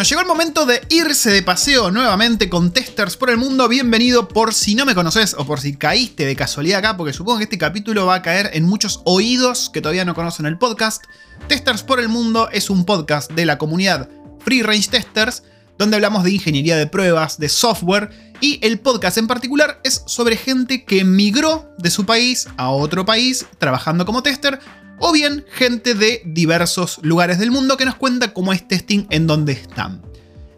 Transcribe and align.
Bueno, 0.00 0.08
llegó 0.08 0.22
el 0.22 0.28
momento 0.28 0.64
de 0.64 0.80
irse 0.88 1.30
de 1.30 1.42
paseo 1.42 1.90
nuevamente 1.90 2.48
con 2.48 2.72
testers 2.72 3.18
por 3.18 3.28
el 3.28 3.36
mundo. 3.36 3.68
Bienvenido 3.68 4.28
por 4.28 4.54
si 4.54 4.74
no 4.74 4.86
me 4.86 4.94
conoces 4.94 5.34
o 5.36 5.44
por 5.44 5.60
si 5.60 5.76
caíste 5.76 6.24
de 6.24 6.34
casualidad 6.34 6.78
acá, 6.78 6.96
porque 6.96 7.12
supongo 7.12 7.36
que 7.36 7.44
este 7.44 7.58
capítulo 7.58 8.06
va 8.06 8.14
a 8.14 8.22
caer 8.22 8.48
en 8.54 8.64
muchos 8.64 9.02
oídos 9.04 9.68
que 9.68 9.82
todavía 9.82 10.06
no 10.06 10.14
conocen 10.14 10.46
el 10.46 10.56
podcast. 10.56 11.04
Testers 11.48 11.82
por 11.82 12.00
el 12.00 12.08
mundo 12.08 12.48
es 12.50 12.70
un 12.70 12.86
podcast 12.86 13.30
de 13.32 13.44
la 13.44 13.58
comunidad 13.58 14.08
Free 14.42 14.62
Range 14.62 14.88
Testers, 14.88 15.42
donde 15.76 15.96
hablamos 15.96 16.24
de 16.24 16.30
ingeniería 16.30 16.78
de 16.78 16.86
pruebas, 16.86 17.38
de 17.38 17.50
software, 17.50 18.32
y 18.40 18.58
el 18.62 18.80
podcast 18.80 19.18
en 19.18 19.26
particular 19.26 19.82
es 19.84 20.02
sobre 20.06 20.38
gente 20.38 20.86
que 20.86 21.04
migró 21.04 21.74
de 21.76 21.90
su 21.90 22.06
país 22.06 22.48
a 22.56 22.70
otro 22.70 23.04
país 23.04 23.44
trabajando 23.58 24.06
como 24.06 24.22
tester 24.22 24.60
o 25.00 25.12
bien 25.12 25.44
gente 25.50 25.94
de 25.94 26.22
diversos 26.24 27.00
lugares 27.02 27.38
del 27.38 27.50
mundo 27.50 27.76
que 27.76 27.84
nos 27.84 27.96
cuenta 27.96 28.32
cómo 28.32 28.52
es 28.52 28.68
testing 28.68 29.06
en 29.10 29.26
donde 29.26 29.52
están. 29.52 30.02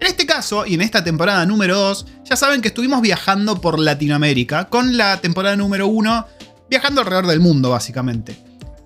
En 0.00 0.08
este 0.08 0.26
caso, 0.26 0.66
y 0.66 0.74
en 0.74 0.82
esta 0.82 1.04
temporada 1.04 1.46
número 1.46 1.76
2, 1.78 2.06
ya 2.24 2.36
saben 2.36 2.60
que 2.60 2.68
estuvimos 2.68 3.00
viajando 3.00 3.60
por 3.60 3.78
Latinoamérica, 3.78 4.64
con 4.64 4.96
la 4.96 5.20
temporada 5.20 5.54
número 5.56 5.86
1 5.86 6.26
viajando 6.68 7.02
alrededor 7.02 7.26
del 7.28 7.38
mundo, 7.38 7.70
básicamente. 7.70 8.36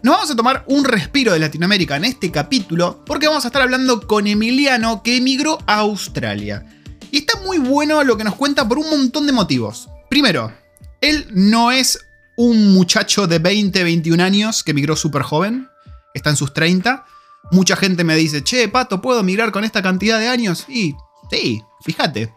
Nos 0.03 0.15
vamos 0.15 0.31
a 0.31 0.37
tomar 0.37 0.65
un 0.67 0.85
respiro 0.85 1.33
de 1.33 1.39
Latinoamérica 1.39 1.97
en 1.97 2.05
este 2.05 2.31
capítulo, 2.31 3.03
porque 3.07 3.29
vamos 3.29 3.45
a 3.45 3.49
estar 3.49 3.63
hablando 3.63 4.07
con 4.07 4.27
Emiliano, 4.27 5.03
que 5.03 5.17
emigró 5.17 5.59
a 5.67 5.77
Australia. 5.77 6.67
Y 7.11 7.19
está 7.19 7.41
muy 7.41 7.59
bueno 7.59 8.05
lo 8.05 8.17
que 8.17 8.25
nos 8.25 8.35
cuenta 8.35 8.69
por 8.69 8.79
un 8.79 8.91
montón 8.91 9.27
de 9.27 9.33
motivos. 9.33 9.89
Primero, 10.11 10.53
él 11.01 11.27
no 11.31 11.73
es 11.73 11.99
un 12.37 12.73
muchacho 12.75 13.27
de 13.27 13.39
20, 13.39 13.83
21 13.83 14.23
años 14.23 14.63
que 14.63 14.75
migró 14.75 14.97
súper 14.97 15.23
joven, 15.23 15.69
está 16.15 16.31
en 16.31 16.37
sus 16.37 16.53
30. 16.53 17.05
Mucha 17.51 17.77
gente 17.77 18.05
me 18.05 18.17
dice, 18.17 18.43
che, 18.43 18.69
Pato, 18.69 19.01
¿puedo 19.01 19.23
migrar 19.23 19.53
con 19.53 19.65
esta 19.65 19.83
cantidad 19.83 20.19
de 20.19 20.29
años? 20.29 20.67
Y 20.69 20.95
sí, 21.31 21.63
fíjate. 21.85 22.33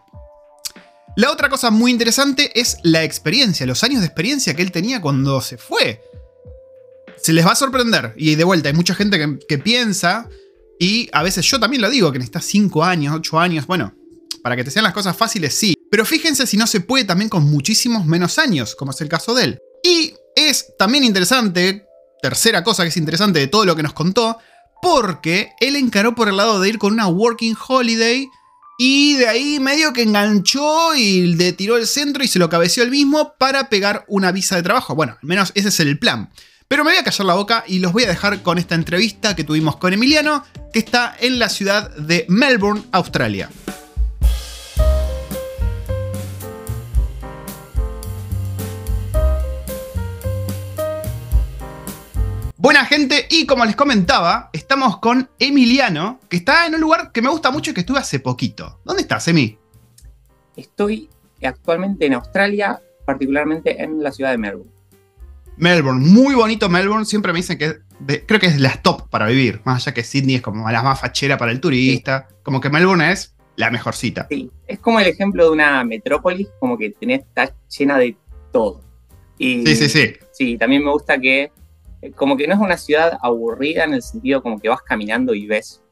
La 1.16 1.30
otra 1.30 1.48
cosa 1.48 1.70
muy 1.70 1.90
interesante 1.90 2.58
es 2.58 2.76
la 2.82 3.02
experiencia, 3.02 3.66
los 3.66 3.82
años 3.82 4.00
de 4.00 4.06
experiencia 4.06 4.54
que 4.54 4.62
él 4.62 4.70
tenía 4.70 5.00
cuando 5.00 5.40
se 5.40 5.58
fue. 5.58 6.02
Se 7.20 7.32
les 7.32 7.44
va 7.44 7.52
a 7.52 7.56
sorprender. 7.56 8.14
Y 8.16 8.36
de 8.36 8.44
vuelta, 8.44 8.68
hay 8.68 8.74
mucha 8.74 8.94
gente 8.94 9.38
que, 9.46 9.58
piensa, 9.58 10.28
y 10.78 11.10
a 11.12 11.22
veces 11.22 11.44
yo 11.46 11.58
también 11.58 11.82
lo 11.82 11.90
digo, 11.90 12.12
que 12.12 12.18
necesitas 12.18 12.44
5 12.44 12.84
años, 12.84 13.14
8 13.16 13.40
años. 13.40 13.66
Bueno, 13.66 13.92
para 14.42 14.56
que 14.56 14.64
te 14.64 14.70
sean 14.70 14.84
las 14.84 14.94
cosas 14.94 15.16
fáciles, 15.16 15.52
sí. 15.52 15.74
Pero 15.90 16.04
fíjense 16.04 16.46
si 16.46 16.56
no 16.56 16.66
se 16.66 16.80
puede 16.80 17.04
también 17.04 17.28
con 17.28 17.44
muchísimos 17.44 18.06
menos 18.06 18.38
años, 18.38 18.76
como 18.76 18.92
es 18.92 19.00
el 19.00 19.08
caso 19.08 19.34
de 19.34 19.44
él. 19.44 19.58
Y 19.82 20.14
es 20.36 20.76
también 20.78 21.04
interesante, 21.04 21.86
tercera 22.22 22.62
cosa 22.62 22.82
que 22.82 22.88
es 22.88 22.96
interesante 22.96 23.38
de 23.38 23.46
todo 23.46 23.64
lo 23.64 23.76
que 23.76 23.82
nos 23.82 23.92
contó, 23.92 24.38
porque 24.82 25.52
él 25.60 25.76
encaró 25.76 26.14
por 26.14 26.28
el 26.28 26.36
lado 26.36 26.60
de 26.60 26.68
ir 26.68 26.78
con 26.78 26.92
una 26.92 27.08
working 27.08 27.56
holiday 27.68 28.28
y 28.78 29.14
de 29.16 29.28
ahí 29.28 29.60
medio 29.60 29.92
que 29.92 30.02
enganchó 30.02 30.94
y 30.94 31.34
le 31.34 31.52
tiró 31.52 31.76
el 31.76 31.86
centro 31.86 32.24
y 32.24 32.28
se 32.28 32.38
lo 32.38 32.48
cabeció 32.48 32.82
él 32.82 32.90
mismo 32.90 33.34
para 33.38 33.68
pegar 33.68 34.06
una 34.08 34.32
visa 34.32 34.56
de 34.56 34.62
trabajo. 34.62 34.94
Bueno, 34.94 35.18
al 35.20 35.28
menos 35.28 35.52
ese 35.54 35.68
es 35.68 35.80
el 35.80 35.98
plan. 35.98 36.30
Pero 36.66 36.84
me 36.84 36.92
voy 36.92 36.98
a 36.98 37.04
callar 37.04 37.26
la 37.26 37.34
boca 37.34 37.64
y 37.66 37.80
los 37.80 37.92
voy 37.92 38.04
a 38.04 38.08
dejar 38.08 38.42
con 38.42 38.56
esta 38.56 38.74
entrevista 38.74 39.36
que 39.36 39.44
tuvimos 39.44 39.76
con 39.76 39.92
Emiliano, 39.92 40.44
que 40.72 40.78
está 40.78 41.14
en 41.20 41.38
la 41.38 41.48
ciudad 41.48 41.90
de 41.96 42.24
Melbourne, 42.28 42.84
Australia. 42.92 43.50
Buena 52.62 52.84
gente, 52.84 53.26
y 53.30 53.46
como 53.46 53.64
les 53.64 53.74
comentaba, 53.74 54.50
estamos 54.52 54.98
con 54.98 55.30
Emiliano, 55.38 56.20
que 56.28 56.36
está 56.36 56.66
en 56.66 56.74
un 56.74 56.82
lugar 56.82 57.10
que 57.10 57.22
me 57.22 57.30
gusta 57.30 57.50
mucho 57.50 57.70
y 57.70 57.74
que 57.74 57.80
estuve 57.80 58.00
hace 58.00 58.20
poquito. 58.20 58.80
¿Dónde 58.84 59.00
estás, 59.00 59.26
Emi? 59.28 59.56
Estoy 60.54 61.08
actualmente 61.42 62.04
en 62.04 62.12
Australia, 62.12 62.78
particularmente 63.06 63.82
en 63.82 64.02
la 64.02 64.12
ciudad 64.12 64.32
de 64.32 64.36
Melbourne. 64.36 64.70
Melbourne, 65.56 66.06
muy 66.06 66.34
bonito 66.34 66.68
Melbourne, 66.68 67.06
siempre 67.06 67.32
me 67.32 67.38
dicen 67.38 67.56
que 67.56 67.78
creo 68.26 68.38
que 68.38 68.48
es 68.48 68.60
la 68.60 68.76
top 68.82 69.08
para 69.08 69.24
vivir, 69.24 69.62
más 69.64 69.86
allá 69.86 69.94
que 69.94 70.04
Sydney 70.04 70.34
es 70.34 70.42
como 70.42 70.70
la 70.70 70.82
más 70.82 71.00
fachera 71.00 71.38
para 71.38 71.52
el 71.52 71.60
turista, 71.62 72.28
como 72.42 72.60
que 72.60 72.68
Melbourne 72.68 73.10
es 73.10 73.34
la 73.56 73.70
mejorcita. 73.70 74.26
Sí, 74.28 74.50
es 74.66 74.78
como 74.80 75.00
el 75.00 75.06
ejemplo 75.06 75.44
de 75.44 75.50
una 75.50 75.82
metrópolis, 75.82 76.48
como 76.58 76.76
que 76.76 76.90
tenés, 76.90 77.20
está 77.20 77.54
llena 77.74 77.96
de 77.96 78.18
todo. 78.52 78.82
sí, 79.38 79.64
sí, 79.64 79.88
sí. 79.88 80.12
Sí, 80.30 80.58
también 80.58 80.84
me 80.84 80.90
gusta 80.90 81.18
que 81.18 81.52
como 82.14 82.36
que 82.36 82.46
no 82.46 82.54
es 82.54 82.60
una 82.60 82.76
ciudad 82.76 83.18
aburrida 83.22 83.84
en 83.84 83.94
el 83.94 84.02
sentido 84.02 84.42
como 84.42 84.58
que 84.58 84.68
vas 84.68 84.82
caminando 84.82 85.34
y 85.34 85.46
ves 85.46 85.82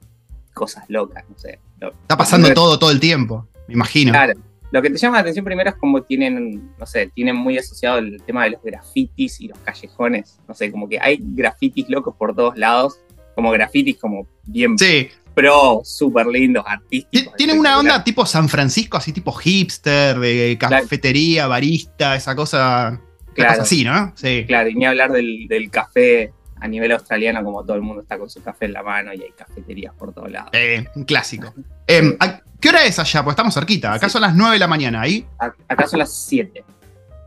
cosas 0.55 0.85
locas, 0.89 1.25
no 1.29 1.39
sé. 1.39 1.61
Está 2.03 2.17
pasando 2.17 2.53
todo, 2.53 2.79
todo 2.79 2.91
el 2.91 3.01
tiempo, 3.01 3.47
me 3.67 3.75
imagino. 3.75 4.13
Claro. 4.13 4.35
Lo 4.71 4.83
que 4.83 4.91
te 4.91 4.99
llama 4.99 5.17
la 5.17 5.21
atención 5.23 5.45
primero 5.45 5.71
es 5.71 5.77
como 5.77 6.03
tienen, 6.03 6.73
no 6.79 6.85
sé, 6.85 7.11
tienen 7.15 7.37
muy 7.37 7.57
asociado 7.57 7.99
el 7.99 8.23
tema 8.23 8.45
de 8.45 8.51
los 8.51 8.63
grafitis 8.63 9.41
y 9.41 9.49
los 9.49 9.59
callejones. 9.61 10.39
No 10.47 10.55
sé, 10.55 10.71
como 10.71 10.89
que 10.89 10.99
hay 11.01 11.19
grafitis 11.21 11.89
locos 11.89 12.15
por 12.19 12.35
todos 12.35 12.59
lados, 12.59 13.01
como 13.35 13.51
grafitis 13.51 13.97
como 13.97 14.27
bien 14.45 14.77
sí. 14.79 15.09
pro, 15.35 15.81
súper 15.85 16.27
lindos, 16.27 16.65
artísticos. 16.67 17.35
Tienen 17.37 17.59
una 17.59 17.79
onda 17.79 18.05
tipo 18.05 18.27
San 18.27 18.49
Francisco, 18.49 18.99
así 18.99 19.13
tipo 19.13 19.33
hipster, 19.33 20.19
de 20.19 20.59
cafetería, 20.61 21.47
barista, 21.47 22.15
esa 22.15 22.37
cosa 22.37 23.01
Claro, 23.35 23.63
así, 23.63 23.85
¿no? 23.85 24.13
Sí. 24.17 24.45
Claro, 24.47 24.69
y 24.69 24.75
ni 24.75 24.85
hablar 24.85 25.13
del, 25.13 25.69
café 25.71 26.33
a 26.61 26.67
nivel 26.67 26.93
australiano, 26.93 27.43
como 27.45 27.63
todo 27.63 27.77
el 27.77 27.83
mundo 27.83 28.03
está 28.03 28.19
con 28.19 28.29
su 28.29 28.43
café 28.43 28.65
en 28.65 28.73
la 28.73 28.83
mano 28.83 29.13
y 29.15 29.23
hay 29.23 29.31
cafeterías 29.37 29.95
por 29.95 30.13
todos 30.13 30.31
lados. 30.31 30.51
Eh, 30.53 30.85
un 30.97 31.05
clásico. 31.05 31.55
Em, 31.87 32.17
¿Qué 32.61 32.69
hora 32.71 32.85
es 32.85 32.99
allá? 32.99 33.23
Pues 33.23 33.35
estamos 33.35 33.55
cerquita. 33.55 33.93
Acá 33.93 34.09
son 34.09 34.23
las 34.23 34.35
9 34.35 34.55
de 34.55 34.59
la 34.59 34.67
mañana, 34.67 35.03
¿ahí? 35.03 35.25
Acá 35.69 35.87
son 35.87 36.01
las 36.01 36.13
7. 36.13 36.65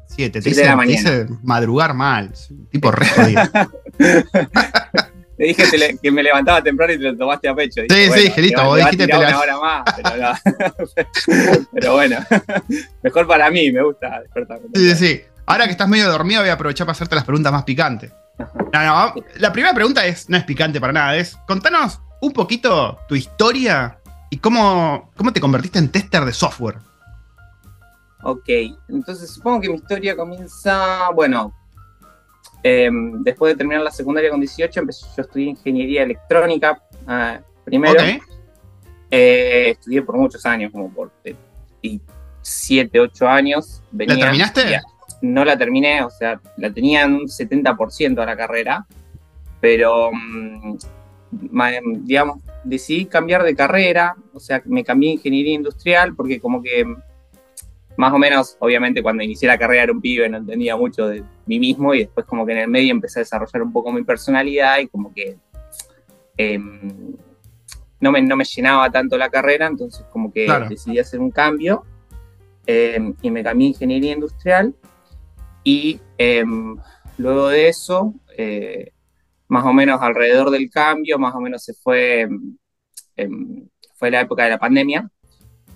7, 0.08 0.42
te, 0.42 0.50
dice, 0.50 0.64
te 0.64 0.86
dice 0.86 1.28
madrugar 1.42 1.94
mal, 1.94 2.34
tipo 2.70 2.92
re 2.92 3.08
Te 5.42 5.48
dije 5.48 5.98
que 6.00 6.12
me 6.12 6.22
levantaba 6.22 6.62
temprano 6.62 6.94
y 6.94 6.98
te 6.98 7.04
lo 7.04 7.18
tomaste 7.18 7.48
a 7.48 7.56
pecho. 7.56 7.82
sí, 7.90 8.12
sí, 8.14 8.22
dije, 8.22 8.42
listo, 8.42 8.64
vos 8.64 8.78
dijiste 8.78 9.08
te 9.08 9.18
una 9.18 9.40
hora 9.40 9.60
más, 9.60 9.84
pero, 9.96 10.34
pero, 11.74 11.94
bueno, 11.94 12.18
mejor 13.02 13.26
para 13.26 13.50
mí, 13.50 13.72
me 13.72 13.82
gusta 13.82 14.22
despertarme. 14.22 14.68
Sí, 14.76 14.90
sí, 14.90 14.96
sí. 14.96 15.22
Ahora 15.52 15.66
que 15.66 15.72
estás 15.72 15.90
medio 15.90 16.10
dormido, 16.10 16.40
voy 16.40 16.50
a 16.50 16.54
aprovechar 16.54 16.88
para 16.88 16.94
hacerte 16.94 17.14
las 17.14 17.26
preguntas 17.26 17.52
más 17.52 17.64
picantes. 17.64 18.14
No, 18.72 18.86
no, 18.86 19.14
la 19.36 19.52
primera 19.52 19.74
pregunta 19.74 20.06
es, 20.06 20.30
no 20.30 20.38
es 20.38 20.46
picante 20.46 20.80
para 20.80 20.94
nada, 20.94 21.18
es 21.18 21.38
contanos 21.46 22.00
un 22.22 22.32
poquito 22.32 22.98
tu 23.10 23.16
historia 23.16 24.00
y 24.30 24.38
cómo, 24.38 25.12
cómo 25.18 25.34
te 25.34 25.42
convertiste 25.42 25.78
en 25.78 25.90
tester 25.90 26.24
de 26.24 26.32
software. 26.32 26.78
Ok, 28.24 28.48
entonces 28.88 29.30
supongo 29.30 29.60
que 29.60 29.68
mi 29.68 29.76
historia 29.76 30.16
comienza, 30.16 31.10
bueno, 31.14 31.54
em, 32.64 33.22
después 33.22 33.52
de 33.52 33.58
terminar 33.58 33.84
la 33.84 33.92
secundaria 33.92 34.30
con 34.30 34.40
18, 34.40 34.80
empecé, 34.80 35.06
yo 35.18 35.22
estudié 35.22 35.48
ingeniería 35.48 36.04
electrónica 36.04 36.82
ah, 37.06 37.42
primero. 37.66 38.02
Eh, 39.10 39.72
estudié 39.72 40.02
por 40.02 40.16
muchos 40.16 40.46
años, 40.46 40.72
como 40.72 40.90
por 40.90 41.12
7, 42.42 43.00
8 43.02 43.28
años. 43.28 43.84
¿La 43.92 44.16
terminaste? 44.16 44.80
No 45.22 45.46
la 45.46 45.58
terminé, 45.58 46.04
o 46.04 46.10
sea, 46.10 46.40
la 46.58 46.72
tenía 46.72 47.04
en 47.04 47.14
un 47.14 47.28
70% 47.28 48.22
a 48.22 48.26
la 48.26 48.36
carrera, 48.36 48.86
pero, 49.60 50.12
mm, 50.12 50.78
digamos, 52.04 52.40
decidí 52.64 53.06
cambiar 53.06 53.44
de 53.44 53.56
carrera, 53.56 54.16
o 54.34 54.40
sea, 54.40 54.62
me 54.66 54.84
cambié 54.84 55.12
a 55.12 55.14
ingeniería 55.14 55.54
industrial 55.54 56.16
porque 56.16 56.40
como 56.40 56.62
que 56.62 56.86
más 57.98 58.14
o 58.14 58.18
menos, 58.18 58.58
obviamente 58.60 59.04
cuando 59.04 59.24
inicié 59.24 59.48
la 59.48 59.58
carrera 59.58 59.84
era 59.84 59.94
un 59.94 60.02
pibe, 60.02 60.28
no 60.30 60.38
entendía 60.38 60.76
mucho 60.76 61.08
de 61.08 61.24
mí 61.46 61.60
mismo 61.60 61.94
y 61.94 62.00
después 62.00 62.26
como 62.26 62.46
que 62.46 62.54
en 62.54 62.60
el 62.60 62.68
medio 62.68 62.92
empecé 62.92 63.20
a 63.20 63.22
desarrollar 63.22 63.62
un 63.62 63.72
poco 63.72 63.92
mi 63.92 64.04
personalidad 64.04 64.80
y 64.80 64.88
como 64.88 65.14
que 65.14 65.38
em, 66.38 67.16
no, 68.00 68.12
me, 68.12 68.22
no 68.22 68.36
me 68.36 68.44
llenaba 68.44 68.90
tanto 68.90 69.18
la 69.18 69.30
carrera, 69.30 69.68
entonces 69.68 70.06
como 70.12 70.32
que 70.32 70.48
decidí 70.70 71.00
hacer 71.00 71.20
un 71.20 71.32
cambio 71.32 71.84
em, 72.66 73.14
y 73.22 73.30
me 73.30 73.44
cambié 73.44 73.68
a 73.68 73.70
ingeniería 73.70 74.14
industrial 74.14 74.74
y 75.64 76.00
em, 76.18 76.78
luego 77.18 77.50
de 77.50 77.68
eso, 77.68 78.14
eh, 78.38 78.92
más 79.48 79.66
o 79.66 79.74
menos 79.74 80.02
alrededor 80.02 80.50
del 80.50 80.70
cambio, 80.70 81.20
más 81.20 81.36
o 81.36 81.42
menos 81.42 81.64
se 81.64 81.74
fue, 81.74 82.28
em, 83.16 83.68
fue 83.96 84.12
la 84.12 84.22
época 84.22 84.44
de 84.44 84.52
la 84.52 84.60
pandemia. 84.60 85.10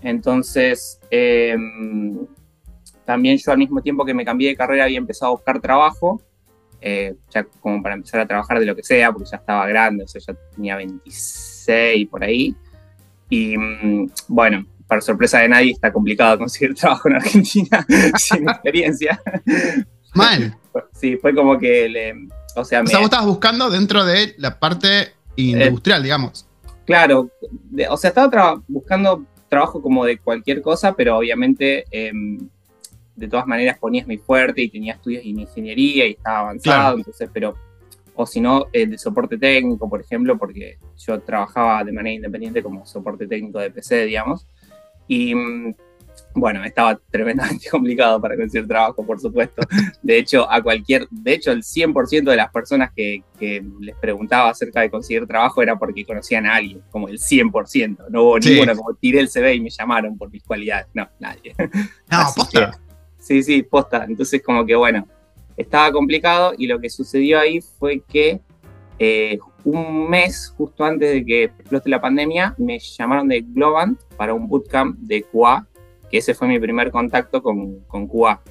Entonces, 0.01 0.99
em, 1.09 2.25
también 3.05 3.37
yo 3.37 3.51
al 3.51 3.57
mismo 3.57 3.81
tiempo 3.81 4.05
que 4.05 4.13
me 4.13 4.25
cambié 4.25 4.49
de 4.49 4.55
carrera 4.55 4.85
había 4.85 4.97
empezado 4.97 5.31
a 5.31 5.35
buscar 5.35 5.59
trabajo, 5.61 6.21
eh, 6.81 7.15
ya 7.31 7.43
como 7.61 7.81
para 7.81 7.95
empezar 7.95 8.21
a 8.21 8.27
trabajar 8.27 8.59
de 8.59 8.65
lo 8.65 8.75
que 8.75 8.83
sea, 8.83 9.11
porque 9.11 9.29
ya 9.29 9.37
estaba 9.37 9.67
grande, 9.67 10.03
o 10.03 10.07
sea, 10.07 10.21
ya 10.21 10.35
tenía 10.55 10.75
26 10.75 12.07
por 12.07 12.23
ahí. 12.23 12.55
Y 13.29 13.57
mm, 13.57 14.09
bueno, 14.27 14.65
para 14.87 15.01
sorpresa 15.01 15.39
de 15.39 15.49
nadie, 15.49 15.71
está 15.71 15.91
complicado 15.91 16.37
conseguir 16.37 16.75
trabajo 16.79 17.09
en 17.09 17.15
Argentina 17.15 17.85
sin 18.17 18.49
experiencia. 18.49 19.21
Mal. 20.13 20.57
Sí, 20.93 21.17
fue 21.17 21.33
como 21.33 21.57
que 21.57 21.89
le. 21.89 22.13
O 22.55 22.63
sea, 22.63 22.81
o 22.81 22.87
sea 22.87 22.99
vos 22.99 23.05
estabas 23.05 23.25
buscando 23.25 23.69
dentro 23.69 24.05
de 24.05 24.33
la 24.37 24.59
parte 24.59 25.13
industrial, 25.35 26.03
digamos. 26.03 26.47
claro, 26.85 27.29
o 27.89 27.97
sea, 27.97 28.09
estaba 28.09 28.61
buscando 28.67 29.25
trabajo 29.49 29.81
como 29.81 30.05
de 30.05 30.17
cualquier 30.17 30.61
cosa, 30.61 30.93
pero 30.93 31.17
obviamente 31.17 31.85
em, 31.91 32.47
de 33.15 33.27
todas 33.27 33.47
maneras 33.47 33.77
ponías 33.77 34.07
mi 34.07 34.17
fuerte 34.17 34.61
y 34.61 34.69
tenía 34.69 34.93
estudios 34.93 35.23
en 35.25 35.39
ingeniería 35.39 36.07
y 36.07 36.11
estaba 36.11 36.39
avanzado, 36.39 36.97
entonces, 36.97 37.29
pero, 37.33 37.55
o 38.15 38.25
si 38.25 38.41
no, 38.41 38.67
eh, 38.73 38.85
de 38.87 38.97
soporte 38.97 39.37
técnico, 39.37 39.89
por 39.89 40.01
ejemplo, 40.01 40.37
porque 40.37 40.77
yo 40.97 41.19
trabajaba 41.21 41.83
de 41.83 41.91
manera 41.91 42.15
independiente 42.15 42.61
como 42.61 42.85
soporte 42.85 43.27
técnico 43.27 43.59
de 43.59 43.71
PC, 43.71 44.05
digamos, 44.05 44.45
y 45.07 45.35
mm, 45.35 45.75
bueno, 46.33 46.63
estaba 46.63 46.99
tremendamente 47.09 47.69
complicado 47.71 48.19
para 48.21 48.35
conseguir 48.35 48.67
trabajo, 48.67 49.05
por 49.05 49.19
supuesto. 49.19 49.61
De 50.01 50.17
hecho, 50.17 50.49
a 50.51 50.61
cualquier, 50.61 51.07
de 51.09 51.33
hecho, 51.33 51.51
el 51.51 51.63
100% 51.63 52.29
de 52.29 52.35
las 52.35 52.51
personas 52.51 52.91
que, 52.95 53.23
les 53.79 53.95
preguntaba 53.97 54.49
acerca 54.49 54.81
de 54.81 54.89
conseguir 54.89 55.25
trabajo 55.25 55.61
era 55.61 55.77
porque 55.77 56.05
conocían 56.05 56.45
a 56.45 56.55
alguien, 56.55 56.81
como 56.91 57.07
el 57.07 57.19
100%. 57.19 58.09
No 58.09 58.23
hubo 58.23 58.39
ninguno, 58.39 58.75
como 58.75 58.93
tiré 58.95 59.19
el 59.19 59.29
CV 59.29 59.55
y 59.55 59.61
me 59.61 59.69
llamaron 59.69 60.17
por 60.17 60.29
mis 60.29 60.43
cualidades. 60.43 60.87
No, 60.93 61.07
nadie. 61.19 61.55
No, 62.11 62.23
posta. 62.35 62.79
sí, 63.17 63.41
sí, 63.41 63.63
posta. 63.63 64.05
Entonces, 64.07 64.41
como 64.43 64.65
que 64.65 64.75
bueno, 64.75 65.07
estaba 65.57 65.91
complicado 65.91 66.53
y 66.57 66.67
lo 66.67 66.79
que 66.79 66.89
sucedió 66.89 67.39
ahí 67.39 67.61
fue 67.61 68.01
que 68.07 68.41
eh, 68.99 69.39
un 69.63 70.09
mes 70.09 70.53
justo 70.57 70.83
antes 70.85 71.11
de 71.11 71.25
que 71.25 71.43
explote 71.45 71.89
la 71.89 71.99
pandemia, 71.99 72.55
me 72.57 72.79
llamaron 72.79 73.27
de 73.27 73.41
Globant 73.41 73.99
para 74.15 74.33
un 74.33 74.47
bootcamp 74.47 74.97
de 74.99 75.23
QA 75.23 75.65
que 76.09 76.19
ese 76.19 76.33
fue 76.33 76.47
mi 76.47 76.59
primer 76.59 76.91
contacto 76.91 77.41
con, 77.41 77.79
con 77.87 78.07
Cuba. 78.07 78.41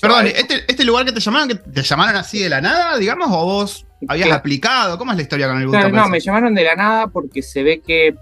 Perdón, 0.00 0.26
este, 0.26 0.64
¿este, 0.66 0.84
lugar 0.84 1.04
que 1.04 1.12
te 1.12 1.20
llamaron, 1.20 1.48
que 1.48 1.54
te 1.54 1.82
llamaron 1.82 2.16
así 2.16 2.42
de 2.42 2.48
la 2.48 2.60
nada, 2.62 2.96
digamos, 2.96 3.28
o 3.30 3.44
vos 3.44 3.86
habías 4.08 4.30
aplicado? 4.30 4.96
¿Cómo 4.96 5.12
es 5.12 5.16
la 5.16 5.22
historia 5.22 5.48
con 5.48 5.58
el 5.58 5.66
bootcamp? 5.66 5.94
no, 5.94 6.08
me 6.08 6.20
llamaron 6.20 6.54
de 6.54 6.64
la 6.64 6.74
nada 6.74 7.06
porque 7.08 7.42
se 7.42 7.62
ve 7.62 7.80
que 7.80 8.14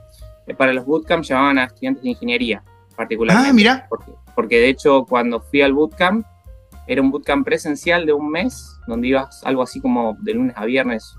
eh, 0.47 0.55
para 0.57 0.73
los 0.73 0.85
bootcamps 0.85 1.29
llamaban 1.29 1.59
a 1.59 1.65
estudiantes 1.65 2.03
de 2.03 2.11
ingeniería, 2.11 2.63
particularmente. 2.97 3.51
Ah, 3.51 3.53
mira. 3.53 3.89
Porque, 4.35 4.59
de 4.59 4.69
hecho, 4.69 5.05
cuando 5.09 5.41
fui 5.41 5.63
al 5.63 5.73
bootcamp, 5.73 6.27
era 6.89 7.01
un 7.01 7.11
bootcamp 7.11 7.45
presencial 7.45 8.05
de 8.05 8.13
un 8.13 8.31
mes, 8.31 8.77
donde 8.89 9.09
ibas 9.09 9.43
algo 9.45 9.63
así 9.63 9.81
como 9.81 10.17
de 10.21 10.35
lunes 10.35 10.55
a 10.57 10.65
viernes, 10.65 11.15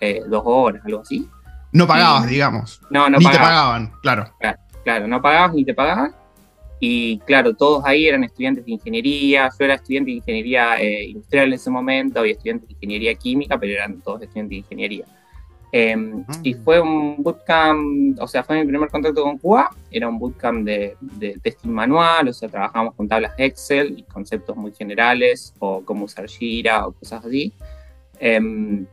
eh, 0.00 0.22
dos 0.26 0.42
horas, 0.44 0.82
algo 0.84 1.00
así. 1.00 1.28
No 1.72 1.86
pagabas, 1.86 2.26
digamos. 2.26 2.80
No, 2.90 3.10
no 3.10 3.18
Ni 3.18 3.26
te 3.26 3.38
pagaban, 3.38 3.92
claro. 4.02 4.32
claro. 4.38 4.58
Claro, 4.84 5.06
no 5.06 5.20
pagabas 5.20 5.54
ni 5.54 5.64
te 5.64 5.74
pagaban. 5.74 6.14
Y 6.80 7.18
claro, 7.20 7.54
todos 7.54 7.84
ahí 7.84 8.06
eran 8.06 8.24
estudiantes 8.24 8.64
de 8.64 8.72
ingeniería. 8.72 9.50
Yo 9.58 9.64
era 9.64 9.74
estudiante 9.74 10.10
de 10.10 10.16
ingeniería 10.18 10.80
eh, 10.80 11.08
industrial 11.08 11.48
en 11.48 11.52
ese 11.54 11.70
momento, 11.70 12.20
había 12.20 12.32
estudiantes 12.32 12.68
de 12.68 12.74
ingeniería 12.74 13.14
química, 13.14 13.58
pero 13.58 13.72
eran 13.72 14.00
todos 14.00 14.22
estudiantes 14.22 14.50
de 14.50 14.56
ingeniería. 14.56 15.04
Ah. 15.74 16.40
Y 16.42 16.54
fue 16.54 16.80
un 16.80 17.22
bootcamp, 17.22 18.18
o 18.20 18.26
sea, 18.26 18.42
fue 18.42 18.60
mi 18.60 18.66
primer 18.66 18.88
contacto 18.88 19.22
con 19.22 19.38
Cuba. 19.38 19.70
Era 19.90 20.08
un 20.08 20.18
bootcamp 20.18 20.64
de, 20.64 20.96
de 21.00 21.38
testing 21.42 21.70
manual, 21.70 22.28
o 22.28 22.32
sea, 22.32 22.48
trabajamos 22.48 22.94
con 22.94 23.08
tablas 23.08 23.32
Excel 23.36 23.98
y 23.98 24.02
conceptos 24.04 24.56
muy 24.56 24.72
generales, 24.72 25.52
o 25.58 25.82
cómo 25.84 26.04
usar 26.04 26.28
Jira 26.28 26.86
o 26.86 26.92
cosas 26.92 27.24
así. 27.24 27.52
Em, 28.18 28.86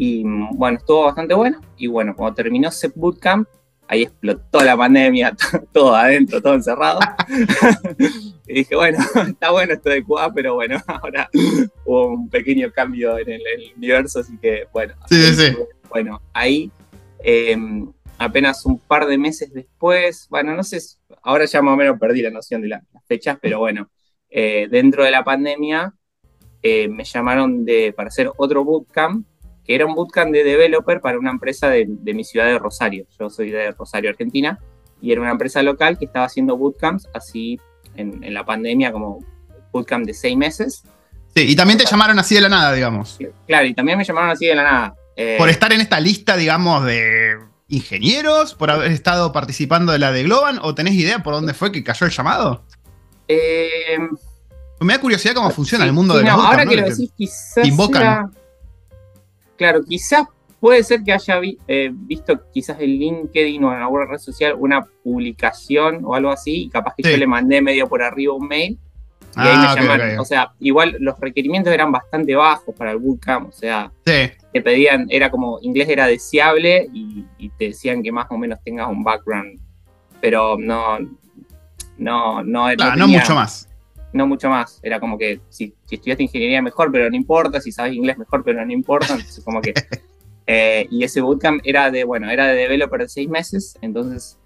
y 0.00 0.22
bueno, 0.22 0.78
estuvo 0.78 1.06
bastante 1.06 1.34
bueno. 1.34 1.60
Y 1.76 1.88
bueno, 1.88 2.14
cuando 2.14 2.32
terminó 2.32 2.68
ese 2.68 2.86
bootcamp, 2.94 3.48
ahí 3.88 4.02
explotó 4.02 4.62
la 4.62 4.76
pandemia, 4.76 5.34
todo 5.72 5.92
adentro, 5.92 6.40
todo 6.40 6.54
encerrado. 6.54 7.00
y 8.46 8.54
dije, 8.54 8.76
bueno, 8.76 8.98
está 9.28 9.50
bueno 9.50 9.72
esto 9.72 9.90
de 9.90 10.04
QA, 10.04 10.32
pero 10.32 10.54
bueno, 10.54 10.80
ahora 10.86 11.28
hubo 11.84 12.10
un 12.10 12.28
pequeño 12.28 12.70
cambio 12.70 13.18
en 13.18 13.28
el, 13.28 13.42
universo, 13.76 14.20
así 14.20 14.38
que 14.38 14.68
bueno. 14.72 14.94
Sí, 15.08 15.20
sí, 15.34 15.56
Bueno, 15.88 16.22
ahí 16.32 16.70
em, 17.18 17.90
apenas 18.18 18.64
un 18.66 18.78
par 18.78 19.04
de 19.04 19.18
meses 19.18 19.52
después, 19.52 20.28
bueno, 20.30 20.54
no 20.54 20.62
sé, 20.62 20.78
ahora 21.24 21.44
ya 21.46 21.60
más 21.60 21.74
o 21.74 21.76
menos 21.76 21.98
perdí 21.98 22.22
la 22.22 22.30
noción 22.30 22.62
de 22.62 22.68
las 22.68 22.84
fechas, 23.08 23.36
pero 23.42 23.58
bueno, 23.58 23.90
eh, 24.30 24.68
dentro 24.70 25.02
de 25.02 25.10
la 25.10 25.24
pandemia 25.24 25.92
eh, 26.62 26.86
me 26.86 27.02
llamaron 27.02 27.64
de, 27.64 27.92
para 27.96 28.10
hacer 28.10 28.30
otro 28.36 28.64
bootcamp 28.64 29.26
que 29.68 29.74
era 29.74 29.84
un 29.84 29.94
bootcamp 29.94 30.32
de 30.32 30.42
developer 30.42 31.02
para 31.02 31.18
una 31.18 31.30
empresa 31.30 31.68
de, 31.68 31.86
mi 31.86 32.24
ciudad 32.24 32.46
de 32.46 32.58
Rosario. 32.58 33.04
Yo 33.20 33.28
soy 33.28 33.50
de 33.50 33.70
Rosario, 33.72 34.08
Argentina, 34.08 34.58
y 35.02 35.12
era 35.12 35.20
una 35.20 35.30
empresa 35.30 35.62
local 35.62 35.98
que 35.98 36.06
estaba 36.06 36.24
haciendo 36.24 36.56
bootcamps 36.56 37.06
así 37.12 37.60
en, 37.94 38.32
la 38.32 38.46
pandemia, 38.46 38.90
como 38.90 39.22
bootcamp 39.70 40.06
de 40.06 40.14
seis 40.14 40.38
meses. 40.38 40.84
Sí, 41.36 41.42
y 41.42 41.54
también 41.54 41.78
te 41.78 41.84
llamaron 41.84 42.18
así 42.18 42.34
de 42.34 42.40
la 42.40 42.48
nada, 42.48 42.72
digamos. 42.72 43.18
Claro, 43.46 43.66
y 43.66 43.74
también 43.74 43.98
me 43.98 44.04
llamaron 44.04 44.30
así 44.30 44.46
de 44.46 44.54
la 44.54 44.62
nada. 44.62 44.94
Eh, 45.16 45.36
por 45.36 45.50
estar 45.50 45.70
en 45.74 45.82
esta 45.82 46.00
lista, 46.00 46.38
digamos, 46.38 46.86
de 46.86 47.36
ingenieros, 47.68 48.54
por 48.54 48.70
haber 48.70 48.90
estado 48.90 49.32
participando 49.32 49.92
de 49.92 49.98
la 49.98 50.12
de 50.12 50.22
Globan, 50.22 50.60
o 50.62 50.74
tenés 50.74 50.94
idea 50.94 51.22
por 51.22 51.34
dónde 51.34 51.52
fue 51.52 51.70
que 51.72 51.84
cayó 51.84 52.06
el 52.06 52.12
llamado? 52.12 52.64
Eh, 53.28 53.98
me 54.80 54.94
da 54.94 55.00
curiosidad 55.00 55.34
cómo 55.34 55.50
funciona 55.50 55.84
el 55.84 55.92
mundo 55.92 56.16
de 56.16 56.24
los 56.24 56.32
no, 56.32 56.42
Ahora 56.42 56.64
que 56.64 56.74
lo 56.74 56.88
decís, 56.88 57.10
quizás. 57.14 57.66
invocan. 57.66 58.30
Claro, 59.58 59.84
quizás 59.84 60.26
puede 60.60 60.82
ser 60.84 61.02
que 61.02 61.12
haya 61.12 61.40
eh, 61.66 61.90
visto 61.92 62.40
quizás 62.52 62.78
en 62.80 62.90
LinkedIn 62.90 63.62
o 63.64 63.74
en 63.74 63.82
alguna 63.82 64.06
red 64.06 64.18
social 64.18 64.54
una 64.56 64.86
publicación 65.02 66.00
o 66.04 66.14
algo 66.14 66.30
así, 66.30 66.64
y 66.64 66.70
capaz 66.70 66.94
que 66.96 67.10
yo 67.10 67.16
le 67.16 67.26
mandé 67.26 67.60
medio 67.60 67.88
por 67.88 68.02
arriba 68.02 68.34
un 68.34 68.46
mail. 68.46 68.78
Y 69.36 69.40
ahí 69.40 69.56
me 69.56 69.66
ah, 69.66 69.74
llamaron. 69.76 70.18
O 70.18 70.24
sea, 70.24 70.52
igual 70.58 70.96
los 71.00 71.18
requerimientos 71.20 71.72
eran 71.72 71.92
bastante 71.92 72.34
bajos 72.34 72.74
para 72.74 72.92
el 72.92 72.98
bootcamp. 72.98 73.48
O 73.48 73.52
sea, 73.52 73.92
te 74.04 74.62
pedían, 74.62 75.06
era 75.10 75.30
como 75.30 75.58
inglés 75.60 75.88
era 75.88 76.06
deseable 76.06 76.88
y, 76.92 77.24
te 77.58 77.66
decían 77.66 78.02
que 78.02 78.10
más 78.12 78.26
o 78.30 78.38
menos 78.38 78.58
tengas 78.64 78.88
un 78.88 79.04
background. 79.04 79.60
Pero 80.20 80.56
no, 80.58 80.98
no, 81.98 82.42
no, 82.42 82.74
no, 82.74 82.96
no 82.96 83.08
mucho 83.08 83.34
más 83.34 83.67
no 84.12 84.26
mucho 84.26 84.48
más. 84.48 84.80
Era 84.82 85.00
como 85.00 85.18
que 85.18 85.40
si, 85.48 85.74
estudiaste 85.90 86.24
ingeniería 86.24 86.62
mejor, 86.62 86.90
pero 86.92 87.08
no 87.10 87.16
importa, 87.16 87.60
si 87.60 87.72
sabes 87.72 87.94
inglés 87.94 88.18
mejor, 88.18 88.42
pero 88.44 88.64
no 88.64 88.72
importa. 88.72 89.14
Entonces, 89.14 89.44
como 89.44 89.60
que. 89.60 89.74
Eh, 90.50 90.88
y 90.90 91.04
ese 91.04 91.20
bootcamp 91.20 91.60
era 91.62 91.90
de, 91.90 92.04
bueno, 92.04 92.30
era 92.30 92.46
de 92.46 92.54
developer 92.54 93.02
de 93.02 93.08
seis 93.10 93.28
meses, 93.28 93.76
entonces 93.82 94.38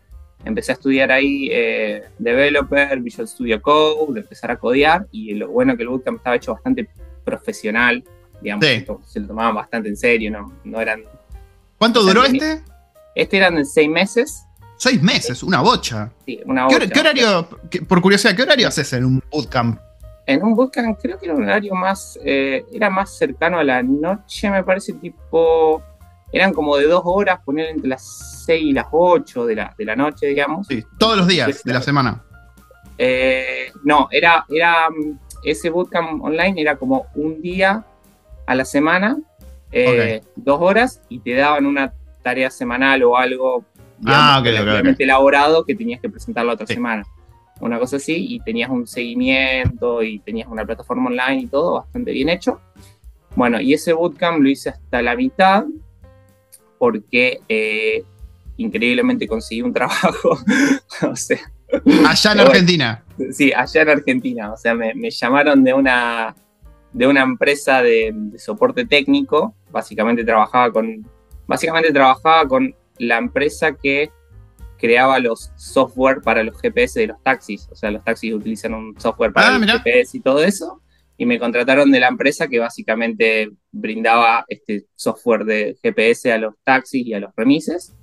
empecé 0.44 0.72
a 0.72 0.74
estudiar 0.74 1.12
ahí 1.12 1.48
eh, 1.52 2.02
developer, 2.18 2.98
Visual 2.98 3.28
Studio 3.28 3.62
Code, 3.62 4.14
de 4.14 4.20
empezar 4.22 4.50
a 4.50 4.56
codear, 4.56 5.06
y 5.12 5.34
lo 5.34 5.50
bueno 5.50 5.76
que 5.76 5.84
el 5.84 5.90
bootcamp 5.90 6.16
estaba 6.16 6.34
hecho 6.34 6.54
bastante 6.54 6.88
profesional, 7.24 8.02
digamos, 8.42 8.66
se 9.06 9.20
lo 9.20 9.28
tomaban 9.28 9.54
bastante 9.54 9.90
en 9.90 9.96
serio, 9.96 10.32
no, 10.32 10.52
no 10.64 10.80
eran... 10.80 11.04
¿Cuánto 11.78 12.02
duró 12.02 12.24
este? 12.24 12.62
Este 13.14 13.36
eran 13.36 13.54
de 13.54 13.64
seis 13.64 13.88
meses, 13.88 14.44
Seis 14.82 15.00
meses, 15.00 15.44
una 15.44 15.60
bocha. 15.60 16.10
Sí, 16.26 16.40
una 16.44 16.64
bocha. 16.64 16.88
¿Qué, 16.88 16.98
horario, 16.98 17.48
por 17.86 18.02
curiosidad, 18.02 18.34
qué 18.34 18.42
horario 18.42 18.66
haces 18.66 18.92
en 18.94 19.04
un 19.04 19.22
bootcamp? 19.30 19.78
En 20.26 20.42
un 20.42 20.56
bootcamp 20.56 20.98
creo 21.00 21.16
que 21.20 21.26
era 21.26 21.36
un 21.36 21.44
horario 21.44 21.72
más, 21.72 22.18
eh, 22.24 22.64
era 22.72 22.90
más 22.90 23.16
cercano 23.16 23.60
a 23.60 23.62
la 23.62 23.80
noche, 23.80 24.50
me 24.50 24.64
parece, 24.64 24.94
tipo, 24.94 25.80
eran 26.32 26.52
como 26.52 26.76
de 26.78 26.88
dos 26.88 27.02
horas, 27.04 27.38
poner 27.44 27.68
entre 27.68 27.90
las 27.90 28.42
seis 28.44 28.60
y 28.60 28.72
las 28.72 28.86
ocho 28.90 29.46
de 29.46 29.54
la, 29.54 29.72
de 29.78 29.84
la 29.84 29.94
noche, 29.94 30.26
digamos. 30.26 30.66
Sí, 30.66 30.82
todos 30.98 31.16
los 31.16 31.28
días 31.28 31.62
de 31.62 31.72
la 31.72 31.80
semana. 31.80 32.20
Eh, 32.98 33.70
no, 33.84 34.08
era, 34.10 34.44
era, 34.48 34.88
ese 35.44 35.70
bootcamp 35.70 36.24
online 36.24 36.60
era 36.60 36.74
como 36.74 37.06
un 37.14 37.40
día 37.40 37.84
a 38.46 38.54
la 38.56 38.64
semana, 38.64 39.16
eh, 39.70 40.22
dos 40.34 40.60
horas, 40.60 41.00
y 41.08 41.20
te 41.20 41.34
daban 41.34 41.66
una 41.66 41.94
tarea 42.24 42.50
semanal 42.50 43.04
o 43.04 43.16
algo 43.16 43.64
ah, 44.06 44.42
elaborado 44.98 45.64
que 45.64 45.74
tenías 45.74 46.00
que 46.00 46.08
presentar 46.08 46.44
la 46.44 46.54
otra 46.54 46.66
semana. 46.66 47.04
Una 47.60 47.78
cosa 47.78 47.96
así, 47.96 48.26
y 48.34 48.40
tenías 48.40 48.70
un 48.70 48.86
seguimiento 48.86 50.02
y 50.02 50.18
tenías 50.20 50.48
una 50.48 50.64
plataforma 50.64 51.08
online 51.08 51.42
y 51.42 51.46
todo 51.46 51.74
bastante 51.74 52.10
bien 52.10 52.28
hecho. 52.28 52.60
Bueno, 53.36 53.60
y 53.60 53.72
ese 53.72 53.92
bootcamp 53.92 54.40
lo 54.40 54.48
hice 54.48 54.70
hasta 54.70 55.00
la 55.00 55.14
mitad 55.16 55.64
porque 56.78 57.40
eh, 57.48 58.02
increíblemente 58.56 59.28
conseguí 59.28 59.62
un 59.62 59.72
trabajo. 59.74 60.38
o 61.08 61.16
sea, 61.16 61.38
allá 62.06 62.32
en 62.32 62.40
Argentina. 62.40 63.04
Sí, 63.30 63.52
allá 63.52 63.82
en 63.82 63.88
Argentina. 63.88 64.52
O 64.52 64.56
sea, 64.56 64.74
me, 64.74 65.10
llamaron 65.10 65.62
de 65.62 65.72
una, 65.72 66.34
de 66.92 67.06
una 67.06 67.22
empresa 67.22 67.82
de, 67.82 68.10
de, 68.12 68.38
soporte 68.38 68.84
técnico. 68.84 69.54
Básicamente 69.70 70.24
trabajaba 70.24 70.72
con. 70.72 71.06
Básicamente 71.46 71.92
trabajaba 71.92 72.46
con 72.48 72.74
la 72.98 73.18
empresa 73.18 73.74
que 73.74 74.10
creaba 74.78 75.20
los 75.20 75.52
software 75.56 76.20
para 76.22 76.42
los 76.42 76.60
GPS 76.60 77.00
de 77.00 77.06
los 77.08 77.22
taxis. 77.22 77.68
O 77.70 77.76
sea, 77.76 77.90
los 77.90 78.02
taxis 78.04 78.34
utilizan 78.34 78.74
un 78.74 78.98
software 79.00 79.32
para 79.32 79.56
ah, 79.56 79.60
GPS 79.60 80.16
y 80.16 80.20
todo 80.20 80.42
eso. 80.42 80.82
Y 81.16 81.24
me 81.24 81.38
contrataron 81.38 81.92
de 81.92 82.00
la 82.00 82.08
empresa 82.08 82.48
que 82.48 82.58
básicamente 82.58 83.50
brindaba 83.70 84.44
este 84.48 84.86
software 84.96 85.44
de 85.44 85.76
GPS 85.80 86.32
a 86.32 86.38
los 86.38 86.54
taxis 86.64 87.06
y 87.06 87.14
a 87.14 87.20
los 87.20 87.30
remises. 87.36 87.94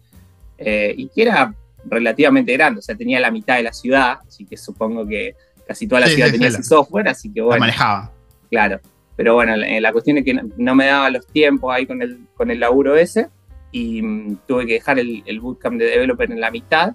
Eh, 0.57 0.93
y 0.97 1.09
que 1.09 1.23
era 1.23 1.53
relativamente 1.85 2.53
grande, 2.53 2.79
o 2.79 2.81
sea, 2.81 2.95
tenía 2.95 3.19
la 3.19 3.31
mitad 3.31 3.57
de 3.57 3.63
la 3.63 3.73
ciudad, 3.73 4.19
así 4.27 4.45
que 4.45 4.57
supongo 4.57 5.07
que 5.07 5.35
casi 5.65 5.87
toda 5.87 6.01
la 6.01 6.07
ciudad 6.07 6.31
tenía 6.31 6.49
ese 6.49 6.63
software, 6.63 7.07
así 7.07 7.31
que 7.31 7.41
bueno. 7.41 7.61
manejaba. 7.61 8.11
Claro. 8.49 8.79
Pero 9.15 9.35
bueno, 9.35 9.55
la, 9.55 9.79
la, 9.79 9.91
cuestión 9.91 10.17
es 10.17 10.25
que 10.25 10.33
no, 10.33 10.75
me 10.75 10.85
daba 10.85 11.09
los 11.09 11.27
tiempos 11.27 11.73
ahí 11.73 11.85
con 11.85 12.01
el, 12.01 12.19
con 12.35 12.51
el 12.51 12.59
laburo 12.59 12.95
ese. 12.95 13.27
Y 13.71 14.01
mm, 14.01 14.37
tuve 14.47 14.65
que 14.65 14.73
dejar 14.73 14.99
el, 14.99 15.23
el, 15.25 15.39
bootcamp 15.39 15.77
de 15.77 15.85
developer 15.85 16.31
en 16.31 16.41
la 16.41 16.51
mitad. 16.51 16.93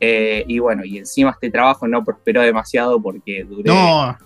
Eh, 0.00 0.44
y 0.46 0.58
bueno, 0.58 0.84
y 0.84 0.98
encima 0.98 1.30
este 1.30 1.50
trabajo 1.50 1.86
no 1.86 2.04
prosperó 2.04 2.42
demasiado 2.42 3.00
porque 3.00 3.44
duré... 3.44 3.70
No, 3.70 4.16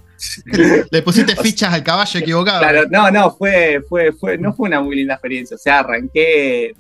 le 0.91 1.03
pusiste 1.03 1.37
fichas 1.37 1.73
al 1.73 1.85
caballo 1.85 2.21
equivocado. 2.21 2.61
Claro, 2.61 2.83
no, 2.91 3.11
no, 3.11 3.31
fue, 3.31 3.83
fue, 3.89 4.13
fue, 4.13 4.39
no 4.39 4.53
fue 4.53 4.69
una 4.69 4.81
muy 4.81 4.97
linda 4.97 5.15
experiencia. 5.15 5.55
O 5.55 5.59
sea, 5.59 5.81
arranqué, 5.81 6.75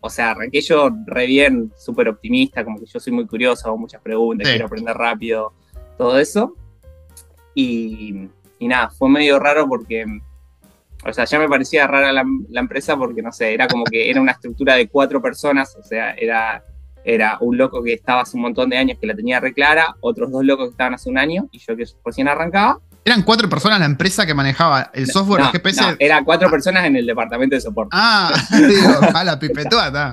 o 0.00 0.10
sea, 0.10 0.32
arranqué 0.32 0.60
yo 0.60 0.90
re 1.06 1.26
bien, 1.26 1.72
súper 1.78 2.08
optimista, 2.08 2.64
como 2.64 2.78
que 2.78 2.86
yo 2.86 3.00
soy 3.00 3.12
muy 3.12 3.26
curioso, 3.26 3.68
hago 3.68 3.78
muchas 3.78 4.02
preguntas, 4.02 4.48
quiero 4.48 4.66
aprender 4.66 4.96
rápido, 4.96 5.52
todo 5.96 6.18
eso. 6.18 6.54
Y, 7.54 8.28
y 8.58 8.68
nada, 8.68 8.90
fue 8.90 9.08
medio 9.08 9.38
raro 9.38 9.66
porque 9.66 10.04
o 11.10 11.14
sea, 11.14 11.24
ya 11.24 11.38
me 11.38 11.48
parecía 11.48 11.86
rara 11.86 12.12
la, 12.12 12.24
empresa 12.60 12.96
porque, 12.96 13.22
no 13.22 13.32
sé, 13.32 13.54
era 13.54 13.68
como 13.68 13.84
que 13.84 14.10
era 14.10 14.20
una 14.20 14.32
estructura 14.32 14.74
de 14.74 14.88
cuatro 14.88 15.20
personas, 15.20 15.76
o 15.76 15.82
sea, 15.82 16.12
era, 16.12 16.64
era 17.04 17.38
un 17.40 17.56
loco 17.56 17.82
que 17.82 17.92
estaba 17.92 18.22
hace 18.22 18.36
un 18.36 18.42
montón 18.42 18.70
de 18.70 18.76
años 18.76 18.98
que 19.00 19.06
la 19.06 19.14
tenía 19.14 19.40
reclara, 19.40 19.96
otros 20.00 20.30
dos 20.30 20.44
locos 20.44 20.66
que 20.66 20.70
estaban 20.70 20.94
hace 20.94 21.08
un 21.10 21.18
año 21.18 21.48
y 21.52 21.58
yo 21.58 21.76
que 21.76 21.84
recién 22.04 22.28
arrancaba. 22.28 22.80
¿Eran 23.04 23.22
cuatro 23.22 23.48
personas 23.48 23.78
la 23.78 23.86
empresa 23.86 24.26
que 24.26 24.34
manejaba 24.34 24.90
el 24.92 25.06
software 25.06 25.42
no, 25.42 25.52
GPS? 25.52 25.80
No, 25.80 25.96
eran 26.00 26.24
cuatro 26.24 26.50
personas 26.50 26.84
en 26.86 26.96
el 26.96 27.06
departamento 27.06 27.54
de 27.54 27.60
soporte. 27.60 27.90
Ah, 27.92 28.32
digo, 28.50 28.98
a 29.14 29.22
la 29.22 29.38
pipetota. 29.38 30.12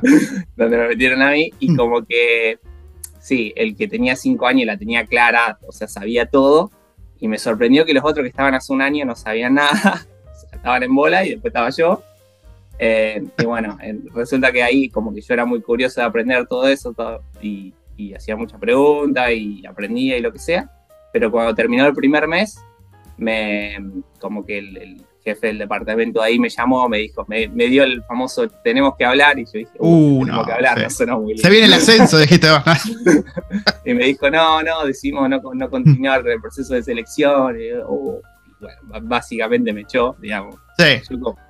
Donde 0.55 0.77
me 0.77 0.87
metieron 0.89 1.21
a 1.23 1.31
mí 1.31 1.51
y 1.59 1.71
mm. 1.71 1.75
como 1.75 2.05
que, 2.05 2.59
sí, 3.19 3.51
el 3.55 3.75
que 3.75 3.87
tenía 3.87 4.15
cinco 4.15 4.45
años 4.45 4.67
la 4.67 4.77
tenía 4.77 5.05
clara, 5.07 5.57
o 5.67 5.71
sea, 5.71 5.87
sabía 5.87 6.27
todo. 6.27 6.69
Y 7.19 7.27
me 7.27 7.39
sorprendió 7.39 7.85
que 7.85 7.93
los 7.93 8.03
otros 8.03 8.23
que 8.23 8.29
estaban 8.29 8.53
hace 8.53 8.71
un 8.71 8.81
año 8.81 9.05
no 9.05 9.15
sabían 9.15 9.55
nada 9.55 10.05
estaban 10.53 10.83
en 10.83 10.95
bola 10.95 11.25
y 11.25 11.31
después 11.31 11.51
estaba 11.51 11.69
yo. 11.69 12.01
Eh, 12.79 13.23
y 13.37 13.45
bueno, 13.45 13.77
resulta 14.13 14.51
que 14.51 14.63
ahí 14.63 14.89
como 14.89 15.13
que 15.13 15.21
yo 15.21 15.33
era 15.33 15.45
muy 15.45 15.61
curioso 15.61 16.01
de 16.01 16.07
aprender 16.07 16.47
todo 16.47 16.67
eso 16.67 16.93
y, 17.41 17.73
hacía 18.15 18.35
muchas 18.35 18.59
preguntas 18.59 19.31
y 19.31 19.65
aprendía 19.65 20.17
y 20.17 20.21
lo 20.21 20.31
que 20.33 20.39
sea. 20.39 20.69
Pero 21.13 21.31
cuando 21.31 21.55
terminó 21.55 21.85
el 21.85 21.93
primer 21.93 22.27
mes, 22.27 22.59
me, 23.17 23.77
como 24.19 24.45
que 24.45 24.57
el, 24.57 25.05
jefe 25.23 25.47
del 25.47 25.57
departamento 25.57 26.21
ahí 26.21 26.37
me 26.37 26.49
llamó, 26.49 26.87
me 26.89 26.97
dijo, 26.97 27.25
me, 27.27 27.47
dio 27.47 27.83
el 27.83 28.03
famoso 28.03 28.49
tenemos 28.63 28.95
que 28.97 29.05
hablar 29.05 29.39
y 29.39 29.45
yo 29.45 29.51
dije, 29.53 29.71
uh, 29.79 30.19
tenemos 30.19 30.41
no, 30.41 30.45
que 30.45 30.51
hablar, 30.51 30.87
no 31.07 31.21
muy 31.21 31.37
Se 31.37 31.49
viene 31.49 31.67
el 31.67 31.73
ascenso, 31.73 32.17
dijiste. 32.17 32.47
y 33.85 33.93
me 33.93 34.05
dijo, 34.05 34.29
no, 34.29 34.61
no, 34.61 34.85
decimos 34.85 35.29
no, 35.29 35.41
no 35.53 35.69
continuar 35.69 36.23
con 36.23 36.31
el 36.31 36.41
proceso 36.41 36.73
de 36.73 36.83
selección. 36.83 37.57
Y 37.59 37.69
bueno, 38.63 39.07
básicamente 39.07 39.71
me 39.73 39.81
echó, 39.81 40.15
digamos. 40.19 40.55
Sí. 40.77 41.01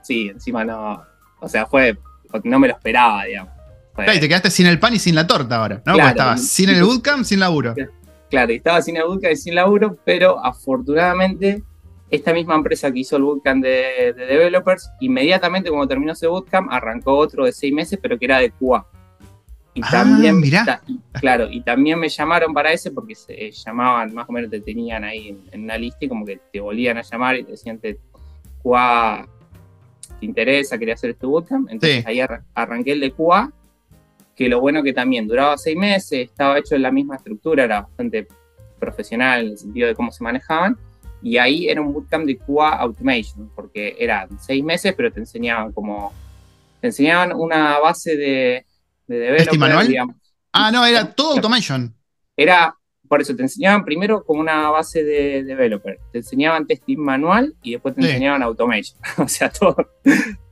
sí, 0.01 0.29
encima 0.29 0.65
no. 0.65 1.03
O 1.39 1.47
sea, 1.47 1.65
fue. 1.65 1.97
No 2.43 2.59
me 2.59 2.67
lo 2.67 2.73
esperaba, 2.73 3.25
digamos. 3.25 3.53
y 3.97 4.19
te 4.19 4.27
quedaste 4.27 4.49
sin 4.49 4.65
el 4.65 4.79
pan 4.79 4.93
y 4.95 4.99
sin 4.99 5.15
la 5.15 5.27
torta 5.27 5.57
ahora, 5.57 5.81
¿no? 5.85 5.93
Claro, 5.93 6.09
estabas 6.09 6.47
sin 6.47 6.69
el 6.69 6.83
bootcamp, 6.83 7.23
sin 7.23 7.39
laburo. 7.39 7.75
Claro, 8.29 8.51
y 8.51 8.55
estaba 8.55 8.81
sin 8.81 8.97
el 8.97 9.03
bootcamp 9.03 9.33
y 9.33 9.35
sin 9.37 9.55
laburo, 9.55 9.97
pero 10.03 10.43
afortunadamente 10.43 11.63
esta 12.09 12.33
misma 12.33 12.55
empresa 12.55 12.91
que 12.91 12.99
hizo 12.99 13.17
el 13.17 13.23
bootcamp 13.23 13.63
de, 13.63 14.13
de 14.15 14.25
developers, 14.25 14.89
inmediatamente 14.99 15.69
cuando 15.69 15.87
terminó 15.87 16.13
ese 16.13 16.27
bootcamp, 16.27 16.71
arrancó 16.71 17.15
otro 17.15 17.45
de 17.45 17.51
seis 17.51 17.73
meses, 17.73 17.99
pero 18.01 18.17
que 18.17 18.25
era 18.25 18.39
de 18.39 18.51
QA. 18.51 18.85
Y 19.75 19.81
ah, 19.83 19.87
también, 19.89 20.41
claro, 21.13 21.49
y 21.49 21.61
también 21.61 21.97
me 21.99 22.07
llamaron 22.07 22.53
para 22.53 22.71
ese 22.71 22.91
porque 22.91 23.15
se 23.15 23.49
llamaban, 23.51 24.13
más 24.13 24.29
o 24.29 24.31
menos 24.31 24.51
te 24.51 24.61
tenían 24.61 25.03
ahí 25.03 25.35
en, 25.51 25.63
una 25.63 25.77
lista 25.77 26.05
y 26.05 26.07
como 26.07 26.25
que 26.25 26.39
te 26.51 26.59
volvían 26.59 26.97
a 26.99 27.01
llamar 27.01 27.37
y 27.37 27.43
te 27.43 27.51
decían, 27.51 27.79
te, 27.79 27.97
QA, 28.61 29.27
¿te 30.19 30.25
interesa? 30.25 30.77
¿Quería 30.77 30.93
hacer 30.93 31.11
este 31.11 31.25
bootcamp? 31.25 31.69
Entonces 31.71 32.05
ahí 32.05 32.19
arranqué 32.53 32.91
el 32.91 32.99
de 32.99 33.11
QA, 33.11 33.51
que 34.35 34.47
lo 34.47 34.59
bueno 34.59 34.83
que 34.83 34.93
también 34.93 35.27
duraba 35.27 35.57
seis 35.57 35.75
meses, 35.75 36.29
estaba 36.29 36.59
hecho 36.59 36.75
en 36.75 36.83
la 36.83 36.91
misma 36.91 37.15
estructura, 37.15 37.63
era 37.63 37.81
bastante 37.81 38.27
profesional 38.79 39.45
en 39.45 39.51
el 39.53 39.57
sentido 39.57 39.87
de 39.87 39.95
cómo 39.95 40.11
se 40.11 40.23
manejaban. 40.23 40.77
Y 41.23 41.37
ahí 41.37 41.67
era 41.67 41.81
un 41.81 41.93
bootcamp 41.93 42.25
de 42.25 42.37
QA 42.37 42.75
Automation, 42.75 43.49
porque 43.55 43.95
eran 43.97 44.39
seis 44.39 44.63
meses, 44.63 44.93
pero 44.95 45.11
te 45.11 45.19
enseñaban 45.19 45.71
como, 45.71 46.13
te 46.79 46.87
enseñaban 46.87 47.33
una 47.33 47.79
base 47.79 48.15
de 48.17 48.65
de 49.07 49.17
developer, 49.17 49.59
manual? 49.59 50.15
Ah, 50.51 50.71
no, 50.71 50.85
era 50.85 51.11
todo 51.13 51.33
automation. 51.33 51.93
Era, 52.37 52.75
por 53.07 53.21
eso, 53.21 53.35
te 53.35 53.43
enseñaban 53.43 53.83
primero 53.83 54.23
como 54.23 54.41
una 54.41 54.69
base 54.69 55.03
de 55.03 55.43
developer, 55.43 55.99
te 56.11 56.19
enseñaban 56.19 56.67
testing 56.67 56.97
manual 56.97 57.55
y 57.61 57.73
después 57.73 57.95
te 57.95 58.01
enseñaban 58.01 58.43
automation. 58.43 58.97
o 59.17 59.27
sea, 59.27 59.49
todo. 59.49 59.75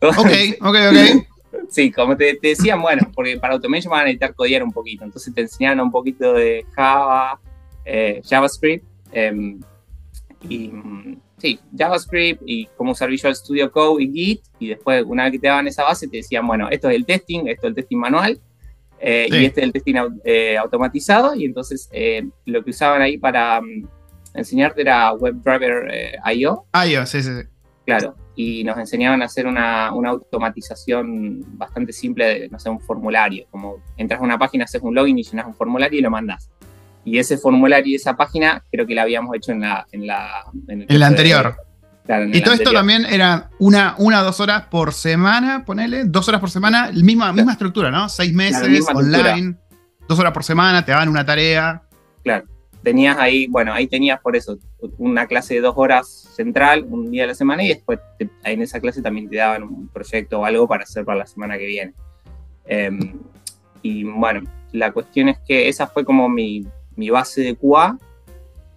ok, 0.01 0.31
ok, 0.61 0.75
ok. 0.89 1.27
Sí, 1.69 1.91
como 1.91 2.15
te, 2.15 2.39
decían, 2.41 2.81
bueno, 2.81 3.11
porque 3.13 3.37
para 3.37 3.53
automation 3.53 3.91
van 3.91 4.01
a 4.01 4.03
necesitar 4.05 4.33
codear 4.33 4.63
un 4.63 4.71
poquito. 4.71 5.03
Entonces 5.03 5.33
te 5.33 5.41
enseñaban 5.41 5.81
un 5.81 5.91
poquito 5.91 6.33
de 6.33 6.65
Java, 6.73 7.39
eh, 7.85 8.21
JavaScript 8.23 8.85
em, 9.11 9.59
y 10.47 10.71
sí, 11.41 11.59
JavaScript 11.75 12.43
y 12.45 12.67
cómo 12.77 12.91
usar 12.91 13.09
Visual 13.09 13.35
Studio 13.35 13.71
Code 13.71 14.03
y 14.03 14.11
Git, 14.11 14.41
y 14.59 14.69
después, 14.69 15.03
una 15.05 15.23
vez 15.23 15.33
que 15.33 15.39
te 15.39 15.47
daban 15.47 15.67
esa 15.67 15.83
base, 15.83 16.07
te 16.07 16.17
decían, 16.17 16.45
bueno, 16.45 16.69
esto 16.69 16.89
es 16.89 16.95
el 16.95 17.05
testing, 17.05 17.47
esto 17.47 17.67
es 17.67 17.69
el 17.71 17.75
testing 17.75 17.97
manual, 17.97 18.39
eh, 18.99 19.27
y 19.31 19.45
este 19.45 19.61
es 19.61 19.65
el 19.65 19.73
testing 19.73 19.95
eh, 20.23 20.57
automatizado, 20.57 21.33
y 21.35 21.45
entonces 21.45 21.89
eh, 21.91 22.27
lo 22.45 22.63
que 22.63 22.69
usaban 22.69 23.01
ahí 23.01 23.17
para 23.17 23.59
mm, 23.59 23.87
enseñarte 24.35 24.81
era 24.81 25.13
WebDriver 25.13 26.19
IO. 26.35 26.65
IO, 26.87 27.05
sí, 27.07 27.23
sí, 27.23 27.29
sí. 27.41 27.47
Claro, 27.83 28.15
y 28.35 28.63
nos 28.63 28.77
enseñaban 28.77 29.23
a 29.23 29.25
hacer 29.25 29.47
una, 29.47 29.91
una, 29.93 30.11
automatización 30.11 31.43
bastante 31.57 31.91
simple 31.91 32.25
de, 32.25 32.49
no 32.49 32.59
sé, 32.59 32.69
un 32.69 32.79
formulario, 32.79 33.47
como 33.49 33.77
entras 33.97 34.21
a 34.21 34.23
una 34.23 34.37
página, 34.37 34.65
haces 34.65 34.81
un 34.83 34.93
login 34.93 35.17
y 35.17 35.23
llenas 35.23 35.47
un 35.47 35.55
formulario 35.55 35.97
y 35.97 36.03
lo 36.03 36.11
mandas. 36.11 36.51
Y 37.03 37.17
ese 37.17 37.37
formulario 37.37 37.91
y 37.91 37.95
esa 37.95 38.15
página 38.15 38.63
creo 38.71 38.85
que 38.85 38.95
la 38.95 39.03
habíamos 39.03 39.35
hecho 39.35 39.51
en 39.51 39.61
la... 39.61 39.87
En 39.91 40.05
la, 40.07 40.45
en 40.67 40.99
la 40.99 41.07
anterior. 41.07 41.55
y 42.31 42.41
todo 42.41 42.53
esto 42.53 42.71
también 42.71 43.05
era 43.05 43.49
una, 43.59 43.95
una 43.97 44.21
dos 44.21 44.39
horas 44.39 44.65
por 44.69 44.93
semana, 44.93 45.65
ponele, 45.65 46.05
dos 46.05 46.27
horas 46.27 46.39
por 46.39 46.49
semana, 46.49 46.91
misma, 46.91 47.33
misma 47.33 47.53
estructura, 47.53 47.89
¿no? 47.89 48.07
Seis 48.09 48.33
meses, 48.33 48.85
online, 48.93 49.55
dos 50.07 50.19
horas 50.19 50.31
por 50.31 50.43
semana, 50.43 50.85
te 50.85 50.91
daban 50.91 51.09
una 51.09 51.25
tarea. 51.25 51.81
Claro. 52.23 52.45
Tenías 52.83 53.17
ahí, 53.19 53.45
bueno, 53.47 53.73
ahí 53.73 53.85
tenías 53.87 54.19
por 54.19 54.35
eso 54.35 54.57
una 54.97 55.27
clase 55.27 55.53
de 55.53 55.61
dos 55.61 55.75
horas 55.77 56.29
central, 56.35 56.83
un 56.89 57.11
día 57.11 57.23
de 57.23 57.27
la 57.27 57.35
semana, 57.35 57.63
y 57.63 57.67
después 57.67 57.99
en 58.43 58.61
esa 58.61 58.79
clase 58.79 59.03
también 59.03 59.29
te 59.29 59.35
daban 59.35 59.63
un 59.63 59.87
proyecto 59.87 60.39
o 60.39 60.45
algo 60.45 60.67
para 60.67 60.83
hacer 60.83 61.05
para 61.05 61.19
la 61.19 61.27
semana 61.27 61.59
que 61.59 61.67
viene. 61.67 61.93
Em, 62.65 63.19
y 63.83 64.03
bueno, 64.03 64.41
la 64.71 64.91
cuestión 64.91 65.29
es 65.29 65.37
que 65.47 65.67
esa 65.67 65.87
fue 65.87 66.05
como 66.05 66.29
mi, 66.29 66.65
mi 66.95 67.09
base 67.09 67.41
de 67.41 67.55
QA. 67.55 67.97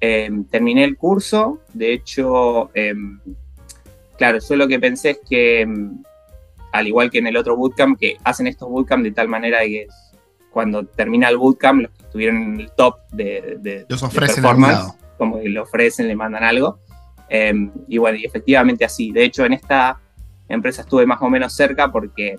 Em, 0.00 0.44
terminé 0.44 0.84
el 0.84 0.96
curso, 0.96 1.60
de 1.72 1.92
hecho, 1.92 2.70
em, 2.74 3.20
claro, 4.18 4.38
yo 4.38 4.56
lo 4.56 4.68
que 4.68 4.78
pensé 4.78 5.10
es 5.10 5.20
que, 5.28 5.62
em, 5.62 6.02
al 6.72 6.86
igual 6.86 7.10
que 7.10 7.18
en 7.18 7.26
el 7.26 7.36
otro 7.36 7.56
bootcamp, 7.56 7.98
que 7.98 8.18
hacen 8.22 8.46
estos 8.46 8.68
bootcamp 8.68 9.02
de 9.02 9.12
tal 9.12 9.28
manera 9.28 9.60
que 9.60 9.86
cuando 10.50 10.84
termina 10.84 11.28
el 11.28 11.38
bootcamp, 11.38 11.82
los 11.82 11.90
que 11.92 12.02
estuvieron 12.02 12.42
en 12.42 12.60
el 12.60 12.70
top 12.72 12.98
de, 13.12 13.56
de, 13.60 13.86
Los 13.88 14.02
ofrecen 14.02 14.42
performance, 14.42 14.92
como 15.16 15.40
que 15.40 15.48
lo 15.48 15.62
ofrecen, 15.62 16.06
le 16.06 16.16
mandan 16.16 16.44
algo. 16.44 16.78
y 17.88 17.98
bueno, 17.98 18.18
y 18.18 18.24
efectivamente 18.24 18.84
así. 18.84 19.10
De 19.10 19.24
hecho, 19.24 19.44
en 19.44 19.54
esta 19.54 20.00
empresa 20.48 20.82
estuve 20.82 21.06
más 21.06 21.20
o 21.22 21.30
menos 21.30 21.52
cerca 21.54 21.90
porque 21.90 22.38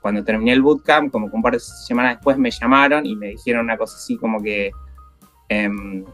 cuando 0.00 0.24
terminé 0.24 0.52
el 0.52 0.62
bootcamp, 0.62 1.10
como 1.10 1.26
un 1.26 1.42
par 1.42 1.54
de 1.54 1.60
semanas 1.60 2.16
después 2.16 2.36
me 2.36 2.50
llamaron 2.50 3.06
y 3.06 3.16
me 3.16 3.28
dijeron 3.28 3.64
una 3.64 3.76
cosa 3.76 3.96
así 3.96 4.16
como 4.16 4.42
que 4.42 4.70
em, 5.48 6.04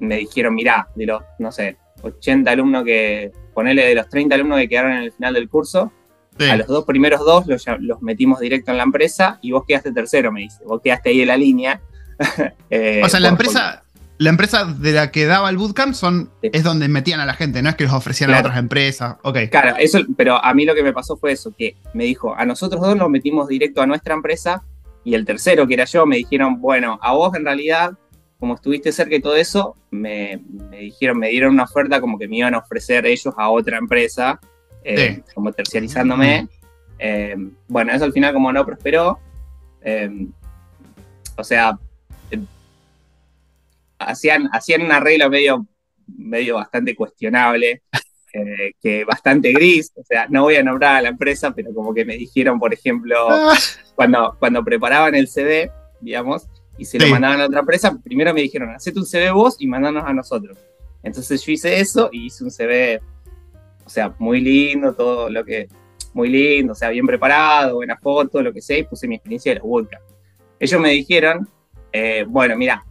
me 0.00 0.16
dijeron, 0.16 0.54
mirá, 0.54 0.88
de 0.94 1.06
los, 1.06 1.22
no 1.38 1.52
sé, 1.52 1.76
80 2.02 2.50
alumnos 2.50 2.84
que, 2.84 3.32
ponele 3.54 3.86
de 3.86 3.94
los 3.94 4.08
30 4.08 4.34
alumnos 4.34 4.58
que 4.58 4.68
quedaron 4.68 4.92
en 4.92 5.02
el 5.04 5.12
final 5.12 5.34
del 5.34 5.48
curso, 5.48 5.92
a 6.38 6.56
los 6.56 6.66
dos 6.66 6.84
primeros 6.84 7.20
dos 7.20 7.46
los, 7.46 7.64
los, 7.80 8.00
metimos 8.00 8.40
directo 8.40 8.70
en 8.70 8.78
la 8.78 8.84
empresa 8.84 9.38
y 9.42 9.52
vos 9.52 9.64
quedaste 9.66 9.92
tercero, 9.92 10.32
me 10.32 10.40
dice, 10.40 10.64
vos 10.64 10.80
quedaste 10.82 11.10
ahí 11.10 11.20
en 11.22 11.28
la 11.28 11.36
línea. 11.36 11.80
Eh, 12.70 13.02
o 13.04 13.08
sea, 13.10 13.20
la 13.20 13.28
empresa, 13.28 13.81
la 14.22 14.30
empresa 14.30 14.64
de 14.64 14.92
la 14.92 15.10
que 15.10 15.26
daba 15.26 15.50
el 15.50 15.56
bootcamp 15.56 15.94
son, 15.94 16.30
es 16.42 16.62
donde 16.62 16.88
metían 16.88 17.18
a 17.18 17.26
la 17.26 17.34
gente, 17.34 17.60
no 17.60 17.68
es 17.68 17.74
que 17.74 17.84
los 17.84 17.92
ofrecían 17.92 18.32
a 18.32 18.38
otras 18.38 18.56
empresas. 18.56 19.16
Okay. 19.22 19.48
Claro, 19.48 19.76
eso, 19.78 19.98
pero 20.16 20.42
a 20.42 20.54
mí 20.54 20.64
lo 20.64 20.74
que 20.74 20.84
me 20.84 20.92
pasó 20.92 21.16
fue 21.16 21.32
eso, 21.32 21.52
que 21.56 21.76
me 21.92 22.04
dijo, 22.04 22.34
a 22.34 22.46
nosotros 22.46 22.80
dos 22.80 22.96
nos 22.96 23.10
metimos 23.10 23.48
directo 23.48 23.82
a 23.82 23.86
nuestra 23.86 24.14
empresa 24.14 24.62
y 25.04 25.14
el 25.14 25.24
tercero, 25.24 25.66
que 25.66 25.74
era 25.74 25.84
yo, 25.86 26.06
me 26.06 26.16
dijeron, 26.18 26.60
bueno, 26.60 27.00
a 27.02 27.12
vos 27.14 27.34
en 27.34 27.44
realidad, 27.44 27.92
como 28.38 28.54
estuviste 28.54 28.92
cerca 28.92 29.16
y 29.16 29.20
todo 29.20 29.34
eso, 29.34 29.74
me, 29.90 30.40
dijeron, 30.70 31.18
me 31.18 31.28
dieron 31.28 31.54
una 31.54 31.64
oferta 31.64 32.00
como 32.00 32.16
que 32.16 32.28
me 32.28 32.36
iban 32.36 32.54
a 32.54 32.58
ofrecer 32.58 33.04
ellos 33.06 33.34
a 33.36 33.50
otra 33.50 33.78
empresa, 33.78 34.38
eh, 34.84 35.22
como 35.34 35.52
terciarizándome. 35.52 36.48
Eh, 36.98 37.34
bueno, 37.66 37.92
eso 37.92 38.04
al 38.04 38.12
final 38.12 38.32
como 38.32 38.52
no 38.52 38.64
prosperó. 38.64 39.18
Eh, 39.82 40.28
o 41.36 41.42
sea, 41.42 41.76
hacían, 44.02 44.48
hacían 44.52 44.82
un 44.82 44.92
arreglo 44.92 45.28
medio, 45.30 45.66
medio 46.06 46.56
bastante 46.56 46.94
cuestionable. 46.94 47.82
eh, 48.34 48.72
que 48.82 49.04
bastante 49.04 49.52
gris, 49.52 49.92
o 49.94 50.02
sea, 50.04 50.26
no 50.30 50.42
voy 50.44 50.56
a 50.56 50.62
nombrar 50.62 50.96
a 50.96 51.02
la 51.02 51.08
empresa, 51.10 51.52
pero 51.54 51.74
como 51.74 51.92
que 51.92 52.04
me 52.06 52.16
dijeron, 52.16 52.58
por 52.58 52.72
ejemplo, 52.72 53.16
Ah. 53.28 53.54
cuando, 53.94 54.36
cuando 54.38 54.64
preparaban 54.64 55.14
el 55.14 55.28
CV, 55.28 55.70
digamos, 56.00 56.46
y 56.78 56.86
se 56.86 56.98
lo 56.98 57.04
Sí. 57.04 57.10
mandaban 57.12 57.42
a 57.42 57.46
otra 57.46 57.60
empresa, 57.60 57.94
primero 58.02 58.32
me 58.32 58.40
dijeron, 58.40 58.70
hacete 58.70 58.98
un 58.98 59.04
CV 59.04 59.30
vos 59.32 59.56
y 59.58 59.66
mandanos 59.66 60.04
a 60.06 60.14
nosotros. 60.14 60.56
Entonces 61.02 61.44
yo 61.44 61.52
hice 61.52 61.78
eso 61.78 62.08
y 62.10 62.26
hice 62.26 62.42
un 62.44 62.50
CV, 62.50 63.00
o 63.84 63.90
sea, 63.90 64.14
muy 64.18 64.40
lindo, 64.40 64.94
todo 64.94 65.28
lo 65.28 65.44
que, 65.44 65.68
muy 66.14 66.30
lindo, 66.30 66.72
o 66.72 66.74
sea, 66.76 66.88
bien 66.88 67.06
preparado, 67.06 67.74
buena 67.76 67.98
foto, 67.98 68.40
lo 68.40 68.52
que 68.52 68.62
sea, 68.62 68.78
y 68.78 68.84
puse 68.84 69.06
mi 69.06 69.16
experiencia 69.16 69.52
de 69.52 69.58
los 69.58 69.68
bootcamp. 69.68 70.02
Ellos 70.58 70.80
me 70.80 70.90
dijeron, 70.90 71.46
eh, 71.92 72.24
bueno, 72.26 72.56
mira, 72.56 72.82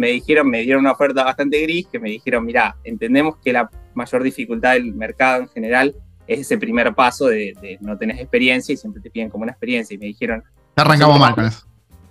me 0.00 0.08
dijeron, 0.08 0.48
me 0.48 0.62
dieron 0.62 0.80
una 0.80 0.92
oferta 0.92 1.22
bastante 1.24 1.60
gris, 1.60 1.86
que 1.86 1.98
me 2.00 2.10
dijeron, 2.10 2.44
mira, 2.44 2.76
entendemos 2.84 3.36
que 3.44 3.52
la 3.52 3.70
mayor 3.94 4.22
dificultad 4.22 4.72
del 4.72 4.94
mercado 4.94 5.42
en 5.42 5.48
general 5.48 5.94
es 6.26 6.40
ese 6.40 6.58
primer 6.58 6.94
paso 6.94 7.26
de, 7.26 7.54
de 7.60 7.76
no 7.80 7.96
tenés 7.98 8.18
experiencia 8.18 8.72
y 8.72 8.76
siempre 8.76 9.02
te 9.02 9.10
piden 9.10 9.28
como 9.28 9.42
una 9.42 9.52
experiencia. 9.52 9.94
Y 9.94 9.98
me 9.98 10.06
dijeron, 10.06 10.42
Arrancamos 10.76 11.18
mal 11.18 11.34
con 11.34 11.44
eso. 11.44 11.66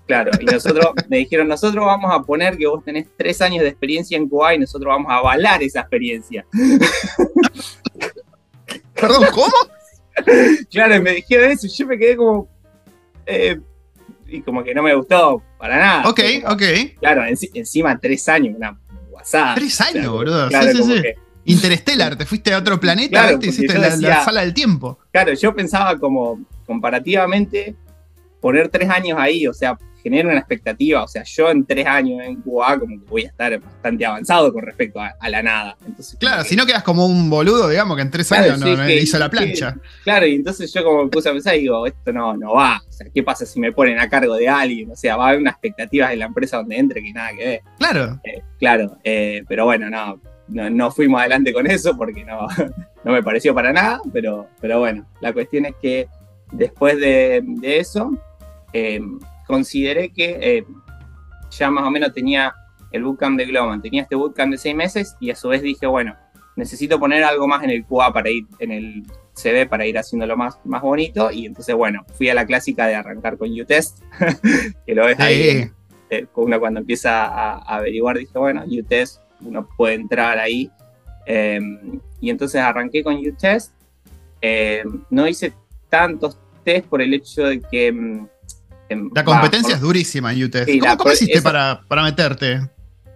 claro, 0.05 0.31
y 0.39 0.45
nosotros, 0.45 0.87
me 1.09 1.17
dijeron, 1.17 1.47
nosotros 1.47 1.83
vamos 1.85 2.11
a 2.13 2.21
poner 2.21 2.57
que 2.57 2.67
vos 2.67 2.83
tenés 2.83 3.07
tres 3.17 3.41
años 3.41 3.63
de 3.63 3.69
experiencia 3.69 4.17
en 4.17 4.29
QA 4.29 4.55
y 4.55 4.59
nosotros 4.59 4.87
vamos 4.87 5.11
a 5.11 5.15
avalar 5.17 5.63
esa 5.63 5.79
experiencia. 5.81 6.45
Perdón, 8.93 9.25
¿cómo? 9.33 9.51
Claro, 10.69 10.95
y 10.97 11.01
me 11.01 11.11
dijeron 11.13 11.49
eso 11.49 11.65
y 11.65 11.69
yo 11.69 11.87
me 11.87 11.97
quedé 11.97 12.17
como... 12.17 12.49
eh, 13.25 13.57
y 14.31 14.41
como 14.41 14.63
que 14.63 14.73
no 14.73 14.81
me 14.83 14.93
gustó 14.95 15.43
para 15.57 15.77
nada. 15.77 16.09
Ok, 16.09 16.19
Como- 16.43 16.53
ok. 16.55 16.61
Claro, 16.99 17.21
enci- 17.23 17.49
encima 17.53 17.97
tres 17.99 18.27
años, 18.29 18.55
una 18.57 18.79
WhatsApp. 19.11 19.55
Tres 19.55 19.79
años, 19.81 19.93
Claro, 19.93 20.11
boludo. 20.13 20.47
claro, 20.49 20.71
sí, 20.71 20.77
sí, 20.83 20.83
sí. 20.95 21.01
que- 21.01 21.15
Interstellar, 21.45 22.15
te 22.15 22.25
fuiste 22.25 22.53
a 22.53 22.57
otro 22.59 22.79
planeta, 22.81 23.09
Claro, 23.09 23.31
porque 23.33 23.47
hiciste 23.47 23.77
la, 23.77 23.95
la 23.95 24.23
sala 24.23 24.41
del 24.41 24.53
tiempo. 24.53 24.99
Claro, 25.11 25.33
yo 25.33 25.55
pensaba 25.55 25.97
como 25.97 26.39
comparativamente 26.65 27.75
poner 28.41 28.69
tres 28.69 28.89
años 28.89 29.17
ahí, 29.19 29.47
o 29.47 29.53
sea, 29.53 29.77
genera 30.03 30.29
una 30.29 30.39
expectativa, 30.39 31.03
o 31.03 31.07
sea, 31.07 31.23
yo 31.23 31.49
en 31.49 31.65
tres 31.65 31.85
años 31.85 32.21
en 32.23 32.41
QA 32.41 32.79
como 32.79 32.99
que 32.99 33.09
voy 33.09 33.23
a 33.25 33.27
estar 33.27 33.59
bastante 33.59 34.05
avanzado 34.05 34.51
con 34.53 34.63
respecto 34.63 34.99
a, 34.99 35.13
a 35.19 35.29
la 35.29 35.41
nada. 35.43 35.77
Entonces, 35.85 36.17
Claro, 36.19 36.43
que- 36.43 36.49
si 36.49 36.55
no 36.55 36.65
quedas 36.65 36.83
como 36.83 37.05
un 37.05 37.29
boludo, 37.29 37.67
digamos, 37.69 37.95
que 37.97 38.01
en 38.03 38.11
tres 38.11 38.27
Claro, 38.27 38.43
años 38.45 38.59
no, 38.59 38.75
no 38.77 38.85
que- 38.87 38.95
hizo 39.01 39.19
la 39.19 39.29
que- 39.29 39.37
plancha. 39.37 39.75
Claro, 40.03 40.25
y 40.27 40.35
entonces 40.35 40.73
yo 40.73 40.83
como 40.83 41.03
me 41.03 41.09
puse 41.09 41.29
a 41.29 41.31
pensar 41.33 41.55
y 41.55 41.61
digo, 41.61 41.85
esto 41.85 42.11
no, 42.13 42.35
no 42.37 42.53
va, 42.53 42.81
o 42.87 42.91
sea, 42.91 43.07
¿qué 43.13 43.23
pasa 43.23 43.45
si 43.45 43.59
me 43.59 43.71
ponen 43.71 43.99
a 43.99 44.09
cargo 44.09 44.35
de 44.35 44.47
alguien? 44.49 44.91
O 44.91 44.95
sea, 44.95 45.15
va 45.17 45.25
a 45.25 45.27
haber 45.29 45.41
unas 45.41 45.53
expectativas 45.53 46.11
en 46.13 46.19
la 46.19 46.25
empresa 46.25 46.57
donde 46.57 46.77
entre 46.77 47.01
que 47.01 47.11
nada 47.13 47.29
que 47.37 47.45
ver. 47.45 47.61
Claro. 47.77 48.19
Eh, 48.23 48.41
claro, 48.59 48.97
eh, 49.03 49.43
pero 49.47 49.65
bueno, 49.65 49.89
no, 49.89 50.21
no, 50.47 50.69
no 50.69 50.91
fuimos 50.91 51.19
adelante 51.19 51.53
con 51.53 51.67
eso 51.67 51.95
porque 51.97 52.23
no, 52.25 52.47
no 53.03 53.11
me 53.11 53.21
pareció 53.23 53.53
para 53.53 53.71
nada, 53.73 54.01
pero, 54.13 54.47
pero 54.61 54.79
bueno, 54.79 55.05
la 55.21 55.33
cuestión 55.33 55.65
es 55.65 55.73
que 55.81 56.07
después 56.51 56.97
de, 56.99 57.41
de 57.43 57.77
eso, 57.79 58.11
eh, 58.73 58.99
consideré 59.49 60.13
que 60.13 60.37
eh, 60.39 60.65
ya 61.51 61.69
más 61.69 61.83
o 61.83 61.91
menos 61.91 62.13
tenía 62.13 62.53
el 62.91 63.03
bootcamp 63.03 63.37
de 63.37 63.45
Globan, 63.45 63.81
tenía 63.81 64.03
este 64.03 64.15
bootcamp 64.15 64.51
de 64.51 64.57
seis 64.57 64.75
meses 64.75 65.17
y 65.19 65.31
a 65.31 65.35
su 65.35 65.49
vez 65.49 65.61
dije, 65.61 65.85
bueno, 65.87 66.15
necesito 66.55 66.99
poner 66.99 67.23
algo 67.23 67.47
más 67.47 67.63
en 67.63 67.71
el 67.71 67.85
QA 67.85 68.13
para 68.13 68.29
ir, 68.29 68.45
en 68.59 68.71
el 68.71 69.03
CV 69.33 69.65
para 69.65 69.85
ir 69.85 69.97
haciéndolo 69.97 70.37
más, 70.37 70.59
más 70.63 70.81
bonito 70.81 71.31
y 71.31 71.45
entonces 71.45 71.75
bueno, 71.75 72.05
fui 72.15 72.29
a 72.29 72.33
la 72.33 72.45
clásica 72.45 72.87
de 72.87 72.95
arrancar 72.95 73.37
con 73.37 73.49
UTest, 73.51 73.99
que 74.85 74.95
lo 74.95 75.05
ves 75.05 75.19
ahí 75.19 75.71
eh, 76.09 76.25
uno 76.35 76.59
cuando 76.59 76.79
empieza 76.79 77.25
a, 77.25 77.57
a 77.57 77.77
averiguar, 77.77 78.17
dije, 78.17 78.37
bueno, 78.37 78.63
UTest, 78.65 79.21
uno 79.41 79.67
puede 79.77 79.95
entrar 79.95 80.39
ahí. 80.39 80.71
Eh, 81.25 81.59
y 82.19 82.29
entonces 82.29 82.61
arranqué 82.61 83.03
con 83.03 83.15
UTest. 83.15 83.73
Eh, 84.41 84.83
no 85.09 85.27
hice 85.27 85.53
tantos 85.89 86.39
test 86.63 86.87
por 86.87 87.01
el 87.01 87.13
hecho 87.13 87.43
de 87.43 87.61
que... 87.61 88.27
La 89.13 89.23
competencia 89.23 89.75
es 89.75 89.81
durísima 89.81 90.33
en 90.33 90.43
UTEST. 90.43 90.69
Sí, 90.69 90.79
¿Cómo, 90.79 90.91
la- 90.91 90.97
cómo 90.97 91.11
hiciste 91.13 91.33
esa- 91.37 91.43
para, 91.43 91.81
para 91.87 92.03
meterte? 92.03 92.61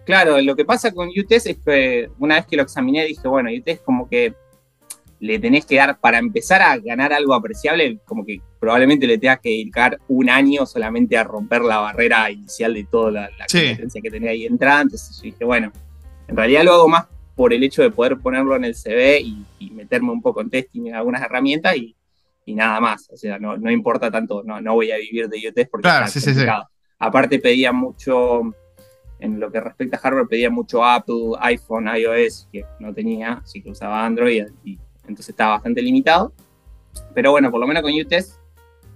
Claro, 0.05 0.39
lo 0.41 0.55
que 0.55 0.65
pasa 0.65 0.91
con 0.91 1.09
UTest 1.09 1.47
es 1.47 1.57
que 1.65 2.09
una 2.19 2.35
vez 2.35 2.45
que 2.45 2.57
lo 2.57 2.63
examiné 2.63 3.05
dije, 3.05 3.27
bueno, 3.27 3.49
UTest 3.57 3.83
como 3.83 4.09
que 4.09 4.33
le 5.21 5.39
tenés 5.39 5.65
que 5.65 5.77
dar, 5.77 5.97
para 6.01 6.17
empezar 6.17 6.61
a 6.61 6.77
ganar 6.77 7.13
algo 7.13 7.33
apreciable, 7.33 7.99
como 8.03 8.25
que 8.25 8.41
probablemente 8.59 9.07
le 9.07 9.17
tengas 9.17 9.39
que 9.39 9.49
dedicar 9.49 9.97
un 10.09 10.29
año 10.29 10.65
solamente 10.65 11.17
a 11.17 11.23
romper 11.23 11.61
la 11.61 11.77
barrera 11.77 12.29
inicial 12.29 12.73
de 12.73 12.83
toda 12.83 13.11
la, 13.11 13.21
la 13.39 13.45
Sí. 13.47 13.59
competencia 13.67 14.01
que 14.01 14.11
tenía 14.11 14.31
ahí 14.31 14.45
entrada. 14.45 14.81
Entonces 14.81 15.15
yo 15.15 15.23
dije, 15.23 15.45
bueno, 15.45 15.71
en 16.27 16.35
realidad 16.35 16.63
lo 16.65 16.73
hago 16.73 16.89
más 16.89 17.05
por 17.35 17.53
el 17.53 17.63
hecho 17.63 17.81
de 17.81 17.89
poder 17.89 18.17
ponerlo 18.17 18.55
en 18.57 18.65
el 18.65 18.75
CV 18.75 19.21
y, 19.21 19.45
y 19.59 19.69
meterme 19.71 20.11
un 20.11 20.21
poco 20.21 20.41
en 20.41 20.49
testing 20.49 20.87
en 20.87 20.95
algunas 20.95 21.21
herramientas 21.21 21.77
y, 21.77 21.95
y 22.45 22.55
nada 22.55 22.79
más. 22.79 23.09
O 23.11 23.17
sea, 23.17 23.39
no, 23.39 23.57
no 23.57 23.71
importa 23.71 24.11
tanto, 24.11 24.43
no, 24.43 24.61
no 24.61 24.73
voy 24.73 24.91
a 24.91 24.97
vivir 24.97 25.29
de 25.29 25.49
UTest 25.49 25.71
porque 25.71 25.83
Claro, 25.83 26.05
está 26.05 26.19
sí, 26.19 26.33
sí, 26.33 26.39
sí. 26.39 26.45
Aparte 26.99 27.39
pedía 27.39 27.71
mucho, 27.71 28.41
en 29.19 29.39
lo 29.39 29.51
que 29.51 29.59
respecta 29.59 29.97
a 29.97 29.99
hardware, 29.99 30.27
pedía 30.27 30.49
mucho 30.49 30.83
Apple, 30.85 31.31
iPhone, 31.39 31.87
iOS, 31.87 32.47
que 32.51 32.65
no 32.79 32.93
tenía, 32.93 33.41
así 33.43 33.61
que 33.61 33.71
usaba 33.71 34.05
Android 34.05 34.45
y 34.63 34.79
entonces 35.01 35.29
estaba 35.29 35.53
bastante 35.55 35.81
limitado. 35.81 36.33
Pero 37.13 37.31
bueno, 37.31 37.51
por 37.51 37.59
lo 37.59 37.67
menos 37.67 37.83
con 37.83 37.91
UTest 37.91 38.37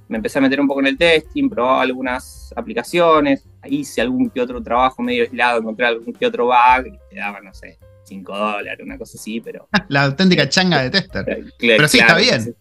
me 0.07 0.17
empecé 0.17 0.39
a 0.39 0.41
meter 0.41 0.62
un 0.62 0.67
poco 0.67 0.79
en 0.79 0.88
el 0.88 0.97
testing, 0.97 1.49
probaba 1.49 1.81
algunas 1.81 2.53
aplicaciones, 2.55 3.45
hice 3.65 4.01
algún 4.01 4.29
que 4.29 4.39
otro 4.39 4.62
trabajo 4.62 5.01
medio 5.01 5.23
aislado, 5.23 5.60
encontré 5.60 5.86
algún 5.86 6.13
que 6.13 6.25
otro 6.25 6.45
bug 6.45 6.88
y 6.88 6.97
te 7.10 7.19
daban, 7.19 7.43
no 7.43 7.53
sé, 7.53 7.77
5 8.03 8.38
dólares, 8.38 8.79
una 8.86 8.97
cosa 8.97 9.17
así, 9.17 9.41
pero... 9.41 9.67
La 9.89 10.03
auténtica 10.03 10.47
changa 10.47 10.83
de 10.83 10.89
tester. 10.91 11.43
Pero 11.60 11.88
sí, 11.88 11.99
está 11.99 12.15
bien. 12.15 12.55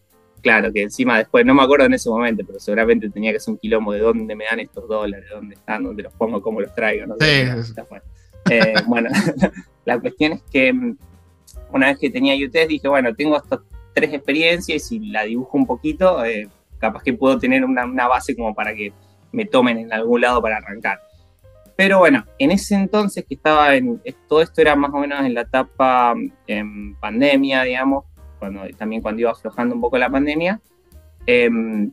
Claro, 0.47 0.73
que 0.73 0.83
encima 0.83 1.19
después, 1.19 1.45
no 1.45 1.55
me 1.55 1.65
acuerdo 1.65 1.87
en 1.87 1.95
ese 1.95 2.09
momento, 2.09 2.45
pero 2.47 2.61
seguramente 2.61 3.11
tenía 3.11 3.33
que 3.33 3.39
hacer 3.39 3.51
un 3.51 3.59
quilombo 3.59 3.93
de 3.93 3.99
dónde 3.99 4.37
me 4.37 4.45
dan 4.45 4.61
estos 4.61 4.87
dólares, 4.87 5.29
dónde 5.29 5.57
están, 5.57 5.83
dónde 5.83 6.05
los 6.05 6.13
pongo, 6.13 6.41
cómo 6.41 6.61
los 6.61 6.73
traigo. 6.73 7.05
No 7.05 7.17
sé, 7.19 7.65
Sí. 7.65 7.73
Eh, 8.51 8.75
bueno, 8.87 9.11
la 9.85 9.99
cuestión 9.99 10.35
es 10.35 10.43
que 10.43 10.73
mm, 10.73 10.97
una 11.73 11.89
vez 11.89 11.99
que 11.99 12.11
tenía 12.11 12.37
UTES 12.47 12.69
dije, 12.69 12.87
bueno, 12.87 13.13
tengo 13.13 13.37
estas 13.37 13.59
tres 13.93 14.15
experiencias 14.15 14.77
y 14.77 14.79
si 14.79 15.01
la 15.09 15.25
dibujo 15.25 15.59
un 15.59 15.67
poquito, 15.67 16.25
eh, 16.25 16.49
capaz 16.79 17.03
que 17.03 17.13
puedo 17.13 17.37
tener 17.41 17.65
una, 17.65 17.85
una 17.85 18.07
base 18.07 18.37
como 18.37 18.55
para 18.55 18.73
que 18.73 18.93
me 19.33 19.47
tomen 19.47 19.79
en 19.79 19.93
algún 19.93 20.21
lado 20.21 20.41
para 20.41 20.59
arrancar. 20.59 21.01
Pero 21.75 21.99
bueno, 21.99 22.25
en 22.39 22.53
ese 22.53 22.77
entonces 22.77 23.25
que 23.29 23.35
estaba 23.35 23.75
en, 23.75 24.01
todo 24.29 24.43
esto 24.43 24.61
era 24.61 24.77
más 24.77 24.93
o 24.95 24.99
menos 24.99 25.25
en 25.25 25.35
la 25.35 25.41
etapa 25.41 26.15
en 26.47 26.95
pandemia, 27.01 27.65
digamos, 27.65 28.05
cuando, 28.39 28.63
también 28.77 29.03
cuando 29.03 29.21
iba 29.21 29.31
aflojando 29.31 29.75
un 29.75 29.81
poco 29.81 29.99
la 29.99 30.11
pandemia, 30.11 30.61
em, 31.27 31.91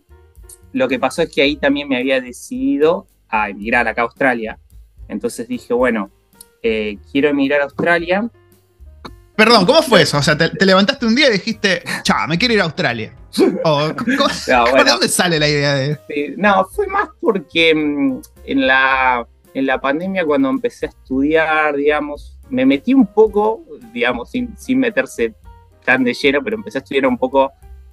lo 0.72 0.88
que 0.88 1.00
pasó 1.00 1.22
es 1.22 1.30
que 1.34 1.42
ahí 1.42 1.56
también 1.56 1.88
me 1.88 1.98
había 1.98 2.20
decidido 2.22 3.08
a 3.30 3.50
emigrar 3.50 3.88
acá 3.88 4.02
a 4.02 4.06
Australia. 4.06 4.60
Entonces 5.08 5.48
dije, 5.48 5.74
bueno, 5.74 6.10
eh, 6.62 6.98
quiero 7.12 7.30
emigrar 7.30 7.62
a 7.62 7.66
Australia. 7.66 8.30
Perdón, 9.36 9.66
¿cómo 9.66 9.82
fue 9.82 10.04
eso? 10.04 10.18
O 10.18 10.22
sea, 10.22 10.38
te, 10.38 10.50
te 10.50 10.66
levantaste 10.66 11.06
un 11.06 11.16
día 11.16 11.28
y 11.30 11.34
dijiste, 11.34 11.84
cha, 12.04 12.28
me 12.28 12.38
quiero 12.38 12.54
ir 12.54 12.62
a 12.62 12.66
Australia. 12.66 13.16
O, 13.64 13.92
¿cómo- 13.98 14.30
No, 14.48 14.62
bueno. 14.70 14.84
¿De 14.86 14.92
dónde 14.92 15.08
sale 15.10 15.40
la 15.40 15.50
idea 15.50 15.74
de.? 15.76 16.00
Eh, 16.10 16.36
no, 16.38 16.66
fue 16.66 16.86
más 16.88 17.10
porque 17.20 17.74
mm, 17.74 18.22
en 18.46 18.68
la, 18.68 19.28
en 19.54 19.66
la 19.66 19.82
pandemia 19.82 20.24
cuando 20.26 20.50
empecé 20.50 20.86
a 20.86 20.90
estudiar, 20.90 21.76
digamos, 21.76 22.38
me 22.50 22.66
metí 22.66 22.94
un 22.94 23.08
poco, 23.08 23.64
digamos, 23.92 24.30
sin, 24.30 24.56
sin 24.58 24.80
meterse 24.80 25.34
tan 25.84 26.04
de 26.04 26.14
lleno, 26.14 26.42
pero 26.44 26.56
empecé 26.56 26.78
a 26.78 26.82
estudiar 26.82 27.06
un 27.08 27.18
poco 27.18 27.52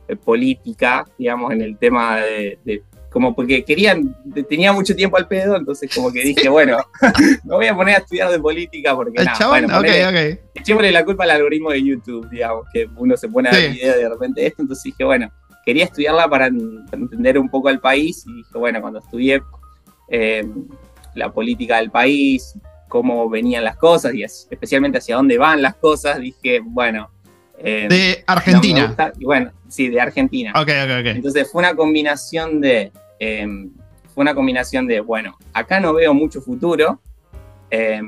eh, 0.09 0.17
política, 0.17 1.05
digamos, 1.19 1.53
en 1.53 1.63
el 1.63 1.77
tema 1.79 2.17
de, 2.21 2.59
de- 2.65 2.83
como 3.11 3.35
porque 3.35 3.65
querían, 3.65 4.15
tenía 4.49 4.73
mucho 4.73 4.95
tiempo 4.95 5.17
al 5.17 5.27
pedo, 5.27 5.57
entonces 5.57 5.91
como 5.93 6.13
que 6.13 6.23
dije, 6.23 6.49
bueno, 6.49 6.77
me 7.45 7.57
voy 7.57 7.67
a 7.67 7.75
poner 7.75 7.97
a 7.97 7.99
estudiar 7.99 8.31
de 8.31 8.39
política 8.39 8.95
porque 8.95 9.25
nada, 9.25 9.49
bueno, 9.49 9.67
ponele- 9.69 10.07
ok, 10.07 10.37
ok. 10.39 10.51
echémosle 10.55 10.93
la 10.93 11.05
culpa 11.05 11.25
al 11.25 11.31
algoritmo 11.33 11.71
de 11.73 11.83
YouTube, 11.83 12.29
digamos, 12.31 12.67
que 12.73 12.89
uno 12.97 13.17
se 13.17 13.29
pone 13.29 13.49
a 13.49 13.53
ver 13.53 13.73
Sí. 13.73 13.79
videos 13.79 13.97
de 13.97 14.09
repente 14.09 14.41
de 14.43 14.47
esto, 14.47 14.63
entonces 14.63 14.85
dije, 14.85 15.03
bueno, 15.03 15.29
quería 15.65 15.85
estudiarla 15.87 16.29
para, 16.29 16.47
en- 16.47 16.87
para 16.87 17.03
entender 17.03 17.37
un 17.39 17.49
poco 17.51 17.69
el 17.69 17.81
país 17.81 18.25
y 18.29 18.33
dije, 18.33 18.57
bueno, 18.59 18.81
cuando 18.81 19.01
estudié 19.01 19.43
eh, 20.09 20.45
la 21.15 21.33
política 21.33 21.79
del 21.79 21.91
país, 21.91 22.55
cómo 22.89 23.29
venían 23.29 23.65
las 23.65 23.77
cosas 23.77 24.15
y 24.15 24.23
especialmente 24.23 24.99
hacia 24.99 25.17
dónde 25.17 25.37
van 25.37 25.63
las 25.63 25.75
cosas, 25.75 26.19
dije, 26.21 26.61
bueno... 26.65 27.11
eh, 27.63 27.87
De 27.89 28.25
no 28.27 28.33
Argentina. 28.35 28.87
gusta, 28.87 29.13
y 29.19 29.25
bueno, 29.25 29.53
sí, 29.69 29.89
de 29.89 30.01
Argentina. 30.01 30.53
Ok, 30.55 30.69
ok, 30.69 30.91
ok. 31.01 31.07
Entonces 31.07 31.51
fue 31.51 31.61
una 31.61 31.75
combinación 31.75 32.61
de. 32.61 32.91
eh, 33.19 33.47
fue 34.15 34.23
una 34.23 34.35
combinación 34.35 34.87
de, 34.89 35.01
bueno, 35.01 35.37
acá 35.53 35.79
no 35.81 35.93
veo 35.95 36.13
mucho 36.15 36.41
futuro. 36.41 37.01
eh, 37.71 38.01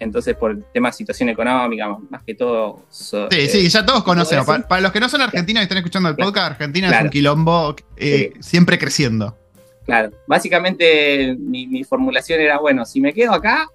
entonces, 0.00 0.36
por 0.36 0.50
el 0.50 0.64
tema 0.72 0.88
de 0.88 0.92
situación 0.94 1.28
económica, 1.28 1.96
más 2.10 2.22
que 2.24 2.34
todo. 2.34 2.82
so- 2.90 3.28
Sí, 3.30 3.38
eh, 3.40 3.48
sí, 3.48 3.68
ya 3.68 3.86
todos 3.86 4.02
conocemos. 4.02 4.44
Para, 4.44 4.66
para 4.66 4.80
los 4.82 4.92
que 4.92 5.00
no 5.00 5.08
son 5.08 5.22
argentinos 5.22 5.60
y 5.60 5.64
están 5.64 5.78
escuchando 5.78 6.08
el 6.08 6.16
podcast, 6.16 6.50
Argentina 6.52 6.90
es 6.90 7.02
un 7.04 7.10
quilombo 7.10 7.76
eh, 7.96 8.32
siempre 8.40 8.76
creciendo. 8.78 9.38
Claro, 9.86 10.10
básicamente 10.26 11.36
mi, 11.38 11.66
mi 11.66 11.84
formulación 11.84 12.40
era, 12.40 12.58
bueno, 12.58 12.84
si 12.84 13.00
me 13.00 13.12
quedo 13.12 13.32
acá, 13.32 13.68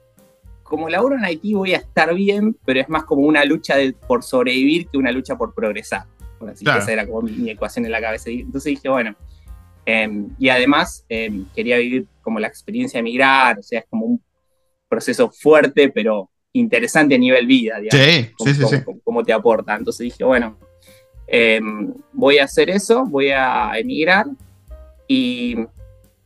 como 0.70 0.88
laburo 0.88 1.16
en 1.16 1.26
Haití 1.26 1.54
voy 1.54 1.74
a 1.74 1.78
estar 1.78 2.14
bien, 2.14 2.56
pero 2.64 2.80
es 2.80 2.88
más 2.88 3.04
como 3.04 3.24
una 3.24 3.44
lucha 3.44 3.76
de, 3.76 3.92
por 3.94 4.24
sobrevivir 4.24 4.88
que 4.88 4.98
una 4.98 5.12
lucha 5.12 5.38
por 5.38 5.54
progresar. 5.54 6.04
Por 6.38 6.50
así 6.50 6.64
Esa 6.64 6.94
era 6.94 7.06
como 7.06 7.24
mi, 7.24 7.50
ecuación 7.50 7.86
en 7.86 7.92
la 7.92 8.00
cabeza. 8.00 8.30
Entonces 8.30 8.76
dije, 8.76 8.88
bueno, 8.88 9.16
em, 9.86 10.30
y 10.38 10.48
además 10.48 11.04
em, 11.10 11.46
quería 11.54 11.78
vivir 11.78 12.08
como 12.22 12.40
la 12.40 12.48
experiencia 12.48 13.00
de 13.00 13.04
migrar, 13.04 13.60
o 13.60 13.64
sea, 13.64 13.80
es 13.80 13.86
como 13.90 14.06
un 14.06 14.24
proceso 14.88 15.30
fuerte, 15.30 15.90
pero 15.90 16.30
interesante 16.54 17.16
a 17.16 17.18
nivel 17.18 17.46
vida, 17.46 17.80
digamos. 17.80 18.06
Sí, 18.06 18.54
sí, 18.54 18.66
sí, 18.66 18.78
cómo, 19.04 19.24
te 19.24 19.34
aporta. 19.34 19.76
Entonces 19.76 20.06
dije, 20.06 20.24
bueno, 20.24 20.58
em, 21.28 21.94
voy 22.14 22.38
a 22.38 22.46
hacer 22.46 22.70
eso, 22.70 23.06
voy 23.06 23.32
a 23.32 23.72
emigrar 23.76 24.28
y, 25.08 25.58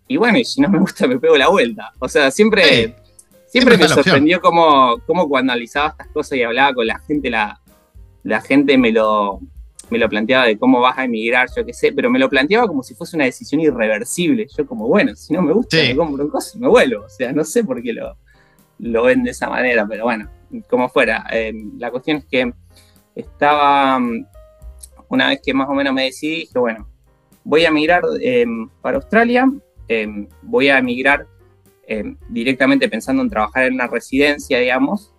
y, 0.08 0.18
bueno, 0.18 0.38
y 0.38 0.46
si 0.46 0.62
no 0.62 0.70
me 0.70 0.80
gusta 0.80 1.08
me 1.08 1.18
pego 1.18 1.38
la 1.38 1.48
vuelta. 1.48 1.92
O 2.00 2.08
sea, 2.08 2.30
siempre, 2.30 2.96
siempre, 3.54 3.78
me 3.78 3.88
sorprendió 3.88 4.42
cómo, 4.42 4.98
cómo, 5.06 5.30
cuando 5.30 5.54
analizaba 5.54 5.90
estas 5.90 6.08
cosas 6.08 6.40
y 6.40 6.44
hablaba 6.44 6.74
con 6.74 6.88
la 6.88 6.98
gente, 6.98 7.30
la, 7.30 7.62
la 8.24 8.42
gente 8.42 8.80
me 8.80 8.92
lo, 8.92 9.40
me 9.92 10.00
lo 10.00 10.10
planteaba 10.10 10.46
de 10.46 10.58
cómo 10.58 10.82
vas 10.82 10.98
a 10.98 11.06
emigrar, 11.06 11.48
yo 11.56 11.64
qué 11.64 11.72
sé, 11.72 11.92
pero 11.92 12.10
me 12.10 12.18
lo 12.18 12.28
planteaba 12.30 12.68
como 12.68 12.82
si 12.82 12.96
fuese 12.96 13.16
una 13.16 13.26
decisión 13.26 13.62
irreversible. 13.62 14.48
Yo 14.58 14.66
como, 14.66 14.88
bueno, 14.88 15.16
si 15.16 15.34
no 15.34 15.44
me 15.44 15.54
gusta, 15.54 15.78
me 15.78 15.96
compro 15.96 16.26
un 16.26 16.32
coso 16.32 16.58
y 16.58 16.62
me 16.62 16.68
vuelvo. 16.68 17.06
O 17.06 17.10
sea, 17.10 17.32
no 17.32 17.44
sé 17.44 17.64
por 17.64 17.84
qué 17.84 17.94
lo, 17.94 18.18
lo 18.80 19.04
ven 19.04 19.24
de 19.24 19.30
esa 19.30 19.48
manera, 19.48 19.86
pero 19.88 20.06
bueno, 20.06 20.28
como 20.68 20.90
fuera. 20.90 21.28
Eh, 21.32 21.54
la 21.78 21.92
cuestión 21.92 22.18
es 22.18 22.26
que 22.26 22.52
estaba, 23.14 24.00
mm, 24.00 24.26
una 25.10 25.28
vez 25.28 25.42
que 25.44 25.54
más 25.54 25.70
o 25.70 25.74
menos 25.74 25.94
me 25.94 26.06
decidí, 26.06 26.38
dije, 26.38 26.58
bueno, 26.58 26.90
voy 27.44 27.66
a 27.66 27.68
emigrar 27.68 28.02
eh, 28.20 28.48
para 28.82 28.98
Australia, 28.98 29.48
eh, 29.88 30.28
voy 30.42 30.70
a 30.70 30.80
emigrar 30.80 31.28
directamente 32.30 32.88
pensando 32.90 33.22
en 33.22 33.30
trabajar 33.30 33.66
en 33.66 33.74
una 33.74 33.88
residencia, 33.88 34.60
digamos, 34.60 35.14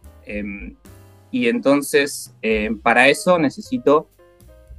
y 1.30 1.48
entonces 1.48 2.34
para 2.82 3.08
eso 3.08 3.38
necesito 3.38 4.08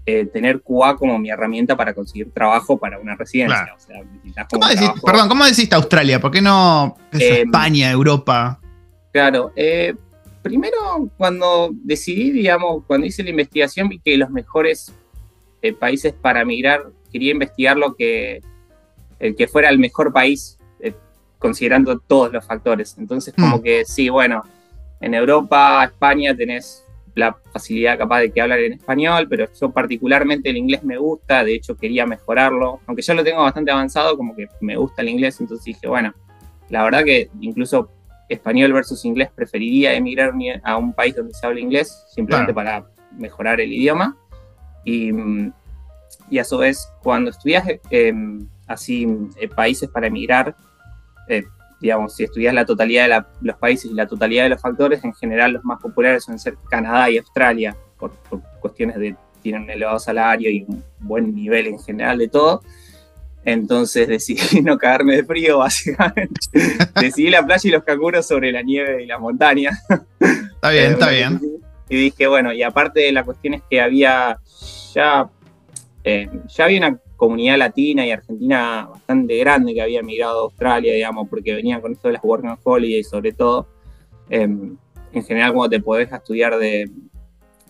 tener 0.05 0.61
QA 0.61 0.95
como 0.95 1.19
mi 1.19 1.29
herramienta 1.29 1.75
para 1.75 1.93
conseguir 1.93 2.31
trabajo 2.31 2.77
para 2.77 2.99
una 2.99 3.15
residencia. 3.15 3.75
¿Cómo 4.51 4.65
perdón, 5.03 5.29
¿cómo 5.29 5.45
deciste 5.45 5.75
Australia? 5.75 6.19
¿Por 6.19 6.31
qué 6.31 6.41
no 6.41 6.97
España, 7.11 7.91
Europa? 7.91 8.59
Claro, 9.15 9.53
eh, 9.55 9.95
primero 10.41 11.09
cuando 11.15 11.69
decidí, 11.71 12.31
digamos, 12.31 12.83
cuando 12.85 13.07
hice 13.07 13.23
la 13.23 13.29
investigación 13.29 13.87
vi 13.87 13.97
que 13.99 14.17
los 14.17 14.29
mejores 14.29 14.93
eh, 15.61 15.71
países 15.71 16.11
para 16.11 16.43
migrar, 16.43 16.87
quería 17.13 17.31
investigar 17.31 17.77
lo 17.77 17.95
que, 17.95 18.41
el 19.19 19.37
que 19.37 19.47
fuera 19.47 19.69
el 19.69 19.79
mejor 19.79 20.11
país, 20.11 20.54
eh, 20.54 20.54
considerando 21.45 21.99
todos 21.99 22.33
los 22.33 22.45
factores. 22.45 22.95
Entonces 22.97 23.33
como 23.33 23.57
mm. 23.57 23.61
que 23.61 23.85
sí, 23.85 24.09
bueno, 24.09 24.43
en 24.99 25.13
Europa, 25.13 25.83
España 25.83 26.35
tenés 26.35 26.83
la 27.13 27.37
facilidad 27.53 27.97
capaz 27.97 28.19
de 28.21 28.31
que 28.31 28.41
hablar 28.41 28.59
en 28.59 28.73
español, 28.73 29.27
pero 29.29 29.45
yo 29.59 29.69
particularmente 29.69 30.49
el 30.49 30.57
inglés 30.57 30.83
me 30.83 30.97
gusta, 30.97 31.43
de 31.43 31.53
hecho 31.53 31.77
quería 31.77 32.05
mejorarlo, 32.05 32.79
aunque 32.87 33.03
ya 33.03 33.13
lo 33.13 33.23
tengo 33.23 33.41
bastante 33.41 33.71
avanzado, 33.71 34.17
como 34.17 34.35
que 34.35 34.47
me 34.59 34.75
gusta 34.75 35.01
el 35.01 35.09
inglés, 35.09 35.39
entonces 35.39 35.65
dije, 35.65 35.87
bueno, 35.87 36.13
la 36.69 36.83
verdad 36.83 37.03
que 37.03 37.29
incluso 37.39 37.89
español 38.27 38.73
versus 38.73 39.05
inglés, 39.05 39.29
preferiría 39.33 39.93
emigrar 39.93 40.33
a 40.63 40.77
un 40.77 40.93
país 40.93 41.15
donde 41.15 41.33
se 41.33 41.45
habla 41.45 41.59
inglés, 41.59 42.05
simplemente 42.09 42.53
para 42.53 42.85
mejorar 43.11 43.61
el 43.61 43.71
idioma. 43.71 44.17
Y, 44.83 45.11
y, 46.29 46.39
a 46.39 46.43
su 46.43 46.57
vez, 46.57 46.89
cuando 47.03 47.29
estudias 47.29 47.65
em, 47.91 48.47
así 48.67 49.07
eh, 49.37 49.47
países 49.47 49.89
para 49.89 50.07
emigrar, 50.07 50.55
eh, 51.27 51.43
digamos, 51.81 52.15
si 52.15 52.23
estudias 52.23 52.53
la 52.53 52.65
totalidad 52.65 53.09
de 53.09 53.25
los 53.41 53.57
países 53.57 53.91
y 53.91 53.93
la 53.93 54.07
totalidad 54.07 54.43
de 54.43 54.49
los 54.49 54.61
factores, 54.61 55.03
en 55.03 55.13
general 55.13 55.53
los 55.53 55.63
más 55.63 55.81
populares 55.81 56.23
suelen 56.23 56.39
ser 56.39 56.57
Canadá 56.69 57.09
y 57.09 57.17
Australia, 57.17 57.75
por, 57.97 58.11
por 58.11 58.41
cuestiones 58.59 58.95
de 58.97 59.15
tienen 59.45 59.61
un 59.61 59.69
elevado 59.69 59.99
salario 59.99 60.49
y 60.49 60.65
un 60.67 60.83
buen 61.01 61.35
nivel 61.35 61.67
en 61.67 61.77
general 61.77 62.17
de 62.17 62.27
todo. 62.27 62.63
Entonces 63.43 64.07
decidí 64.15 64.63
no 64.63 64.77
cagarme 64.79 65.17
de 65.17 65.23
frío, 65.23 65.57
básicamente. 65.59 66.41
decidí 66.99 67.29
la 67.29 67.45
playa 67.45 67.67
y 67.69 67.71
los 67.71 67.83
canguros 67.83 68.25
sobre 68.25 68.51
la 68.51 68.63
nieve 68.63 69.03
y 69.03 69.05
la 69.05 69.19
montaña. 69.19 69.69
Está 70.19 70.71
bien, 70.71 70.91
está 70.93 71.09
bien. 71.09 71.39
Y 71.87 71.95
dije, 71.95 72.25
bueno, 72.25 72.51
y 72.51 72.63
aparte 72.63 73.01
de 73.01 73.11
la 73.11 73.23
cuestión 73.23 73.53
es 73.53 73.61
que 73.69 73.79
había 73.79 74.39
ya, 74.95 75.29
eh, 76.03 76.27
ya 76.47 76.63
había 76.63 76.79
una 76.79 76.99
comunidad 77.15 77.57
latina 77.57 78.05
y 78.05 78.11
argentina 78.11 78.87
bastante 78.91 79.37
grande 79.37 79.73
que 79.73 79.81
había 79.81 79.99
emigrado 79.99 80.39
a 80.39 80.43
Australia, 80.43 80.93
digamos, 80.93 81.29
porque 81.29 81.53
venían 81.53 81.81
con 81.81 81.91
esto 81.91 82.07
de 82.07 82.13
las 82.13 82.23
Working 82.23 82.57
Holiday 82.63 83.03
sobre 83.03 83.31
todo. 83.31 83.67
Em, 84.29 84.77
en 85.13 85.23
general, 85.23 85.53
cuando 85.53 85.77
te 85.77 85.81
podés 85.81 86.11
estudiar 86.11 86.57
de, 86.57 86.89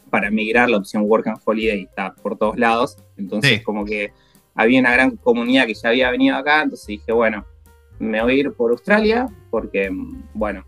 para 0.09 0.27
emigrar, 0.27 0.69
la 0.69 0.77
opción 0.77 1.03
Work 1.05 1.27
and 1.27 1.39
Holiday 1.43 1.83
está 1.83 2.13
por 2.15 2.37
todos 2.37 2.57
lados. 2.57 2.97
Entonces, 3.17 3.61
como 3.63 3.85
que 3.85 4.11
había 4.55 4.79
una 4.79 4.91
gran 4.91 5.17
comunidad 5.17 5.67
que 5.67 5.73
ya 5.73 5.89
había 5.89 6.09
venido 6.09 6.35
acá, 6.35 6.63
entonces 6.63 6.87
dije, 6.87 7.11
bueno, 7.11 7.45
me 7.99 8.21
voy 8.21 8.33
a 8.33 8.35
ir 8.35 8.53
por 8.53 8.71
Australia 8.71 9.27
porque, 9.51 9.89
bueno, 10.33 10.65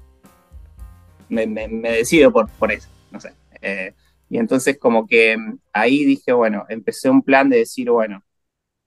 me, 1.29 1.47
decido 1.47 2.31
por, 2.31 2.49
por, 2.51 2.71
eso, 2.71 2.89
no 3.11 3.19
sé. 3.19 3.31
Eh, 3.61 3.93
y 4.29 4.37
entonces 4.37 4.77
como 4.77 5.07
que 5.07 5.37
ahí 5.71 6.05
dije, 6.05 6.33
bueno, 6.33 6.65
empecé 6.69 7.09
un 7.09 7.21
plan 7.21 7.49
de 7.49 7.59
decir, 7.59 7.89
bueno, 7.89 8.23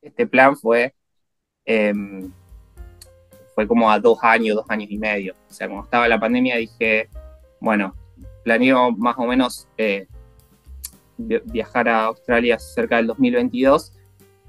este 0.02 0.26
plan 0.26 0.56
fue, 0.56 0.94
em, 1.64 2.32
fue 3.54 3.66
como 3.66 3.90
a 3.90 3.98
dos 3.98 4.18
años, 4.22 4.56
dos 4.56 4.66
años 4.68 4.90
y 4.90 4.98
medio. 4.98 5.34
O 5.48 5.52
sea, 5.52 5.66
cuando 5.66 5.84
estaba 5.84 6.08
la 6.08 6.20
pandemia 6.20 6.56
dije, 6.56 7.08
bueno, 7.60 7.94
planeo 8.44 8.92
más 8.92 9.16
o 9.18 9.26
menos 9.26 9.68
eh, 9.76 10.06
viajar 11.18 11.88
a 11.88 12.04
Australia 12.04 12.58
cerca 12.58 12.96
del 12.96 13.08
2022 13.08 13.92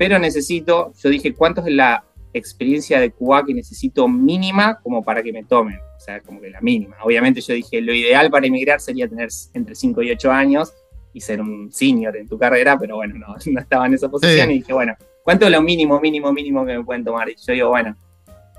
pero 0.01 0.17
necesito, 0.17 0.91
yo 0.99 1.09
dije, 1.11 1.31
¿cuánto 1.31 1.61
es 1.61 1.71
la 1.71 2.03
experiencia 2.33 2.99
de 2.99 3.11
QA 3.11 3.45
que 3.45 3.53
necesito 3.53 4.07
mínima 4.07 4.79
como 4.81 5.03
para 5.03 5.21
que 5.21 5.31
me 5.31 5.43
tomen? 5.43 5.77
O 5.95 5.99
sea, 5.99 6.19
como 6.21 6.41
que 6.41 6.49
la 6.49 6.59
mínima. 6.59 6.95
Obviamente 7.03 7.39
yo 7.39 7.53
dije, 7.53 7.81
lo 7.81 7.93
ideal 7.93 8.31
para 8.31 8.47
emigrar 8.47 8.79
sería 8.79 9.07
tener 9.07 9.29
entre 9.53 9.75
5 9.75 10.01
y 10.01 10.09
8 10.09 10.31
años 10.31 10.73
y 11.13 11.21
ser 11.21 11.39
un 11.39 11.71
senior 11.71 12.17
en 12.17 12.27
tu 12.27 12.39
carrera, 12.39 12.79
pero 12.79 12.95
bueno, 12.95 13.13
no, 13.19 13.35
no 13.45 13.59
estaba 13.59 13.85
en 13.85 13.93
esa 13.93 14.09
posición 14.09 14.49
y 14.49 14.55
dije, 14.55 14.73
bueno, 14.73 14.95
¿cuánto 15.23 15.45
es 15.45 15.51
lo 15.51 15.61
mínimo, 15.61 15.99
mínimo, 15.99 16.31
mínimo 16.31 16.65
que 16.65 16.77
me 16.77 16.83
pueden 16.83 17.03
tomar? 17.03 17.29
Y 17.29 17.35
yo 17.35 17.53
digo, 17.53 17.69
bueno, 17.69 17.95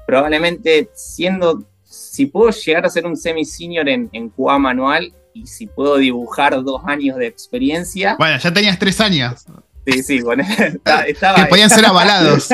probablemente 0.06 0.88
siendo, 0.94 1.64
si 1.84 2.26
puedo 2.26 2.50
llegar 2.50 2.86
a 2.86 2.90
ser 2.90 3.06
un 3.06 3.16
semi-senior 3.16 3.88
en, 3.88 4.08
en 4.12 4.28
QA 4.30 4.58
manual 4.58 5.12
y 5.34 5.46
si 5.46 5.66
puedo 5.66 5.96
dibujar 5.96 6.62
dos 6.62 6.82
años 6.86 7.16
de 7.16 7.26
experiencia. 7.26 8.16
Bueno, 8.18 8.38
ya 8.38 8.52
tenías 8.52 8.78
tres 8.78 9.00
años. 9.00 9.46
Sí, 9.86 10.02
sí, 10.02 10.16
estaba, 11.06 11.34
que 11.36 11.46
podían 11.46 11.68
ser 11.68 11.84
avalados. 11.84 12.48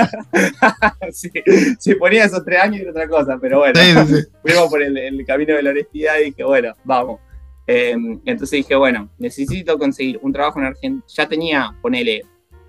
sí, 1.13 1.31
si 1.79 1.95
ponía 1.95 2.25
esos 2.25 2.43
tres 2.45 2.61
años 2.61 2.81
era 2.81 2.91
otra 2.91 3.07
cosa, 3.07 3.39
pero 3.39 3.59
bueno, 3.59 3.79
fuimos 4.43 4.69
por 4.71 4.83
el, 4.83 5.25
camino 5.27 5.55
de 5.55 5.63
la 5.63 5.71
honestidad 5.71 6.19
y 6.21 6.27
dije, 6.27 6.45
bueno, 6.45 6.73
vamos. 6.85 7.21
Em, 7.67 8.19
entonces 8.25 8.57
dije, 8.59 8.75
bueno, 8.77 9.11
necesito 9.19 9.79
conseguir 9.79 10.19
un 10.23 10.33
trabajo 10.33 10.59
en 10.59 10.67
Argentina. 10.67 11.05
Ya 11.07 11.29
tenía, 11.29 11.71
ponele, 11.83 12.23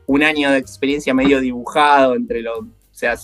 un 0.09 0.23
año 0.23 0.49
de 0.49 0.57
experiencia 0.57 1.13
medio 1.13 1.39
dibujado 1.39 2.15
entre 2.15 2.41
los, 2.41 2.61
o 2.61 2.67
sea, 2.91 3.15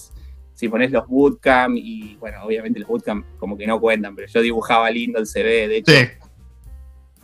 si 0.53 0.69
pones 0.69 0.91
los 0.91 1.07
bootcamp 1.07 1.75
y, 1.75 2.15
bueno, 2.19 2.43
obviamente 2.43 2.79
los 2.79 2.87
bootcamp 2.87 3.25
como 3.39 3.57
que 3.57 3.65
no 3.65 3.79
cuentan, 3.81 4.15
pero 4.15 4.27
yo 4.27 4.39
dibujaba 4.39 4.91
lindo 4.91 5.17
el 5.17 5.25
CV, 5.25 5.67
de 5.67 5.77
hecho. 5.77 5.91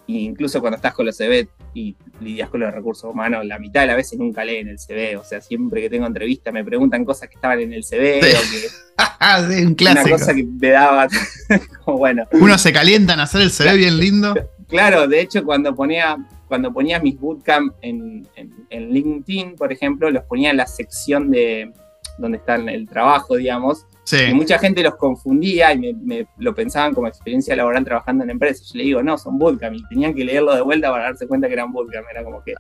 incluso 0.08 0.62
cuando 0.62 0.78
estás 0.78 0.96
con 0.96 1.06
los 1.06 1.16
CV 1.16 1.48
y 1.76 1.96
lidias 2.22 2.50
con 2.50 2.60
los 2.60 2.74
recursos 2.74 3.04
humanos, 3.04 3.46
la 3.46 3.60
mitad 3.60 3.82
de 3.82 3.88
las 3.88 3.98
veces 3.98 4.18
nunca 4.18 4.44
leen 4.44 4.68
el 4.68 4.80
CV. 4.80 5.16
O 5.18 5.24
sea, 5.24 5.40
siempre 5.42 5.80
que 5.80 5.92
tengo 5.92 6.08
entrevista 6.08 6.52
me 6.52 6.66
preguntan 6.66 7.06
cosas 7.06 7.30
que 7.30 7.36
estaban 7.36 7.60
en 7.60 7.72
el 7.72 7.84
CV 7.84 8.18
o 8.18 8.22
que. 9.52 9.64
un 9.64 9.76
clásico. 9.76 10.08
Una 10.08 10.18
cosa 10.18 10.34
que 10.34 10.44
me 10.44 10.70
daba. 10.70 11.08
como 11.86 12.00
bueno. 12.00 12.26
Uno 12.32 12.58
se 12.58 12.74
calienta 12.74 13.14
en 13.14 13.20
hacer 13.20 13.42
el 13.42 13.52
CV 13.52 13.78
bien 13.78 14.00
lindo. 14.00 14.34
Claro, 14.68 15.08
de 15.08 15.22
hecho, 15.22 15.44
cuando 15.44 15.76
ponía, 15.76 16.18
cuando 16.52 16.74
ponía 16.74 17.00
mis 17.00 17.18
bootcamp 17.18 17.74
en, 17.82 18.28
en, 18.36 18.90
LinkedIn, 18.90 19.56
por 19.56 19.72
ejemplo, 19.72 20.12
los 20.12 20.26
ponía 20.26 20.52
en 20.52 20.58
la 20.58 20.68
sección 20.68 21.32
de 21.32 21.72
donde 22.18 22.40
está 22.40 22.56
el 22.56 22.90
trabajo, 22.90 23.38
digamos. 23.38 23.86
Y 24.12 24.34
mucha 24.34 24.60
gente 24.60 24.84
los 24.84 24.98
confundía 24.98 25.72
y 25.72 25.94
me, 25.94 26.28
lo 26.40 26.54
pensaban 26.54 26.94
como 26.94 27.08
experiencia 27.08 27.56
laboral 27.56 27.86
trabajando 27.86 28.26
en 28.26 28.32
empresas. 28.32 28.70
Yo 28.70 28.80
le 28.80 28.84
digo, 28.84 29.02
no, 29.02 29.18
son 29.18 29.40
bootcamp. 29.40 29.78
Y 29.78 29.88
tenían 29.88 30.14
que 30.14 30.26
leerlo 30.26 30.54
de 30.54 30.62
vuelta 30.62 30.92
para 30.92 31.06
darse 31.06 31.26
cuenta 31.26 31.48
que 31.48 31.54
eran 31.54 31.72
bootcamp. 31.72 32.06
Era 32.12 32.22
como 32.22 32.44
que. 32.44 32.54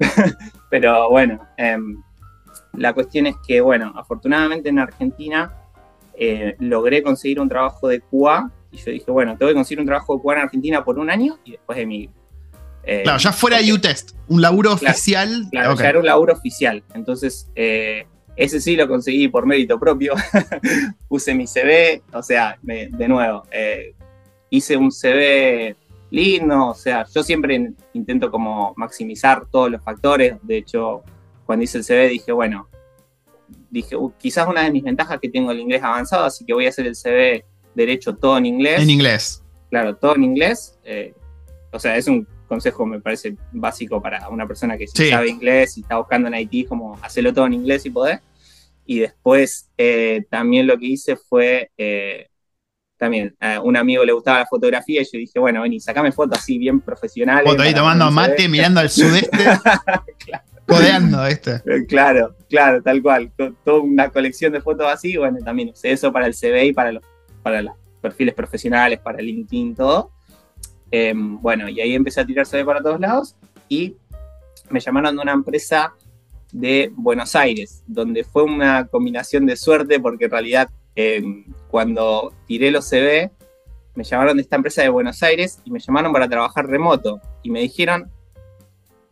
Pero 0.70 1.10
bueno, 1.10 1.46
em, 1.58 2.02
la 2.72 2.94
cuestión 2.94 3.26
es 3.26 3.36
que, 3.46 3.60
bueno, 3.60 3.92
afortunadamente 3.94 4.70
en 4.70 4.78
Argentina 4.78 5.52
eh, 6.14 6.56
logré 6.60 7.02
conseguir 7.02 7.40
un 7.40 7.48
trabajo 7.50 7.88
de 7.88 8.00
QA. 8.00 8.50
Y 8.70 8.78
yo 8.78 8.90
dije, 8.90 9.10
bueno, 9.10 9.36
tengo 9.36 9.50
que 9.50 9.54
conseguir 9.54 9.80
un 9.80 9.86
trabajo 9.86 10.16
de 10.16 10.22
QA 10.22 10.32
en 10.32 10.40
Argentina 10.40 10.82
por 10.82 10.98
un 10.98 11.10
año 11.10 11.36
y 11.44 11.50
después 11.50 11.76
de 11.76 11.84
mi. 11.84 12.08
Eh, 12.90 13.02
claro, 13.02 13.18
ya 13.18 13.32
fuera 13.34 13.58
U-Test, 13.58 14.12
un 14.28 14.40
laburo 14.40 14.72
oficial. 14.72 15.46
Claro, 15.50 15.76
ya 15.76 15.90
era 15.90 15.98
un 15.98 16.06
laburo 16.06 16.32
oficial. 16.32 16.82
Entonces, 16.94 17.50
eh, 17.54 18.06
ese 18.34 18.62
sí 18.62 18.76
lo 18.76 18.88
conseguí 18.88 19.28
por 19.28 19.44
mérito 19.44 19.78
propio. 19.78 20.14
Puse 21.08 21.34
mi 21.34 21.46
CV, 21.46 22.02
o 22.14 22.22
sea, 22.22 22.58
de 22.62 23.08
nuevo, 23.08 23.42
eh, 23.50 23.94
hice 24.48 24.78
un 24.78 24.90
CV 24.90 25.76
lindo, 26.10 26.68
o 26.68 26.74
sea, 26.74 27.04
yo 27.14 27.22
siempre 27.22 27.72
intento 27.92 28.30
como 28.30 28.72
maximizar 28.78 29.44
todos 29.50 29.70
los 29.70 29.84
factores, 29.84 30.36
de 30.40 30.56
hecho, 30.56 31.02
cuando 31.44 31.64
hice 31.64 31.76
el 31.76 31.84
CV 31.84 32.08
dije, 32.08 32.32
bueno, 32.32 32.68
dije, 33.68 33.96
uh, 33.96 34.10
quizás 34.18 34.48
una 34.48 34.62
de 34.62 34.70
mis 34.70 34.82
ventajas 34.82 35.18
que 35.20 35.28
tengo 35.28 35.50
el 35.52 35.60
inglés 35.60 35.82
avanzado, 35.82 36.24
así 36.24 36.42
que 36.46 36.54
voy 36.54 36.64
a 36.64 36.70
hacer 36.70 36.86
el 36.86 36.96
CV 36.96 37.44
derecho 37.74 38.16
todo 38.16 38.38
en 38.38 38.46
inglés. 38.46 38.80
En 38.80 38.88
inglés. 38.88 39.44
Claro, 39.68 39.94
todo 39.94 40.16
en 40.16 40.24
inglés. 40.24 40.78
Eh, 40.84 41.12
o 41.70 41.78
sea, 41.78 41.98
es 41.98 42.06
un 42.06 42.26
consejo, 42.48 42.86
me 42.86 43.00
parece 43.00 43.36
básico 43.52 44.02
para 44.02 44.28
una 44.28 44.46
persona 44.46 44.76
que 44.76 44.86
sabe 44.88 45.28
inglés 45.28 45.78
y 45.78 45.82
está 45.82 45.96
buscando 45.98 46.28
en 46.28 46.34
Haití, 46.34 46.64
como 46.64 46.98
hacerlo 47.02 47.32
todo 47.32 47.46
en 47.46 47.54
inglés 47.54 47.86
y 47.86 47.90
poder. 47.90 48.20
Y 48.86 49.00
después 49.00 49.70
eh, 49.76 50.24
también 50.30 50.66
lo 50.66 50.78
que 50.78 50.86
hice 50.86 51.16
fue, 51.16 51.70
eh, 51.76 52.28
también 52.96 53.36
a 53.38 53.60
un 53.60 53.76
amigo 53.76 54.04
le 54.04 54.12
gustaba 54.12 54.38
la 54.40 54.46
fotografía 54.46 55.02
y 55.02 55.04
yo 55.04 55.10
dije, 55.12 55.38
bueno, 55.38 55.62
vení, 55.62 55.78
sacame 55.78 56.10
fotos 56.10 56.38
así 56.38 56.58
bien 56.58 56.80
profesionales. 56.80 57.48
Foto 57.48 57.62
ahí 57.62 57.74
tomando 57.74 58.10
mate, 58.10 58.48
mirando 58.48 58.80
al 58.80 58.90
sudeste. 58.90 59.30
claro. 60.18 60.44
Codeando 60.66 61.26
este. 61.26 61.62
Claro, 61.86 62.36
claro, 62.48 62.82
tal 62.82 63.02
cual. 63.02 63.32
Toda 63.64 63.80
una 63.80 64.10
colección 64.10 64.52
de 64.52 64.60
fotos 64.60 64.86
así, 64.86 65.16
bueno, 65.16 65.38
también 65.42 65.70
usé 65.70 65.92
eso 65.92 66.12
para 66.12 66.26
el 66.26 66.34
CV 66.34 66.66
y 66.66 66.72
para 66.74 66.92
los, 66.92 67.02
para 67.42 67.62
los 67.62 67.74
perfiles 68.02 68.34
profesionales, 68.34 69.00
para 69.00 69.20
LinkedIn, 69.20 69.74
todo. 69.74 70.12
Em, 70.90 71.40
bueno, 71.40 71.68
y 71.68 71.80
ahí 71.80 71.94
empecé 71.94 72.20
a 72.20 72.26
tirar 72.26 72.46
CV 72.46 72.64
para 72.64 72.80
todos 72.80 72.98
lados 72.98 73.36
y 73.68 73.96
me 74.70 74.80
llamaron 74.80 75.16
de 75.16 75.22
una 75.22 75.32
empresa 75.32 75.94
de 76.52 76.90
Buenos 76.94 77.36
Aires, 77.36 77.82
donde 77.86 78.24
fue 78.24 78.42
una 78.42 78.86
combinación 78.86 79.46
de 79.46 79.56
suerte 79.56 80.00
porque 80.00 80.26
en 80.26 80.30
realidad 80.30 80.70
em, 80.94 81.44
cuando 81.70 82.32
tiré 82.46 82.70
los 82.70 82.88
CV, 82.88 83.30
me 83.94 84.04
llamaron 84.04 84.36
de 84.36 84.42
esta 84.42 84.56
empresa 84.56 84.82
de 84.82 84.88
Buenos 84.88 85.22
Aires 85.22 85.60
y 85.64 85.70
me 85.70 85.80
llamaron 85.80 86.12
para 86.12 86.28
trabajar 86.28 86.66
remoto 86.66 87.20
y 87.42 87.50
me 87.50 87.60
dijeron 87.60 88.10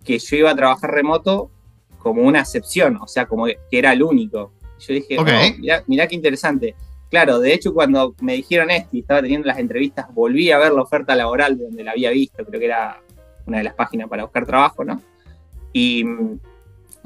que 0.05 0.19
yo 0.19 0.37
iba 0.37 0.51
a 0.51 0.57
trabajar 0.57 0.91
remoto 0.91 1.51
como 1.99 2.23
una 2.23 2.41
excepción, 2.41 2.97
o 3.03 3.09
sea, 3.09 3.27
como 3.27 3.47
que 3.47 3.59
era 3.71 3.93
el 3.93 4.03
único. 4.03 4.53
yo 4.79 4.95
dije, 4.95 5.19
okay. 5.19 5.51
oh, 5.51 5.83
mirá, 5.89 6.07
qué 6.07 6.15
interesante. 6.15 6.77
Claro, 7.17 7.41
de 7.41 7.55
hecho, 7.55 7.73
cuando 7.73 8.15
me 8.21 8.35
dijeron 8.35 8.71
esto 8.71 8.91
y 8.93 9.01
estaba 9.01 9.23
teniendo 9.23 9.47
las 9.47 9.57
entrevistas, 9.57 10.05
volví 10.13 10.51
a 10.51 10.59
ver 10.59 10.73
la 10.73 10.83
oferta 10.83 11.17
laboral 11.17 11.57
de 11.57 11.65
donde 11.65 11.83
la 11.83 11.93
había 11.93 12.11
visto, 12.11 12.45
creo 12.45 12.61
que 12.61 12.67
era 12.67 13.01
una 13.47 13.57
de 13.57 13.65
las 13.65 13.73
páginas 13.73 14.07
para 14.11 14.25
buscar 14.25 14.45
trabajo, 14.45 14.85
¿no? 14.85 15.01
Y 15.73 16.05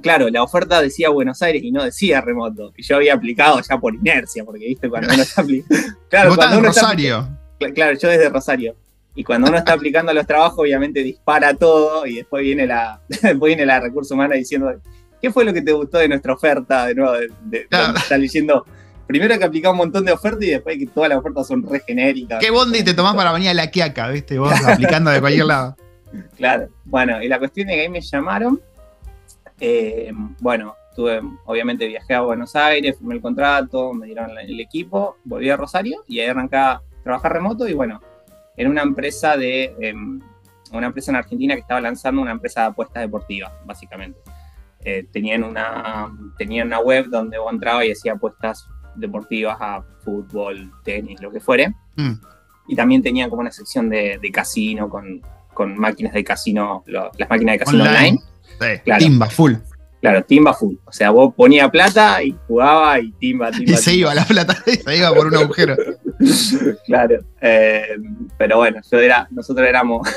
claro, 0.02 0.28
la 0.28 0.42
oferta 0.42 0.82
decía 0.82 1.10
Buenos 1.10 1.40
Aires 1.42 1.62
y 1.62 1.70
no 1.70 1.84
decía 1.84 2.20
remoto. 2.22 2.72
Y 2.76 2.82
yo 2.82 2.96
había 2.96 3.14
aplicado 3.14 3.60
ya 3.60 3.78
por 3.78 3.94
inercia, 3.94 4.44
porque 4.44 4.66
viste, 4.66 4.90
cuando 4.90 5.14
uno 5.14 5.22
está 5.22 5.42
aplicando. 5.42 5.76
Claro, 6.08 6.34
cuando 6.34 6.58
uno 6.58 6.66
Rosario. 6.66 7.28
claro, 7.72 7.96
yo 7.96 8.08
desde 8.08 8.28
Rosario. 8.30 8.74
Y 9.14 9.22
cuando 9.22 9.48
uno 9.48 9.58
está 9.58 9.74
aplicando 9.74 10.12
los 10.12 10.26
trabajos, 10.26 10.58
obviamente 10.58 11.04
dispara 11.04 11.54
todo 11.54 12.04
y 12.04 12.16
después 12.16 12.42
viene 12.42 12.66
la, 12.66 13.00
después 13.08 13.50
viene 13.50 13.64
la 13.64 13.78
recurso 13.78 14.14
humana 14.14 14.34
diciendo, 14.34 14.74
¿qué 15.22 15.30
fue 15.30 15.44
lo 15.44 15.52
que 15.52 15.62
te 15.62 15.70
gustó 15.70 15.98
de 15.98 16.08
nuestra 16.08 16.32
oferta? 16.32 16.86
De 16.86 16.96
nuevo, 16.96 17.12
de, 17.44 17.68
está 17.70 18.18
leyendo, 18.18 18.66
primero 19.10 19.36
que 19.36 19.44
aplicado 19.44 19.72
un 19.72 19.78
montón 19.78 20.04
de 20.04 20.12
ofertas 20.12 20.44
y 20.44 20.50
después 20.50 20.78
que 20.78 20.86
todas 20.86 21.08
las 21.08 21.18
ofertas 21.18 21.48
son 21.48 21.68
re 21.68 21.80
genéricas. 21.80 22.38
¿Qué 22.38 22.50
bondi 22.50 22.84
te 22.84 22.94
tomás 22.94 23.16
para 23.16 23.32
venir 23.32 23.48
a 23.48 23.54
la 23.54 23.68
quiaca, 23.68 24.08
viste? 24.08 24.38
Vos 24.38 24.52
aplicando 24.64 25.10
de 25.10 25.20
cualquier 25.20 25.46
lado. 25.46 25.76
Claro, 26.36 26.66
bueno, 26.86 27.22
y 27.22 27.28
la 27.28 27.38
cuestión 27.38 27.68
es 27.68 27.76
que 27.76 27.82
ahí 27.82 27.88
me 27.88 28.00
llamaron. 28.00 28.60
Eh, 29.60 30.10
bueno, 30.40 30.74
tuve, 30.96 31.20
obviamente 31.44 31.86
viajé 31.86 32.14
a 32.14 32.22
Buenos 32.22 32.56
Aires, 32.56 32.98
firmé 32.98 33.14
el 33.14 33.20
contrato, 33.20 33.92
me 33.92 34.06
dieron 34.06 34.36
el 34.36 34.58
equipo, 34.58 35.18
volví 35.22 35.48
a 35.50 35.56
Rosario 35.56 36.02
y 36.08 36.18
ahí 36.18 36.26
arranqué 36.26 36.56
a 36.56 36.82
trabajar 37.04 37.32
remoto 37.32 37.68
y 37.68 37.74
bueno, 37.74 38.00
en 38.56 38.66
una 38.66 38.82
empresa 38.82 39.36
de 39.36 39.72
em, 39.78 40.20
una 40.72 40.88
empresa 40.88 41.12
en 41.12 41.16
Argentina 41.18 41.54
que 41.54 41.60
estaba 41.60 41.80
lanzando 41.80 42.20
una 42.20 42.32
empresa 42.32 42.62
de 42.62 42.66
apuestas 42.68 43.02
deportivas, 43.02 43.52
básicamente. 43.64 44.18
Eh, 44.82 45.06
tenían, 45.12 45.44
una, 45.44 46.10
tenían 46.38 46.66
una 46.66 46.80
web 46.80 47.06
donde 47.08 47.38
vos 47.38 47.52
entrabas 47.52 47.84
y 47.84 47.92
hacía 47.92 48.14
apuestas 48.14 48.66
deportivas 49.00 49.56
a 49.60 49.82
fútbol, 50.04 50.70
tenis, 50.84 51.20
lo 51.20 51.30
que 51.30 51.40
fuere. 51.40 51.74
Mm. 51.96 52.12
Y 52.68 52.76
también 52.76 53.02
tenían 53.02 53.30
como 53.30 53.40
una 53.42 53.50
sección 53.50 53.88
de, 53.88 54.30
casino 54.32 54.88
con, 54.88 55.22
con, 55.52 55.76
máquinas 55.76 56.12
de 56.12 56.22
casino, 56.22 56.84
las 56.86 57.28
máquinas 57.28 57.54
de 57.54 57.58
casino 57.58 57.84
online. 57.84 58.20
Timba, 58.98 59.28
full. 59.28 59.54
Claro, 60.00 60.24
timba 60.24 60.54
full. 60.54 60.76
O 60.84 60.92
sea, 60.92 61.10
vos 61.10 61.34
ponía 61.34 61.68
plata 61.68 62.22
y 62.22 62.34
jugaba 62.46 62.98
y 63.00 63.12
timba, 63.12 63.50
timba. 63.50 63.72
Y 63.72 63.76
se 63.76 63.94
iba 63.94 64.14
la 64.14 64.24
plata, 64.24 64.56
se 64.84 64.96
iba 64.96 65.12
por 65.12 65.26
un 65.26 65.36
agujero. 65.36 65.76
claro. 66.86 67.20
Eh, 67.40 67.96
pero 68.38 68.58
bueno, 68.58 68.80
yo 68.90 68.98
era, 68.98 69.28
nosotros 69.30 69.66
éramos, 69.68 70.08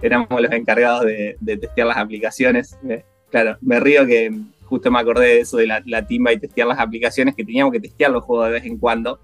éramos 0.00 0.40
los 0.40 0.52
encargados 0.52 1.04
de, 1.04 1.36
testear 1.44 1.88
las 1.88 1.98
aplicaciones. 1.98 2.78
Eh, 2.88 3.04
claro, 3.30 3.58
me 3.60 3.80
río 3.80 4.06
que 4.06 4.32
justo 4.66 4.90
me 4.90 4.98
acordé 4.98 5.26
de 5.26 5.40
eso 5.40 5.56
de 5.56 5.66
la, 5.66 6.06
timba 6.06 6.32
y 6.32 6.38
testear 6.38 6.68
las 6.68 6.78
aplicaciones, 6.78 7.34
que 7.34 7.44
teníamos 7.44 7.72
que 7.72 7.80
testear 7.80 8.10
los 8.10 8.24
juegos 8.24 8.46
de 8.46 8.52
vez 8.52 8.64
en 8.64 8.78
cuando. 8.78 9.20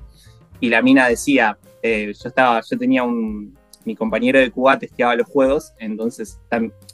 Y 0.60 0.68
la 0.68 0.80
mina 0.80 1.08
decía, 1.08 1.58
eh, 1.82 2.12
yo 2.18 2.28
estaba, 2.28 2.60
yo 2.60 2.78
tenía 2.78 3.02
un, 3.02 3.56
mi 3.84 3.96
compañero 3.96 4.38
de 4.38 4.50
Cuba 4.50 4.78
testeaba 4.78 5.16
los 5.16 5.26
juegos, 5.26 5.72
entonces 5.78 6.40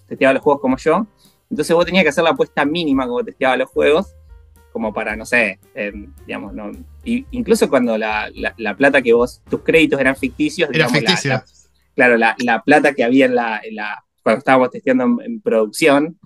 testeaba 0.06 0.34
los 0.34 0.42
juegos 0.42 0.61
como 0.61 0.76
yo, 0.78 1.06
entonces 1.50 1.74
vos 1.74 1.84
tenías 1.84 2.02
que 2.02 2.11
hacer 2.11 2.24
la 2.24 2.30
apuesta 2.30 2.64
mínima 2.64 3.06
como 3.06 3.24
testeaba 3.24 3.56
los 3.56 3.68
juegos, 3.68 4.14
como 4.72 4.92
para, 4.92 5.16
no 5.16 5.24
sé, 5.24 5.58
em, 5.74 6.12
digamos, 6.26 6.54
no, 6.54 6.70
incluso 7.04 7.68
cuando 7.68 7.96
la, 7.98 8.30
plata 8.76 9.02
que 9.02 9.12
vos, 9.12 9.42
tus 9.48 9.62
créditos 9.62 10.00
eran 10.00 10.16
ficticios. 10.16 10.70
Era 10.72 10.88
ficticia. 10.88 11.44
claro, 11.94 12.16
la, 12.16 12.62
plata 12.64 12.92
que 12.92 13.04
había 13.04 13.26
en 13.26 13.34
la, 13.34 14.04
cuando 14.22 14.38
estábamos 14.38 14.70
testeando 14.70 15.22
en 15.22 15.40
producción, 15.40 16.18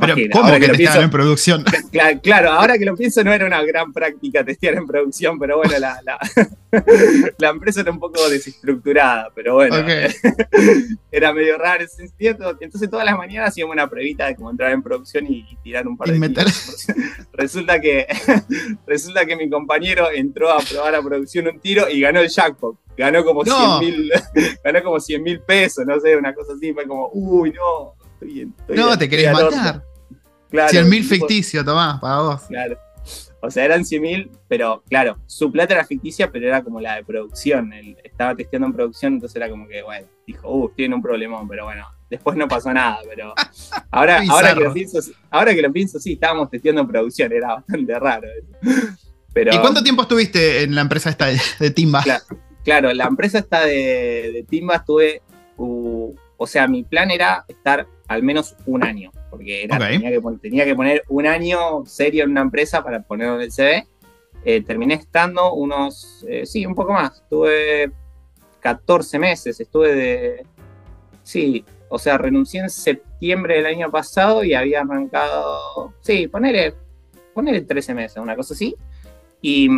pero, 0.00 0.16
¿Cómo 0.32 0.52
que, 0.52 0.68
testeaban 0.68 1.04
en 1.04 1.10
producción? 1.10 1.64
Claro, 2.22 2.50
ahora 2.50 2.78
que 2.78 2.84
lo 2.84 2.96
pienso, 2.96 3.22
no 3.22 3.32
era 3.32 3.46
una 3.46 3.62
gran 3.62 3.92
práctica 3.92 4.44
testear 4.44 4.74
en 4.74 4.86
producción, 4.86 5.38
pero 5.38 5.58
bueno, 5.58 5.78
la, 5.78 6.00
la, 6.04 7.48
empresa 7.50 7.80
era 7.80 7.90
un 7.90 8.00
poco 8.00 8.28
desestructurada, 8.28 9.30
pero 9.34 9.54
bueno, 9.54 9.76
era 11.12 11.32
medio 11.32 11.58
raro 11.58 11.84
ese 11.84 12.08
cierto. 12.18 12.56
Entonces, 12.60 12.90
todas 12.90 13.06
las 13.06 13.16
mañanas 13.16 13.50
hacíamos 13.50 13.72
una 13.72 13.88
pruebita 13.88 14.26
de 14.26 14.36
cómo 14.36 14.50
entrar 14.50 14.72
en 14.72 14.82
producción 14.82 15.26
y, 15.28 15.46
tirar 15.62 15.86
un 15.86 15.96
par 15.96 16.08
de 16.08 16.18
meter... 16.18 16.46
resulta 17.32 17.80
que 17.80 18.06
Resulta 18.86 19.26
que 19.26 19.36
mi 19.36 19.48
compañero 19.48 20.10
entró 20.10 20.50
a 20.50 20.58
probar 20.58 20.94
a 20.94 21.02
producción 21.02 21.48
un 21.48 21.60
tiro 21.60 21.88
y 21.88 22.00
ganó 22.00 22.20
el 22.20 22.28
jackpot. 22.28 22.76
Ganó 22.96 23.24
como 23.24 23.44
100 23.44 23.78
mil 23.78 24.10
ganó 24.64 24.82
como 24.82 24.98
100 24.98 25.22
mil 25.22 25.40
pesos, 25.40 25.86
no 25.86 26.00
sé, 26.00 26.16
una 26.16 26.34
cosa 26.34 26.54
así. 26.54 26.72
Fue 26.72 26.86
como, 26.86 27.10
uy, 27.12 27.52
no, 27.52 27.94
no, 28.68 28.98
te 28.98 29.08
querés 29.08 29.32
matar. 29.32 29.84
Claro, 30.50 30.70
100 30.70 30.88
mil 30.88 31.04
ficticio, 31.04 31.64
Tomás, 31.64 32.00
para 32.00 32.20
vos. 32.20 32.42
Claro. 32.48 32.78
O 33.40 33.50
sea, 33.50 33.64
eran 33.64 33.84
100 33.84 34.02
mil, 34.02 34.30
pero 34.48 34.82
claro, 34.88 35.18
su 35.26 35.52
plata 35.52 35.74
era 35.74 35.84
ficticia, 35.84 36.30
pero 36.30 36.48
era 36.48 36.62
como 36.62 36.80
la 36.80 36.96
de 36.96 37.04
producción. 37.04 37.72
Él 37.72 37.96
estaba 38.02 38.34
testeando 38.34 38.66
en 38.66 38.72
producción, 38.72 39.14
entonces 39.14 39.36
era 39.36 39.48
como 39.48 39.68
que, 39.68 39.82
bueno, 39.82 40.08
dijo, 40.26 40.50
uh, 40.50 40.68
tiene 40.70 40.96
un 40.96 41.02
problemón, 41.02 41.46
pero 41.46 41.64
bueno, 41.64 41.86
después 42.10 42.36
no 42.36 42.48
pasó 42.48 42.72
nada. 42.72 42.98
Pero 43.08 43.34
ahora, 43.90 44.22
ahora, 44.28 44.54
que 44.54 44.60
lo 44.60 44.72
pienso, 44.72 44.98
ahora 45.30 45.54
que 45.54 45.62
lo 45.62 45.72
pienso, 45.72 46.00
sí, 46.00 46.14
estábamos 46.14 46.50
testeando 46.50 46.80
en 46.80 46.88
producción, 46.88 47.32
era 47.32 47.54
bastante 47.54 47.98
raro. 47.98 48.28
Pero, 49.32 49.54
¿Y 49.54 49.58
cuánto 49.58 49.84
tiempo 49.84 50.02
estuviste 50.02 50.62
en 50.64 50.74
la 50.74 50.80
empresa 50.80 51.10
esta 51.10 51.26
de, 51.26 51.70
Timba? 51.70 52.02
Claro, 52.64 52.92
la 52.92 53.04
empresa 53.04 53.38
esta 53.38 53.64
de, 53.66 54.44
Timba 54.48 54.76
estuve, 54.76 55.22
uh, 55.58 56.12
o 56.36 56.46
sea, 56.46 56.66
mi 56.66 56.82
plan 56.82 57.10
era 57.10 57.44
estar 57.46 57.86
al 58.08 58.22
menos 58.22 58.56
un 58.66 58.82
año, 58.82 59.12
porque 59.30 59.64
era, 59.64 59.78
tenía, 59.78 60.10
que, 60.64 60.74
poner 60.74 61.04
un 61.08 61.26
año 61.26 61.84
serio 61.84 62.24
en 62.24 62.30
una 62.30 62.40
empresa 62.40 62.82
para 62.82 63.02
ponerlo 63.02 63.36
en 63.36 63.42
el 63.42 63.52
CV. 63.52 63.86
Eh, 64.44 64.62
terminé 64.62 64.94
estando 64.94 65.52
unos, 65.52 66.24
eh, 66.26 66.46
sí, 66.46 66.64
un 66.64 66.74
poco 66.74 66.94
más, 66.94 67.20
estuve 67.20 67.92
14 68.60 69.18
meses, 69.18 69.60
estuve 69.60 69.94
de, 69.94 70.46
sí, 71.22 71.64
o 71.90 71.98
sea, 71.98 72.16
renuncié 72.16 72.60
en 72.60 72.70
septiembre 72.70 73.56
del 73.56 73.66
año 73.66 73.90
pasado 73.90 74.42
y 74.42 74.54
había 74.54 74.80
arrancado, 74.80 75.92
sí, 76.00 76.28
ponerle, 76.28 76.74
ponerle 77.34 77.60
13 77.60 77.94
meses, 77.94 78.16
una 78.16 78.36
cosa 78.36 78.54
así. 78.54 78.74
Y, 79.42 79.68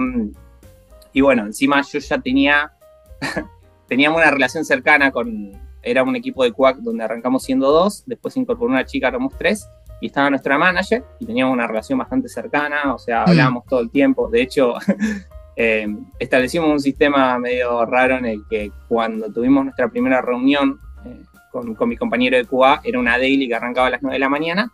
y 1.12 1.20
bueno, 1.20 1.46
encima 1.46 1.82
yo 1.82 1.98
ya 1.98 2.18
tenía, 2.20 2.72
teníamos 3.88 4.20
una 4.20 4.30
relación 4.30 4.64
cercana 4.64 5.10
con, 5.10 5.52
era 5.82 6.02
un 6.02 6.16
equipo 6.16 6.44
de 6.44 6.52
Quack 6.52 6.78
donde 6.78 7.04
arrancamos 7.04 7.42
siendo 7.42 7.70
dos, 7.70 8.02
después 8.06 8.34
se 8.34 8.40
incorporó 8.40 8.70
una 8.70 8.84
chica, 8.84 9.08
éramos 9.08 9.34
tres, 9.36 9.68
y 10.00 10.06
estaba 10.06 10.30
nuestra 10.30 10.58
manager, 10.58 11.04
y 11.18 11.26
teníamos 11.26 11.52
una 11.52 11.66
relación 11.66 11.98
bastante 11.98 12.28
cercana, 12.28 12.94
o 12.94 12.98
sea, 12.98 13.20
mm. 13.20 13.30
hablábamos 13.30 13.64
todo 13.66 13.80
el 13.80 13.90
tiempo. 13.90 14.28
De 14.28 14.42
hecho, 14.42 14.74
eh, 15.56 15.86
establecimos 16.18 16.70
un 16.70 16.80
sistema 16.80 17.38
medio 17.38 17.84
raro 17.84 18.16
en 18.16 18.26
el 18.26 18.42
que 18.48 18.72
cuando 18.88 19.30
tuvimos 19.30 19.64
nuestra 19.64 19.88
primera 19.88 20.22
reunión 20.22 20.78
eh, 21.04 21.20
con, 21.52 21.88
mi 21.88 21.96
compañero 21.96 22.36
de 22.36 22.46
QA, 22.46 22.80
era 22.84 22.98
una 22.98 23.18
daily 23.18 23.48
que 23.48 23.54
arrancaba 23.54 23.88
a 23.88 23.90
las 23.90 24.02
9 24.02 24.14
de 24.14 24.20
la 24.20 24.28
mañana, 24.28 24.72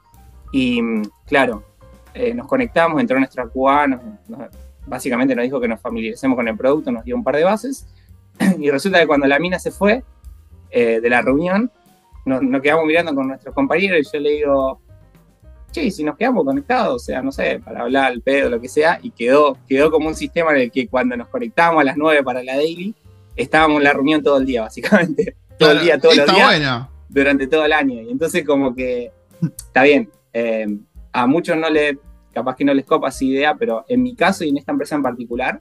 y 0.53 0.81
claro, 1.27 1.64
eh, 2.14 2.33
nos 2.33 2.47
conectamos, 2.47 3.01
entró 3.01 3.19
nuestra 3.19 3.49
QA, 3.49 4.01
básicamente 4.87 5.35
nos 5.35 5.42
dijo 5.42 5.61
que 5.61 5.69
nos 5.69 5.81
familiaricemos 5.81 6.37
con 6.37 6.47
el 6.47 6.57
producto, 6.57 6.92
nos 6.92 7.05
dio 7.05 7.16
un 7.16 7.25
par 7.25 7.37
de 7.37 7.45
bases, 7.45 7.87
y 8.59 8.71
resulta 8.71 9.01
que 9.01 9.07
cuando 9.07 9.27
la 9.27 9.38
mina 9.38 9.59
se 9.59 9.71
fue 9.71 10.05
eh, 10.70 11.00
de 11.00 11.11
la 11.11 11.22
reunión, 11.22 11.70
nos, 12.24 12.42
nos, 12.42 12.61
quedamos 12.61 12.85
mirando 12.87 13.14
con 13.14 13.29
nuestros 13.29 13.55
compañeros 13.55 14.00
y 14.00 14.16
yo 14.16 14.20
le 14.20 14.31
digo, 14.31 14.81
che, 15.72 15.90
si 15.90 16.02
nos 16.02 16.16
quedamos 16.16 16.44
conectados, 16.44 16.94
o 16.94 16.98
sea, 16.98 17.22
no 17.22 17.31
sé, 17.31 17.61
para 17.64 17.83
hablar 17.83 18.07
al 18.07 18.22
pedo, 18.22 18.50
lo 18.50 18.61
que 18.61 18.68
sea, 18.68 18.98
y 19.02 19.11
quedó, 19.11 19.57
quedó 19.68 19.90
como 19.90 20.09
un 20.09 20.14
sistema 20.14 20.52
en 20.52 20.62
el 20.62 20.70
que 20.70 20.88
cuando 20.88 21.16
nos 21.16 21.29
conectábamos 21.29 21.83
a 21.83 21.85
las 21.85 21.96
9 21.96 22.22
para 22.22 22.42
la 22.42 22.57
daily, 22.57 22.94
estábamos 23.37 23.79
en 23.79 23.85
la 23.85 23.92
reunión 23.92 24.22
todo 24.22 24.38
el 24.38 24.46
día, 24.46 24.62
básicamente. 24.62 25.37
Todo 25.59 25.70
el 25.70 25.81
día, 25.81 25.98
todos 25.98 26.14
los 26.14 26.26
días. 26.26 26.46
Bueno. 26.46 26.90
Durante 27.09 27.46
todo 27.46 27.64
el 27.64 27.72
año. 27.72 28.02
Y 28.02 28.11
entonces 28.11 28.44
como 28.44 28.74
que, 28.74 29.11
está 29.40 29.85
bien, 29.85 30.11
eh, 30.35 30.66
a 31.11 31.26
muchos 31.26 31.57
no 31.57 31.70
le, 31.70 31.98
capaz 32.35 32.57
que 32.57 32.64
no 32.66 32.74
les 32.74 32.85
copa 32.85 33.09
esa 33.09 33.24
idea, 33.24 33.55
pero 33.55 33.87
en 33.88 34.02
mi 34.02 34.14
caso 34.14 34.44
y 34.44 34.50
en 34.50 34.59
esta 34.59 34.72
empresa 34.72 34.96
en 34.96 35.02
particular, 35.02 35.59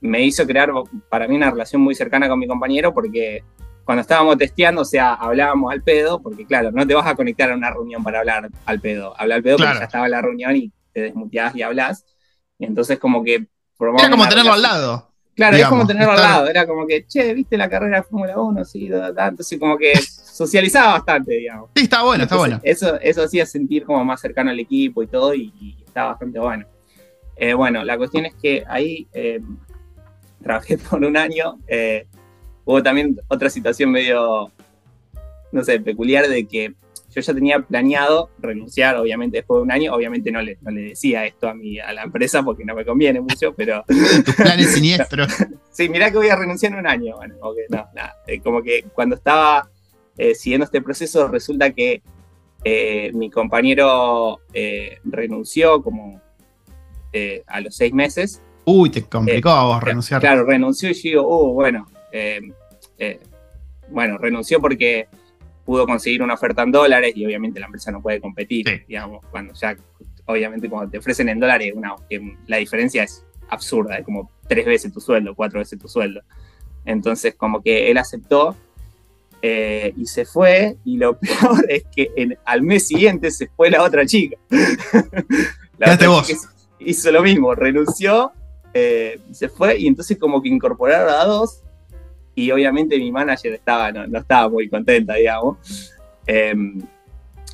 me 0.00 0.22
hizo 0.24 0.46
crear 0.46 0.70
para 1.10 1.28
mí 1.28 1.36
una 1.36 1.50
relación 1.50 1.82
muy 1.82 1.94
cercana 1.94 2.26
con 2.26 2.38
mi 2.38 2.46
compañero 2.46 2.94
porque 2.94 3.44
cuando 3.84 4.00
estábamos 4.02 4.38
testeando, 4.38 4.82
o 4.82 4.84
sea, 4.84 5.14
hablábamos 5.14 5.72
al 5.72 5.82
pedo, 5.82 6.20
porque 6.22 6.46
claro, 6.46 6.70
no 6.72 6.86
te 6.86 6.94
vas 6.94 7.06
a 7.06 7.14
conectar 7.14 7.50
a 7.50 7.54
una 7.54 7.70
reunión 7.70 8.02
para 8.02 8.20
hablar 8.20 8.48
al 8.64 8.80
pedo. 8.80 9.14
Hablar 9.18 9.36
al 9.36 9.42
pedo 9.42 9.56
Claro. 9.56 9.70
porque 9.72 9.80
ya 9.80 9.84
estaba 9.86 10.04
en 10.06 10.10
la 10.12 10.22
reunión 10.22 10.56
y 10.56 10.72
te 10.92 11.00
desmuteás 11.02 11.54
y 11.56 11.62
hablas. 11.62 12.04
Y 12.58 12.64
entonces 12.66 12.98
como 12.98 13.22
que... 13.22 13.46
Era 13.98 14.10
como 14.10 14.26
tenerlo 14.28 14.52
al 14.52 14.62
lado. 14.62 15.10
Claro, 15.34 15.56
digamos, 15.56 15.72
es 15.72 15.78
como 15.80 15.86
tenerlo 15.86 16.12
al 16.12 16.20
lado. 16.20 16.48
Era 16.48 16.66
como 16.66 16.86
que, 16.86 17.04
che, 17.06 17.34
¿viste 17.34 17.56
la 17.56 17.68
carrera 17.68 17.96
de 17.98 18.02
Fórmula 18.04 18.38
1? 18.38 18.64
Sí, 18.64 18.88
da. 18.88 19.08
entonces 19.28 19.58
como 19.58 19.76
que 19.76 19.92
socializaba 20.00 20.92
bastante, 20.92 21.34
digamos. 21.34 21.70
Sí, 21.74 21.82
está 21.82 22.02
bueno, 22.04 22.22
está 22.22 22.36
bueno. 22.36 22.60
Eso, 22.62 22.98
eso 23.00 23.24
hacía 23.24 23.44
sentir 23.44 23.84
como 23.84 24.04
más 24.04 24.20
cercano 24.20 24.50
al 24.50 24.60
equipo 24.60 25.02
y 25.02 25.08
todo, 25.08 25.34
y, 25.34 25.52
y 25.60 25.82
está 25.84 26.04
bastante 26.04 26.38
bueno. 26.38 26.66
Eh, 27.36 27.52
bueno, 27.52 27.82
la 27.82 27.96
cuestión 27.98 28.26
es 28.26 28.34
que 28.36 28.62
ahí 28.68 29.08
eh, 29.12 29.40
trabajé 30.42 30.78
por 30.90 31.04
un 31.04 31.16
año. 31.16 31.58
eh, 31.66 32.06
hubo 32.64 32.82
también 32.82 33.20
otra 33.28 33.50
situación 33.50 33.90
medio, 33.90 34.50
no 35.52 35.64
sé, 35.64 35.80
peculiar 35.80 36.28
de 36.28 36.46
que 36.46 36.74
yo 37.14 37.20
ya 37.20 37.32
tenía 37.32 37.60
planeado 37.60 38.30
renunciar, 38.40 38.96
obviamente, 38.96 39.36
después 39.36 39.58
de 39.58 39.62
un 39.62 39.70
año. 39.70 39.94
Obviamente 39.94 40.32
no 40.32 40.42
le, 40.42 40.58
no 40.62 40.72
le 40.72 40.82
decía 40.82 41.24
esto 41.24 41.48
a, 41.48 41.54
mi, 41.54 41.78
a 41.78 41.92
la 41.92 42.02
empresa 42.02 42.42
porque 42.42 42.64
no 42.64 42.74
me 42.74 42.84
conviene 42.84 43.20
mucho, 43.20 43.54
pero 43.54 43.84
Tus 44.24 44.34
planes 44.34 44.74
siniestros. 44.74 45.32
sí, 45.70 45.88
mirá 45.88 46.10
que 46.10 46.16
voy 46.16 46.28
a 46.28 46.36
renunciar 46.36 46.72
en 46.72 46.78
un 46.80 46.86
año. 46.88 47.16
Bueno, 47.16 47.36
no, 47.68 47.86
nada. 47.94 48.16
Eh, 48.26 48.40
como 48.40 48.62
que 48.62 48.86
cuando 48.94 49.14
estaba 49.14 49.68
eh, 50.18 50.34
siguiendo 50.34 50.64
este 50.64 50.82
proceso, 50.82 51.28
resulta 51.28 51.70
que 51.70 52.02
eh, 52.64 53.12
mi 53.14 53.30
compañero 53.30 54.40
renunció 55.04 55.82
como 55.82 56.20
a 57.46 57.60
los 57.60 57.76
seis 57.76 57.92
meses. 57.92 58.42
Uy, 58.64 58.90
te 58.90 59.04
complicó 59.04 59.50
a 59.50 59.64
vos 59.64 59.82
renunciar. 59.84 60.20
Claro, 60.20 60.44
renunció 60.44 60.90
y 60.90 60.94
yo 60.94 61.00
digo, 61.02 61.26
oh, 61.28 61.52
bueno, 61.52 61.86
bueno, 63.90 64.18
renunció 64.18 64.60
porque 64.60 65.08
pudo 65.64 65.86
conseguir 65.86 66.22
una 66.22 66.34
oferta 66.34 66.62
en 66.62 66.72
dólares 66.72 67.12
y 67.16 67.24
obviamente 67.24 67.58
la 67.60 67.66
empresa 67.66 67.90
no 67.90 68.00
puede 68.02 68.20
competir, 68.20 68.68
Sí. 68.68 68.74
digamos, 68.88 69.24
cuando 69.30 69.54
ya, 69.54 69.76
obviamente 70.26 70.68
cuando 70.68 70.90
te 70.90 70.98
ofrecen 70.98 71.28
en 71.28 71.40
dólares, 71.40 71.72
una, 71.74 71.94
la 72.46 72.56
diferencia 72.58 73.02
es 73.02 73.24
absurda, 73.48 73.96
es 73.98 74.04
como 74.04 74.30
tres 74.48 74.66
veces 74.66 74.92
tu 74.92 75.00
sueldo, 75.00 75.34
cuatro 75.34 75.58
veces 75.60 75.78
tu 75.78 75.88
sueldo. 75.88 76.20
Entonces, 76.84 77.34
como 77.34 77.62
que 77.62 77.90
él 77.90 77.96
aceptó 77.98 78.54
eh, 79.42 79.92
y 79.96 80.06
se 80.06 80.24
fue, 80.24 80.76
y 80.84 80.96
lo 80.98 81.18
peor 81.18 81.64
es 81.68 81.84
que 81.94 82.10
en- 82.16 82.38
al 82.44 82.62
mes 82.62 82.86
siguiente 82.86 83.30
se 83.30 83.48
fue 83.48 83.70
la 83.70 83.82
otra 83.82 84.04
chica. 84.06 84.36
la 85.78 85.94
otra 85.94 86.08
vos. 86.08 86.26
chica 86.26 86.40
hizo 86.78 87.10
lo 87.10 87.22
mismo, 87.22 87.54
renunció, 87.54 88.32
eh, 88.74 89.18
se 89.32 89.48
fue, 89.48 89.78
y 89.78 89.86
entonces 89.86 90.18
como 90.18 90.42
que 90.42 90.48
incorporaron 90.50 91.08
a 91.14 91.24
dos, 91.24 91.62
y 92.34 92.50
obviamente 92.50 92.98
mi 92.98 93.10
manager 93.12 93.52
estaba, 93.54 93.92
no, 93.92 94.06
no 94.06 94.18
estaba 94.18 94.48
muy 94.48 94.68
contenta, 94.68 95.14
digamos. 95.14 95.92
Em, 96.26 96.80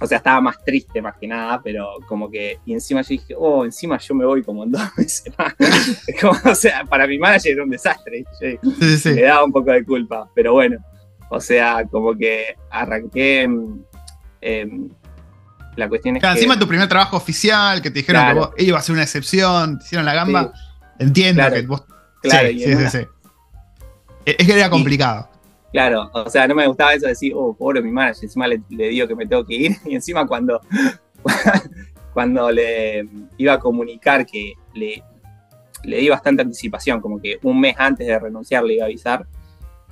o 0.02 0.06
sea, 0.06 0.16
estaba 0.18 0.40
más 0.40 0.64
triste 0.64 1.02
más 1.02 1.14
que 1.18 1.26
nada, 1.26 1.60
pero 1.62 1.86
como 2.08 2.30
que, 2.30 2.58
y 2.64 2.72
encima 2.72 3.02
yo 3.02 3.08
dije, 3.08 3.34
oh, 3.36 3.64
encima 3.66 3.98
yo 3.98 4.14
me 4.14 4.24
voy 4.24 4.42
como 4.42 4.64
en 4.64 4.72
dos 4.72 4.82
meses 4.96 5.32
más. 5.36 5.54
Como, 6.20 6.38
o 6.50 6.54
sea, 6.54 6.84
para 6.84 7.06
mi 7.06 7.18
manager 7.18 7.52
era 7.52 7.64
un 7.64 7.70
desastre. 7.70 8.24
Yo 8.40 8.70
Sí, 8.80 8.96
sí, 8.98 9.08
me 9.10 9.22
daba 9.22 9.44
un 9.44 9.52
poco 9.52 9.70
de 9.72 9.84
culpa, 9.84 10.28
pero 10.34 10.54
bueno, 10.54 10.78
o 11.28 11.40
sea, 11.40 11.84
como 11.90 12.16
que 12.16 12.56
arranqué. 12.70 13.42
em, 13.42 13.82
em, 14.40 14.88
la 15.76 15.88
cuestión 15.88 16.16
es 16.16 16.20
Claro, 16.20 16.34
que. 16.34 16.40
encima 16.40 16.58
tu 16.58 16.66
primer 16.66 16.88
trabajo 16.88 17.16
oficial, 17.16 17.80
que 17.82 17.90
te 17.90 18.00
dijeron 18.00 18.22
Claro. 18.22 18.34
que 18.34 18.46
vos 18.46 18.68
iba 18.68 18.78
a 18.78 18.82
ser 18.82 18.92
una 18.94 19.02
excepción, 19.02 19.78
te 19.78 19.84
hicieron 19.84 20.04
la 20.06 20.14
gamba. 20.14 20.52
Entiendo 20.98 21.40
Claro. 21.42 21.54
que 21.56 21.62
vos. 21.66 21.84
Claro, 22.22 22.48
sí, 22.48 22.54
y 22.54 22.58
sí, 22.58 22.64
en 22.64 22.70
sí, 22.70 22.76
una- 22.82 22.90
sí. 22.90 22.98
Es 24.24 24.46
que 24.46 24.52
era 24.52 24.70
complicado. 24.70 25.28
Claro, 25.72 26.10
o 26.12 26.28
sea, 26.28 26.48
no 26.48 26.54
me 26.54 26.66
gustaba 26.66 26.94
eso 26.94 27.06
de 27.06 27.12
decir, 27.12 27.32
oh, 27.34 27.54
pobre 27.54 27.80
mi 27.80 27.92
manager, 27.92 28.24
encima 28.24 28.48
le, 28.48 28.60
le 28.70 28.88
digo 28.88 29.06
que 29.06 29.14
me 29.14 29.26
tengo 29.26 29.44
que 29.44 29.54
ir, 29.54 29.76
y 29.84 29.94
encima 29.94 30.26
cuando, 30.26 30.60
cuando 32.12 32.50
le 32.50 33.08
iba 33.38 33.52
a 33.52 33.58
comunicar 33.58 34.26
que 34.26 34.54
le, 34.74 35.02
le 35.84 35.98
di 35.98 36.08
bastante 36.08 36.42
anticipación, 36.42 37.00
como 37.00 37.20
que 37.20 37.38
un 37.42 37.60
mes 37.60 37.76
antes 37.78 38.06
de 38.06 38.18
renunciar 38.18 38.64
le 38.64 38.74
iba 38.74 38.84
a 38.84 38.86
avisar, 38.86 39.26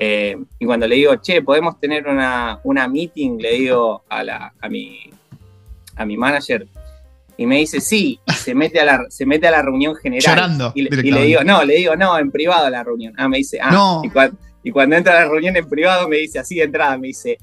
eh, 0.00 0.36
y 0.58 0.66
cuando 0.66 0.86
le 0.86 0.96
digo, 0.96 1.16
che, 1.16 1.42
podemos 1.42 1.78
tener 1.78 2.06
una, 2.08 2.60
una 2.64 2.88
meeting, 2.88 3.38
le 3.38 3.52
digo 3.52 4.02
a, 4.08 4.24
la, 4.24 4.52
a, 4.60 4.68
mi, 4.68 5.10
a 5.96 6.04
mi 6.04 6.16
manager, 6.16 6.66
y 7.38 7.46
me 7.46 7.57
dice, 7.59 7.81
sí, 7.81 8.20
y 8.27 8.33
se 8.33 8.55
mete 8.55 8.81
a 8.81 8.85
la, 8.85 9.05
se 9.09 9.24
mete 9.24 9.46
a 9.46 9.51
la 9.53 9.62
reunión 9.62 9.94
general. 9.96 10.35
Llorando 10.37 10.72
Y, 10.74 10.83
le- 10.83 10.88
y 10.88 10.90
le 10.90 10.96
directamente. 11.03 11.27
digo, 11.29 11.44
no, 11.44 11.64
le 11.64 11.74
digo, 11.77 11.96
no, 11.96 12.18
en 12.18 12.31
privado 12.31 12.66
a 12.66 12.70
la 12.70 12.85
reunión. 12.85 13.14
Ah, 13.16 13.29
me 13.29 13.38
dice, 13.38 13.59
ah, 13.62 13.70
No. 13.70 14.03
y, 14.05 14.11
cuan- 14.11 14.37
y 14.62 14.70
cuando 14.72 14.96
entra 14.96 15.16
a 15.16 15.24
la 15.24 15.31
reunión 15.31 15.57
en 15.57 15.66
privado 15.68 16.07
me 16.09 16.16
dice 16.18 16.38
así 16.40 16.57
de 16.57 16.64
entrada, 16.64 16.98
me 16.98 17.07
dice, 17.07 17.38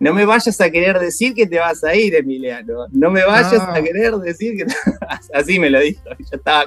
no 0.00 0.14
me 0.14 0.24
vayas 0.24 0.60
a 0.60 0.70
querer 0.70 0.98
decir 0.98 1.34
que 1.34 1.46
te 1.46 1.58
vas 1.58 1.82
a 1.84 1.94
ir, 1.94 2.14
Emiliano. 2.14 2.86
No 2.92 3.10
me 3.10 3.24
vayas 3.24 3.54
a 3.60 3.74
querer 3.82 4.12
decir 4.16 4.56
que 4.56 4.64
te 4.66 4.74
Así 5.34 5.58
me 5.58 5.68
lo 5.68 5.80
dijo. 5.80 6.00
Yo 6.18 6.36
estaba. 6.36 6.64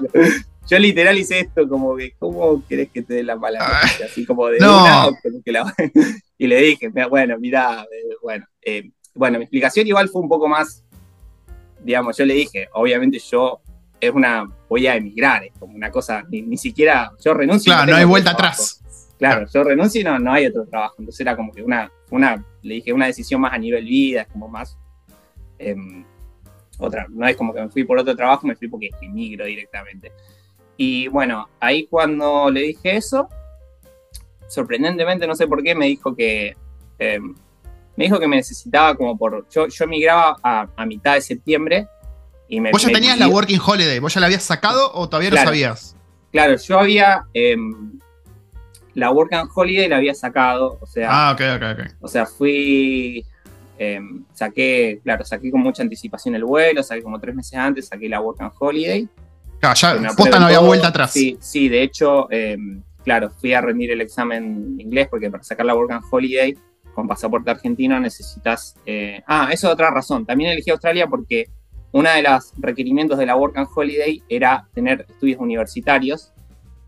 Yo 0.70 0.78
literal 0.80 1.18
hice 1.18 1.40
esto 1.40 1.68
como 1.70 1.96
que, 1.96 2.12
¿cómo 2.20 2.62
querés 2.68 2.90
que 2.92 3.02
te 3.02 3.14
dé 3.16 3.24
la 3.24 3.38
palabra? 3.40 3.80
Así 4.04 4.26
como 4.26 4.48
de 4.48 4.60
No. 4.60 4.82
una, 5.08 5.18
que 5.46 5.52
la- 5.54 5.74
Y 6.38 6.48
le 6.48 6.62
dije, 6.62 6.90
"Mira, 6.90 7.08
bueno, 7.08 7.38
mira, 7.40 7.86
bueno, 8.22 8.46
eh, 8.62 8.90
bueno, 9.16 9.38
mi 9.40 9.46
explicación 9.46 9.88
igual 9.88 10.10
fue 10.10 10.22
un 10.22 10.28
poco 10.30 10.48
más, 10.50 10.84
digamos, 11.88 12.18
yo 12.18 12.26
le 12.26 12.34
dije, 12.34 12.68
obviamente 12.74 13.18
yo 13.20 13.62
es 14.00 14.12
una, 14.12 14.46
voy 14.68 14.86
a 14.88 14.96
emigrar, 14.96 15.46
es 15.46 15.54
como 15.58 15.74
una 15.74 15.90
cosa, 15.90 16.22
ni, 16.30 16.42
ni 16.42 16.58
siquiera, 16.58 17.14
yo 17.24 17.34
renuncio. 17.34 17.72
Claro, 17.72 17.92
no 17.92 17.98
hay 17.98 18.04
vuelta 18.06 18.36
trabajo. 18.36 18.62
atrás. 18.62 18.84
Claro, 19.18 19.48
yo 19.52 19.64
renuncio 19.64 20.02
y 20.02 20.04
no, 20.04 20.20
no 20.20 20.34
hay 20.34 20.48
otro 20.48 20.66
trabajo. 20.66 20.96
Entonces 21.00 21.22
era 21.22 21.36
como 21.36 21.54
que 21.54 21.64
una, 21.64 21.90
una, 22.12 22.46
le 22.62 22.76
dije, 22.76 22.92
una 22.92 23.08
decisión 23.08 23.40
más 23.40 23.54
a 23.54 23.58
nivel 23.58 23.86
vida, 23.86 24.24
es 24.24 24.28
como 24.28 24.50
más. 24.50 24.78
em, 25.58 26.04
otra, 26.78 27.08
no 27.10 27.26
es 27.26 27.36
como 27.38 27.54
que 27.54 27.62
me 27.62 27.70
fui 27.70 27.86
por 27.86 27.98
otro 27.98 28.16
trabajo, 28.16 28.46
me 28.46 28.56
fui 28.56 28.68
porque 28.68 28.90
emigro 29.02 29.46
directamente. 29.46 30.12
Y 30.76 31.08
bueno, 31.08 31.48
ahí 31.62 31.88
cuando 31.88 32.52
le 32.52 32.62
dije 32.62 32.98
eso, 32.98 33.30
sorprendentemente, 34.50 35.26
no 35.26 35.36
sé 35.36 35.48
por 35.48 35.64
qué, 35.64 35.74
me 35.74 35.88
dijo 35.88 36.14
que. 36.16 36.56
em, 37.00 37.34
me 37.98 38.06
dijo 38.06 38.20
que 38.20 38.28
me 38.28 38.38
necesitaba 38.38 38.96
como 38.96 39.18
por. 39.18 39.46
Yo, 39.50 39.68
yo 39.68 39.84
emigraba 39.86 40.38
a, 40.42 40.68
a 40.78 40.86
mitad 40.86 41.16
de 41.16 41.22
septiembre. 41.22 41.88
Y 42.48 42.62
me, 42.62 42.72
¿Vos 42.72 42.82
ya 42.84 42.88
me 42.88 42.94
tenías 42.94 43.16
pidió- 43.18 43.28
la 43.28 43.34
Working 43.34 43.60
Holiday? 43.66 44.00
¿Vos 44.00 44.14
ya 44.14 44.22
la 44.22 44.28
habías 44.28 44.44
sacado 44.44 44.92
o 44.94 45.10
todavía 45.10 45.30
no 45.32 45.34
Claro. 45.36 45.50
sabías? 45.50 45.96
Claro, 46.32 46.56
yo 46.56 46.80
había. 46.80 47.24
em, 47.34 48.00
la 48.94 49.12
Work 49.12 49.34
and 49.34 49.50
Holiday 49.54 49.88
la 49.90 49.98
había 49.98 50.14
sacado, 50.16 50.78
o 50.82 50.86
sea. 50.88 51.10
Ah, 51.12 51.32
ok, 51.34 51.42
ok, 51.58 51.64
ok. 51.80 51.92
O 52.02 52.08
sea, 52.08 52.26
fui. 52.26 53.26
eh, 53.80 54.00
saqué, 54.34 55.00
claro, 55.04 55.24
saqué 55.24 55.52
con 55.52 55.62
mucha 55.62 55.84
anticipación 55.84 56.34
el 56.36 56.44
vuelo, 56.44 56.82
saqué 56.82 57.04
como 57.04 57.20
tres 57.20 57.36
meses 57.36 57.54
antes, 57.60 57.88
saqué 57.88 58.10
la 58.10 58.20
Work 58.22 58.42
and 58.42 58.52
Holiday. 58.60 59.08
Claro, 59.60 59.76
ya, 59.76 59.94
que 59.94 60.00
me 60.00 60.14
posta 60.16 60.40
no 60.40 60.46
había 60.48 60.60
vuelta 60.60 60.88
atrás. 60.88 61.12
Sí, 61.12 61.38
sí, 61.42 61.70
de 61.70 61.84
hecho, 61.84 62.28
eh, 62.32 62.58
claro, 63.04 63.30
fui 63.40 63.54
a 63.54 63.62
rendir 63.62 63.92
el 63.92 64.02
examen 64.02 64.76
inglés 64.80 65.08
porque 65.10 65.30
para 65.30 65.44
sacar 65.44 65.66
la 65.66 65.76
Work 65.76 65.92
and 65.92 66.04
Holiday 66.10 66.58
con 66.98 67.08
pasaporte 67.08 67.52
argentino 67.52 68.00
necesitas. 68.00 68.76
eh, 68.88 69.22
ah, 69.28 69.50
eso 69.52 69.68
es 69.68 69.74
otra 69.74 69.92
razón. 69.92 70.26
También 70.26 70.50
elegí 70.50 70.72
Australia 70.72 71.06
porque 71.06 71.46
uno 71.92 72.10
de 72.10 72.24
los 72.24 72.54
requerimientos 72.58 73.20
de 73.20 73.28
la 73.28 73.36
Work 73.36 73.56
and 73.56 73.68
Holiday 73.74 74.24
era 74.28 74.68
tener 74.74 75.06
estudios 75.08 75.40
universitarios. 75.40 76.34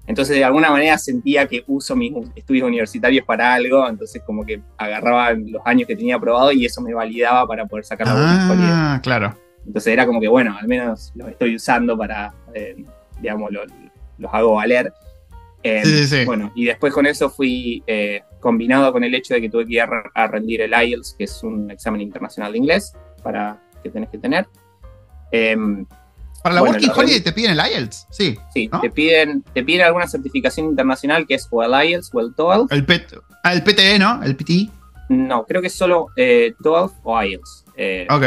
Entonces, 0.08 0.36
de 0.38 0.44
alguna 0.44 0.72
manera 0.72 0.98
sentía 0.98 1.46
que 1.48 1.64
uso 1.68 1.96
mis 1.96 2.12
estudios 2.36 2.68
universitarios 2.68 3.24
para 3.24 3.54
algo. 3.54 3.88
Entonces, 3.88 4.24
como 4.26 4.44
que 4.44 4.60
agarraba 4.78 5.34
los 5.34 5.62
años 5.64 5.88
que 5.88 5.96
tenía 5.96 6.16
aprobado 6.16 6.52
y 6.52 6.66
eso 6.66 6.82
me 6.82 6.92
validaba 6.92 7.46
para 7.46 7.68
poder 7.68 7.86
sacar 7.86 8.08
la 8.08 8.16
Work 8.16 8.26
and 8.32 8.52
Holiday. 8.52 8.72
Ah, 8.74 9.00
claro. 9.04 9.38
Entonces 9.64 9.94
era 9.94 10.08
como 10.08 10.20
que, 10.20 10.28
bueno, 10.28 10.58
al 10.60 10.68
menos 10.68 11.12
los 11.14 11.28
estoy 11.30 11.54
usando 11.56 11.96
para, 11.96 12.34
eh, 12.56 12.84
digamos, 13.22 13.52
lo- 13.52 13.62
los 14.18 14.34
hago 14.34 14.56
valer. 14.56 14.92
Eh, 15.64 15.82
Sí, 15.84 15.92
sí, 15.92 16.08
sí. 16.08 16.26
Bueno, 16.26 16.52
y 16.56 16.66
después 16.66 16.94
con 16.94 17.06
eso 17.06 17.30
fui 17.30 17.84
eh, 17.86 18.22
combinado 18.40 18.92
con 18.94 19.04
el 19.04 19.14
hecho 19.14 19.34
de 19.34 19.42
que 19.42 19.50
tuve 19.50 19.66
que 19.66 19.74
ir 19.74 19.82
a, 19.82 19.90
a 20.14 20.28
rendir 20.28 20.62
el 20.62 20.72
IELTS, 20.72 21.16
que 21.18 21.26
es 21.26 21.44
un 21.44 21.70
examen 21.72 22.02
internacional 22.02 22.52
de 22.54 22.58
inglés 22.60 22.94
para 23.24 23.62
que 23.84 23.90
tenés 23.90 24.10
que 24.10 24.18
tener. 24.18 24.48
Eh, 25.32 25.56
¿Para 26.42 26.56
la 26.56 26.62
Bueno, 26.62 26.76
Working 26.76 26.92
Holiday 26.96 27.20
te 27.20 27.34
piden 27.34 27.52
el 27.52 27.60
IELTS? 27.60 28.08
Sí. 28.12 28.38
Sí, 28.54 28.70
¿no? 28.72 28.80
te, 28.80 28.90
piden, 28.90 29.44
te 29.54 29.64
piden 29.64 29.86
alguna 29.86 30.08
certificación 30.08 30.68
internacional 30.68 31.28
que 31.28 31.36
es 31.36 31.48
o 31.52 31.62
el 31.62 31.72
IELTS 31.90 32.10
o 32.14 32.20
el 32.22 32.34
TOEFL. 32.34 32.74
El, 32.74 32.86
PT 32.86 33.18
ah, 33.44 33.54
el 33.54 33.64
PTE, 33.64 34.00
¿no? 34.00 34.24
El 34.24 34.36
PT. 34.38 34.70
No, 35.10 35.46
creo 35.46 35.60
que 35.60 35.68
es 35.68 35.76
solo 35.76 36.08
eh, 36.16 36.54
TOEFL 36.64 36.94
o 37.04 37.24
IELTS. 37.24 37.66
Eh, 37.76 38.08
Ok. 38.10 38.24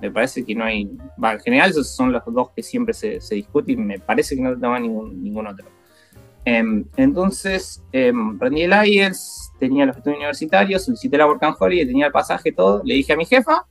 me 0.00 0.10
parece 0.12 0.44
que 0.44 0.54
no 0.54 0.64
hay. 0.64 0.88
Va, 1.22 1.32
en 1.32 1.40
general, 1.40 1.70
esos 1.70 1.92
son 1.94 2.12
los 2.12 2.22
dos 2.26 2.50
que 2.54 2.62
siempre 2.62 2.94
se, 2.94 3.20
se 3.20 3.34
discuten 3.34 3.80
y 3.80 3.82
me 3.84 3.98
parece 3.98 4.36
que 4.36 4.42
no 4.42 4.56
toman 4.56 4.82
ningún, 4.82 5.22
ningún 5.22 5.48
otro. 5.48 5.66
Em, 6.44 6.84
entonces, 6.96 7.82
em, 7.92 8.38
rendí 8.38 8.62
el 8.62 8.72
IELTS, 8.72 9.52
tenía 9.58 9.86
los 9.86 9.96
estudios 9.96 10.18
universitarios, 10.18 10.84
solicité 10.84 11.16
la 11.16 11.26
Work 11.26 11.42
and 11.42 11.56
Holiday, 11.58 11.86
tenía 11.86 12.06
el 12.06 12.12
pasaje, 12.12 12.52
todo. 12.52 12.82
Le 12.84 12.94
dije 12.94 13.12
a 13.14 13.16
mi 13.16 13.24
jefa, 13.24 13.64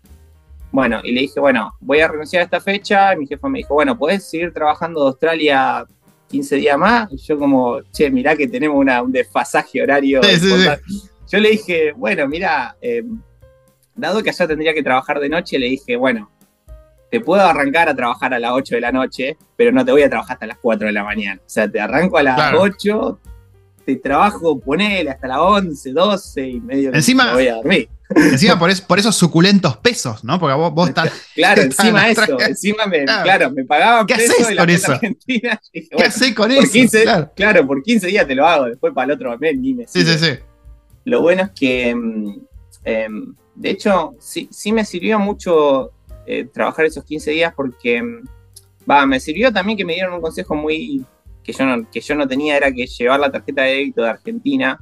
bueno, 0.71 0.99
y 1.03 1.11
le 1.11 1.21
dije, 1.21 1.39
bueno, 1.39 1.73
voy 1.81 1.99
a 1.99 2.07
renunciar 2.07 2.41
a 2.41 2.45
esta 2.45 2.59
fecha. 2.59 3.13
Y 3.13 3.17
mi 3.17 3.27
jefa 3.27 3.47
me 3.47 3.59
dijo, 3.59 3.75
bueno, 3.75 3.97
¿puedes 3.97 4.27
seguir 4.27 4.51
trabajando 4.51 5.01
de 5.01 5.07
Australia 5.09 5.85
15 6.29 6.55
días 6.55 6.77
más? 6.79 7.11
Y 7.11 7.17
yo, 7.17 7.37
como, 7.37 7.79
che, 7.91 8.09
mirá 8.09 8.35
que 8.35 8.47
tenemos 8.47 8.77
una- 8.77 9.03
un 9.03 9.11
desfasaje 9.11 9.81
horario. 9.83 10.23
Sí, 10.23 10.29
sí, 10.31 10.39
sí. 10.39 10.47
importante". 10.47 10.83
Yo 11.31 11.39
le 11.39 11.49
dije, 11.51 11.91
bueno, 11.95 12.27
mira, 12.27 12.75
em, 12.81 13.19
dado 13.95 14.23
que 14.23 14.31
allá 14.31 14.47
tendría 14.47 14.73
que 14.73 14.81
trabajar 14.81 15.19
de 15.19 15.29
noche, 15.29 15.59
le 15.59 15.67
dije, 15.67 15.95
bueno, 15.95 16.31
te 17.13 17.19
puedo 17.19 17.43
arrancar 17.43 17.87
a 17.89 17.95
trabajar 17.95 18.33
a 18.33 18.39
las 18.39 18.53
8 18.53 18.73
de 18.73 18.81
la 18.81 18.91
noche, 18.91 19.37
pero 19.55 19.71
no 19.71 19.85
te 19.85 19.91
voy 19.91 20.01
a 20.01 20.09
trabajar 20.09 20.33
hasta 20.33 20.47
las 20.47 20.57
4 20.59 20.87
de 20.87 20.93
la 20.93 21.03
mañana. 21.03 21.39
O 21.45 21.47
sea, 21.49 21.69
te 21.69 21.79
arranco 21.79 22.17
a 22.17 22.23
las 22.23 22.33
Claro. 22.33 22.61
8, 22.61 23.19
te 23.85 23.97
trabajo, 23.97 24.59
ponele 24.59 25.11
hasta 25.11 25.27
las 25.27 25.37
11, 25.37 25.91
12 25.91 26.47
y 26.47 26.59
medio 26.59 26.91
Encima- 26.91 27.25
me 27.27 27.33
voy 27.33 27.47
a 27.49 27.55
dormir. 27.57 27.87
Encima 28.15 28.57
por, 28.57 28.69
es- 28.71 28.81
por 28.81 28.97
esos 28.97 29.15
suculentos 29.15 29.77
pesos, 29.77 30.23
¿no? 30.23 30.39
Porque 30.39 30.55
vos, 30.55 30.73
vos 30.73 30.89
estás. 30.89 31.11
Claro, 31.35 31.61
Está 31.61 31.83
encima 31.83 32.05
en 32.09 32.11
eso, 32.13 32.39
encima 32.39 32.85
me, 32.87 33.03
Claro. 33.03 33.23
claro. 33.23 33.51
me 33.51 33.63
pagaban 33.63 34.07
¿Qué 34.07 34.15
peso 34.15 34.31
haces 34.33 34.47
de 34.47 34.55
la 34.55 34.61
con 34.63 34.69
eso? 34.71 34.91
argentina. 34.93 35.61
Y 35.71 35.79
dije, 35.81 35.89
¿Qué 35.91 35.95
bueno, 35.95 36.09
hacés 36.09 36.33
con 36.33 36.51
eso? 36.51 36.71
15, 36.71 37.03
Claro. 37.03 37.31
claro, 37.35 37.67
por 37.67 37.83
15 37.83 38.07
días 38.07 38.25
te 38.25 38.33
lo 38.33 38.47
hago, 38.47 38.65
después 38.65 38.91
para 38.91 39.05
el 39.05 39.11
otro 39.11 39.37
mes 39.37 39.55
ni 39.55 39.75
me 39.75 39.85
Sí, 39.85 40.01
sí, 40.03 40.17
sirve. 40.17 40.35
sí. 40.37 40.41
Lo 41.05 41.21
bueno 41.21 41.43
es 41.43 41.51
que, 41.51 41.89
em, 42.85 43.35
de 43.53 43.69
hecho, 43.69 44.15
sí, 44.19 44.49
sí 44.51 44.71
me 44.71 44.83
sirvió 44.83 45.19
mucho 45.19 45.91
eh, 46.25 46.45
trabajar 46.45 46.85
esos 46.85 47.03
15 47.03 47.31
días 47.31 47.53
porque, 47.55 48.01
mm, 48.01 48.23
va, 48.89 49.05
me 49.05 49.19
sirvió 49.19 49.51
también 49.51 49.77
que 49.77 49.85
me 49.85 49.93
dieron 49.93 50.13
un 50.13 50.21
consejo 50.21 50.55
muy 50.55 51.05
que 51.43 51.51
yo 51.51 51.65
no, 51.65 51.89
que 51.91 51.99
yo 51.99 52.15
no 52.15 52.25
tenía, 52.27 52.55
era 52.55 52.71
que 52.71 52.85
llevar 52.87 53.19
la 53.19 53.29
tarjeta 53.29 53.63
de 53.63 53.71
débito 53.71 54.01
de 54.03 54.09
Argentina. 54.09 54.79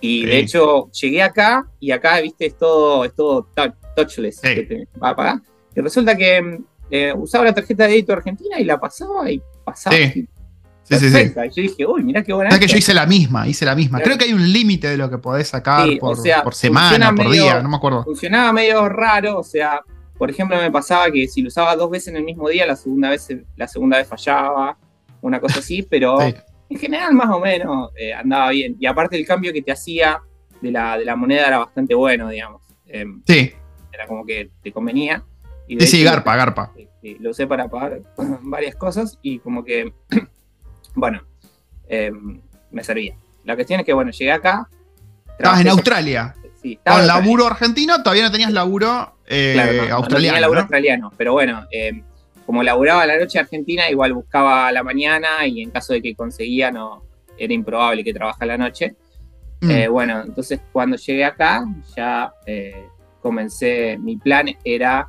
Y 0.00 0.20
Sí. 0.20 0.26
de 0.26 0.38
hecho, 0.38 0.90
llegué 0.92 1.22
acá 1.22 1.66
y 1.80 1.90
acá, 1.90 2.20
viste, 2.20 2.46
es 2.46 2.56
todo, 2.56 3.04
es 3.04 3.14
todo 3.14 3.48
tou- 3.56 3.74
touchless 3.96 4.36
Sí. 4.36 4.54
que 4.54 4.62
te 4.62 4.88
va 5.02 5.10
a 5.10 5.16
pagar. 5.16 5.40
Y 5.74 5.80
resulta 5.80 6.16
que 6.16 6.40
mm, 6.40 6.64
eh, 6.90 7.12
usaba 7.16 7.44
la 7.46 7.54
tarjeta 7.54 7.84
de 7.84 7.90
débito 7.90 8.12
de 8.12 8.18
Argentina 8.18 8.60
y 8.60 8.64
la 8.64 8.78
pasaba 8.78 9.28
y 9.30 9.42
pasaba. 9.64 9.96
Sí. 9.96 10.28
Sí, 10.84 10.94
sí. 11.00 11.06
Y 11.08 11.34
yo 11.34 11.62
dije, 11.62 11.84
uy, 11.86 12.04
mirá 12.04 12.22
qué 12.22 12.32
buena. 12.32 12.50
Sabes 12.50 12.60
que 12.60 12.66
esta". 12.66 12.74
yo 12.76 12.78
hice 12.78 12.94
la 12.94 13.06
misma, 13.06 13.48
hice 13.48 13.64
la 13.64 13.74
misma. 13.74 13.98
Creo 14.00 14.16
que 14.16 14.26
hay 14.26 14.32
un 14.32 14.52
límite 14.52 14.86
de 14.88 14.96
lo 14.96 15.10
que 15.10 15.18
podés 15.18 15.48
sacar 15.48 15.88
Sí, 15.88 15.96
por, 15.96 16.12
o 16.12 16.22
sea, 16.22 16.44
por 16.44 16.54
semana, 16.54 17.12
por 17.12 17.26
medio- 17.26 17.42
día, 17.42 17.60
no 17.60 17.68
me 17.68 17.76
acuerdo. 17.76 18.04
funcionaba 18.04 18.52
medio 18.52 18.88
raro, 18.88 19.40
o 19.40 19.42
sea, 19.42 19.80
por 20.18 20.30
ejemplo, 20.30 20.56
me 20.56 20.70
pasaba 20.70 21.10
que 21.10 21.26
si 21.28 21.42
lo 21.42 21.48
usaba 21.48 21.76
dos 21.76 21.90
veces 21.90 22.08
en 22.08 22.16
el 22.16 22.24
mismo 22.24 22.48
día, 22.48 22.66
la 22.66 22.76
segunda 22.76 23.10
vez, 23.10 23.28
la 23.56 23.68
segunda 23.68 23.98
vez 23.98 24.08
fallaba, 24.08 24.78
una 25.20 25.40
cosa 25.40 25.58
así, 25.60 25.82
pero 25.82 26.18
Sí. 26.20 26.34
en 26.70 26.78
general 26.78 27.14
más 27.14 27.30
o 27.30 27.40
menos 27.40 27.90
eh, 27.96 28.12
andaba 28.14 28.50
bien. 28.50 28.76
Y 28.78 28.86
aparte 28.86 29.16
el 29.16 29.26
cambio 29.26 29.52
que 29.52 29.62
te 29.62 29.72
hacía 29.72 30.20
de 30.60 30.70
la, 30.70 30.96
de 30.98 31.04
la 31.04 31.16
moneda 31.16 31.46
era 31.46 31.58
bastante 31.58 31.94
bueno, 31.94 32.28
digamos. 32.28 32.62
Em, 32.86 33.22
Sí, 33.26 33.52
era 33.92 34.06
como 34.06 34.24
que 34.24 34.50
te 34.62 34.72
convenía. 34.72 35.24
Y 35.68 35.80
sí, 35.80 35.86
sí, 35.86 36.04
garpa, 36.04 36.36
garpa. 36.36 36.72
sí, 36.76 36.88
sí, 37.02 37.16
lo 37.20 37.30
usé 37.30 37.46
para 37.46 37.68
pagar 37.68 38.00
varias 38.42 38.76
cosas 38.76 39.18
y 39.22 39.38
como 39.40 39.64
que, 39.64 39.92
bueno, 40.94 41.22
em, 41.88 42.40
me 42.70 42.84
servía. 42.84 43.16
La 43.44 43.54
cuestión 43.54 43.80
es 43.80 43.86
que, 43.86 43.92
bueno, 43.92 44.10
llegué 44.10 44.32
acá. 44.32 44.68
Estabas 45.38 45.60
en 45.60 45.68
Australia. 45.68 46.34
Sí, 46.60 46.78
Con 46.84 47.06
laburo 47.06 47.46
argentino, 47.46 48.02
todavía 48.02 48.24
no 48.24 48.30
tenías 48.32 48.52
laburo 48.52 49.14
eh, 49.26 49.52
Claro, 49.54 49.72
no, 49.72 49.82
no, 49.82 49.88
no 49.88 49.94
australiano. 49.96 50.34
tenía 50.34 50.40
laburo 50.40 50.58
¿no? 50.58 50.62
australiano, 50.62 51.12
pero 51.16 51.32
bueno, 51.32 51.66
eh, 51.70 52.02
como 52.44 52.62
laburaba 52.62 53.02
a 53.02 53.06
la 53.06 53.18
noche 53.18 53.38
argentina, 53.38 53.90
igual 53.90 54.12
buscaba 54.12 54.68
a 54.68 54.72
la 54.72 54.82
mañana 54.82 55.46
y 55.46 55.62
en 55.62 55.70
caso 55.70 55.92
de 55.92 56.02
que 56.02 56.14
conseguía, 56.14 56.70
no 56.70 57.02
era 57.38 57.52
improbable 57.52 58.02
que 58.02 58.14
trabaje 58.14 58.44
a 58.44 58.46
la 58.46 58.56
noche. 58.56 58.94
Mm. 59.60 59.70
Eh, 59.70 59.88
bueno, 59.88 60.22
entonces 60.22 60.60
cuando 60.72 60.96
llegué 60.96 61.24
acá, 61.24 61.64
ya 61.96 62.32
comencé, 63.20 63.98
mi 63.98 64.16
plan 64.16 64.46
era, 64.64 65.08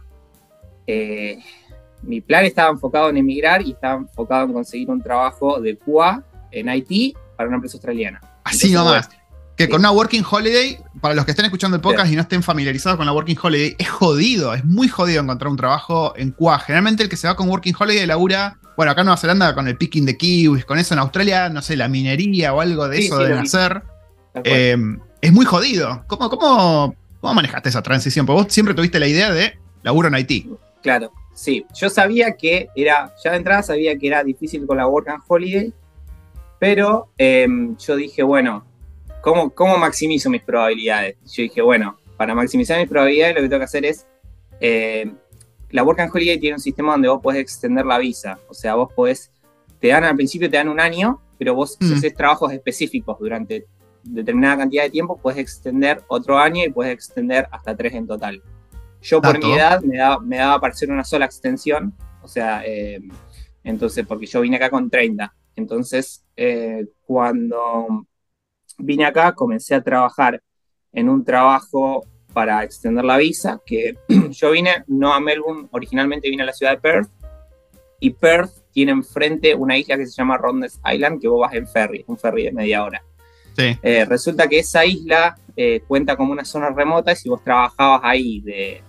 mi 2.04 2.22
plan 2.22 2.46
estaba 2.46 2.72
enfocado 2.72 3.10
en 3.10 3.18
emigrar 3.18 3.62
y 3.62 3.72
estaba 3.72 4.02
enfocado 4.02 4.46
en 4.46 4.54
conseguir 4.54 4.90
un 4.90 5.02
trabajo 5.02 5.60
de 5.62 5.78
QA 5.78 6.24
en 6.52 6.70
IT 6.70 7.16
para 7.36 7.48
una 7.48 7.58
empresa 7.58 7.78
australiana. 7.78 8.20
Así 8.44 8.68
Entonces, 8.68 8.74
nomás. 8.74 9.27
Que 9.58 9.66
sí. 9.66 9.70
con 9.70 9.80
una 9.80 9.92
Working 9.92 10.24
Holiday, 10.30 10.78
para 11.02 11.16
los 11.16 11.26
que 11.26 11.32
estén 11.32 11.46
escuchando 11.46 11.76
el 11.76 11.82
podcast 11.82 12.12
y 12.12 12.16
no 12.16 12.22
estén 12.22 12.44
familiarizados 12.44 12.96
con 12.98 13.06
la 13.06 13.12
Working 13.12 13.38
Holiday, 13.42 13.76
es 13.78 13.90
jodido, 13.90 14.54
es 14.54 14.64
muy 14.64 14.88
jodido 14.88 15.22
encontrar 15.22 15.50
un 15.50 15.58
trabajo 15.58 16.14
en 16.16 16.32
QA. 16.32 16.60
Generalmente 16.60 17.04
el 17.04 17.10
que 17.10 17.18
se 17.18 17.28
va 17.28 17.36
con 17.36 17.50
Working 17.50 17.74
Holiday 17.78 18.06
labura, 18.06 18.60
bueno, 18.78 18.92
acá 18.92 19.02
en 19.02 19.06
Nueva 19.08 19.18
Zelanda 19.18 19.54
con 19.56 19.68
el 19.68 19.76
picking 19.76 20.06
de 20.06 20.16
kiwis, 20.16 20.64
con 20.64 20.78
eso 20.78 20.94
en 20.94 21.00
Australia, 21.00 21.50
no 21.50 21.62
sé, 21.62 21.76
la 21.76 21.88
minería 21.88 22.54
o 22.54 22.62
algo 22.62 22.88
de 22.88 22.98
Sí, 22.98 23.06
eso 23.08 23.18
deben 23.18 23.40
hacer. 23.40 23.82
Eh, 24.44 24.78
es 25.22 25.34
muy 25.34 25.46
jodido. 25.46 26.04
¿Cómo, 26.08 26.30
cómo, 26.30 26.96
¿Cómo 27.20 27.34
manejaste 27.34 27.70
esa 27.70 27.82
transición? 27.82 28.26
Porque 28.26 28.44
vos 28.44 28.54
siempre 28.54 28.76
tuviste 28.76 29.00
la 29.00 29.08
idea 29.08 29.32
de 29.32 29.58
laburo 29.84 30.08
en 30.08 30.16
Haití. 30.16 30.50
Claro, 30.84 31.12
sí. 31.34 31.66
Yo 31.74 31.90
sabía 31.90 32.38
que 32.38 32.70
era, 32.76 33.14
ya 33.24 33.32
de 33.32 33.38
entrada 33.38 33.64
sabía 33.64 33.98
que 33.98 34.08
era 34.08 34.24
difícil 34.24 34.66
con 34.68 34.78
la 34.78 34.88
Work 34.88 35.10
and 35.10 35.24
Holiday, 35.28 35.74
pero 36.60 37.10
em, 37.18 37.76
yo 37.78 37.96
dije, 37.96 38.24
bueno, 38.24 38.66
¿cómo, 39.22 39.50
¿cómo 39.50 39.78
maximizo 39.78 40.30
mis 40.30 40.42
probabilidades? 40.42 41.18
Yo 41.26 41.44
dije, 41.44 41.62
bueno, 41.62 41.98
para 42.18 42.34
maximizar 42.36 42.80
mis 42.80 42.90
probabilidades 42.90 43.36
lo 43.36 43.42
que 43.42 43.50
tengo 43.50 43.60
que 43.60 43.66
hacer 43.66 43.86
es, 43.86 44.08
em, 44.60 45.16
la 45.70 45.84
Work 45.84 46.00
and 46.00 46.12
Holiday 46.14 46.40
tiene 46.40 46.56
un 46.56 46.62
sistema 46.62 46.94
donde 46.94 47.10
vos 47.10 47.22
podés 47.22 47.42
extender 47.42 47.86
la 47.86 47.98
visa, 47.98 48.40
o 48.48 48.54
sea, 48.54 48.76
vos 48.76 48.92
podés, 48.94 49.32
te 49.80 49.90
dan 49.90 50.04
al 50.04 50.16
principio, 50.16 50.50
te 50.50 50.58
dan 50.58 50.70
un 50.70 50.80
año, 50.80 51.22
pero 51.38 51.54
vos 51.54 51.78
si 51.80 51.86
Mm. 51.86 51.94
haces 51.94 52.14
trabajos 52.16 52.52
específicos 52.54 53.18
durante 53.20 53.66
determinada 54.04 54.58
cantidad 54.58 54.84
de 54.84 54.90
tiempo, 54.90 55.18
puedes 55.22 55.40
extender 55.40 56.02
otro 56.08 56.38
año 56.40 56.64
y 56.64 56.70
puedes 56.70 56.94
extender 56.94 57.48
hasta 57.52 57.76
tres 57.76 57.94
en 57.94 58.08
total. 58.08 58.42
Yo 59.02 59.22
por 59.22 59.38
mi 59.38 59.54
edad 59.54 59.82
me 59.82 59.98
daba, 59.98 60.20
me 60.20 60.38
daba 60.38 60.60
para 60.60 60.74
hacer 60.74 60.90
una 60.90 61.04
sola 61.04 61.26
extensión, 61.26 61.94
o 62.24 62.28
sea, 62.28 62.64
eh, 62.66 63.00
entonces, 63.64 64.06
porque 64.08 64.26
yo 64.26 64.42
vine 64.42 64.56
acá 64.56 64.70
con 64.70 64.90
30. 64.90 65.34
Entonces, 65.56 66.24
eh, 66.38 66.86
cuando 67.06 68.08
vine 68.78 69.06
acá, 69.06 69.34
comencé 69.34 69.76
a 69.76 69.82
trabajar 69.82 70.42
en 70.92 71.10
un 71.10 71.24
trabajo 71.24 72.06
para 72.34 72.64
extender 72.64 73.04
la 73.04 73.18
visa, 73.18 73.62
que 73.66 73.98
yo 74.32 74.52
vine 74.52 74.84
no 74.88 75.14
a 75.14 75.20
Melbourne, 75.20 75.68
originalmente 75.72 76.30
vine 76.30 76.44
a 76.44 76.48
la 76.48 76.54
ciudad 76.54 76.74
de 76.74 76.82
Perth, 76.82 77.10
y 78.00 78.12
Perth 78.12 78.52
tiene 78.72 78.92
enfrente 78.92 79.56
una 79.56 79.78
isla 79.78 79.98
que 79.98 80.06
se 80.06 80.14
llama 80.14 80.38
Rondes 80.38 80.80
Island, 80.86 81.20
que 81.20 81.28
vos 81.28 81.42
vas 81.42 81.54
en 81.54 81.68
ferry, 81.68 82.04
un 82.08 82.18
ferry 82.18 82.44
de 82.44 82.52
media 82.52 82.84
hora. 82.84 83.04
Sí. 83.56 83.76
Eh, 83.82 84.06
resulta 84.06 84.48
que 84.48 84.60
esa 84.60 84.86
isla 84.86 85.36
eh, 85.56 85.82
cuenta 85.88 86.16
como 86.16 86.32
una 86.32 86.46
zona 86.46 86.70
remota 86.70 87.12
y 87.12 87.16
si 87.16 87.28
vos 87.28 87.44
trabajabas 87.44 88.02
ahí 88.04 88.42
de, 88.42 88.84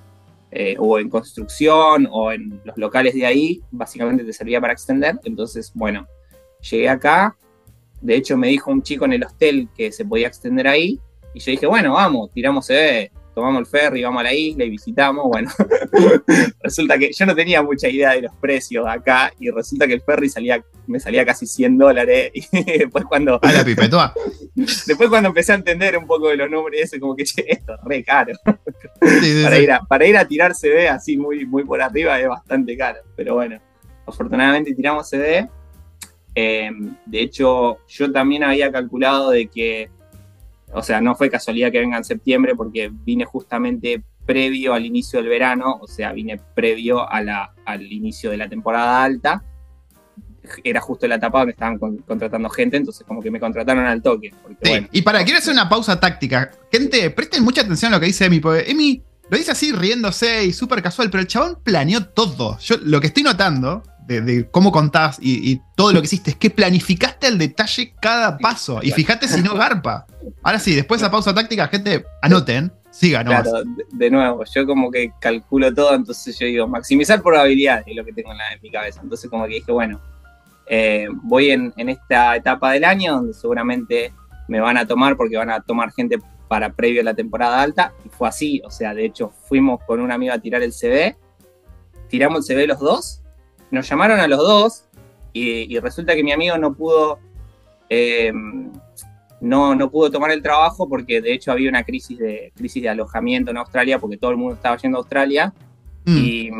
eh, 0.50 0.76
o 0.78 0.98
en 0.98 1.08
construcción 1.08 2.06
o 2.10 2.32
en 2.32 2.60
los 2.64 2.76
locales 2.76 3.14
de 3.14 3.24
ahí, 3.24 3.62
básicamente 3.70 4.24
te 4.24 4.32
servía 4.34 4.60
para 4.60 4.74
extender. 4.74 5.18
Entonces, 5.24 5.72
bueno, 5.74 6.06
llegué 6.70 6.88
acá. 6.88 7.36
De 8.00 8.16
hecho, 8.16 8.36
me 8.36 8.48
dijo 8.48 8.70
un 8.70 8.82
chico 8.82 9.04
en 9.04 9.14
el 9.14 9.24
hostel 9.24 9.68
que 9.76 9.92
se 9.92 10.04
podía 10.04 10.28
extender 10.28 10.68
ahí. 10.68 11.00
Y 11.34 11.40
yo 11.40 11.50
dije, 11.50 11.66
bueno, 11.66 11.92
vamos, 11.94 12.30
tiramos 12.32 12.66
CD, 12.66 13.10
tomamos 13.34 13.60
el 13.60 13.66
ferry, 13.66 14.02
vamos 14.02 14.20
a 14.20 14.24
la 14.24 14.34
isla 14.34 14.64
y 14.64 14.70
visitamos. 14.70 15.24
Bueno, 15.26 15.50
resulta 16.62 16.98
que 16.98 17.12
yo 17.12 17.26
no 17.26 17.34
tenía 17.34 17.62
mucha 17.62 17.88
idea 17.88 18.10
de 18.12 18.22
los 18.22 18.34
precios 18.40 18.84
acá 18.86 19.32
y 19.38 19.50
resulta 19.50 19.86
que 19.86 19.94
el 19.94 20.00
ferry 20.00 20.28
salía, 20.28 20.64
me 20.86 20.98
salía 20.98 21.24
casi 21.24 21.46
100 21.46 21.78
dólares. 21.78 22.32
Y 22.52 22.78
después 22.78 23.04
cuando 23.04 23.38
A 23.42 23.52
la 23.52 23.64
pipetoa. 23.64 24.12
Después 24.54 25.08
cuando 25.08 25.28
empecé 25.28 25.52
a 25.52 25.56
entender 25.56 25.96
un 25.96 26.06
poco 26.06 26.28
de 26.28 26.36
los 26.36 26.50
nombres, 26.50 26.82
eso 26.82 27.00
como 27.00 27.14
que 27.14 27.24
che, 27.24 27.44
esto 27.46 27.74
es 27.74 27.80
re 27.84 28.02
caro. 28.02 28.32
Sí, 29.02 29.20
sí, 29.20 29.42
Para 29.44 29.56
sí. 29.56 29.62
ir 29.62 29.72
a, 29.72 29.80
para 29.82 30.06
ir 30.06 30.16
a 30.16 30.26
tirar 30.26 30.54
CD 30.54 30.88
así 30.88 31.16
muy, 31.16 31.46
muy 31.46 31.64
por 31.64 31.80
arriba 31.80 32.18
es 32.20 32.28
bastante 32.28 32.76
caro. 32.76 32.98
Pero 33.14 33.34
bueno, 33.34 33.60
afortunadamente 34.06 34.74
tiramos 34.74 35.08
CD. 35.08 35.48
Eh, 36.40 36.70
de 37.04 37.20
hecho, 37.20 37.78
yo 37.88 38.12
también 38.12 38.44
había 38.44 38.70
calculado 38.70 39.30
de 39.30 39.48
que, 39.48 39.90
o 40.72 40.82
sea, 40.84 41.00
no 41.00 41.16
fue 41.16 41.28
casualidad 41.30 41.72
que 41.72 41.80
venga 41.80 41.96
en 41.96 42.04
septiembre 42.04 42.54
porque 42.54 42.92
vine 42.92 43.24
justamente 43.24 44.04
previo 44.24 44.72
al 44.72 44.86
inicio 44.86 45.18
del 45.18 45.28
verano, 45.28 45.78
o 45.80 45.88
sea, 45.88 46.12
vine 46.12 46.40
previo 46.54 47.10
a 47.10 47.22
la, 47.22 47.54
al 47.64 47.90
inicio 47.90 48.30
de 48.30 48.36
la 48.36 48.48
temporada 48.48 49.02
alta. 49.02 49.42
Era 50.62 50.80
justo 50.80 51.08
la 51.08 51.16
etapa 51.16 51.38
donde 51.40 51.52
estaban 51.52 51.76
con- 51.78 51.98
contratando 51.98 52.48
gente, 52.50 52.76
entonces 52.76 53.04
como 53.06 53.20
que 53.20 53.30
me 53.32 53.40
contrataron 53.40 53.84
al 53.84 54.00
toque. 54.00 54.30
Porque, 54.40 54.56
Sí, 54.62 54.70
bueno, 54.70 54.88
Y 54.92 55.02
para, 55.02 55.24
quiero 55.24 55.38
hacer 55.40 55.52
una 55.52 55.68
pausa 55.68 55.98
táctica. 55.98 56.52
Gente, 56.70 57.10
presten 57.10 57.42
mucha 57.42 57.62
atención 57.62 57.92
a 57.92 57.96
lo 57.96 58.00
que 58.00 58.06
dice 58.06 58.26
Emi, 58.26 58.38
porque 58.38 58.70
Emi 58.70 59.02
lo 59.28 59.36
dice 59.36 59.50
así 59.50 59.72
riéndose 59.72 60.44
y 60.44 60.52
súper 60.52 60.82
casual, 60.82 61.10
pero 61.10 61.20
el 61.20 61.26
chabón 61.26 61.58
planeó 61.64 62.06
todo. 62.06 62.58
Yo 62.60 62.76
lo 62.82 63.00
que 63.00 63.08
estoy 63.08 63.24
notando 63.24 63.82
de, 64.08 64.48
cómo 64.50 64.72
contás 64.72 65.18
y, 65.20 65.60
todo 65.76 65.92
lo 65.92 66.00
que 66.00 66.06
hiciste 66.06 66.30
es 66.30 66.36
que 66.36 66.50
planificaste 66.50 67.28
al 67.28 67.38
detalle 67.38 67.94
cada 68.00 68.38
paso. 68.38 68.80
Y 68.82 68.90
fíjate 68.90 69.28
si 69.28 69.42
no 69.42 69.54
garpa. 69.54 70.06
Ahora 70.42 70.58
sí, 70.58 70.74
después 70.74 71.00
de 71.00 71.06
esa 71.06 71.10
pausa 71.10 71.32
táctica, 71.34 71.68
gente, 71.68 72.04
anoten, 72.22 72.72
sigan. 72.90 73.26
Claro, 73.26 73.62
de, 73.92 74.10
nuevo, 74.10 74.42
yo 74.52 74.66
como 74.66 74.90
que 74.90 75.12
calculo 75.20 75.72
todo, 75.72 75.94
entonces 75.94 76.36
yo 76.38 76.46
digo, 76.46 76.66
maximizar 76.66 77.22
probabilidades 77.22 77.84
es 77.86 77.94
lo 77.94 78.04
que 78.04 78.12
tengo 78.12 78.32
en, 78.32 78.38
la, 78.38 78.52
en 78.52 78.60
mi 78.60 78.70
cabeza. 78.70 79.00
Entonces 79.02 79.30
como 79.30 79.46
que 79.46 79.54
dije, 79.54 79.70
bueno, 79.70 80.00
eh, 80.66 81.06
voy 81.22 81.50
en, 81.50 81.72
en 81.76 81.88
esta 81.88 82.34
etapa 82.34 82.72
del 82.72 82.84
año 82.84 83.14
donde 83.14 83.34
seguramente 83.34 84.12
me 84.48 84.60
van 84.60 84.78
a 84.78 84.86
tomar 84.86 85.16
porque 85.16 85.36
van 85.36 85.50
a 85.50 85.60
tomar 85.60 85.92
gente 85.92 86.18
para 86.48 86.72
previo 86.72 87.02
a 87.02 87.04
la 87.04 87.14
temporada 87.14 87.60
alta, 87.60 87.92
y 88.04 88.08
fue 88.08 88.26
así, 88.26 88.62
o 88.64 88.70
sea, 88.70 88.94
de 88.94 89.04
hecho 89.04 89.30
fuimos 89.44 89.80
con 89.86 90.00
un 90.00 90.10
amigo 90.10 90.32
a 90.32 90.38
tirar 90.38 90.62
el 90.62 90.72
CV, 90.72 91.16
tiramos 92.08 92.38
el 92.38 92.56
CV 92.56 92.66
los 92.66 92.80
dos, 92.80 93.22
nos 93.70 93.88
llamaron 93.88 94.20
a 94.20 94.28
los 94.28 94.38
dos, 94.38 94.84
y, 95.32 95.78
resulta 95.78 96.14
que 96.14 96.24
mi 96.24 96.32
amigo 96.32 96.56
no 96.58 96.74
pudo, 96.74 97.18
eh, 97.88 98.32
no, 99.40 99.74
no 99.74 99.90
pudo 99.90 100.10
tomar 100.10 100.30
el 100.32 100.42
trabajo 100.42 100.88
porque 100.88 101.20
de 101.20 101.32
hecho 101.32 101.52
había 101.52 101.68
una 101.68 101.84
crisis 101.84 102.18
de, 102.18 102.52
crisis 102.56 102.82
de 102.82 102.88
alojamiento 102.88 103.50
en 103.50 103.58
Australia, 103.58 103.98
porque 103.98 104.16
todo 104.16 104.32
el 104.32 104.36
mundo 104.36 104.54
estaba 104.54 104.76
yendo 104.78 104.98
a 104.98 105.00
Australia, 105.00 105.52
mm. 106.06 106.16
y, 106.16 106.50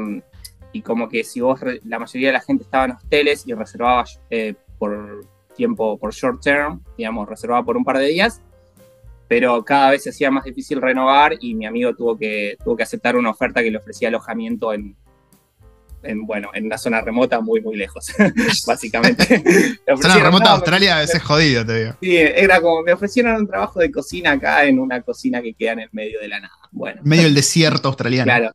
y, 0.72 0.82
como 0.82 1.08
que 1.08 1.24
si 1.24 1.40
vos, 1.40 1.60
la 1.84 1.98
mayoría 1.98 2.28
de 2.28 2.34
la 2.34 2.40
gente 2.40 2.64
estaba 2.64 2.84
en 2.84 2.92
hoteles 2.92 3.46
y 3.46 3.54
reservaba 3.54 4.04
eh, 4.30 4.54
por 4.78 5.26
tiempo, 5.56 5.98
por 5.98 6.12
short 6.12 6.40
term, 6.40 6.80
digamos, 6.96 7.28
reservaba 7.28 7.64
por 7.64 7.76
un 7.76 7.84
par 7.84 7.98
de 7.98 8.06
días, 8.06 8.40
pero 9.26 9.64
cada 9.64 9.90
vez 9.90 10.04
se 10.04 10.10
hacía 10.10 10.30
más 10.30 10.44
difícil 10.44 10.80
renovar 10.80 11.34
y 11.40 11.54
mi 11.54 11.66
amigo 11.66 11.94
tuvo 11.94 12.16
que, 12.16 12.56
tuvo 12.62 12.76
que 12.76 12.84
aceptar 12.84 13.16
una 13.16 13.30
oferta 13.30 13.62
que 13.62 13.70
le 13.70 13.78
ofrecía 13.78 14.08
alojamiento 14.08 14.72
en, 14.72 14.96
en, 16.02 16.26
bueno, 16.26 16.50
en 16.54 16.66
una 16.66 16.78
zona 16.78 17.00
remota 17.00 17.40
muy, 17.40 17.60
muy 17.60 17.76
lejos, 17.76 18.12
básicamente. 18.66 19.42
zona 20.00 20.18
remota 20.18 20.44
de 20.44 20.50
Australia 20.50 20.96
a 20.96 21.00
veces 21.00 21.22
jodido, 21.22 21.64
te 21.64 21.78
digo. 21.78 21.96
Sí, 22.00 22.16
era 22.16 22.60
como, 22.60 22.82
me 22.82 22.92
ofrecieron 22.92 23.36
un 23.36 23.46
trabajo 23.46 23.80
de 23.80 23.90
cocina 23.90 24.32
acá 24.32 24.64
en 24.64 24.78
una 24.78 25.02
cocina 25.02 25.42
que 25.42 25.54
queda 25.54 25.72
en 25.72 25.80
el 25.80 25.88
medio 25.92 26.20
de 26.20 26.28
la 26.28 26.40
nada. 26.40 26.54
Bueno. 26.70 27.00
Medio 27.04 27.24
del 27.24 27.34
desierto 27.34 27.88
australiano. 27.88 28.24
Claro. 28.24 28.52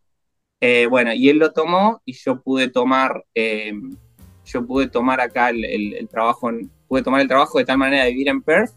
Eh, 0.61 0.87
bueno, 0.89 1.13
y 1.13 1.29
él 1.29 1.37
lo 1.37 1.51
tomó 1.51 2.01
y 2.05 2.13
yo 2.13 2.41
pude 2.41 2.69
tomar, 2.69 3.23
eh, 3.35 3.73
yo 4.45 4.65
pude 4.65 4.87
tomar 4.87 5.19
acá 5.19 5.49
el, 5.49 5.65
el 5.65 6.07
trabajo, 6.07 6.49
pude 6.87 7.01
tomar 7.01 7.19
el 7.19 7.27
trabajo 7.27 7.59
de 7.59 7.65
tal 7.65 7.77
manera 7.77 8.05
de 8.05 8.11
vivir 8.11 8.29
en 8.29 8.41
Perth 8.41 8.73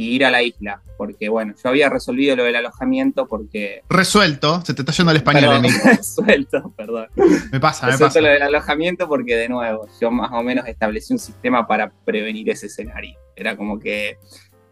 y 0.00 0.14
ir 0.14 0.24
a 0.24 0.30
la 0.30 0.42
isla, 0.42 0.80
porque 0.96 1.28
bueno, 1.28 1.52
yo 1.62 1.68
había 1.68 1.90
resolvido 1.90 2.34
lo 2.34 2.44
del 2.44 2.56
alojamiento 2.56 3.26
porque... 3.26 3.82
Resuelto, 3.90 4.64
se 4.64 4.72
te 4.72 4.80
está 4.80 4.92
yendo 4.92 5.10
el 5.10 5.18
español. 5.18 5.62
Resuelto, 5.84 6.72
perdón. 6.74 7.08
Me 7.52 7.60
pasa, 7.60 7.84
Resuelto 7.84 8.04
me 8.04 8.08
pasa. 8.08 8.20
lo 8.22 8.28
del 8.28 8.42
alojamiento 8.42 9.06
porque 9.08 9.36
de 9.36 9.50
nuevo, 9.50 9.86
yo 10.00 10.10
más 10.10 10.30
o 10.32 10.42
menos 10.42 10.66
establecí 10.66 11.12
un 11.12 11.18
sistema 11.18 11.66
para 11.66 11.92
prevenir 12.06 12.48
ese 12.48 12.68
escenario. 12.68 13.18
Era 13.36 13.58
como 13.58 13.78
que 13.78 14.16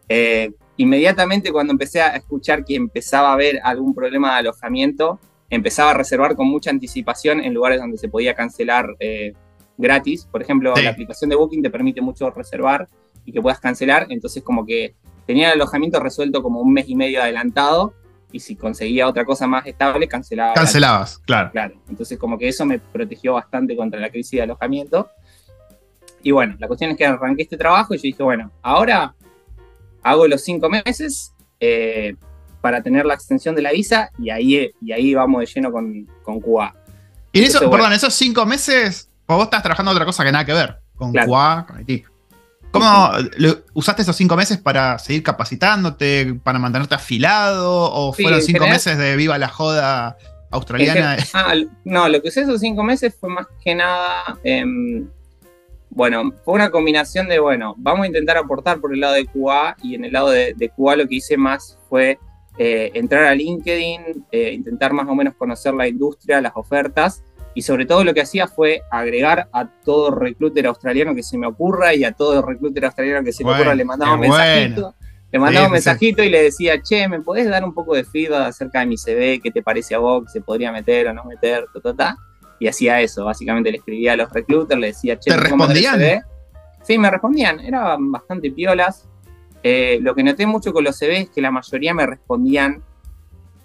eh, 0.07 0.51
inmediatamente 0.77 1.51
cuando 1.51 1.73
empecé 1.73 2.01
a 2.01 2.15
escuchar 2.15 2.65
que 2.65 2.73
empezaba 2.73 3.29
a 3.29 3.33
haber 3.33 3.59
algún 3.63 3.93
problema 3.93 4.33
de 4.33 4.39
alojamiento, 4.39 5.19
empezaba 5.51 5.91
a 5.91 5.93
reservar 5.93 6.35
con 6.35 6.47
mucha 6.47 6.71
anticipación 6.71 7.39
en 7.39 7.53
lugares 7.53 7.79
donde 7.79 7.99
se 7.99 8.09
podía 8.09 8.33
cancelar 8.33 8.95
eh, 8.99 9.33
gratis. 9.77 10.27
Por 10.31 10.41
ejemplo, 10.41 10.73
la 10.75 10.89
aplicación 10.89 11.29
de 11.29 11.35
Booking 11.35 11.61
te 11.61 11.69
permite 11.69 12.01
mucho 12.01 12.31
reservar 12.31 12.87
y 13.25 13.31
que 13.31 13.41
puedas 13.43 13.59
cancelar, 13.59 14.07
entonces 14.09 14.41
como 14.41 14.65
que 14.65 14.95
tenía 15.29 15.49
el 15.49 15.61
alojamiento 15.61 15.99
resuelto 15.99 16.41
como 16.41 16.59
un 16.59 16.73
mes 16.73 16.89
y 16.89 16.95
medio 16.95 17.21
adelantado 17.21 17.93
y 18.31 18.39
si 18.39 18.55
conseguía 18.55 19.07
otra 19.07 19.25
cosa 19.25 19.45
más 19.45 19.63
estable, 19.67 20.07
cancelaba. 20.07 20.55
Cancelabas, 20.55 21.19
claro. 21.19 21.51
Claro, 21.51 21.75
entonces 21.87 22.17
como 22.17 22.35
que 22.35 22.47
eso 22.47 22.65
me 22.65 22.79
protegió 22.79 23.33
bastante 23.33 23.75
contra 23.75 23.99
la 23.99 24.09
crisis 24.09 24.31
de 24.31 24.41
alojamiento. 24.41 25.07
Y 26.23 26.31
bueno, 26.31 26.55
la 26.57 26.65
cuestión 26.65 26.89
es 26.89 26.97
que 26.97 27.05
arranqué 27.05 27.43
este 27.43 27.57
trabajo 27.57 27.93
y 27.93 27.97
yo 27.97 28.01
dije, 28.01 28.23
bueno, 28.23 28.51
ahora 28.63 29.13
hago 30.01 30.27
los 30.27 30.43
cinco 30.43 30.67
meses 30.67 31.35
eh, 31.59 32.15
para 32.59 32.81
tener 32.81 33.05
la 33.05 33.13
extensión 33.13 33.53
de 33.53 33.61
la 33.61 33.71
visa 33.71 34.09
y 34.17 34.31
ahí, 34.31 34.71
y 34.81 34.91
ahí 34.91 35.13
vamos 35.13 35.41
de 35.41 35.45
lleno 35.45 35.71
con, 35.71 36.07
con 36.23 36.41
Cuba. 36.41 36.73
Y 37.33 37.37
en 37.37 37.45
eso, 37.45 37.69
perdón, 37.69 37.93
esos 37.93 38.15
cinco 38.15 38.47
meses, 38.47 39.11
vos 39.27 39.43
estás 39.43 39.61
trabajando 39.61 39.91
otra 39.91 40.05
cosa 40.05 40.23
que 40.23 40.31
nada 40.31 40.43
que 40.43 40.53
ver 40.53 40.79
con 40.95 41.13
Cuba, 41.13 41.67
con 41.67 41.77
Haití. 41.77 42.03
¿Cómo 42.71 43.11
usaste 43.73 44.03
esos 44.03 44.15
cinco 44.15 44.35
meses 44.35 44.57
para 44.57 44.99
seguir 44.99 45.23
capacitándote, 45.23 46.35
para 46.43 46.59
mantenerte 46.59 46.95
afilado? 46.95 47.91
¿O 47.91 48.13
fueron 48.13 48.41
cinco 48.41 48.67
meses 48.67 48.97
de 48.97 49.15
viva 49.15 49.37
la 49.37 49.47
joda 49.47 50.17
australiana? 50.51 51.17
ah, 51.33 51.53
no, 51.83 52.07
lo 52.07 52.21
que 52.21 52.29
usé 52.29 52.41
esos 52.41 52.59
cinco 52.59 52.83
meses 52.83 53.15
fue 53.19 53.29
más 53.29 53.47
que 53.63 53.73
nada. 53.73 54.39
Em, 54.43 55.07
bueno, 55.89 56.31
fue 56.45 56.53
una 56.53 56.69
combinación 56.69 57.27
de, 57.27 57.39
bueno, 57.39 57.73
vamos 57.77 58.03
a 58.03 58.07
intentar 58.07 58.37
aportar 58.37 58.79
por 58.79 58.93
el 58.93 58.99
lado 58.99 59.15
de 59.15 59.25
QA 59.25 59.75
y 59.81 59.95
en 59.95 60.05
el 60.05 60.13
lado 60.13 60.29
de, 60.29 60.53
de 60.55 60.69
QA 60.69 60.95
lo 60.95 61.07
que 61.07 61.15
hice 61.15 61.37
más 61.37 61.77
fue 61.89 62.19
eh, 62.61 62.91
entrar 62.93 63.23
a 63.23 63.33
LinkedIn, 63.33 64.25
eh, 64.33 64.51
intentar 64.51 64.91
más 64.91 65.07
o 65.07 65.15
menos 65.15 65.33
conocer 65.35 65.73
la 65.73 65.87
industria, 65.87 66.41
las 66.41 66.51
ofertas 66.55 67.23
y 67.59 67.61
sobre 67.61 67.85
todo 67.85 68.05
lo 68.05 68.13
que 68.13 68.21
hacía 68.21 68.47
fue 68.47 68.83
agregar 68.89 69.49
a 69.51 69.67
todo 69.67 70.11
recluter 70.11 70.65
australiano 70.65 71.13
que 71.13 71.21
se 71.21 71.37
me 71.37 71.45
ocurra 71.45 71.93
y 71.93 72.05
a 72.05 72.13
todo 72.13 72.41
recluter 72.41 72.85
australiano 72.85 73.21
que 73.21 73.33
se 73.33 73.43
me 73.43 73.51
ocurra 73.51 73.75
le 73.75 73.83
mandaba 73.83 74.13
un 74.13 74.21
mensajito. 74.21 74.95
Le 75.29 75.39
mandaba 75.39 75.65
un 75.65 75.73
mensajito 75.73 76.23
y 76.23 76.29
le 76.29 76.41
decía, 76.41 76.81
che, 76.81 77.09
¿me 77.09 77.19
podés 77.19 77.49
dar 77.49 77.65
un 77.65 77.73
poco 77.73 77.95
de 77.95 78.05
feedback 78.05 78.47
acerca 78.47 78.79
de 78.79 78.85
mi 78.85 78.95
CV? 78.95 79.41
¿Qué 79.43 79.51
te 79.51 79.61
parece 79.61 79.93
a 79.93 79.97
vos? 79.97 80.31
¿Se 80.31 80.39
podría 80.39 80.71
meter 80.71 81.09
o 81.09 81.13
no 81.13 81.25
meter? 81.25 81.65
Y 82.61 82.69
hacía 82.69 83.01
eso, 83.01 83.25
básicamente 83.25 83.71
le 83.71 83.79
escribía 83.79 84.13
a 84.13 84.15
los 84.15 84.31
recluiters, 84.31 84.79
le 84.79 84.87
decía, 84.87 85.19
che, 85.19 85.29
¿te 85.29 85.35
respondían? 85.35 85.99
Sí, 86.83 86.97
me 86.97 87.11
respondían, 87.11 87.59
eran 87.59 88.09
bastante 88.09 88.51
piolas. 88.51 89.09
Eh, 89.63 89.99
lo 90.01 90.15
que 90.15 90.23
noté 90.23 90.45
mucho 90.45 90.71
con 90.71 90.85
los 90.85 90.97
CV 90.97 91.23
es 91.23 91.29
que 91.29 91.41
la 91.41 91.51
mayoría 91.51 91.93
me 91.93 92.05
respondían 92.05 92.85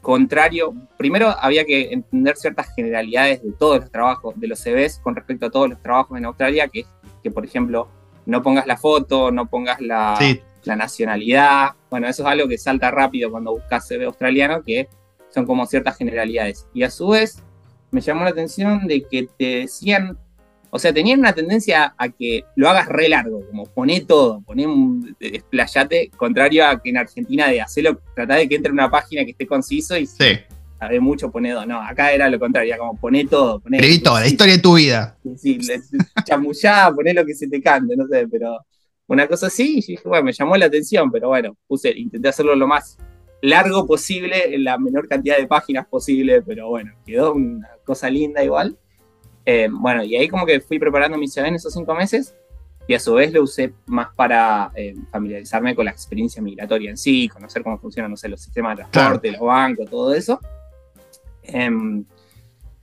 contrario, 0.05 0.73
primero 0.97 1.35
había 1.41 1.65
que 1.65 1.93
entender 1.93 2.37
ciertas 2.37 2.73
generalidades 2.77 3.43
de 3.43 3.51
todos 3.51 3.81
los 3.81 3.91
trabajos, 3.91 4.39
de 4.39 4.47
los 4.47 4.61
CVs 4.61 5.01
con 5.01 5.17
respecto 5.17 5.47
a 5.47 5.51
todos 5.51 5.69
los 5.69 5.83
trabajos 5.83 6.17
en 6.17 6.27
Australia, 6.27 6.69
que 6.69 6.81
es 6.81 6.87
que, 7.25 7.33
por 7.33 7.45
ejemplo, 7.45 7.89
no 8.27 8.41
pongas 8.43 8.69
la 8.69 8.77
foto, 8.77 9.33
no 9.33 9.47
pongas 9.47 9.81
la, 9.81 10.17
la 10.63 10.77
nacionalidad. 10.77 11.71
Bueno, 11.91 12.07
eso 12.07 12.23
es 12.23 12.29
algo 12.29 12.47
que 12.47 12.59
salta 12.59 12.93
rápido 12.93 13.33
cuando 13.33 13.53
buscas 13.53 13.89
CV 13.89 14.05
australiano, 14.05 14.63
que 14.63 14.89
son 15.31 15.47
como 15.47 15.67
ciertas 15.67 15.97
generalidades. 15.97 16.69
Y 16.73 16.85
a 16.85 16.91
su 16.91 17.09
vez, 17.09 17.43
me 17.91 18.01
llamó 18.01 18.25
la 18.25 18.31
atención 18.31 18.87
de 18.87 19.03
que 19.03 19.29
te 19.37 19.61
decían 19.61 20.19
o 20.75 20.79
sea, 20.81 20.93
tenían 20.93 21.21
una 21.21 21.33
tendencia 21.33 21.95
a 21.97 22.09
que 22.09 22.47
lo 22.57 22.69
hagas 22.69 22.89
re 22.89 23.09
largo, 23.09 23.47
como 23.47 23.65
poné 23.65 24.01
todo, 24.01 24.41
poné 24.41 24.67
un 24.67 25.15
desplayate, 25.21 26.11
contrario 26.17 26.67
a 26.67 26.83
que 26.83 26.91
en 26.91 26.97
Argentina 26.97 27.49
de 27.49 27.61
hacerlo, 27.61 28.01
tratar 28.13 28.39
de 28.39 28.49
que 28.49 28.57
entre 28.57 28.73
una 28.73 28.91
página 28.91 29.25
que 29.25 29.31
esté 29.31 29.47
conciso 29.47 29.97
y 29.97 30.07
sí. 30.07 30.37
sabe 30.77 30.99
mucho, 30.99 31.31
poné 31.31 31.53
todo. 31.53 31.65
No, 31.65 31.81
acá 31.81 32.13
era 32.13 32.29
lo 32.29 32.41
contrario, 32.41 32.75
como 32.77 32.97
poné 32.97 33.25
todo. 33.25 33.61
Poné, 33.61 33.77
Escribí 33.77 34.01
todo, 34.01 34.19
la 34.19 34.27
historia 34.27 34.55
de 34.55 34.63
tu 34.63 34.75
vida. 34.75 35.17
Sí, 35.37 35.61
chamullá, 36.25 36.91
poné 36.93 37.15
lo 37.15 37.25
que 37.25 37.37
se 37.37 37.47
te 37.47 37.63
cante, 37.63 37.95
no 37.97 38.09
sé, 38.09 38.27
pero 38.27 38.59
una 39.07 39.29
cosa 39.29 39.47
así, 39.47 39.75
y 39.79 39.93
dije, 39.93 40.03
bueno, 40.05 40.25
me 40.25 40.33
llamó 40.33 40.57
la 40.57 40.67
atención, 40.67 41.09
pero 41.13 41.29
bueno, 41.29 41.57
puse, 41.69 41.97
intenté 41.97 42.31
hacerlo 42.31 42.57
lo 42.57 42.67
más 42.67 42.99
largo 43.43 43.87
posible, 43.87 44.53
en 44.53 44.65
la 44.65 44.77
menor 44.77 45.07
cantidad 45.07 45.37
de 45.37 45.47
páginas 45.47 45.87
posible, 45.87 46.43
pero 46.43 46.69
bueno, 46.69 46.95
quedó 47.07 47.35
una 47.35 47.69
cosa 47.85 48.11
linda 48.11 48.43
igual. 48.43 48.77
Eh, 49.47 49.69
bueno, 49.71 50.03
y 50.03 50.17
ahí 50.17 50.29
como 50.29 50.47
que 50.47 50.61
fui 50.61 50.79
preparando 50.79 51.19
mi 51.19 51.29
CV 51.29 51.49
en 51.49 51.55
esos 51.57 51.73
cinco 51.73 51.95
meses 51.95 52.35
y 52.87 52.95
a 52.95 53.01
su 53.01 53.15
vez 53.15 53.33
lo 53.33 53.43
usé 53.43 53.73
más 53.87 54.09
para 54.15 54.71
eh, 54.75 54.95
familiarizarme 55.11 55.75
con 55.75 55.85
la 55.85 55.91
experiencia 55.91 56.43
migratoria 56.43 56.91
en 56.91 56.97
sí, 56.97 57.29
conocer 57.29 57.63
cómo 57.63 57.79
funcionan, 57.79 58.11
no 58.11 58.17
sé, 58.17 58.29
los 58.29 58.41
sistemas 58.41 58.77
de 58.77 58.85
transporte, 58.85 59.33
los 59.33 59.41
bancos, 59.41 59.89
todo 59.89 60.15
eso. 60.15 60.41
Em, 61.43 62.05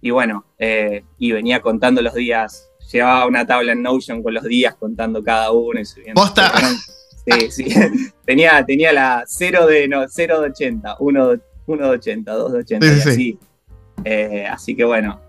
y 0.01 0.09
bueno, 0.09 0.45
eh, 0.57 1.03
y 1.18 1.32
venía 1.32 1.62
contando 1.62 2.01
los 2.01 2.14
días, 2.14 2.70
llevaba 2.91 3.28
una 3.28 3.45
tabla 3.45 3.74
en 3.74 3.82
Notion 3.82 4.24
con 4.24 4.34
los 4.34 4.43
días 4.43 4.76
contando 4.76 5.24
cada 5.24 5.51
uno 5.51 5.80
y 5.80 5.86
subiendo. 5.86 6.20
¿Posta? 6.20 6.51
Sí, 7.26 7.51
sí. 7.51 7.66
tenía, 8.26 8.64
tenía 8.66 8.91
la 8.91 9.24
0 9.28 9.68
de, 9.68 9.88
no, 9.88 10.07
0 10.07 10.41
de 10.41 10.49
80, 10.49 10.95
1 10.99 11.28
de, 11.28 11.39
80, 11.68 12.34
2 12.34 12.53
de 12.53 12.59
80, 12.59 12.86
y 12.86 12.89
así. 12.89 13.39
así 14.49 14.76
que 14.76 14.84
bueno, 14.84 15.22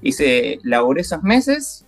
Hice, 0.00 0.58
laburé 0.62 1.00
esos 1.00 1.22
meses, 1.22 1.86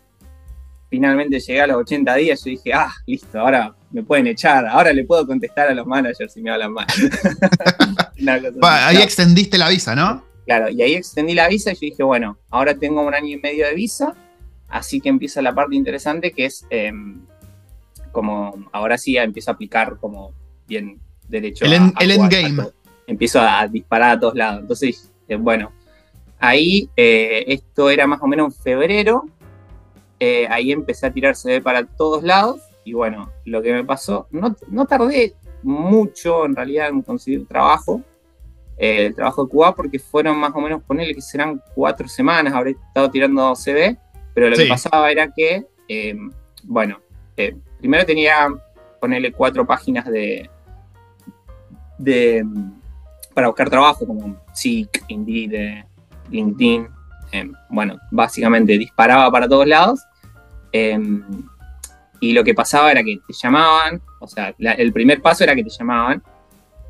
finalmente 0.89 1.39
llegué 1.39 1.61
a 1.61 1.67
los 1.69 1.77
80 1.79 2.15
días, 2.17 2.45
yo 2.45 2.51
dije, 2.51 2.73
ah, 2.75 2.93
listo, 3.07 3.39
ahora 3.39 3.75
me 3.93 4.03
pueden 4.03 4.27
echar, 4.27 4.67
ahora 4.67 4.93
le 4.93 5.05
puedo 5.05 5.27
contestar 5.27 5.69
a 5.69 5.75
los 5.75 5.87
managers 5.87 6.33
si 6.33 6.43
me 6.43 6.51
hablan 6.51 6.73
mal. 6.73 6.87
ahí 8.63 8.97
extendiste 8.99 9.57
la 9.57 9.69
visa, 9.69 9.95
¿no? 9.95 10.25
Claro, 10.47 10.69
y 10.69 10.83
ahí 10.83 10.95
extendí 10.95 11.35
la 11.35 11.49
visa 11.49 11.71
y 11.71 11.75
yo 11.75 11.81
dije, 11.83 12.03
bueno, 12.03 12.39
ahora 12.51 12.75
tengo 12.75 13.03
un 13.03 13.15
año 13.15 13.29
y 13.29 13.41
medio 13.41 13.67
de 13.67 13.75
visa, 13.75 14.15
así 14.69 15.01
que 15.01 15.09
empieza 15.09 15.41
la 15.41 15.55
parte 15.55 15.77
interesante 15.77 16.33
que 16.33 16.47
es 16.47 16.67
em, 16.71 17.21
como, 18.11 18.69
ahora 18.73 18.99
sí 18.99 19.17
empiezo 19.17 19.53
a 19.53 19.55
aplicar 19.55 19.97
como 20.01 20.35
bien 20.67 20.99
derecho. 21.29 21.65
El, 21.65 21.93
el 22.01 22.11
endgame. 22.11 22.65
empiezo 23.07 23.41
a 23.41 23.67
disparar 23.69 24.11
a 24.11 24.21
todos 24.21 24.35
lados. 24.35 24.63
Entonces, 24.63 25.11
eh, 25.29 25.37
bueno, 25.37 25.73
ahí 26.41 26.91
eh, 26.97 27.45
esto 27.49 27.91
era 27.91 28.07
más 28.07 28.21
o 28.23 28.27
menos 28.27 28.55
en 28.55 28.63
febrero, 28.63 29.27
eh, 30.19 30.47
ahí 30.51 30.73
empecé 30.73 31.07
a 31.07 31.13
tirar 31.13 31.37
CD 31.37 31.61
para 31.61 31.85
todos 31.85 32.23
lados. 32.23 32.61
Y 32.85 32.95
bueno, 32.95 33.31
lo 33.45 33.63
que 33.63 33.73
me 33.73 33.85
pasó, 33.85 34.27
no, 34.31 34.57
no 34.69 34.87
tardé 34.87 35.35
mucho 35.63 36.47
en 36.47 36.57
realidad 36.57 36.89
en 36.89 37.03
conseguir 37.03 37.47
trabajo, 37.47 38.03
el 38.79 39.15
trabajo 39.15 39.45
de 39.45 39.51
Cuba, 39.51 39.75
porque 39.75 39.99
fueron 39.99 40.39
más 40.39 40.53
o 40.55 40.61
menos, 40.61 40.83
ponerle 40.83 41.15
que 41.15 41.21
serán 41.21 41.63
cuatro 41.75 42.09
semanas, 42.09 42.55
habré 42.55 42.71
estado 42.71 43.11
tirando 43.11 43.55
CD, 43.55 43.99
pero 44.33 44.49
lo 44.49 44.57
que 44.57 44.65
pasaba 44.65 45.13
era 45.13 45.31
que, 45.31 45.67
bueno, 46.65 46.99
primero 47.79 48.07
tenía, 48.07 48.49
ponerle 48.99 49.33
cuatro 49.33 49.67
páginas 49.67 50.07
de, 50.07 50.49
de 51.99 52.43
para 53.35 53.49
buscar 53.49 53.71
trabajo, 53.71 54.07
como 54.07 54.37
Seek, 54.53 55.05
Indeed, 55.09 55.53
eh, 55.55 55.85
LinkedIn. 56.31 56.89
Em, 57.33 57.53
bueno, 57.69 57.99
básicamente 58.11 58.77
disparaba 58.79 59.31
para 59.31 59.49
todos 59.49 59.67
lados. 59.67 60.01
Em, 60.73 61.23
y 62.21 62.33
lo 62.33 62.45
que 62.45 62.55
pasaba 62.55 62.91
era 62.91 63.03
que 63.03 63.19
te 63.27 63.33
llamaban, 63.33 64.01
o 64.21 64.27
sea, 64.27 64.55
el 64.59 64.93
primer 64.93 65.23
paso 65.23 65.45
era 65.45 65.55
que 65.55 65.65
te 65.65 65.71
llamaban. 65.71 66.23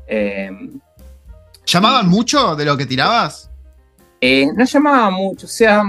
Em, 0.07 0.79
¿Llamaban 1.65 2.09
mucho 2.09 2.55
de 2.55 2.65
lo 2.65 2.75
que 2.75 2.85
tirabas? 2.85 3.49
Eh, 4.19 4.47
no 4.55 4.65
llamaban 4.65 5.13
mucho, 5.13 5.45
o 5.45 5.49
sea, 5.49 5.83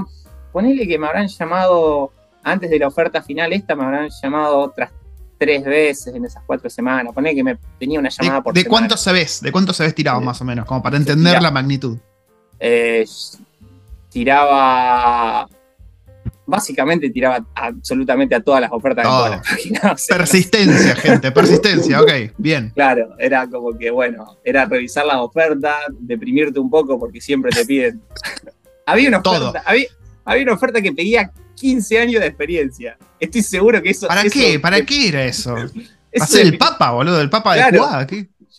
ponele 0.53 0.87
que 0.87 0.99
me 0.99 1.07
habrán 1.07 1.29
llamado 1.29 2.13
antes 2.45 2.71
de 2.71 2.79
la 2.79 2.89
oferta 2.89 3.23
final 3.23 3.53
esta, 3.53 3.75
me 3.75 3.85
habrán 3.85 4.09
llamado 4.23 4.59
otras 4.59 4.91
tres 5.39 5.65
veces 5.65 6.15
en 6.15 6.25
esas 6.25 6.43
cuatro 6.47 6.71
semanas. 6.71 7.13
Poné 7.13 7.35
que 7.35 7.43
me 7.43 7.59
tenía 7.79 7.99
una 7.99 8.09
llamada 8.09 8.37
¿De, 8.37 8.43
por 8.43 8.55
¿De 8.55 8.65
cuánto 8.65 8.97
se 8.97 9.13
ves? 9.13 9.41
¿De 9.41 9.51
cuánto 9.51 9.73
se 9.73 9.83
ves 9.83 9.95
tirado 9.95 10.21
más 10.21 10.41
o 10.41 10.45
menos? 10.45 10.67
Como 10.67 10.83
para 10.83 10.97
entender 10.97 11.43
la 11.43 11.51
magnitud. 11.51 11.99
Eh, 12.65 13.05
tiraba. 14.09 15.49
Básicamente 16.45 17.11
tiraba 17.11 17.45
absolutamente 17.55 18.35
a 18.35 18.41
todas 18.41 18.61
las 18.61 18.71
ofertas 18.71 19.05
de 19.05 19.11
todas 19.11 19.31
las 19.31 19.49
páginas. 19.49 20.07
persistencia, 20.09 20.95
gente, 20.97 21.33
persistencia, 21.33 22.01
ok, 22.01 22.13
bien. 22.37 22.71
Claro, 22.75 23.15
era 23.19 23.49
como 23.49 23.77
que, 23.77 23.91
bueno, 23.91 24.39
era 24.45 24.65
revisar 24.67 25.07
las 25.07 25.17
ofertas, 25.17 25.75
deprimirte 25.99 26.61
un 26.61 26.69
poco 26.71 26.99
porque 26.99 27.21
siempre 27.21 27.51
te 27.51 27.65
piden. 27.65 28.01
había 28.87 29.09
una 29.09 29.19
oferta, 29.19 29.63
había, 29.65 29.87
había 30.25 30.43
una 30.43 30.53
oferta 30.55 30.81
que 30.81 30.93
pedía 30.93 31.33
15 31.57 31.99
años 31.99 32.21
de 32.21 32.27
experiencia. 32.27 32.99
Estoy 33.19 33.43
seguro 33.43 33.83
que 33.83 33.91
eso. 33.91 34.07
¿Para 34.07 34.25
qué? 34.25 34.61
¿Para 34.61 34.85
qué 34.85 35.09
era 35.09 35.25
eso? 35.25 35.55
¿Va 35.55 36.25
a 36.25 36.27
ser 36.27 36.47
el 36.47 36.59
Papa, 36.59 36.91
boludo? 36.91 37.21
¿El 37.21 37.31
Papa 37.31 37.55
de 37.55 37.79
Cuba? 37.79 38.07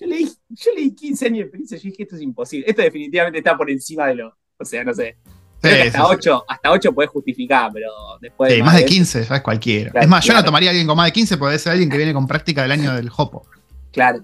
Yo 0.03 0.09
leí, 0.09 0.29
yo 0.49 0.71
leí 0.75 0.93
15 0.93 1.25
años 1.25 1.37
de 1.37 1.41
experiencia 1.43 1.77
y 1.77 1.91
dije, 1.91 2.03
esto 2.03 2.15
es 2.15 2.21
imposible. 2.21 2.69
Esto 2.69 2.81
definitivamente 2.81 3.37
está 3.37 3.55
por 3.55 3.69
encima 3.69 4.07
de 4.07 4.15
lo. 4.15 4.35
O 4.57 4.65
sea, 4.65 4.83
no 4.83 4.93
sé. 4.93 5.17
hasta, 5.61 6.07
8, 6.07 6.45
hasta 6.47 6.71
8 6.71 6.93
podés 6.93 7.09
justificar, 7.09 7.71
pero 7.73 7.89
después. 8.19 8.53
Sí, 8.53 8.61
más, 8.61 8.75
de 8.75 8.85
15, 8.85 9.23
ya 9.23 9.35
es 9.37 9.41
cualquiera. 9.41 10.01
es 10.01 10.07
más, 10.07 10.25
yo 10.25 10.33
no 10.33 10.43
tomaría 10.43 10.69
a 10.69 10.71
alguien 10.71 10.87
con 10.87 10.97
más 10.97 11.05
de 11.05 11.13
15 11.13 11.37
porque 11.37 11.57
ser 11.57 11.71
alguien 11.71 11.89
que 11.89 11.97
viene 11.97 12.13
con 12.13 12.27
práctica 12.27 12.63
del 12.63 12.71
año 12.71 12.93
del 12.93 13.09
Hopo. 13.15 13.45
Claro. 13.91 14.23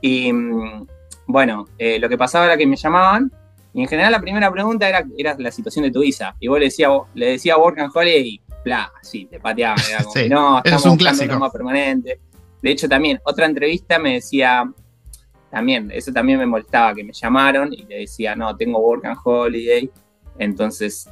Y 0.00 0.32
mm, 0.32 0.86
bueno, 1.26 1.66
eh, 1.76 1.98
lo 1.98 2.08
que 2.08 2.16
pasaba 2.16 2.46
era 2.46 2.56
que 2.56 2.66
me 2.66 2.76
llamaban 2.76 3.30
y 3.74 3.82
en 3.82 3.88
general 3.88 4.12
la 4.12 4.20
primera 4.20 4.50
pregunta 4.50 4.88
era, 4.88 5.04
era 5.16 5.36
la 5.38 5.52
situación 5.52 5.84
de 5.84 5.90
tu 5.90 6.00
visa. 6.00 6.34
Y 6.40 6.48
vos 6.48 6.58
le 6.58 6.66
decías 6.66 6.90
le 7.14 7.30
decía 7.32 7.54
a 7.54 7.58
Work 7.58 7.78
and 7.78 7.92
y 8.06 8.40
bla, 8.64 8.92
sí, 9.02 9.26
te 9.26 9.38
pateaban. 9.38 9.78
Era 9.88 10.04
como, 10.04 10.14
no, 10.28 10.58
estamos 10.58 10.86
es 10.86 10.90
un 10.90 10.96
clásico. 10.96 11.38
más 11.38 11.52
permanente. 11.52 12.20
De 12.62 12.70
hecho, 12.70 12.88
también, 12.88 13.20
otra 13.24 13.46
entrevista 13.46 13.98
me 13.98 14.14
decía, 14.14 14.64
también, 15.50 15.90
eso 15.90 16.12
también 16.12 16.38
me 16.38 16.46
molestaba, 16.46 16.94
que 16.94 17.04
me 17.04 17.12
llamaron 17.12 17.72
y 17.72 17.84
le 17.84 18.00
decía, 18.00 18.36
no, 18.36 18.56
tengo 18.56 18.78
Work 18.78 19.04
and 19.06 19.18
Holiday. 19.22 19.90
Entonces, 20.38 21.08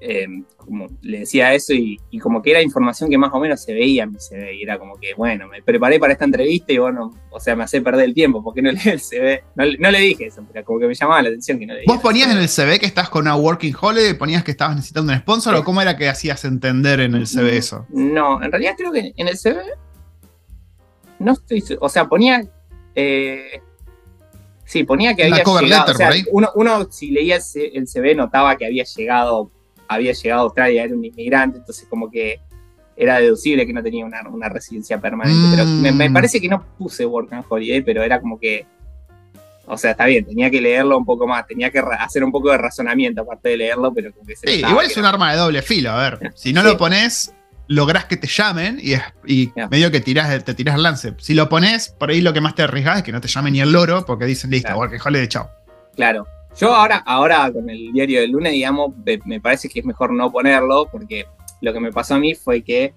eh, 0.00 0.26
como 0.56 0.86
le 1.02 1.20
decía 1.20 1.52
eso 1.54 1.72
y, 1.72 1.98
como 2.20 2.40
que 2.40 2.50
era 2.50 2.62
información 2.62 3.10
que 3.10 3.18
más 3.18 3.30
o 3.32 3.40
menos 3.40 3.62
se 3.62 3.72
veía 3.72 4.04
en 4.04 4.12
mi 4.12 4.18
CV 4.18 4.54
y 4.54 4.62
era 4.62 4.78
como 4.78 4.96
que, 4.96 5.14
bueno, 5.14 5.48
me 5.48 5.62
preparé 5.62 5.98
para 5.98 6.12
esta 6.12 6.24
entrevista 6.24 6.72
y 6.72 6.78
bueno, 6.78 7.12
o 7.30 7.40
sea, 7.40 7.56
me 7.56 7.64
hace 7.64 7.80
perder 7.80 8.04
el 8.04 8.14
tiempo 8.14 8.42
porque 8.42 8.62
no 8.62 8.70
leí 8.72 8.80
el 8.84 9.00
CV. 9.00 9.42
No, 9.56 9.90
le 9.90 9.98
dije 9.98 10.26
eso, 10.26 10.44
pero 10.52 10.64
como 10.64 10.78
que 10.78 10.86
me 10.86 10.94
llamaba 10.94 11.22
la 11.22 11.28
atención 11.30 11.58
que 11.58 11.66
no 11.66 11.74
le 11.74 11.84
¿Vos 11.86 12.00
ponías 12.00 12.30
en 12.30 12.38
el 12.38 12.48
CV 12.48 12.78
que 12.78 12.86
estás 12.86 13.08
con 13.08 13.22
una 13.22 13.36
Working 13.36 13.74
Holiday? 13.80 14.14
¿Ponías 14.14 14.44
que 14.44 14.52
estabas 14.52 14.76
necesitando 14.76 15.12
un 15.12 15.18
sponsor 15.18 15.54
o 15.56 15.64
cómo 15.64 15.82
era 15.82 15.96
que 15.96 16.08
hacías 16.08 16.44
entender 16.44 17.00
en 17.00 17.14
el 17.14 17.26
CV 17.26 17.56
eso? 17.56 17.86
No, 17.90 18.42
en 18.42 18.52
realidad 18.52 18.74
creo 18.76 18.92
que 18.92 19.12
en 19.16 19.28
el 19.28 19.36
CV 19.36 19.60
no 21.18 21.32
estoy, 21.32 21.64
o 21.80 21.88
sea, 21.88 22.08
ponía... 22.08 22.42
Eh, 22.94 23.62
Sí, 24.64 24.84
ponía 24.84 25.14
que 25.14 25.24
había 25.24 25.42
llegado. 25.42 25.94
Uno, 26.30 26.50
uno, 26.54 26.92
si 26.92 27.10
leía 27.10 27.38
el 27.54 27.88
CV, 27.88 28.14
notaba 28.14 28.54
que 28.58 28.66
había 28.66 28.84
llegado 28.84 29.50
había 29.88 30.12
llegado 30.12 30.42
a 30.42 30.44
Australia, 30.44 30.84
era 30.84 30.94
un 30.94 31.04
inmigrante, 31.04 31.58
entonces 31.58 31.86
como 31.88 32.10
que 32.10 32.40
era 32.96 33.18
deducible 33.20 33.66
que 33.66 33.72
no 33.72 33.82
tenía 33.82 34.04
una, 34.04 34.48
residencia 34.48 35.00
permanente. 35.00 35.56
Pero 35.56 35.64
me, 35.66 36.08
mm. 36.08 36.12
parece 36.12 36.40
que 36.40 36.48
no 36.48 36.64
puse 36.76 37.06
Work 37.06 37.32
and 37.32 37.44
Holiday, 37.48 37.80
pero 37.80 38.02
era 38.02 38.20
como 38.20 38.38
que. 38.38 38.66
O 39.70 39.76
sea, 39.76 39.90
está 39.90 40.06
bien, 40.06 40.24
tenía 40.24 40.50
que 40.50 40.60
leerlo 40.60 40.96
un 40.96 41.04
poco 41.04 41.26
más, 41.26 41.46
tenía 41.46 41.70
que 41.70 41.78
hacer 41.78 42.24
un 42.24 42.32
poco 42.32 42.50
de 42.50 42.56
razonamiento 42.56 43.22
aparte 43.22 43.50
de 43.50 43.58
leerlo, 43.58 43.92
pero 43.92 44.12
como 44.12 44.26
que 44.26 44.34
se 44.34 44.48
Sí, 44.48 44.60
igual 44.66 44.86
es 44.86 44.96
un 44.96 45.04
arma 45.04 45.30
de 45.32 45.38
doble 45.38 45.62
filo, 45.62 45.90
a 45.90 46.10
ver. 46.10 46.32
Si 46.34 46.52
no 46.52 46.62
lo 46.62 46.78
pones, 46.78 47.34
lográs 47.68 48.06
que 48.06 48.16
te 48.16 48.26
llamen 48.26 48.80
y, 48.82 48.94
y 49.26 49.52
medio 49.70 49.90
que 49.90 50.00
tirás, 50.00 50.44
te 50.44 50.54
tirás 50.54 50.74
el 50.74 50.82
lance. 50.82 51.14
Si 51.18 51.34
lo 51.34 51.48
pones, 51.48 51.90
por 51.90 52.10
ahí 52.10 52.20
lo 52.20 52.32
que 52.32 52.40
más 52.40 52.54
te 52.54 52.62
arriesgas 52.62 52.98
es 52.98 53.02
que 53.04 53.12
no 53.12 53.20
te 53.20 53.28
llamen 53.28 53.52
ni 53.52 53.60
el 53.60 53.70
loro 53.70 54.04
porque 54.04 54.24
dicen, 54.24 54.50
listo, 54.50 54.74
Work 54.76 54.94
and 54.94 55.02
Holiday, 55.06 55.28
chao. 55.28 55.50
Claro, 55.94 56.26
yo 56.58 56.74
ahora, 56.74 56.96
ahora 57.06 57.52
con 57.52 57.70
el 57.70 57.92
diario 57.92 58.20
del 58.20 58.32
lunes, 58.32 58.52
digamos, 58.52 58.94
me 59.24 59.40
parece 59.40 59.68
que 59.68 59.80
es 59.80 59.84
mejor 59.84 60.12
no 60.12 60.32
ponerlo 60.32 60.88
porque 60.90 61.26
lo 61.60 61.72
que 61.72 61.80
me 61.80 61.92
pasó 61.92 62.14
a 62.14 62.18
mí 62.18 62.34
fue 62.34 62.62
que, 62.62 62.94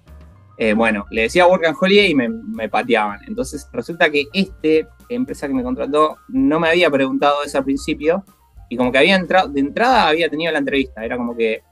eh, 0.56 0.74
bueno, 0.74 1.06
le 1.10 1.22
decía 1.22 1.46
Work 1.46 1.66
and 1.66 1.76
Holiday 1.80 2.10
y 2.10 2.14
me, 2.14 2.68
pateaban. 2.68 3.20
Entonces 3.26 3.68
resulta 3.72 4.10
que 4.10 4.24
este 4.32 4.86
empresa 5.08 5.46
que 5.46 5.54
me 5.54 5.62
contrató 5.62 6.16
no 6.28 6.58
me 6.58 6.68
había 6.68 6.90
preguntado 6.90 7.44
eso 7.44 7.58
al 7.58 7.64
principio 7.64 8.24
y 8.68 8.76
como 8.76 8.90
que 8.90 8.98
había 8.98 9.16
entrado, 9.16 9.48
de 9.48 9.60
entrada 9.60 10.08
había 10.08 10.28
tenido 10.28 10.50
la 10.52 10.58
entrevista. 10.58 11.04
Era 11.04 11.16
como 11.16 11.36
que 11.36 11.62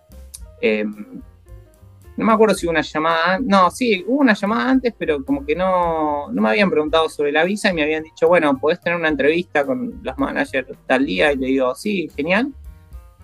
eh, 0.60 0.84
no 2.20 2.26
me 2.26 2.34
acuerdo 2.34 2.54
si 2.54 2.66
hubo 2.66 2.72
una 2.72 2.82
llamada, 2.82 3.38
no, 3.42 3.70
sí, 3.70 4.04
hubo 4.06 4.20
una 4.20 4.34
llamada 4.34 4.68
antes, 4.68 4.92
pero 4.98 5.24
como 5.24 5.46
que 5.46 5.56
no, 5.56 6.30
no 6.30 6.42
me 6.42 6.50
habían 6.50 6.70
preguntado 6.70 7.08
sobre 7.08 7.32
la 7.32 7.44
visa 7.44 7.70
y 7.70 7.72
me 7.72 7.82
habían 7.82 8.02
dicho, 8.02 8.28
bueno, 8.28 8.58
podés 8.58 8.78
tener 8.78 8.98
una 8.98 9.08
entrevista 9.08 9.64
con 9.64 10.00
los 10.02 10.18
managers 10.18 10.68
tal 10.86 11.06
día, 11.06 11.32
y 11.32 11.38
le 11.38 11.46
digo, 11.46 11.74
sí, 11.74 12.10
genial. 12.14 12.52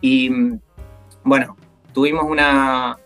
Y 0.00 0.30
bueno, 1.22 1.58
tuvimos 1.92 2.24
una, 2.24 2.96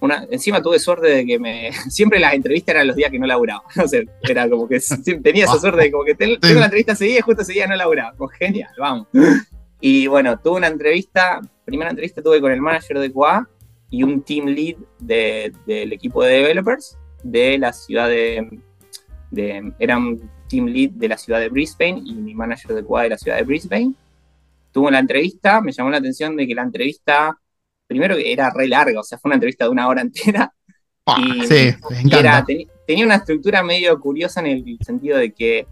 una, 0.00 0.24
encima 0.30 0.62
tuve 0.62 0.78
suerte 0.78 1.08
de 1.08 1.26
que 1.26 1.36
me. 1.40 1.72
Siempre 1.90 2.20
las 2.20 2.34
entrevistas 2.34 2.76
eran 2.76 2.86
los 2.86 2.94
días 2.94 3.10
que 3.10 3.18
no 3.18 3.26
laburaba. 3.26 3.64
No 3.74 3.88
sé, 3.88 4.06
era 4.22 4.48
como 4.48 4.68
que 4.68 4.78
tenía 5.20 5.46
esa 5.46 5.58
suerte 5.58 5.82
de 5.82 5.90
como 5.90 6.04
que 6.04 6.14
tengo 6.14 6.38
la 6.40 6.66
entrevista 6.66 6.94
día 6.94 7.18
y 7.18 7.22
justo 7.22 7.42
ese 7.42 7.54
día 7.54 7.66
no 7.66 7.74
laburaba. 7.74 8.14
Pues 8.16 8.36
genial, 8.38 8.70
vamos. 8.78 9.08
Y 9.80 10.08
bueno, 10.08 10.36
tuve 10.40 10.56
una 10.56 10.66
entrevista, 10.66 11.40
primera 11.64 11.90
entrevista 11.90 12.20
tuve 12.20 12.40
con 12.40 12.50
el 12.50 12.60
manager 12.60 12.98
de 12.98 13.12
QA 13.12 13.48
y 13.90 14.02
un 14.02 14.22
team 14.22 14.46
lead 14.46 14.76
del 14.98 15.92
equipo 15.92 16.22
de 16.22 16.34
developers 16.34 16.98
de 17.22 17.58
la 17.58 17.72
ciudad 17.72 18.08
de, 18.08 18.62
Era 19.78 19.96
un 19.96 20.30
team 20.48 20.66
lead 20.66 20.90
de 20.90 21.08
la 21.08 21.18
ciudad 21.18 21.40
de 21.40 21.48
Brisbane 21.48 22.02
y 22.04 22.14
mi 22.14 22.34
manager 22.34 22.74
de 22.74 22.84
QA 22.84 23.02
de 23.02 23.08
la 23.10 23.18
ciudad 23.18 23.36
de 23.36 23.44
Brisbane. 23.44 23.94
Tuvo 24.72 24.90
la 24.90 24.98
entrevista, 24.98 25.60
me 25.60 25.72
llamó 25.72 25.90
la 25.90 25.98
atención 25.98 26.36
de 26.36 26.46
que 26.46 26.54
la 26.54 26.62
entrevista, 26.62 27.38
primero 27.86 28.16
que 28.16 28.32
era 28.32 28.50
re 28.50 28.68
larga, 28.68 29.00
o 29.00 29.02
sea, 29.02 29.18
fue 29.18 29.30
una 29.30 29.36
entrevista 29.36 29.64
de 29.64 29.70
una 29.70 29.88
hora 29.88 30.02
entera. 30.02 30.52
y, 31.18 31.46
sí, 31.46 31.74
tenía 32.86 33.06
una 33.06 33.16
estructura 33.16 33.62
medio 33.62 33.98
curiosa 33.98 34.40
en 34.40 34.46
el 34.46 34.78
sentido 34.84 35.16
de 35.16 35.32
que 35.32 35.66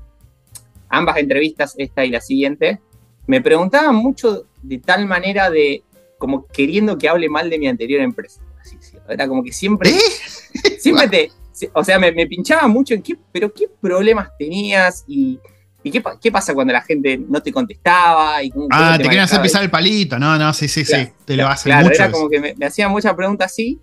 ambas 0.88 1.18
entrevistas, 1.18 1.74
esta 1.76 2.04
y 2.04 2.10
la 2.10 2.20
siguiente, 2.20 2.80
me 3.26 3.40
preguntaban 3.40 3.94
mucho 3.94 4.46
de 4.62 4.78
tal 4.78 5.06
manera 5.06 5.50
de 5.50 5.82
como 6.18 6.46
queriendo 6.46 6.98
que 6.98 7.08
hable 7.08 7.28
mal 7.28 7.50
de 7.50 7.58
mi 7.58 7.68
anterior 7.68 8.00
empresa. 8.00 8.40
Así, 8.60 8.78
era 9.08 9.28
como 9.28 9.42
que 9.42 9.52
siempre, 9.52 9.90
¿Eh? 9.90 10.00
siempre 10.78 11.08
te, 11.08 11.30
o 11.72 11.84
sea, 11.84 11.98
me, 11.98 12.12
pinchaba 12.26 12.68
mucho 12.68 12.94
en 12.94 13.02
qué, 13.02 13.16
pero 13.32 13.52
qué 13.52 13.68
problemas 13.80 14.28
tenías 14.38 15.04
y, 15.06 15.40
qué, 15.82 16.32
pasa 16.32 16.52
cuando 16.54 16.72
la 16.72 16.82
gente 16.82 17.16
no 17.16 17.42
te 17.42 17.52
contestaba. 17.52 18.42
Y 18.42 18.52
ah, 18.70 18.94
te, 18.96 19.04
quieren 19.04 19.20
hacer 19.20 19.40
pisar 19.40 19.62
el 19.62 19.70
palito, 19.70 20.18
no, 20.18 20.36
no, 20.38 20.52
sí, 20.52 20.68
sí, 20.68 20.84
sí, 20.84 21.08
te 21.24 21.36
lo 21.36 21.46
hacen 21.46 21.70
claro, 21.70 21.90
Era 21.92 22.10
como 22.10 22.28
que 22.28 22.40
me, 22.40 22.54
me 22.56 22.66
hacían 22.66 22.90
muchas 22.90 23.14
preguntas 23.14 23.52
así, 23.52 23.80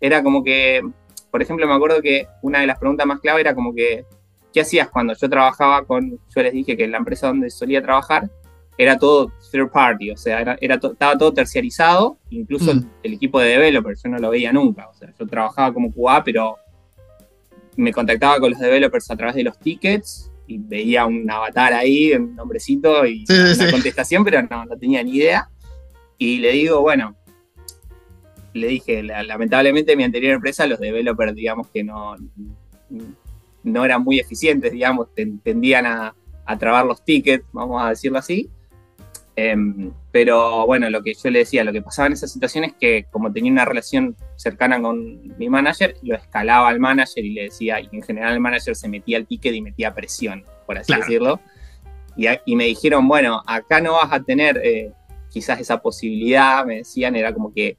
era 0.00 0.22
como 0.22 0.42
que, 0.44 0.82
por 1.30 1.42
ejemplo, 1.42 1.66
me 1.66 1.74
acuerdo 1.74 2.02
que 2.02 2.26
una 2.42 2.60
de 2.60 2.66
las 2.66 2.78
preguntas 2.78 3.06
más 3.06 3.20
clave 3.20 3.40
era 3.40 3.54
como 3.54 3.74
que, 3.74 4.04
¿qué 4.52 4.60
hacías 4.60 4.88
cuando 4.88 5.14
yo 5.14 5.28
trabajaba 5.28 5.84
con, 5.84 6.18
yo 6.34 6.42
les 6.42 6.52
dije 6.52 6.76
que 6.76 6.86
la 6.88 6.98
empresa 6.98 7.28
donde 7.28 7.50
solía 7.50 7.82
trabajar, 7.82 8.30
era 8.76 8.96
todo 8.98 9.32
third 9.50 9.70
party, 9.70 10.10
o 10.10 10.16
sea, 10.16 10.40
era, 10.40 10.74
estaba 10.74 11.16
todo 11.16 11.32
terciarizado, 11.32 12.18
incluso 12.30 12.74
mm. 12.74 12.90
el, 13.02 13.14
equipo 13.14 13.40
de 13.40 13.50
developers, 13.50 14.02
yo 14.02 14.10
no 14.10 14.18
lo 14.18 14.30
veía 14.30 14.52
nunca, 14.52 14.88
o 14.88 14.94
sea, 14.94 15.12
yo 15.18 15.26
trabajaba 15.26 15.72
como 15.72 15.92
QA, 15.92 16.22
pero 16.24 16.56
me 17.76 17.92
contactaba 17.92 18.38
con 18.40 18.50
los 18.50 18.60
developers 18.60 19.10
a 19.10 19.16
través 19.16 19.36
de 19.36 19.44
los 19.44 19.58
tickets 19.58 20.30
y 20.46 20.58
veía 20.58 21.06
un 21.06 21.30
avatar 21.30 21.72
ahí, 21.72 22.12
un 22.12 22.34
nombrecito 22.34 23.06
y 23.06 23.24
una 23.28 23.70
contestación, 23.70 24.24
pero 24.24 24.42
no, 24.42 24.64
no 24.64 24.76
tenía 24.76 25.02
ni 25.02 25.16
idea. 25.16 25.48
Y 26.16 26.38
le 26.38 26.52
digo, 26.52 26.80
bueno, 26.80 27.14
le 28.54 28.66
dije, 28.66 29.02
lamentablemente 29.02 29.94
mi 29.94 30.04
anterior 30.04 30.34
empresa, 30.34 30.66
los 30.66 30.80
developers, 30.80 31.34
digamos 31.34 31.68
que 31.68 31.84
no, 31.84 32.16
no 33.62 33.84
eran 33.84 34.02
muy 34.02 34.18
eficientes, 34.18 34.72
digamos, 34.72 35.08
tendían 35.44 35.86
a, 35.86 36.14
a 36.46 36.58
trabar 36.58 36.86
los 36.86 37.04
tickets, 37.04 37.44
vamos 37.52 37.82
a 37.82 37.90
decirlo 37.90 38.18
así. 38.18 38.48
Em, 39.40 39.92
pero 40.10 40.66
bueno, 40.66 40.90
lo 40.90 41.00
que 41.00 41.14
yo 41.14 41.30
le 41.30 41.38
decía, 41.38 41.62
lo 41.62 41.72
que 41.72 41.80
pasaba 41.80 42.08
en 42.08 42.14
esa 42.14 42.26
situación 42.26 42.64
es 42.64 42.72
que 42.72 43.06
como 43.08 43.32
tenía 43.32 43.52
una 43.52 43.64
relación 43.64 44.16
cercana 44.34 44.82
con 44.82 45.38
mi 45.38 45.48
manager, 45.48 45.94
lo 46.02 46.16
escalaba 46.16 46.68
al 46.68 46.80
manager 46.80 47.24
y 47.24 47.34
le 47.34 47.42
decía, 47.44 47.80
y 47.80 47.88
en 47.92 48.02
general 48.02 48.32
el 48.32 48.40
manager 48.40 48.74
se 48.74 48.88
metía 48.88 49.16
al 49.16 49.28
ticket 49.28 49.54
y 49.54 49.62
metía 49.62 49.94
presión, 49.94 50.44
por 50.66 50.76
así 50.78 50.92
decirlo. 50.92 51.38
Y, 52.16 52.26
y, 52.46 52.56
me 52.56 52.64
dijeron, 52.64 53.06
bueno, 53.06 53.40
acá 53.46 53.80
no 53.80 53.92
vas 53.92 54.10
a 54.10 54.20
tener 54.24 54.60
eh, 54.64 54.90
quizás 55.30 55.60
esa 55.60 55.80
posibilidad, 55.80 56.66
me 56.66 56.78
decían, 56.78 57.14
era 57.14 57.32
como 57.32 57.54
que, 57.54 57.76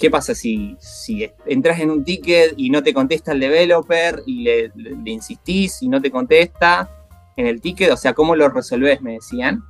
¿qué 0.00 0.10
pasa 0.10 0.34
si, 0.34 0.76
si 0.80 1.30
entras 1.46 1.78
en 1.78 1.92
un 1.92 2.02
ticket 2.02 2.54
y 2.56 2.68
no 2.68 2.82
te 2.82 2.92
contesta 2.92 3.30
el 3.30 3.38
developer 3.38 4.24
y 4.26 4.42
le, 4.42 4.72
le 4.74 5.10
insistís 5.12 5.82
y 5.82 5.88
no 5.88 6.02
te 6.02 6.10
contesta 6.10 6.90
en 7.36 7.46
el 7.46 7.60
ticket? 7.60 7.92
O 7.92 7.96
sea, 7.96 8.12
¿cómo 8.12 8.34
lo 8.34 8.48
resolvés? 8.48 9.00
Me 9.02 9.12
decían. 9.12 9.62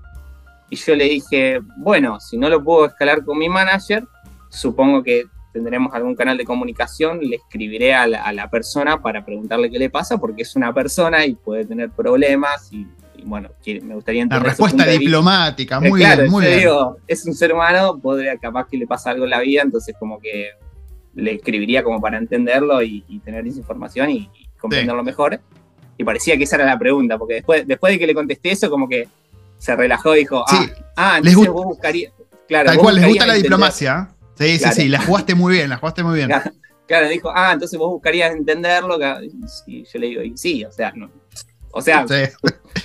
Y 0.70 0.76
yo 0.76 0.96
le 0.96 1.04
dije, 1.04 1.60
bueno, 1.76 2.18
si 2.20 2.36
no 2.36 2.48
lo 2.48 2.62
puedo 2.62 2.86
escalar 2.86 3.24
con 3.24 3.38
mi 3.38 3.48
manager, 3.48 4.04
supongo 4.48 5.02
que 5.02 5.24
tendremos 5.52 5.94
algún 5.94 6.14
canal 6.14 6.36
de 6.36 6.44
comunicación, 6.44 7.20
le 7.20 7.36
escribiré 7.36 7.94
a 7.94 8.06
la, 8.06 8.50
persona 8.50 9.00
para 9.00 9.24
preguntarle 9.24 9.70
qué 9.70 9.78
le 9.78 9.88
pasa, 9.88 10.18
porque 10.18 10.42
es 10.42 10.54
una 10.54 10.72
persona 10.74 11.24
y 11.24 11.34
puede 11.34 11.64
tener 11.64 11.90
problemas 11.90 12.70
y, 12.72 12.86
bueno, 13.24 13.48
me 13.64 13.94
gustaría 13.94 14.22
entender. 14.22 14.42
La 14.42 14.50
respuesta 14.50 14.84
diplomática, 14.86 15.80
muy 15.80 16.00
bien, 16.00 16.30
muy 16.30 16.44
bien. 16.44 16.58
Digo, 16.58 16.98
es 17.06 17.24
un 17.26 17.34
ser 17.34 17.54
humano, 17.54 17.98
podría 17.98 18.36
capaz 18.36 18.66
que 18.68 18.76
le 18.76 18.86
pasa 18.86 19.10
algo 19.10 19.24
en 19.24 19.30
la 19.30 19.40
vida, 19.40 19.62
entonces 19.62 19.96
como 19.98 20.18
que 20.20 20.50
le 21.14 21.32
escribiría 21.36 21.82
como 21.82 22.00
para 22.00 22.18
entenderlo 22.18 22.82
y, 22.82 23.00
tener 23.24 23.46
esa 23.46 23.58
información 23.58 24.10
y, 24.10 24.30
comprenderlo 24.60 25.02
mejor. 25.02 25.40
Y 25.96 26.04
parecía 26.04 26.36
que 26.36 26.44
esa 26.44 26.56
era 26.56 26.66
la 26.66 26.78
pregunta, 26.78 27.16
porque 27.16 27.34
después, 27.34 27.66
después 27.66 27.94
de 27.94 27.98
que 27.98 28.06
le 28.06 28.14
contesté 28.14 28.50
eso, 28.50 28.68
como 28.68 28.86
que 28.86 29.08
se 29.58 29.76
relajó 29.76 30.14
y 30.16 30.20
dijo, 30.20 30.44
ah, 30.48 30.66
ah 30.96 31.18
entonces 31.18 31.48
vos 31.48 31.64
buscarías. 31.64 32.12
Claro, 32.48 32.70
Tal 32.70 32.78
cual, 32.78 32.96
les 32.96 33.06
gusta 33.06 33.26
la 33.26 33.34
diplomacia. 33.34 34.08
Sí, 34.38 34.58
sí, 34.58 34.68
sí, 34.72 34.88
la 34.88 35.00
jugaste 35.00 35.34
muy 35.34 35.54
bien, 35.54 35.70
la 35.70 35.78
jugaste 35.78 36.02
muy 36.02 36.16
bien. 36.16 36.30
Claro, 36.86 37.08
dijo, 37.08 37.32
ah, 37.34 37.52
entonces 37.52 37.78
vos 37.78 37.90
buscarías 37.90 38.32
entenderlo. 38.32 38.98
Y 39.66 39.84
yo 39.84 39.98
le 39.98 40.06
digo, 40.06 40.22
y 40.22 40.36
sí, 40.36 40.64
o 40.64 40.70
sea, 40.70 40.92
no. 40.94 41.10
O 41.72 41.82
sea, 41.82 42.06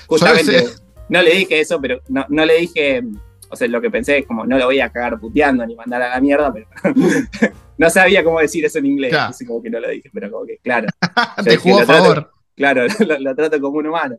justamente, 0.07 0.65
no 1.09 1.21
le 1.21 1.35
dije 1.35 1.59
eso, 1.59 1.79
pero 1.79 2.01
no, 2.09 2.25
no 2.29 2.45
le 2.45 2.57
dije, 2.57 3.03
o 3.49 3.55
sea, 3.55 3.67
lo 3.67 3.81
que 3.81 3.91
pensé 3.91 4.19
es 4.19 4.25
como, 4.25 4.45
no 4.45 4.57
lo 4.57 4.65
voy 4.65 4.79
a 4.79 4.89
cagar 4.89 5.19
puteando 5.19 5.65
ni 5.65 5.75
mandar 5.75 6.01
a 6.01 6.09
la 6.09 6.21
mierda, 6.21 6.53
pero 6.53 6.67
no 7.77 7.89
sabía 7.89 8.23
cómo 8.23 8.39
decir 8.39 8.65
eso 8.65 8.79
en 8.79 8.85
inglés, 8.85 9.13
así 9.13 9.45
como 9.45 9.61
que 9.61 9.69
no 9.69 9.79
lo 9.79 9.89
dije, 9.89 10.09
pero 10.13 10.31
como 10.31 10.45
que, 10.45 10.57
claro. 10.57 10.87
Te 11.43 11.57
jugó 11.57 11.81
a 11.81 11.85
favor. 11.85 12.31
claro, 12.55 12.85
lo, 13.19 13.35
trato 13.35 13.59
como 13.59 13.79
un 13.79 13.87
humano. 13.87 14.17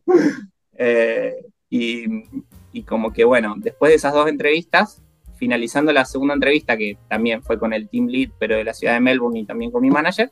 Eh, 0.76 1.34
y, 1.74 2.82
como 2.82 3.14
que 3.14 3.24
bueno, 3.24 3.54
después 3.56 3.90
de 3.90 3.96
esas 3.96 4.12
dos 4.12 4.28
entrevistas, 4.28 5.00
finalizando 5.36 5.90
la 5.90 6.04
segunda 6.04 6.34
entrevista, 6.34 6.76
que 6.76 6.98
también 7.08 7.42
fue 7.42 7.58
con 7.58 7.72
el 7.72 7.88
team 7.88 8.08
lead, 8.08 8.30
pero 8.38 8.56
de 8.56 8.64
la 8.64 8.74
ciudad 8.74 8.94
de 8.94 9.00
Melbourne 9.00 9.40
y 9.40 9.46
también 9.46 9.70
con 9.70 9.80
mi 9.80 9.90
manager, 9.90 10.30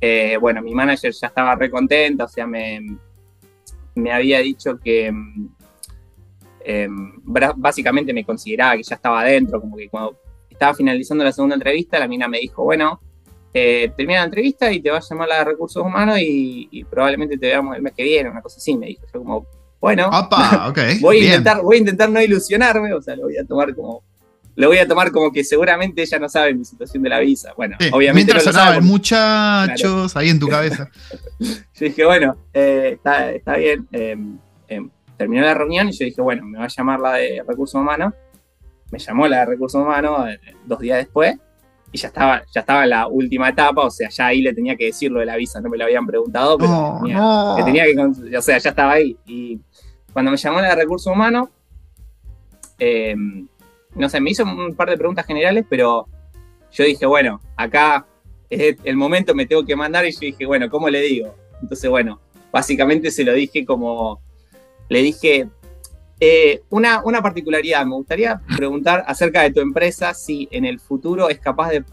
eh, 0.00 0.38
bueno, 0.40 0.62
mi 0.62 0.74
manager 0.74 1.12
ya 1.12 1.26
estaba 1.26 1.54
re 1.54 1.70
contenta, 1.70 2.24
o 2.24 2.28
sea, 2.28 2.46
me, 2.46 2.80
me 3.94 4.10
había 4.10 4.38
dicho 4.38 4.78
que 4.78 5.12
em, 6.64 7.20
básicamente 7.56 8.14
me 8.14 8.24
consideraba 8.24 8.76
que 8.76 8.84
ya 8.84 8.94
estaba 8.94 9.20
adentro, 9.20 9.60
como 9.60 9.76
que 9.76 9.90
cuando 9.90 10.18
estaba 10.48 10.72
finalizando 10.72 11.24
la 11.24 11.32
segunda 11.32 11.56
entrevista, 11.56 11.98
la 11.98 12.08
mina 12.08 12.26
me 12.26 12.38
dijo, 12.38 12.64
bueno, 12.64 13.00
eh, 13.52 13.92
termina 13.96 14.20
la 14.20 14.24
entrevista 14.24 14.72
y 14.72 14.80
te 14.80 14.90
va 14.90 14.96
a 14.96 15.02
llamar 15.08 15.28
la 15.28 15.38
de 15.40 15.44
recursos 15.44 15.82
humanos 15.84 16.18
y, 16.20 16.68
y, 16.70 16.84
probablemente 16.84 17.36
te 17.36 17.48
veamos 17.48 17.76
el 17.76 17.82
mes 17.82 17.92
que 17.94 18.02
viene, 18.02 18.30
una 18.30 18.42
cosa 18.42 18.56
así, 18.56 18.76
me 18.76 18.86
dijo. 18.86 19.06
Yo 19.12 19.20
como, 19.20 19.46
bueno, 19.84 20.10
voy, 21.02 21.18
a 21.18 21.24
intentar, 21.24 21.60
voy 21.60 21.76
a 21.76 21.78
intentar 21.80 22.08
no 22.08 22.22
ilusionarme, 22.22 22.94
o 22.94 23.02
sea, 23.02 23.16
lo 23.16 23.24
voy 23.24 23.36
a 23.36 23.44
tomar 23.44 23.74
como 23.74 24.02
lo 24.56 24.68
voy 24.68 24.78
a 24.78 24.88
tomar 24.88 25.12
como 25.12 25.30
que 25.30 25.44
seguramente 25.44 26.00
ella 26.00 26.18
no 26.18 26.26
sabe 26.26 26.54
mi 26.54 26.64
situación 26.64 27.02
de 27.02 27.10
la 27.10 27.18
visa. 27.18 27.52
Bueno, 27.54 27.76
obviamente 27.92 28.32
no 28.32 28.40
lo 28.40 28.50
sabe. 28.50 28.80
muchachos 28.80 30.16
ahí 30.16 30.30
en 30.30 30.38
tu 30.38 30.48
cabeza. 30.48 30.88
yo 31.38 31.56
dije, 31.80 32.02
bueno, 32.06 32.34
eh, 32.54 32.96
está, 32.96 33.56
bien. 33.58 33.86
Em, 33.92 34.38
terminó 35.18 35.42
la 35.42 35.52
reunión 35.52 35.90
y 35.90 35.92
yo 35.92 36.06
dije, 36.06 36.22
bueno, 36.22 36.46
me 36.46 36.56
va 36.56 36.64
a 36.64 36.68
llamar 36.68 37.00
la 37.00 37.12
de 37.14 37.42
recursos 37.46 37.78
humanos. 37.78 38.14
Me 38.90 38.98
llamó 38.98 39.28
la 39.28 39.40
de 39.40 39.44
recursos 39.44 39.82
humanos 39.82 40.30
eh, 40.30 40.38
dos 40.64 40.78
días 40.78 40.96
después 40.96 41.36
y 41.94 41.98
ya 41.98 42.08
estaba, 42.08 42.42
ya 42.52 42.60
estaba 42.60 42.82
en 42.82 42.90
la 42.90 43.06
última 43.06 43.48
etapa, 43.48 43.82
o 43.82 43.90
sea, 43.90 44.08
ya 44.08 44.26
ahí 44.26 44.42
le 44.42 44.52
tenía 44.52 44.74
que 44.74 44.86
decir 44.86 45.12
lo 45.12 45.20
de 45.20 45.26
la 45.26 45.36
visa, 45.36 45.60
no 45.60 45.68
me 45.68 45.78
lo 45.78 45.84
habían 45.84 46.04
preguntado, 46.04 46.58
pero 46.58 47.00
tenía, 47.64 47.84
que, 47.84 48.36
o 48.36 48.42
sea, 48.42 48.58
ya 48.58 48.70
estaba 48.70 48.94
ahí. 48.94 49.16
Y 49.26 49.60
cuando 50.14 50.30
me 50.30 50.38
llamó 50.38 50.60
la 50.60 50.70
de 50.70 50.76
recursos 50.76 51.12
humanos, 51.12 51.48
eh, 52.78 53.14
no 53.94 54.08
sé, 54.08 54.20
me 54.20 54.30
hizo 54.30 54.44
un 54.44 54.74
par 54.74 54.88
de 54.88 54.96
preguntas 54.96 55.26
generales, 55.26 55.66
pero 55.68 56.06
yo 56.72 56.84
dije, 56.84 57.04
bueno, 57.04 57.40
acá 57.56 58.06
es 58.48 58.76
el 58.84 58.96
momento, 58.96 59.34
me 59.34 59.44
tengo 59.44 59.64
que 59.64 59.76
mandar, 59.76 60.06
y 60.06 60.12
yo 60.12 60.20
dije, 60.20 60.46
bueno, 60.46 60.70
¿cómo 60.70 60.88
le 60.88 61.00
digo? 61.00 61.34
Entonces, 61.60 61.90
bueno, 61.90 62.20
básicamente 62.52 63.10
se 63.10 63.24
lo 63.24 63.32
dije 63.32 63.66
como, 63.66 64.20
le 64.88 65.02
dije, 65.02 65.48
eh, 66.20 66.62
una, 66.70 67.02
una, 67.04 67.20
particularidad, 67.20 67.84
me 67.84 67.96
gustaría 67.96 68.40
preguntar 68.56 69.02
acerca 69.08 69.42
de 69.42 69.50
tu 69.50 69.60
empresa, 69.60 70.14
si 70.14 70.48
en 70.52 70.64
el 70.64 70.78
futuro 70.78 71.28
es 71.28 71.40
capaz 71.40 71.70
de, 71.70 71.84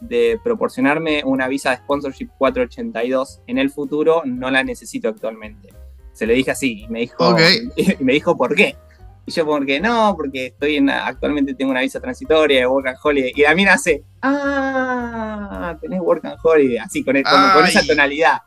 de, 0.00 0.38
proporcionarme 0.44 1.22
una 1.24 1.48
visa 1.48 1.70
de 1.70 1.76
sponsorship 1.76 2.28
482, 2.36 3.40
en 3.46 3.56
el 3.56 3.70
futuro 3.70 4.22
no 4.26 4.50
la 4.50 4.62
necesito 4.62 5.08
actualmente. 5.08 5.81
Se 6.12 6.26
le 6.26 6.34
dije 6.34 6.50
así 6.50 6.84
y 6.84 6.88
me 6.88 7.00
dijo, 7.00 7.36
y 7.76 8.04
me 8.04 8.12
dijo 8.14 8.36
¿por 8.36 8.54
qué? 8.54 8.76
Y 9.24 9.30
yo 9.30 9.46
porque 9.46 9.80
no, 9.80 10.14
porque 10.16 10.46
estoy 10.46 10.76
en, 10.76 10.90
actualmente 10.90 11.54
tengo 11.54 11.70
una 11.70 11.80
visa 11.80 12.00
transitoria 12.00 12.60
de 12.60 12.66
Work 12.66 12.88
and 12.88 12.98
Holiday. 13.02 13.32
Y 13.36 13.44
a 13.44 13.54
mí 13.54 13.64
nace, 13.64 14.02
ah, 14.20 15.76
tenés 15.80 16.00
Work 16.00 16.24
and 16.24 16.38
Holiday, 16.42 16.78
así 16.78 17.04
con, 17.04 17.14
con, 17.22 17.64
esa 17.64 17.86
tonalidad. 17.86 18.42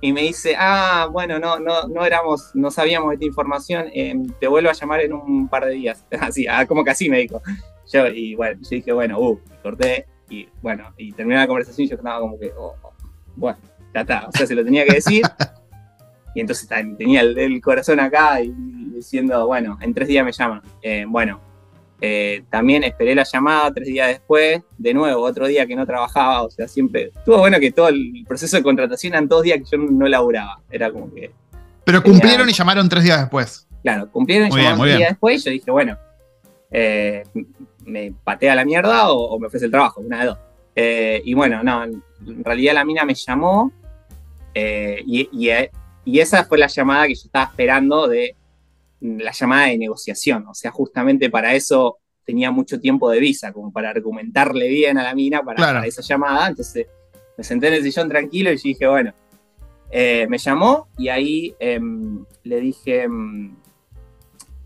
Y 0.00 0.12
me 0.12 0.22
dice, 0.22 0.54
ah, 0.56 1.08
bueno, 1.10 1.38
no, 1.40 1.58
no, 1.58 1.88
no 1.88 2.04
éramos, 2.06 2.50
no 2.54 2.70
sabíamos 2.70 3.12
esta 3.12 3.24
información, 3.24 3.86
em, 3.92 4.28
te 4.38 4.46
vuelvo 4.46 4.70
a 4.70 4.72
llamar 4.72 5.00
en 5.00 5.12
un 5.12 5.48
par 5.48 5.66
de 5.66 5.72
días. 5.72 6.04
Así, 6.20 6.46
ah, 6.46 6.64
como 6.64 6.84
que 6.84 6.90
así 6.90 7.10
me 7.10 7.18
dijo. 7.18 7.42
Yo, 7.92 8.06
y 8.06 8.36
bueno, 8.36 8.60
yo 8.62 8.68
dije, 8.70 8.92
bueno, 8.92 9.18
uh, 9.18 9.40
corté, 9.62 10.06
y 10.28 10.48
bueno, 10.62 10.94
y 10.96 11.12
terminé 11.12 11.40
la 11.40 11.48
conversación 11.48 11.86
y 11.86 11.90
yo 11.90 11.96
estaba 11.96 12.20
como 12.20 12.38
que, 12.38 12.52
oh, 12.56 12.76
oh, 12.82 12.92
bueno, 13.34 13.58
ya 13.92 14.02
está, 14.02 14.28
o 14.28 14.32
sea, 14.32 14.46
se 14.46 14.54
lo 14.54 14.64
tenía 14.64 14.84
que 14.84 14.94
decir. 14.94 15.22
Y 16.34 16.40
entonces 16.40 16.68
tenía 16.96 17.22
el, 17.22 17.60
corazón 17.60 18.00
acá 18.00 18.40
y, 18.40 18.52
diciendo, 18.94 19.46
bueno, 19.46 19.78
en 19.80 19.92
tres 19.94 20.08
días 20.08 20.24
me 20.24 20.32
llaman. 20.32 20.62
Eh, 20.82 21.04
bueno, 21.08 21.40
eh, 22.00 22.44
también 22.50 22.84
esperé 22.84 23.14
la 23.14 23.24
llamada 23.24 23.72
tres 23.72 23.88
días 23.88 24.08
después, 24.08 24.62
de 24.78 24.94
nuevo, 24.94 25.22
otro 25.22 25.46
día 25.46 25.66
que 25.66 25.74
no 25.74 25.84
trabajaba, 25.86 26.42
o 26.42 26.50
sea, 26.50 26.68
siempre. 26.68 27.10
Estuvo 27.16 27.38
bueno 27.38 27.58
que 27.58 27.72
todo 27.72 27.88
el 27.88 28.24
proceso 28.26 28.56
de 28.56 28.62
contratación 28.62 29.14
eran 29.14 29.28
dos 29.28 29.42
días 29.42 29.58
que 29.58 29.76
yo 29.76 29.78
no 29.78 30.06
laburaba. 30.06 30.60
Era 30.70 30.90
como 30.92 31.12
que. 31.12 31.32
Pero 31.84 32.02
cumplieron 32.02 32.48
y 32.48 32.52
llamaron 32.52 32.88
tres 32.88 33.04
días 33.04 33.20
después. 33.20 33.66
Claro, 33.82 34.10
cumplieron 34.10 34.48
y 34.48 34.50
llamaron 34.50 34.80
tres 34.80 34.96
días 34.98 35.10
después. 35.10 35.40
Y 35.40 35.44
yo 35.44 35.50
dije, 35.50 35.70
bueno, 35.70 35.98
eh, 36.70 37.24
me 37.84 38.12
patea 38.22 38.54
la 38.54 38.64
mierda 38.64 39.10
o, 39.10 39.38
me 39.40 39.48
ofrece 39.48 39.64
el 39.64 39.72
trabajo, 39.72 40.00
una 40.00 40.20
de 40.20 40.26
dos. 40.26 40.38
y 41.24 41.34
bueno, 41.34 41.64
no, 41.64 41.82
en 41.82 42.02
realidad 42.44 42.74
la 42.74 42.84
mina 42.84 43.04
me 43.04 43.14
llamó 43.14 43.72
y, 44.54 45.28
y, 45.32 45.50
y 46.04 46.20
esa 46.20 46.44
fue 46.44 46.58
la 46.58 46.66
llamada 46.66 47.06
que 47.06 47.14
yo 47.14 47.22
estaba 47.26 47.46
esperando 47.46 48.08
de 48.08 48.36
la 49.00 49.32
llamada 49.32 49.66
de 49.66 49.78
negociación. 49.78 50.46
O 50.48 50.54
sea, 50.54 50.70
justamente 50.70 51.30
para 51.30 51.54
eso 51.54 51.98
tenía 52.24 52.50
mucho 52.50 52.80
tiempo 52.80 53.10
de 53.10 53.20
visa, 53.20 53.52
como 53.52 53.72
para 53.72 53.90
argumentarle 53.90 54.68
bien 54.68 54.98
a 54.98 55.02
la 55.02 55.14
mina 55.14 55.42
para, 55.42 55.86
esa 55.86 56.02
llamada. 56.02 56.48
Entonces 56.48 56.86
me 57.36 57.44
senté 57.44 57.68
en 57.68 57.74
el 57.74 57.82
sillón 57.82 58.08
tranquilo 58.08 58.50
y 58.52 58.56
dije, 58.56 58.86
bueno, 58.86 59.12
eh, 59.90 60.26
me 60.28 60.38
llamó 60.38 60.88
y 60.96 61.08
ahí 61.08 61.54
em, 61.58 62.24
le 62.44 62.60
dije, 62.60 63.02
em, 63.02 63.54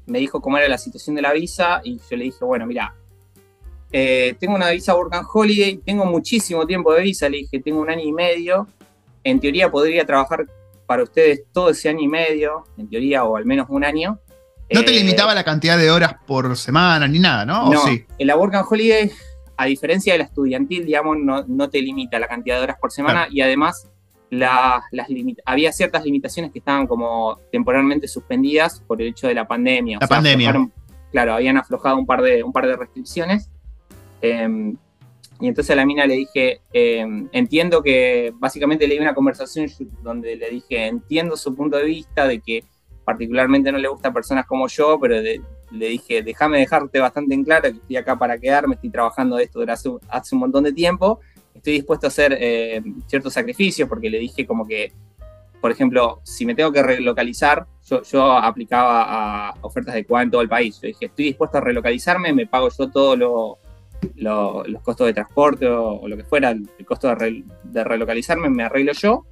me 0.07 0.19
dijo 0.19 0.41
cómo 0.41 0.59
era 0.59 0.69
la 0.69 0.79
situación 0.79 1.17
de 1.17 1.23
la 1.23 1.33
visa 1.33 1.81
y 1.83 1.99
yo 1.99 2.17
le 2.17 2.25
dije, 2.25 2.45
bueno, 2.45 2.67
mira, 2.67 2.95
eh, 3.91 4.35
tengo 4.39 4.55
una 4.55 4.71
visa 4.71 4.95
Work 4.95 5.15
and 5.15 5.27
Holiday, 5.33 5.77
tengo 5.79 6.05
muchísimo 6.05 6.67
tiempo 6.67 6.93
de 6.93 7.03
visa, 7.03 7.29
le 7.29 7.39
dije, 7.39 7.61
tengo 7.61 7.81
un 7.81 7.89
año 7.89 8.03
y 8.03 8.13
medio, 8.13 8.67
en 9.23 9.41
teoría 9.41 9.71
podría 9.71 10.05
trabajar 10.05 10.47
para 10.87 11.03
ustedes 11.03 11.45
todo 11.53 11.71
ese 11.71 11.89
año 11.89 12.01
y 12.01 12.09
medio, 12.09 12.65
en 12.77 12.89
teoría, 12.89 13.25
o 13.25 13.37
al 13.37 13.47
menos 13.47 13.67
un 13.71 13.85
año. 13.85 14.19
No 14.73 14.85
te 14.85 14.93
eh, 14.93 15.01
limitaba 15.01 15.35
la 15.35 15.45
cantidad 15.45 15.79
de 15.79 15.91
horas 15.91 16.17
por 16.27 16.57
semana 16.57 17.07
ni 17.07 17.19
nada, 17.19 17.45
¿no? 17.45 17.71
No, 17.71 17.81
sí? 17.87 18.05
en 18.19 18.27
la 18.27 18.37
Work 18.37 18.55
and 18.55 18.67
Holiday, 18.69 19.11
a 19.57 19.67
diferencia 19.67 20.15
de 20.15 20.21
la 20.21 20.25
estudiantil, 20.25 20.85
digamos, 20.85 21.17
no, 21.19 21.71
te 21.71 21.81
limita 21.81 22.19
la 22.19 22.29
cantidad 22.29 22.57
de 22.57 22.63
horas 22.63 22.77
por 22.81 22.91
semana 22.91 23.29
y 23.31 23.41
además 23.41 23.91
las 24.31 24.83
había 25.45 25.73
ciertas 25.73 26.05
limitaciones 26.05 26.51
que 26.51 26.59
estaban 26.59 26.89
como 26.89 27.39
temporalmente 27.53 28.09
suspendidas 28.09 28.81
por 28.81 29.01
el 29.01 29.09
hecho 29.09 29.29
de 29.29 29.35
la 29.35 29.47
pandemia. 29.47 29.99
La 30.01 30.09
pandemia. 30.09 30.69
claro, 31.13 31.35
habían 31.35 31.57
aflojado 31.57 31.97
un 31.97 32.07
par 32.07 32.23
de, 32.23 32.43
un 32.43 32.53
par 32.53 32.67
de 32.67 32.77
restricciones. 32.77 33.49
Em, 34.21 34.77
y 35.45 35.49
entonces 35.49 35.73
a 35.73 35.77
la 35.77 35.85
mina 35.85 36.07
le 36.07 36.15
dije, 36.15 36.63
em, 36.73 37.29
entiendo 37.31 37.83
que, 37.83 38.33
básicamente 38.37 38.89
le 38.89 38.95
di 38.95 39.01
una 39.01 39.13
conversación 39.13 39.69
donde 40.03 40.37
le 40.37 40.49
dije, 40.49 40.87
entiendo 40.87 41.37
su 41.37 41.55
punto 41.55 41.77
de 41.77 41.85
vista 41.85 42.27
de 42.27 42.41
que 42.41 42.65
particularmente 43.05 43.71
no 43.71 43.77
le 43.77 43.89
gustan 43.89 44.15
personas 44.15 44.47
como 44.47 44.67
yo, 44.69 44.99
pero 44.99 45.17
le 45.21 45.87
dije, 45.87 46.23
déjame 46.23 46.61
dejarte 46.61 46.99
bastante 46.99 47.35
en 47.35 47.45
claro 47.45 47.65
que 47.65 47.77
estoy 47.77 47.97
acá 47.97 48.19
para 48.19 48.39
quedarme, 48.39 48.77
estoy 48.77 48.89
trabajando 48.89 49.37
de 49.37 49.45
esto 49.45 49.61
hace, 49.69 49.91
hace 50.09 50.35
un 50.35 50.41
montón 50.41 50.65
de 50.65 50.73
tiempo, 50.73 51.21
estoy 51.53 51.75
dispuesto 51.75 52.07
a 52.07 52.09
hacer 52.09 52.35
eh, 52.41 52.83
ciertos 53.07 53.35
sacrificios, 53.35 53.87
porque 53.87 54.09
le 54.09 54.21
dije 54.21 54.47
como 54.47 54.67
que, 54.67 54.95
por 55.61 55.71
ejemplo, 55.71 56.23
si 56.23 56.47
me 56.47 56.55
tengo 56.55 56.73
que 56.73 56.83
relocalizar, 56.83 57.67
yo, 57.85 58.03
yo 58.03 58.33
aplicaba 58.33 59.51
a 59.51 59.55
ofertas 59.61 59.95
de 59.95 60.07
CUA 60.07 60.23
en 60.23 60.31
todo 60.31 60.41
el 60.41 60.49
país, 60.49 60.81
yo 60.81 60.89
dije, 60.89 61.05
estoy 61.05 61.27
dispuesto 61.27 61.59
a 61.59 61.61
relocalizarme, 61.61 62.33
me 62.33 62.47
pago 62.47 62.71
yo 62.71 62.91
todo 62.91 63.15
lo, 63.15 63.59
los 64.17 64.83
costos 64.83 65.07
de 65.07 65.15
transporte 65.15 65.67
o, 65.67 66.07
lo 66.07 66.17
que 66.17 66.25
fuera, 66.25 66.51
el, 66.51 66.69
costo 66.87 67.15
de, 67.15 67.45
de, 67.65 67.85
relocalizarme, 67.85 68.49
me 68.49 68.63
arreglo 68.63 68.93
yo. 68.93 69.25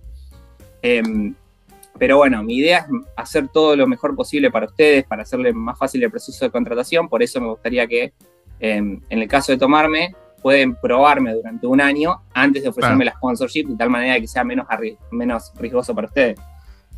Em, 0.82 1.34
pero 1.98 2.16
bueno, 2.16 2.42
mi 2.42 2.56
idea 2.56 2.78
es 2.78 2.84
hacer 3.16 3.48
todo 3.48 3.76
lo 3.76 3.86
mejor 3.86 4.16
posible 4.16 4.50
para 4.50 4.66
ustedes, 4.66 5.04
para 5.04 5.22
hacerle 5.22 5.52
más 5.52 5.78
fácil 5.78 6.02
el 6.02 6.10
proceso 6.10 6.44
de 6.44 6.50
contratación. 6.50 7.08
Por 7.08 7.22
eso 7.22 7.40
me 7.40 7.48
gustaría 7.48 7.86
que, 7.86 8.12
em, 8.60 9.00
en 9.08 9.18
el 9.18 9.28
caso 9.28 9.52
de 9.52 9.58
tomarme, 9.58 10.14
pueden 10.42 10.74
probarme 10.74 11.32
durante 11.34 11.66
un 11.66 11.80
año 11.80 12.22
antes 12.34 12.62
de 12.62 12.68
ofrecerme 12.68 13.04
la 13.04 13.12
sponsorship, 13.12 13.66
de 13.66 13.76
tal 13.76 13.90
manera 13.90 14.18
que 14.18 14.26
sea 14.26 14.42
menos, 14.42 14.66
menos 15.12 15.52
riesgoso 15.56 15.94
para 15.94 16.08
ustedes. 16.08 16.38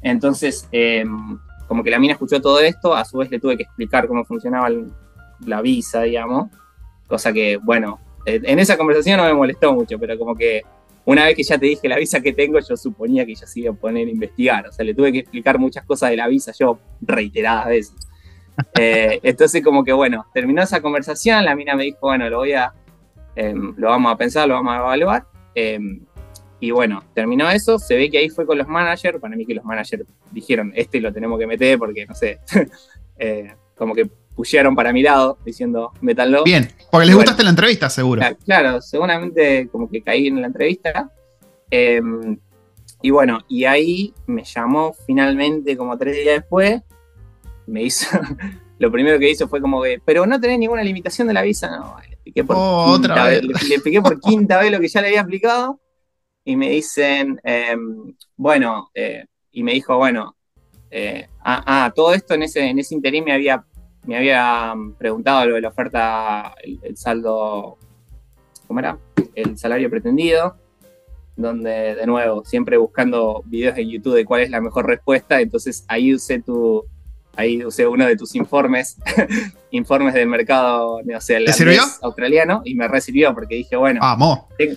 Entonces, 0.01 0.67
em, 0.73 1.39
como 1.69 1.83
que 1.83 1.91
la 1.91 1.99
mina 1.99 2.15
escuchó 2.15 2.41
todo 2.41 2.61
esto, 2.61 2.95
a 2.95 3.05
su 3.05 3.19
vez 3.19 3.31
le 3.31 3.39
tuve 3.39 3.57
que 3.57 3.65
explicar 3.65 4.07
cómo 4.07 4.25
funcionaba 4.25 4.69
la 5.45 5.61
visa, 5.61 6.03
digamos. 6.03 6.51
Cosa 7.07 7.33
que, 7.33 7.59
bueno, 7.59 8.01
en 8.27 8.59
esa 8.59 8.77
conversación 8.77 9.19
no 9.19 9.25
me 9.25 9.35
molestó 9.35 9.73
mucho, 9.75 9.99
pero 9.99 10.19
como 10.19 10.35
que 10.35 10.63
una 11.07 11.25
vez 11.27 11.37
que 11.37 11.43
ya 11.43 11.59
te 11.59 11.67
dije 11.67 11.89
la 11.89 11.99
visa 11.99 12.21
que 12.21 12.33
tengo, 12.33 12.59
yo 12.61 12.77
suponía 12.77 13.27
que 13.27 13.35
ya 13.35 13.47
se 13.47 13.61
iba 13.61 13.73
a 13.73 13.75
poner 13.75 14.09
a 14.09 14.11
investigar. 14.11 14.67
O 14.69 14.73
sea, 14.73 14.85
le 14.85 14.95
tuve 14.95 15.13
que 15.13 15.19
explicar 15.19 15.59
muchas 15.59 15.85
cosas 15.85 16.11
de 16.11 16.17
la 16.17 16.29
visa 16.29 16.53
yo 16.59 16.79
reiteradas 17.01 17.67
veces. 17.67 17.95
Eh, 18.79 19.19
entonces, 19.25 19.65
como 19.65 19.83
que 19.83 19.93
bueno, 19.93 20.27
terminó 20.33 20.63
esa 20.63 20.81
conversación, 20.81 21.45
la 21.45 21.57
mina 21.57 21.75
me 21.75 21.83
dijo, 21.83 21.99
bueno, 22.03 22.31
lo 22.31 22.39
voy 22.39 22.53
a, 22.53 22.73
em, 23.35 23.75
lo 23.77 23.89
vamos 23.89 24.13
a 24.13 24.17
pensar, 24.17 24.47
lo 24.47 24.55
vamos 24.55 24.75
a 24.75 24.77
evaluar. 24.77 25.27
Em, 25.57 26.01
y 26.61 26.71
bueno, 26.71 27.03
terminó 27.15 27.51
eso, 27.51 27.81
se 27.81 27.97
ve 27.97 28.09
que 28.09 28.19
ahí 28.19 28.29
fue 28.29 28.47
con 28.47 28.57
los 28.57 28.69
managers, 28.69 29.19
para 29.19 29.35
mí 29.35 29.45
que 29.45 29.55
los 29.55 29.65
managers 29.65 30.05
dijeron, 30.31 30.73
este 30.77 31.01
lo 31.01 31.13
tenemos 31.13 31.37
que 31.37 31.49
meter 31.49 31.81
porque, 31.81 32.07
no 32.07 32.15
sé, 32.15 32.39
eh, 33.19 33.53
como 33.77 33.93
que 33.93 34.09
pusieron 34.35 34.75
para 34.75 34.93
mi 34.93 35.03
lado 35.03 35.39
diciendo, 35.45 35.93
métanlo. 36.01 36.45
Bien, 36.45 36.69
porque 36.91 37.07
les 37.07 37.17
gustaste 37.17 37.43
la 37.43 37.51
entrevista, 37.51 37.89
seguro. 37.89 38.23
Claro, 38.45 38.81
seguramente 38.81 39.69
como 39.71 39.89
que 39.89 40.03
caí 40.03 40.27
en 40.27 40.41
la 40.41 40.49
entrevista. 40.49 41.11
Em, 41.71 42.39
y 43.03 43.11
bueno, 43.11 43.41
y 43.49 43.65
ahí 43.65 44.15
me 44.27 44.45
llamó 44.45 44.95
finalmente 45.07 45.77
como 45.77 45.97
tres 45.99 46.17
días 46.17 46.41
después, 46.41 46.83
me 47.67 47.83
hizo, 47.83 48.07
lo 48.79 48.91
primero 48.91 49.19
que 49.19 49.31
hizo 49.31 49.49
fue 49.49 49.61
como 49.61 49.83
que, 49.83 50.01
pero 50.05 50.27
no 50.27 50.41
tenés 50.41 50.59
ninguna 50.59 50.83
limitación 50.83 51.29
de 51.29 51.35
la 51.35 51.43
visa, 51.43 51.69
no, 51.69 51.97
le 52.01 52.15
expliqué 52.15 52.45
por, 52.45 52.57
oh, 52.59 52.93
quinta, 52.95 53.13
otra 53.13 53.25
vez. 53.27 53.43
Le, 53.43 53.75
expliqué 53.75 54.01
por 54.01 54.21
quinta 54.21 54.59
vez 54.59 54.73
lo 54.73 54.81
que 54.81 54.89
ya 54.89 55.01
le 55.01 55.09
había 55.09 55.21
explicado, 55.21 55.81
y 56.45 56.57
me 56.57 56.71
dicen, 56.71 57.41
em, 57.45 58.15
bueno, 58.37 58.91
eh, 58.95 59.25
y 59.53 59.63
me 59.63 59.73
dijo, 59.73 59.97
bueno, 59.97 60.37
eh, 60.91 61.29
ah, 61.41 61.63
ah, 61.67 61.93
todo 61.95 62.15
esto 62.15 62.35
en 62.35 62.45
ese, 62.45 62.69
en 62.69 62.79
ese 62.79 62.95
interín 62.95 63.25
me 63.25 63.33
había 63.33 63.65
me 64.07 64.17
había 64.17 64.75
preguntado 64.99 65.47
lo 65.47 65.55
de 65.55 65.61
la 65.63 65.69
oferta, 65.69 66.55
el, 66.63 66.97
saldo, 66.97 67.79
¿cómo 68.67 68.81
era? 68.81 68.99
El 69.35 69.57
salario 69.57 69.91
pretendido, 69.91 70.57
donde 71.37 71.95
de 71.95 72.07
nuevo, 72.07 72.45
siempre 72.45 72.77
buscando 72.77 73.43
videos 73.47 73.79
en 73.79 73.89
YouTube 73.89 74.15
de 74.15 74.25
cuál 74.25 74.43
es 74.43 74.51
la 74.51 74.61
mejor 74.61 74.87
respuesta, 74.87 75.41
entonces 75.41 75.85
ahí 75.89 76.15
usé 76.15 76.43
tu, 76.43 76.85
ahí 77.35 77.65
usé 77.65 77.87
uno 77.87 78.07
de 78.07 78.17
tus 78.17 78.35
informes, 78.35 78.97
informes 79.71 80.15
del 80.15 80.29
mercado 80.29 81.01
australiano, 82.03 82.63
y 82.65 82.75
me 82.75 82.87
recibió 82.89 83.35
porque 83.35 83.57
dije, 83.57 83.77
bueno, 83.77 84.01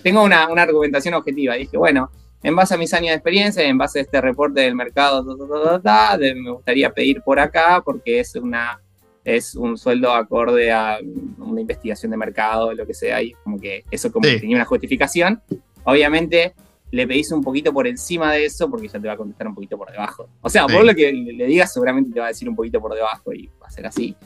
tengo 0.02 0.22
una, 0.22 0.48
una, 0.48 0.62
argumentación 0.62 1.14
objetiva, 1.14 1.54
dije, 1.54 1.76
bueno, 1.76 2.10
en 2.42 2.56
base 2.56 2.74
a 2.74 2.78
mis 2.78 2.94
años 2.94 3.08
de 3.08 3.14
experiencia, 3.14 3.62
en 3.62 3.76
base 3.76 3.98
a 3.98 4.02
este 4.02 4.20
reporte 4.20 4.60
del 4.62 4.74
mercado, 4.74 5.22
me 5.24 6.50
gustaría 6.50 6.90
pedir 6.90 7.20
por 7.22 7.38
acá 7.40 7.82
porque 7.84 8.20
es 8.20 8.34
una 8.36 8.80
es 9.28 9.54
un 9.54 9.76
sueldo 9.76 10.10
acorde 10.12 10.72
a 10.72 10.98
una 11.36 11.60
investigación 11.60 12.10
de 12.10 12.16
mercado, 12.16 12.72
lo 12.72 12.86
que 12.86 12.94
sea, 12.94 13.22
y 13.22 13.32
como 13.44 13.60
que 13.60 13.84
eso 13.90 14.10
como 14.10 14.26
que 14.26 14.40
tenía 14.40 14.56
una 14.56 14.64
justificación. 14.64 15.42
Obviamente 15.84 16.54
le 16.90 17.06
pedís 17.06 17.30
un 17.32 17.42
poquito 17.42 17.70
por 17.70 17.86
encima 17.86 18.32
de 18.32 18.46
eso 18.46 18.70
porque 18.70 18.88
ya 18.88 18.98
te 18.98 19.06
va 19.06 19.12
a 19.12 19.16
contestar 19.18 19.46
un 19.46 19.54
poquito 19.54 19.76
por 19.76 19.90
debajo. 19.92 20.30
O 20.40 20.48
sea, 20.48 20.66
por 20.66 20.82
lo 20.82 20.94
que 20.94 21.12
le 21.12 21.46
digas 21.46 21.74
seguramente 21.74 22.10
te 22.10 22.20
va 22.20 22.26
a 22.26 22.28
decir 22.28 22.48
un 22.48 22.56
poquito 22.56 22.80
por 22.80 22.94
debajo 22.94 23.34
y 23.34 23.50
va 23.62 23.66
a 23.66 23.70
ser 23.70 23.86
así. 23.86 24.16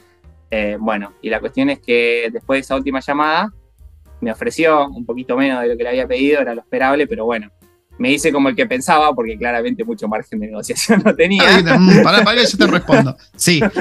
Eh, 0.48 0.76
bueno, 0.78 1.14
y 1.20 1.30
la 1.30 1.40
cuestión 1.40 1.70
es 1.70 1.80
que 1.80 2.28
después 2.32 2.58
de 2.58 2.60
esa 2.60 2.76
última 2.76 3.00
llamada 3.00 3.52
me 4.20 4.30
ofreció 4.30 4.86
un 4.86 5.04
poquito 5.04 5.36
menos 5.36 5.62
de 5.62 5.68
lo 5.68 5.76
que 5.76 5.82
le 5.82 5.88
había 5.88 6.06
pedido, 6.06 6.40
era 6.40 6.54
lo 6.54 6.60
esperable, 6.60 7.08
pero 7.08 7.24
bueno, 7.24 7.50
me 7.98 8.12
hice 8.12 8.30
como 8.30 8.48
el 8.48 8.54
que 8.54 8.66
pensaba, 8.66 9.12
porque 9.14 9.36
claramente 9.36 9.82
mucho 9.82 10.06
margen 10.06 10.38
de 10.38 10.46
negociación 10.46 11.02
no 11.04 11.12
tenía. 11.12 11.42
para, 12.04 12.22
para 12.22 12.40
que 12.40 12.46
yo 12.46 12.56
te 12.56 12.66
respondo. 12.68 13.16
Sí. 13.34 13.60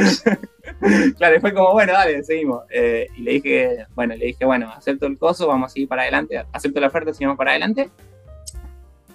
claro, 1.17 1.41
fue 1.41 1.53
como, 1.53 1.73
bueno, 1.73 1.93
dale, 1.93 2.23
seguimos. 2.23 2.63
Eh, 2.69 3.07
y 3.17 3.21
le 3.21 3.31
dije, 3.33 3.85
bueno, 3.95 4.15
le 4.15 4.27
dije, 4.27 4.45
bueno, 4.45 4.71
acepto 4.71 5.07
el 5.07 5.17
coso, 5.17 5.47
vamos 5.47 5.71
a 5.71 5.73
seguir 5.73 5.87
para 5.87 6.03
adelante, 6.03 6.43
acepto 6.51 6.79
la 6.79 6.87
oferta, 6.87 7.13
seguimos 7.13 7.37
para 7.37 7.51
adelante. 7.51 7.89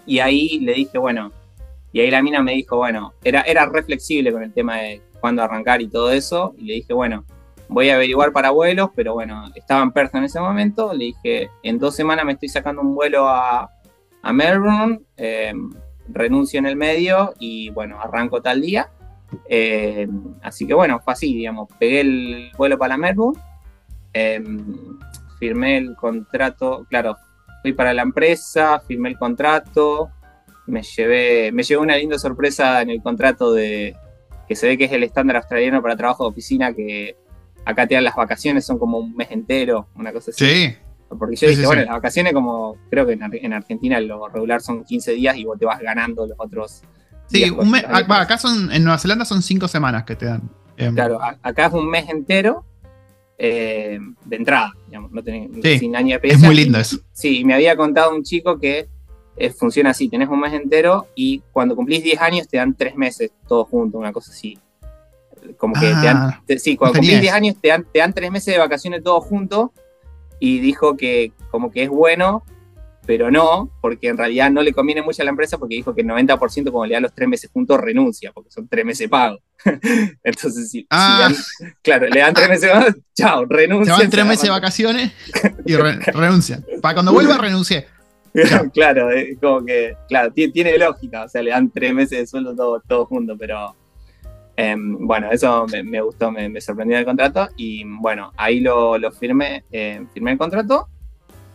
Y 0.06 0.20
ahí 0.20 0.60
le 0.60 0.74
dije, 0.74 0.98
bueno, 0.98 1.32
y 1.92 2.00
ahí 2.00 2.10
la 2.10 2.22
mina 2.22 2.42
me 2.42 2.52
dijo, 2.52 2.76
bueno, 2.76 3.14
era, 3.24 3.40
era 3.42 3.66
reflexible 3.66 4.32
con 4.32 4.42
el 4.42 4.52
tema 4.52 4.76
de 4.78 5.00
cuándo 5.20 5.42
arrancar 5.42 5.80
y 5.80 5.88
todo 5.88 6.10
eso. 6.10 6.54
Y 6.58 6.64
le 6.64 6.74
dije, 6.74 6.92
bueno, 6.92 7.24
voy 7.68 7.90
a 7.90 7.96
averiguar 7.96 8.32
para 8.32 8.50
vuelos, 8.50 8.90
pero 8.94 9.14
bueno, 9.14 9.44
estaba 9.54 9.82
en 9.82 9.92
Perth 9.92 10.14
en 10.14 10.24
ese 10.24 10.40
momento. 10.40 10.92
Le 10.92 11.06
dije, 11.06 11.50
en 11.62 11.78
dos 11.78 11.96
semanas 11.96 12.24
me 12.24 12.32
estoy 12.32 12.48
sacando 12.48 12.82
un 12.82 12.94
vuelo 12.94 13.28
a, 13.28 13.70
a 14.22 14.32
Melbourne, 14.32 15.00
eh, 15.16 15.54
renuncio 16.08 16.58
en 16.58 16.66
el 16.66 16.76
medio 16.76 17.34
y 17.38 17.70
bueno, 17.70 18.00
arranco 18.00 18.42
tal 18.42 18.60
día. 18.60 18.90
Eh, 19.48 20.08
así 20.42 20.66
que 20.66 20.74
bueno, 20.74 21.00
fue 21.00 21.12
así, 21.12 21.34
digamos, 21.34 21.68
pegué 21.78 22.00
el 22.00 22.52
vuelo 22.56 22.78
para 22.78 22.96
Melbourne, 22.96 23.40
eh, 24.12 24.42
firmé 25.38 25.78
el 25.78 25.96
contrato, 25.96 26.86
claro, 26.88 27.16
fui 27.62 27.72
para 27.72 27.94
la 27.94 28.02
empresa, 28.02 28.80
firmé 28.80 29.10
el 29.10 29.18
contrato, 29.18 30.10
me 30.66 30.82
llevé, 30.82 31.52
me 31.52 31.62
llevé 31.62 31.80
una 31.80 31.96
linda 31.96 32.18
sorpresa 32.18 32.82
en 32.82 32.90
el 32.90 33.02
contrato 33.02 33.52
de 33.52 33.96
que 34.48 34.56
se 34.56 34.68
ve 34.68 34.78
que 34.78 34.84
es 34.84 34.92
el 34.92 35.02
estándar 35.02 35.36
australiano 35.36 35.82
para 35.82 35.96
trabajo 35.96 36.24
de 36.24 36.30
oficina 36.30 36.72
que 36.72 37.16
acá 37.64 37.86
te 37.86 37.94
dan 37.94 38.04
las 38.04 38.14
vacaciones, 38.14 38.64
son 38.64 38.78
como 38.78 38.98
un 38.98 39.14
mes 39.14 39.30
entero, 39.30 39.88
una 39.96 40.12
cosa 40.12 40.30
así. 40.30 40.44
Sí. 40.44 40.76
Porque 41.08 41.36
yo 41.36 41.48
dije, 41.48 41.66
bueno, 41.66 41.82
las 41.82 41.94
vacaciones 41.94 42.32
como 42.32 42.76
creo 42.90 43.06
que 43.06 43.12
en, 43.12 43.52
Argentina 43.52 44.00
lo 44.00 44.28
regular 44.28 44.60
son 44.60 44.84
15 44.84 45.12
días 45.12 45.36
y 45.36 45.44
vos 45.44 45.58
te 45.58 45.64
vas 45.64 45.80
ganando 45.80 46.26
los 46.26 46.36
otros. 46.38 46.82
Sí, 47.28 47.50
un 47.50 47.70
mes, 47.70 47.84
acá 47.84 48.38
son, 48.38 48.70
en 48.70 48.84
Nueva 48.84 48.98
Zelanda 48.98 49.24
son 49.24 49.42
5 49.42 49.68
semanas 49.68 50.04
que 50.04 50.16
te 50.16 50.26
dan. 50.26 50.42
Em, 50.76 50.94
claro, 50.94 51.18
acá 51.42 51.66
es 51.66 51.72
un 51.72 51.88
mes 51.88 52.08
entero 52.08 52.64
eh, 53.38 53.98
de 54.24 54.36
entrada, 54.36 54.72
digamos, 54.86 55.10
no 55.12 55.22
tenés, 55.22 55.78
sin 55.78 55.96
año 55.96 56.18
de 56.18 56.28
Es 56.28 56.40
muy 56.40 56.54
lindo 56.54 56.78
eso. 56.78 56.98
Sí, 57.12 57.44
me 57.44 57.54
había 57.54 57.76
contado 57.76 58.14
un 58.14 58.22
chico 58.22 58.58
que 58.58 58.88
eh, 59.36 59.50
funciona 59.50 59.90
así, 59.90 60.08
tenés 60.08 60.28
un 60.28 60.40
mes 60.40 60.52
entero 60.54 61.08
y 61.14 61.42
cuando 61.52 61.76
cumplís 61.76 62.02
10 62.02 62.20
años 62.20 62.48
te 62.48 62.56
dan 62.56 62.74
3 62.74 62.96
meses 62.96 63.32
todos 63.46 63.68
juntos, 63.68 63.98
una 63.98 64.12
cosa 64.12 64.32
así. 64.32 64.58
Como 65.58 65.74
que 65.74 65.80
te 65.80 65.92
dan, 65.92 66.16
ah, 66.16 66.42
sí, 66.56 66.76
cuando 66.76 66.98
cumplís 66.98 67.20
10 67.20 67.32
años 67.32 67.56
te 67.60 67.68
dan, 67.68 67.86
te 67.92 67.98
dan 67.98 68.12
3 68.12 68.30
meses 68.30 68.54
de 68.54 68.58
vacaciones 68.58 69.02
todos 69.02 69.24
juntos 69.24 69.70
y 70.40 70.60
dijo 70.60 70.96
que 70.96 71.32
como 71.50 71.70
que 71.70 71.84
es 71.84 71.90
bueno, 71.90 72.42
pero 73.06 73.30
no, 73.30 73.70
porque 73.80 74.08
en 74.08 74.18
realidad 74.18 74.50
no 74.50 74.62
le 74.62 74.72
conviene 74.72 75.02
mucho 75.02 75.22
a 75.22 75.24
la 75.24 75.30
empresa 75.30 75.58
porque 75.58 75.76
dijo 75.76 75.94
que 75.94 76.02
el 76.02 76.08
90% 76.08 76.70
como 76.70 76.86
le 76.86 76.94
dan 76.94 77.02
los 77.04 77.14
tres 77.14 77.28
meses 77.28 77.50
juntos 77.52 77.78
renuncia, 77.80 78.32
porque 78.32 78.50
son 78.50 78.68
tres 78.68 78.84
meses 78.84 79.08
pagos. 79.08 79.40
Entonces, 80.24 80.70
si, 80.70 80.86
ah. 80.90 81.30
claro, 81.82 82.08
le 82.08 82.20
dan 82.20 82.34
tres 82.34 82.48
meses 82.48 82.74
más, 82.74 82.94
chao, 83.14 83.44
renuncia. 83.44 83.94
Se 83.94 84.02
van 84.02 84.10
tres 84.10 84.26
meses 84.26 84.42
de 84.42 84.50
vacaciones 84.50 85.12
y 85.64 85.76
renuncian. 86.12 86.64
Para 86.82 86.94
cuando 86.94 87.12
vuelva, 87.12 87.38
renuncie. 87.38 87.86
claro, 88.74 89.10
es 89.10 89.38
como 89.40 89.64
que, 89.64 89.96
claro, 90.08 90.32
tiene, 90.32 90.76
lógica, 90.76 91.24
o 91.24 91.28
sea, 91.28 91.42
le 91.42 91.50
dan 91.50 91.70
tres 91.70 91.94
meses 91.94 92.18
de 92.18 92.26
sueldo 92.26 92.54
todos 92.54 92.82
todo 92.86 93.06
juntos, 93.06 93.36
pero 93.38 93.74
Em, 94.56 95.06
bueno, 95.06 95.30
eso 95.30 95.66
me, 95.84 96.00
gustó, 96.00 96.32
me, 96.32 96.60
sorprendió 96.62 96.96
el 96.96 97.04
contrato 97.04 97.48
y 97.58 97.84
bueno, 97.84 98.32
ahí 98.38 98.60
lo, 98.60 98.98
firmé, 99.12 99.64
eh, 99.70 100.02
firmé 100.14 100.32
el 100.32 100.38
contrato, 100.38 100.88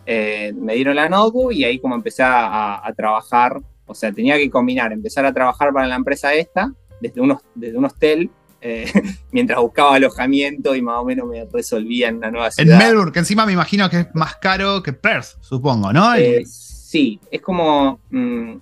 eh, 0.06 0.54
me 0.56 0.76
dieron 0.76 0.96
la 0.96 1.10
notebook 1.10 1.54
y 1.54 1.64
ahí 1.64 1.80
como 1.80 1.96
empecé 1.96 2.24
a, 2.24 2.92
trabajar 2.96 3.62
O 3.86 3.94
sea, 3.94 4.12
tenía 4.12 4.38
que 4.38 4.50
combinar, 4.50 4.92
empezar 4.92 5.26
a 5.26 5.34
trabajar 5.34 5.72
para 5.74 5.88
la 5.88 5.96
empresa 5.96 6.34
esta, 6.34 6.72
desde, 7.00 7.22
unos, 7.22 7.42
desde 7.56 7.78
un 7.78 7.86
hostel, 7.86 8.30
eh, 8.62 8.92
mientras 9.32 9.60
buscaba 9.60 9.96
alojamiento 9.96 10.76
y 10.76 10.82
más 10.82 10.98
o 10.98 11.06
menos 11.06 11.28
me 11.28 11.46
resolvía 11.52 12.10
en 12.10 12.18
una 12.18 12.32
nueva 12.32 12.52
ciudad. 12.52 12.82
En 12.82 12.88
Melbourne, 12.88 13.12
que 13.12 13.20
encima 13.20 13.46
me 13.46 13.54
imagino 13.54 13.90
que 13.90 14.02
es 14.02 14.08
más 14.14 14.36
caro 14.36 14.82
que 14.84 14.94
Perth, 14.94 15.42
supongo, 15.42 15.92
¿no? 15.92 16.14
Eh, 16.16 16.44
sí, 16.46 17.20
es 17.30 17.42
como 17.42 18.00
mm, 18.10 18.54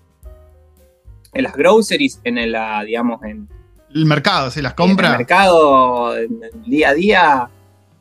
en 1.34 1.44
las 1.44 1.56
groceries, 1.56 2.20
en 2.24 2.52
la, 2.52 2.84
digamos, 2.84 3.24
en 3.24 3.48
el 3.94 4.06
mercado, 4.06 4.52
sí, 4.52 4.62
las 4.62 4.74
compras. 4.74 5.10
En 5.10 5.14
el 5.14 5.18
mercado, 5.20 6.18
en 6.18 6.40
el 6.44 6.64
día 6.64 6.90
a 6.90 6.94
día, 6.94 7.50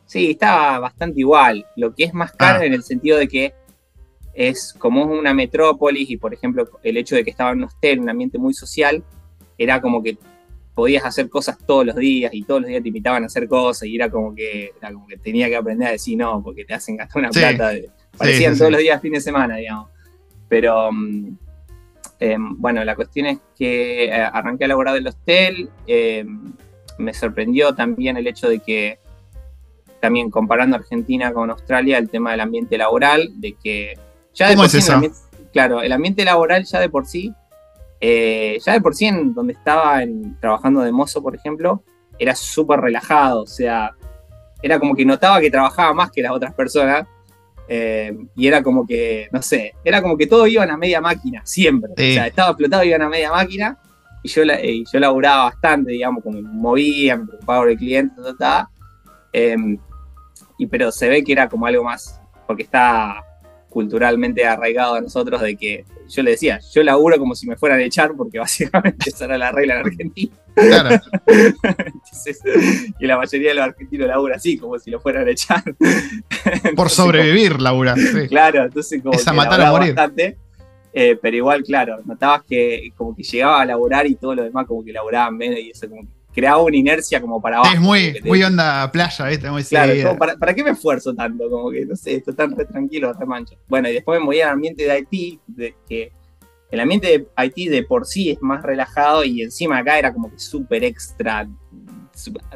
sí, 0.09 0.33
estaba 0.33 0.81
bastante 0.81 1.21
igual. 1.21 1.65
Lo 1.77 1.95
que 1.95 2.05
es 2.05 2.15
más 2.15 2.33
caro 2.33 2.61
ah. 2.61 2.65
en 2.65 2.73
el 2.73 2.83
sentido 2.83 3.19
de 3.19 3.29
que 3.29 3.55
es 4.35 4.75
como 4.79 5.05
una 5.05 5.35
metrópolis 5.35 6.11
y, 6.11 6.17
por 6.17 6.33
ejemplo, 6.33 6.69
el 6.83 6.97
hecho 6.97 7.15
de 7.15 7.25
que 7.25 7.31
estaba 7.31 7.53
en 7.53 7.59
un 7.59 7.65
hostel, 7.65 8.01
un 8.01 8.09
ambiente 8.09 8.39
muy 8.39 8.55
social, 8.55 9.05
era 9.59 9.81
como 9.81 10.03
que 10.03 10.17
podías 10.75 11.05
hacer 11.05 11.29
cosas 11.29 11.59
todos 11.67 11.85
los 11.85 11.97
días 11.97 12.33
y 12.33 12.45
todos 12.45 12.61
los 12.61 12.69
días 12.69 12.83
te 12.83 12.89
invitaban 12.89 13.25
a 13.25 13.27
hacer 13.27 13.49
cosas 13.49 13.89
y 13.89 13.97
era 13.97 14.09
como 14.09 14.33
que, 14.33 14.71
era 14.81 14.93
como 14.93 15.09
que 15.09 15.17
tenía 15.17 15.49
que 15.49 15.57
aprender 15.57 15.89
a 15.89 15.91
decir 15.91 16.17
no, 16.17 16.41
porque 16.43 16.65
te 16.65 16.73
hacen 16.73 16.97
gastar 16.97 17.21
una 17.21 17.31
plata. 17.31 17.73
parecían 18.17 18.57
todos 18.57 18.71
los 18.71 18.81
días 18.81 19.03
fin 19.03 19.13
de 19.13 19.21
semana, 19.21 19.57
digamos. 19.57 19.91
Pero 20.49 20.93
mm, 20.93 21.37
em, 22.21 22.61
bueno, 22.61 22.85
la 22.85 22.95
cuestión 22.95 23.27
es 23.27 23.39
que 23.59 24.05
eh, 24.05 24.13
arranqué 24.13 24.67
a 24.67 24.69
laborar 24.69 24.95
del 24.95 25.09
hostel. 25.09 25.69
Em, 25.87 26.53
me 26.99 27.13
sorprendió 27.13 27.75
también 27.75 28.17
el 28.17 28.29
hecho 28.29 28.49
de 28.49 28.61
que, 28.61 29.01
también 30.01 30.31
comparando 30.31 30.77
Argentina 30.77 31.33
con 31.33 31.51
Australia, 31.51 31.99
el 31.99 32.09
tema 32.09 32.33
del 32.33 32.41
ambiente 32.41 32.79
laboral, 32.79 33.29
de 33.37 33.55
que 33.63 33.95
ya 34.35 34.49
de 34.49 34.55
¿Cómo 34.55 34.65
es 34.65 34.75
eso? 34.75 35.01
claro, 35.53 35.83
el 35.83 35.93
ambiente 35.93 36.25
laboral 36.25 36.65
ya 36.65 36.81
de 36.81 36.89
por 36.89 37.07
sí 37.07 37.35
eh, 38.01 38.59
ya 38.65 38.73
de 38.75 38.81
por 38.81 38.95
sí, 38.95 39.07
en 39.07 39.35
donde 39.35 39.55
estaba 39.55 40.01
trabajando 40.41 40.81
de 40.81 40.93
mozo, 40.93 41.23
por 41.23 41.35
ejemplo, 41.35 41.83
era 42.19 42.35
súper 42.35 42.81
relajado, 42.81 43.43
o 43.43 43.47
sea, 43.47 43.93
era 44.63 44.79
como 44.79 44.95
que 44.95 45.05
notaba 45.05 45.41
que 45.41 45.51
trabajaba 45.51 45.95
más 45.95 46.11
que 46.11 46.23
las 46.23 46.33
otras 46.33 46.55
personas. 46.55 47.07
Eh, 47.71 48.17
y 48.35 48.47
era 48.47 48.63
como 48.63 48.87
que, 48.87 49.29
no 49.31 49.43
sé, 49.43 49.75
era 49.85 50.01
como 50.01 50.17
que 50.17 50.27
todos 50.27 50.49
iban 50.49 50.71
a 50.71 50.79
media 50.79 51.03
máquina, 51.03 51.43
siempre. 51.45 51.93
O 51.93 52.15
sea, 52.15 52.27
estaba 52.27 52.51
explotado, 52.51 52.83
iban 52.83 53.03
a 53.03 53.09
media 53.09 53.31
máquina. 53.31 53.79
Y 54.23 54.29
yo, 54.29 54.43
eh, 54.43 54.85
yo 54.91 54.99
laburaba 54.99 55.45
bastante, 55.45 55.93
digamos, 55.93 56.23
como 56.25 56.41
me 56.41 56.49
movía, 56.49 57.17
me 57.17 57.27
preocupaba 57.27 57.61
por 57.61 57.71
el 57.71 57.77
cliente, 57.77 58.15
em, 59.33 59.79
y 60.59 60.67
pero 60.67 60.93
se 60.93 61.09
ve 61.09 61.25
que 61.25 61.33
era 61.33 61.49
como 61.49 61.67
algo 61.67 61.85
más, 61.85 62.21
porque 62.47 62.65
está 62.65 63.25
culturalmente 63.69 64.45
arraigado 64.45 64.95
a 64.95 65.01
nosotros 65.01 65.41
de 65.41 65.57
que 65.57 65.85
yo 66.09 66.23
le 66.23 66.33
decía, 66.33 66.59
yo 66.73 66.83
laburo 66.83 67.19
como 67.19 67.35
si 67.35 67.47
me 67.47 67.57
fueran 67.57 67.79
a 67.81 67.85
echar, 67.85 68.13
porque 68.17 68.39
básicamente 68.41 69.11
esa 69.11 69.27
era 69.27 69.39
la 69.39 69.53
regla 69.53 69.75
en 69.75 69.87
Argentina. 69.87 70.33
Claro. 70.55 71.01
y 72.99 73.07
la 73.07 73.17
mayoría 73.17 73.51
de 73.51 73.55
los 73.55 73.65
argentinos 73.65 74.09
labura 74.09 74.37
así, 74.37 74.59
como 74.59 74.79
si 74.79 74.91
lo 74.91 75.01
fueran 75.01 75.29
a 75.29 75.31
echar. 75.31 75.63
Por 76.77 76.91
sobrevivir, 76.91 77.61
labura. 77.61 77.95
Claro, 78.29 78.65
entonces 78.65 79.01
como 79.03 79.17
que 79.17 79.33
matar 79.33 79.61
a 79.61 79.71
morir. 79.71 79.95
Bastante, 79.95 80.37
eh, 80.93 81.17
pero 81.21 81.37
igual, 81.37 81.63
claro, 81.63 82.01
notabas 82.05 82.43
que 82.43 82.91
como 82.97 83.15
que 83.15 83.23
llegaba 83.23 83.61
a 83.61 83.65
laburar 83.65 84.07
y 84.07 84.17
todo 84.17 84.35
lo 84.35 84.43
demás 84.43 84.67
como 84.67 84.85
que 84.85 84.93
laburaban 84.93 85.37
menos 85.37 85.61
y 85.61 85.71
eso 85.71 85.89
como 85.89 86.03
que 86.03 86.18
creaba 86.39 86.63
una 86.63 86.77
inercia 86.77 87.21
como 87.21 87.43
para 87.43 87.57
abajo. 87.57 87.75
Es 87.75 87.81
muy, 87.81 88.21
muy 88.25 88.41
onda 88.45 88.91
playa, 88.93 89.27
¿viste? 89.27 89.51
Muy 89.51 89.65
claro, 89.65 90.17
para, 90.17 90.55
qué 90.55 90.63
me 90.63 90.71
esfuerzo 90.71 91.13
tanto? 91.13 91.51
Como 91.51 91.71
que, 91.73 91.85
no 91.85 91.97
sé, 91.97 92.15
esto 92.15 92.33
tan 92.33 92.57
re 92.57 92.65
tranquilo, 92.65 93.13
re 93.13 93.27
mancho. 93.27 93.57
Bueno, 93.67 93.89
y 93.89 93.95
después 93.95 94.21
me 94.21 94.27
voy 94.27 94.41
al 94.41 94.51
ambiente 94.51 94.85
de 94.85 94.93
Haití, 94.93 95.41
de 95.49 95.75
que 95.89 96.13
el 96.71 96.79
ambiente 96.79 97.09
de 97.09 97.29
Haití 97.35 97.67
de 97.67 97.83
por 97.83 98.07
sí 98.07 98.31
es 98.31 98.41
más 98.41 98.63
relajado 98.63 99.25
y 99.25 99.43
encima 99.43 99.79
acá 99.79 99.99
era 99.99 100.13
como 100.13 100.31
que 100.31 100.39
súper 100.39 100.85
extra. 100.85 101.49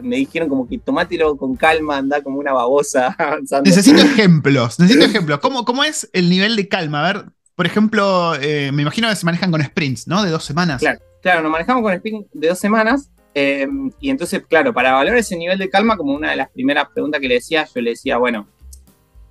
Me 0.01 0.17
dijeron 0.17 0.49
como 0.49 0.69
que 0.69 0.79
tomátelo 0.79 1.37
con 1.37 1.57
calma, 1.57 1.97
anda 1.97 2.23
como 2.23 2.39
una 2.39 2.53
babosa 2.53 3.09
avanzando. 3.19 3.69
Necesito 3.69 4.01
ejemplos, 4.03 4.79
necesito 4.79 5.07
ejemplos. 5.07 5.41
¿Cómo, 5.41 5.65
¿Cómo 5.65 5.83
es 5.83 6.09
el 6.13 6.31
nivel 6.31 6.55
de 6.55 6.69
calma? 6.69 7.05
A 7.05 7.13
ver, 7.13 7.25
por 7.57 7.67
ejemplo, 7.67 8.37
eh, 8.41 8.71
me 8.73 8.83
imagino 8.83 9.09
que 9.09 9.17
se 9.17 9.27
manejan 9.27 9.51
con 9.51 9.61
sprints, 9.61 10.07
¿no? 10.07 10.23
De 10.23 10.31
dos 10.31 10.45
semanas. 10.45 10.81
Claro, 10.81 11.01
claro, 11.21 11.43
nos 11.43 11.51
manejamos 11.51 11.83
con 11.83 11.99
sprints 11.99 12.29
de 12.33 12.47
dos 12.47 12.61
semanas 12.61 13.09
eh, 13.35 13.67
y 14.01 14.11
entonces, 14.11 14.43
claro, 14.47 14.73
para 14.73 14.93
valorar 14.93 15.19
ese 15.19 15.37
nivel 15.37 15.59
de 15.59 15.71
calma, 15.71 15.97
como 15.97 16.15
una 16.15 16.31
de 16.31 16.37
las 16.37 16.51
primeras 16.51 16.89
preguntas 16.93 17.21
que 17.21 17.29
le 17.29 17.35
decía, 17.35 17.67
yo 17.75 17.81
le 17.81 17.91
decía, 17.91 18.19
bueno, 18.19 18.47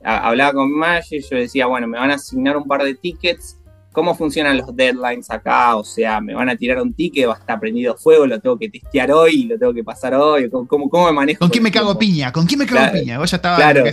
hablaba 0.04 0.54
con 0.54 0.72
manager, 0.72 1.22
yo 1.22 1.36
le 1.36 1.42
decía, 1.42 1.68
bueno, 1.68 1.88
me 1.88 1.98
van 1.98 2.12
a 2.12 2.16
asignar 2.16 2.58
un 2.58 2.68
par 2.68 2.84
de 2.84 2.96
tickets, 2.96 3.58
¿cómo 3.92 4.16
funcionan 4.16 4.58
los 4.58 4.76
deadlines 4.76 5.30
acá? 5.30 5.76
O 5.76 5.84
sea, 5.84 6.20
me 6.20 6.34
van 6.34 6.50
a 6.50 6.56
tirar 6.56 6.82
un 6.82 6.94
ticket, 6.94 7.28
va 7.28 7.36
a 7.36 7.40
estar 7.40 7.60
prendido 7.60 7.96
fuego, 7.96 8.26
lo 8.26 8.40
tengo 8.40 8.58
que 8.58 8.70
testear 8.70 9.12
hoy, 9.12 9.44
lo 9.44 9.60
tengo 9.60 9.74
que 9.74 9.84
pasar 9.84 10.16
hoy, 10.16 10.50
¿cómo, 10.50 10.90
cómo, 10.90 11.06
me 11.06 11.12
manejo? 11.12 11.40
¿Con 11.40 11.50
quién 11.50 11.64
me 11.64 11.72
cago 11.72 11.98
piña? 11.98 12.32
¿Con 12.32 12.46
quién 12.46 12.60
me 12.60 12.66
cago 12.66 12.94
piña? 12.94 13.20
Vos 13.20 13.30
ya 13.30 13.38
estaba 13.38 13.58
claro, 13.58 13.84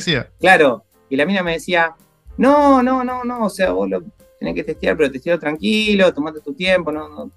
claro, 0.40 0.84
y 1.10 1.16
la 1.16 1.26
mina 1.26 1.42
me 1.42 1.52
decía, 1.52 1.94
no, 2.38 2.82
no, 2.82 3.04
no, 3.04 3.24
no, 3.24 3.44
o 3.44 3.50
sea, 3.50 3.72
vos 3.72 3.90
lo 3.90 4.02
tenés 4.38 4.54
que 4.54 4.64
testear, 4.64 4.96
pero 4.96 5.10
testear 5.10 5.38
tranquilo, 5.38 6.14
tomate 6.14 6.40
tu 6.40 6.54
tiempo, 6.54 6.92
no, 6.92 7.08
no 7.08 7.30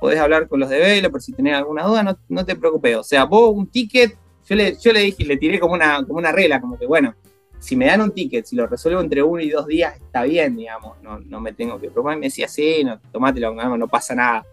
podés 0.00 0.18
hablar 0.18 0.48
con 0.48 0.60
los 0.60 0.68
developers 0.68 1.24
si 1.24 1.32
tenés 1.32 1.56
alguna 1.56 1.84
duda, 1.84 2.02
no, 2.02 2.18
no 2.28 2.44
te 2.44 2.56
preocupes. 2.56 2.96
O 2.96 3.02
sea, 3.02 3.24
vos 3.24 3.52
un 3.54 3.68
ticket, 3.68 4.16
yo 4.48 4.54
le, 4.54 4.76
yo 4.76 4.92
le 4.92 5.00
dije, 5.00 5.24
le 5.24 5.36
tiré 5.36 5.58
como 5.58 5.74
una, 5.74 6.04
como 6.04 6.18
una 6.18 6.32
regla, 6.32 6.60
como 6.60 6.78
que 6.78 6.86
bueno, 6.86 7.14
si 7.58 7.76
me 7.76 7.86
dan 7.86 8.00
un 8.00 8.12
ticket, 8.12 8.44
si 8.44 8.56
lo 8.56 8.66
resuelvo 8.66 9.00
entre 9.00 9.22
uno 9.22 9.42
y 9.42 9.50
dos 9.50 9.66
días, 9.66 9.96
está 9.96 10.22
bien, 10.24 10.56
digamos, 10.56 11.00
no, 11.02 11.18
no 11.20 11.40
me 11.40 11.52
tengo 11.52 11.80
que 11.80 11.88
preocupar. 11.90 12.16
me 12.18 12.26
decía, 12.26 12.48
sí, 12.48 12.84
no, 12.84 13.00
tomátelo, 13.12 13.54
no, 13.54 13.76
no 13.76 13.88
pasa 13.88 14.14
nada. 14.14 14.46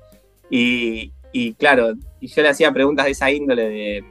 Y, 0.50 1.12
y, 1.32 1.54
claro, 1.54 1.94
y 2.20 2.28
yo 2.28 2.41
le 2.41 2.50
hacía 2.50 2.72
preguntas 2.72 3.06
de 3.06 3.12
esa 3.12 3.32
índole 3.32 3.70
de, 3.70 4.06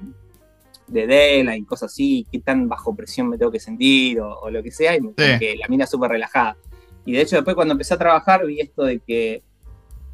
de 0.93 1.07
Dela 1.07 1.57
y 1.57 1.65
cosas 1.65 1.93
así, 1.93 2.27
qué 2.31 2.41
tan 2.41 2.69
bajo 2.69 2.95
presión 2.95 3.29
me 3.29 3.39
tengo 3.39 3.51
que 3.51 3.61
sentir 3.61 4.21
o, 4.21 4.51
lo 4.51 4.63
que 4.63 4.71
sea, 4.71 4.97
y 4.97 5.01
me 5.01 5.15
que 5.15 5.57
la 5.57 5.69
mina 5.69 5.87
súper 5.87 6.11
relajada. 6.11 6.57
Y 7.05 7.13
de 7.13 7.23
hecho 7.23 7.37
después 7.37 7.57
cuando 7.57 7.73
empecé 7.73 7.95
a 7.95 7.99
trabajar 7.99 8.47
vi 8.47 8.61
esto 8.61 8.85
de 8.85 9.01
que 9.01 9.43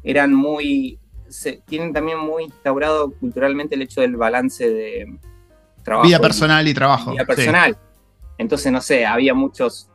eran 0.03 0.33
muy, 0.33 0.97
tienen 1.65 1.93
también 1.93 2.19
muy 2.19 2.45
instaurado 2.45 3.11
culturalmente 3.11 3.75
el 3.75 3.81
hecho 3.81 4.01
del 4.01 4.15
balance 4.15 4.69
de 4.69 5.17
trabajo. 5.83 6.07
Vida 6.07 6.19
personal 6.19 6.67
y, 6.67 6.73
trabajo. 6.73 7.11
Vida 7.11 7.25
personal. 7.25 7.77
Entonces, 8.37 8.71
no 8.71 8.81
sé, 8.81 9.05
había 9.05 9.33
muchos. 9.33 9.89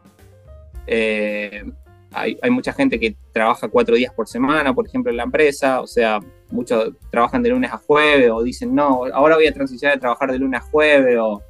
Eh, 0.86 1.64
hay, 2.12 2.50
mucha 2.50 2.72
gente 2.72 3.00
que 3.00 3.16
trabaja 3.32 3.68
cuatro 3.68 3.96
días 3.96 4.12
por 4.12 4.28
semana, 4.28 4.72
por 4.72 4.86
ejemplo, 4.86 5.10
en 5.10 5.16
la 5.16 5.24
empresa. 5.24 5.80
O 5.80 5.86
sea, 5.86 6.20
muchos 6.50 6.92
trabajan 7.10 7.42
de 7.42 7.50
lunes 7.50 7.72
a 7.72 7.78
jueves 7.78 8.30
o 8.30 8.42
dicen, 8.42 8.74
no, 8.74 9.04
ahora 9.12 9.36
voy 9.36 9.46
a 9.46 9.52
transicionar 9.52 9.96
a 9.96 10.00
trabajar 10.00 10.30
de 10.30 10.38
lunes 10.38 10.60
a 10.60 10.64
jueves 10.64 11.18
o 11.20 11.42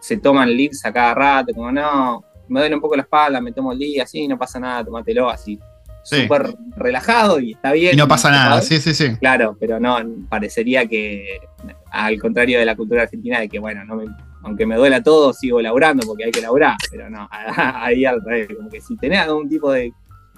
se 0.00 0.16
toman 0.16 0.54
leads 0.54 0.84
a 0.84 0.92
cada 0.92 1.14
rato, 1.14 1.54
como 1.54 1.72
no, 1.72 2.22
me 2.48 2.60
duele 2.60 2.74
un 2.74 2.80
poco 2.80 2.94
la 2.94 3.02
espalda, 3.02 3.40
me 3.40 3.52
tomo 3.52 3.72
el 3.72 3.78
día, 3.78 4.02
así, 4.02 4.28
no 4.28 4.38
pasa 4.38 4.60
nada, 4.60 4.84
tómatelo 4.84 5.30
así 5.30 5.58
súper 6.04 6.54
relajado 6.76 7.40
y 7.40 7.52
está 7.52 7.72
bien. 7.72 7.94
Y 7.94 7.96
no 7.96 8.06
pasa 8.06 8.30
nada, 8.30 8.60
sí, 8.60 8.80
sí, 8.80 8.94
sí. 8.94 9.16
Claro, 9.16 9.56
pero 9.58 9.80
no, 9.80 9.98
parecería 10.28 10.86
que 10.86 11.40
al 11.90 12.20
contrario 12.20 12.58
de 12.58 12.64
la 12.64 12.76
cultura 12.76 13.02
argentina, 13.02 13.40
de 13.40 13.48
que 13.48 13.58
bueno, 13.58 13.84
no 13.84 14.00
aunque 14.42 14.66
me 14.66 14.76
duela 14.76 15.02
todo, 15.02 15.32
sigo 15.32 15.60
laburando 15.60 16.06
porque 16.06 16.24
hay 16.24 16.30
que 16.30 16.42
laburar, 16.42 16.76
pero 16.90 17.08
no, 17.08 17.28
ahí 17.56 18.04
al 18.04 18.20
revés, 18.22 18.48
como 18.54 18.68
que 18.68 18.80
si 18.80 18.96
tenés 18.96 19.20
algún 19.20 19.48
tipo 19.48 19.72
de 19.72 19.92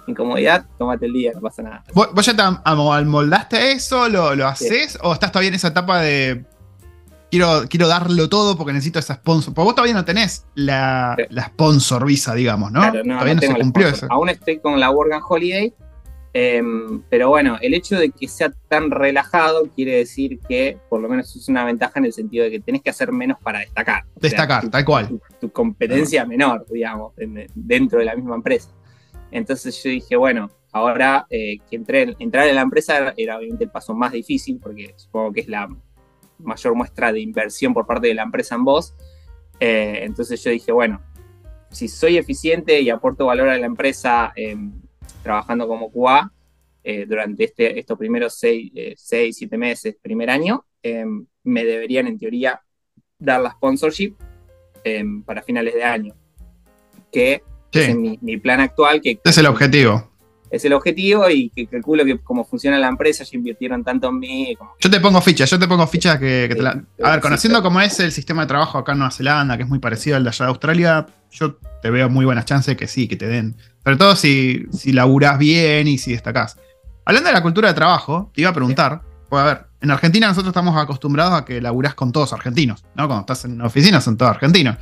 incomodidad, 0.07 0.65
tómate 0.77 1.05
el 1.05 1.13
día, 1.13 1.31
no 1.35 1.41
pasa 1.41 1.61
nada. 1.61 1.83
¿Vos, 1.93 2.25
ya 2.25 2.33
te 2.33 2.41
amoldaste 2.63 3.73
eso? 3.73 4.07
¿Lo, 4.07 4.33
lo 4.35 4.47
haces? 4.47 4.97
¿O 5.01 5.13
estás 5.13 5.31
todavía 5.31 5.49
en 5.49 5.55
esa 5.55 5.67
etapa 5.67 6.01
de 6.01 6.45
quiero, 7.29 7.63
quiero 7.69 7.87
darlo 7.87 8.29
todo 8.29 8.57
porque 8.57 8.73
necesito 8.73 8.99
esa 8.99 9.15
sponsor. 9.15 9.53
Porque 9.53 9.65
vos 9.65 9.75
todavía 9.75 9.93
no 9.93 10.05
tenés 10.05 10.45
la, 10.55 11.15
sponsor 11.47 12.05
visa, 12.05 12.33
digamos, 12.33 12.71
¿no? 12.71 12.81
todavía 12.81 13.35
no, 13.35 13.41
se 13.41 13.55
cumplió 13.55 13.87
eso. 13.87 14.07
Aún 14.09 14.29
estoy 14.29 14.59
con 14.59 14.79
la 14.79 14.91
Work 14.91 15.23
Holiday. 15.29 15.73
Em, 16.33 17.01
pero 17.09 17.29
bueno, 17.29 17.57
el 17.61 17.73
hecho 17.73 17.97
de 17.97 18.11
que 18.11 18.27
sea 18.27 18.51
tan 18.67 18.91
relajado 18.91 19.71
quiere 19.75 19.97
decir 19.97 20.39
que 20.47 20.77
por 20.87 21.01
lo 21.01 21.09
menos 21.09 21.35
es 21.35 21.49
una 21.49 21.65
ventaja 21.65 21.93
en 21.99 22.05
el 22.05 22.13
sentido 22.13 22.43
de 22.43 22.51
que 22.51 22.59
tenés 22.59 22.83
que 22.83 22.91
hacer 22.91 23.11
menos 23.11 23.39
para 23.41 23.59
destacar. 23.59 24.03
Destacar, 24.15 24.69
tal 24.69 24.85
cual. 24.85 25.19
Tu, 25.39 25.51
competencia 25.51 26.25
menor, 26.25 26.65
digamos, 26.69 27.13
dentro 27.55 27.99
de 27.99 28.05
la 28.05 28.15
misma 28.15 28.35
empresa. 28.35 28.69
Entonces 29.31 29.81
yo 29.81 29.89
dije, 29.89 30.15
bueno, 30.15 30.51
ahora 30.71 31.25
eh, 31.29 31.57
que 31.69 31.75
entré, 31.75 32.15
entrar 32.19 32.47
en 32.47 32.55
la 32.55 32.61
empresa 32.61 33.13
era 33.17 33.37
obviamente 33.37 33.63
el 33.63 33.71
paso 33.71 33.95
más 33.95 34.11
difícil, 34.11 34.59
porque 34.61 34.93
supongo 34.95 35.33
que 35.33 35.41
es 35.41 35.47
la 35.47 35.67
mayor 36.39 36.75
muestra 36.75 37.11
de 37.11 37.19
inversión 37.19 37.73
por 37.73 37.85
parte 37.85 38.07
de 38.07 38.13
la 38.13 38.23
empresa 38.23 38.55
en 38.55 38.63
vos. 38.63 38.95
Eh, 39.59 39.99
entonces 40.03 40.43
yo 40.43 40.51
dije, 40.51 40.71
bueno, 40.71 41.01
si 41.69 41.87
soy 41.87 42.17
eficiente 42.17 42.79
y 42.81 42.89
aporto 42.89 43.25
valor 43.25 43.49
a 43.49 43.57
la 43.57 43.65
empresa 43.65 44.31
em, 44.35 44.71
trabajando 45.23 45.67
como 45.67 45.91
QA 45.91 46.31
eh, 46.83 47.05
durante 47.05 47.43
este, 47.43 47.79
estos 47.79 47.97
primeros 47.97 48.37
6, 48.37 48.71
7 48.95 49.35
eh, 49.39 49.57
meses, 49.57 49.95
primer 50.01 50.29
año, 50.29 50.65
em, 50.81 51.25
me 51.43 51.65
deberían 51.65 52.07
en 52.07 52.17
teoría 52.17 52.61
dar 53.19 53.41
la 53.41 53.51
sponsorship 53.51 54.15
em, 54.83 55.23
para 55.23 55.41
finales 55.41 55.73
de 55.73 55.83
año. 55.83 56.15
Que 57.11 57.41
es 57.71 57.95
mi, 57.95 58.37
plan 58.37 58.59
actual. 58.59 59.01
Que, 59.01 59.19
es 59.23 59.37
el 59.37 59.45
objetivo. 59.47 60.09
Es 60.49 60.65
el 60.65 60.73
objetivo 60.73 61.29
y 61.29 61.49
que 61.49 61.67
calculo 61.67 62.05
que 62.05 62.17
como 62.19 62.45
funciona 62.45 62.77
la 62.77 62.87
empresa, 62.87 63.23
ya 63.23 63.37
invirtieron 63.37 63.83
tanto 63.83 64.09
en 64.09 64.19
mí. 64.19 64.57
Yo 64.79 64.89
te 64.89 64.99
pongo 64.99 65.21
fichas, 65.21 65.49
yo 65.49 65.59
te 65.59 65.67
pongo 65.67 65.85
fichas 65.87 66.17
que, 66.19 66.49
te 66.49 66.61
la... 66.61 66.83
A 67.03 67.11
ver, 67.11 67.21
conociendo 67.21 67.61
cómo 67.61 67.81
es 67.81 67.99
el 67.99 68.11
sistema 68.11 68.43
de 68.43 68.47
trabajo 68.47 68.77
acá 68.77 68.93
en 68.93 68.99
Nueva 68.99 69.11
Zelanda, 69.11 69.57
que 69.57 69.63
es 69.63 69.69
muy 69.69 69.79
parecido 69.79 70.17
al 70.17 70.23
de 70.23 70.29
allá 70.29 70.45
de 70.45 70.49
Australia, 70.49 71.05
yo 71.31 71.55
te 71.81 71.89
veo 71.89 72.09
muy 72.09 72.25
buenas 72.25 72.45
chances 72.45 72.75
que 72.77 72.87
sí, 72.87 73.07
que 73.07 73.15
te 73.15 73.27
den. 73.27 73.55
Sobre 73.83 73.97
todo 73.97 74.15
si, 74.15 74.65
si 74.71 74.91
laburás 74.91 75.37
bien 75.37 75.87
y 75.87 75.97
si 75.97 76.11
destacás. 76.11 76.57
Hablando 77.05 77.29
de 77.29 77.33
la 77.33 77.41
cultura 77.41 77.69
de 77.69 77.73
trabajo, 77.73 78.31
te 78.33 78.41
iba 78.41 78.49
a 78.49 78.53
preguntar, 78.53 79.01
pues 79.29 79.41
a 79.41 79.45
ver, 79.45 79.65
en 79.81 79.91
Argentina 79.91 80.27
nosotros 80.27 80.49
estamos 80.49 80.75
acostumbrados 80.75 81.33
a 81.33 81.45
que 81.45 81.61
laburás 81.61 81.93
con 81.93 82.11
todos 82.11 82.33
argentinos, 82.33 82.83
¿no? 82.95 83.07
Cuando 83.07 83.21
estás 83.21 83.45
en 83.45 83.53
una 83.53 83.67
oficina 83.67 84.01
son 84.01 84.17
todos 84.17 84.31
argentinos. 84.31 84.77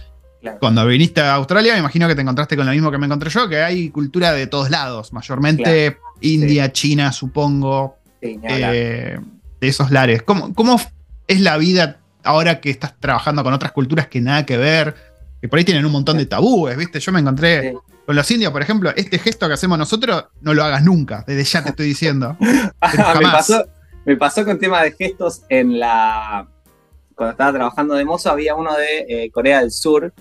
Cuando 0.60 0.86
viniste 0.86 1.22
a 1.22 1.36
Australia, 1.36 1.74
me 1.74 1.80
imagino 1.80 2.08
que 2.08 2.16
te 2.16 2.22
encontraste 2.22 2.56
con 2.56 2.66
lo 2.66 2.72
mismo 2.72 2.92
que 2.92 2.98
me 2.98 3.06
encontré 3.06 3.30
yo, 3.30 3.48
que 3.50 3.62
hay 3.62 3.90
cultura 3.90 4.32
de 4.34 4.48
todos 4.48 4.70
lados, 4.70 5.14
mayormente 5.14 5.98
India, 6.22 6.72
China, 6.72 7.12
supongo, 7.12 7.98
eh, 8.22 9.20
de 9.60 9.68
esos 9.68 9.92
lares. 9.92 10.24
¿Cómo, 10.24 10.54
¿Cómo 10.54 10.80
es 11.28 11.40
la 11.42 11.58
vida 11.58 12.00
ahora 12.24 12.60
que 12.60 12.70
estás 12.70 13.00
trabajando 13.00 13.44
con 13.44 13.54
otras 13.54 13.72
culturas 13.72 14.08
que 14.08 14.22
nada 14.22 14.46
que 14.46 14.58
ver, 14.58 14.96
que 15.42 15.48
por 15.48 15.60
ahí 15.60 15.66
tienen 15.66 15.86
un 15.86 15.92
montón 15.92 16.18
de 16.18 16.26
tabúes, 16.26 16.76
¿viste? 16.76 17.00
Yo 17.00 17.12
me 17.12 17.20
encontré 17.20 17.76
con 18.06 18.16
los 18.16 18.30
indios, 18.30 18.52
por 18.52 18.62
ejemplo, 18.62 18.92
este 18.96 19.18
gesto 19.18 19.48
que 19.48 19.54
hacemos 19.54 19.78
nosotros, 19.78 20.26
no 20.42 20.54
lo 20.54 20.64
hagas 20.64 20.84
nunca, 20.84 21.24
desde 21.26 21.44
ya 21.44 21.64
te 21.64 21.70
estoy 21.70 21.88
diciendo. 21.88 22.38
me, 22.40 23.22
pasó, 23.22 23.66
me 24.06 24.16
pasó 24.16 24.46
con 24.46 24.60
tema 24.60 24.84
de 24.84 24.92
gestos 24.92 25.42
en 25.50 25.80
la. 25.80 26.48
Cuando 27.16 27.32
estaba 27.32 27.54
trabajando 27.54 27.96
de 27.96 28.04
mozo, 28.04 28.30
había 28.30 28.56
uno 28.56 28.76
de 28.76 29.06
eh, 29.08 29.32
Corea 29.32 29.62
del 29.62 29.72
Sur 29.72 30.14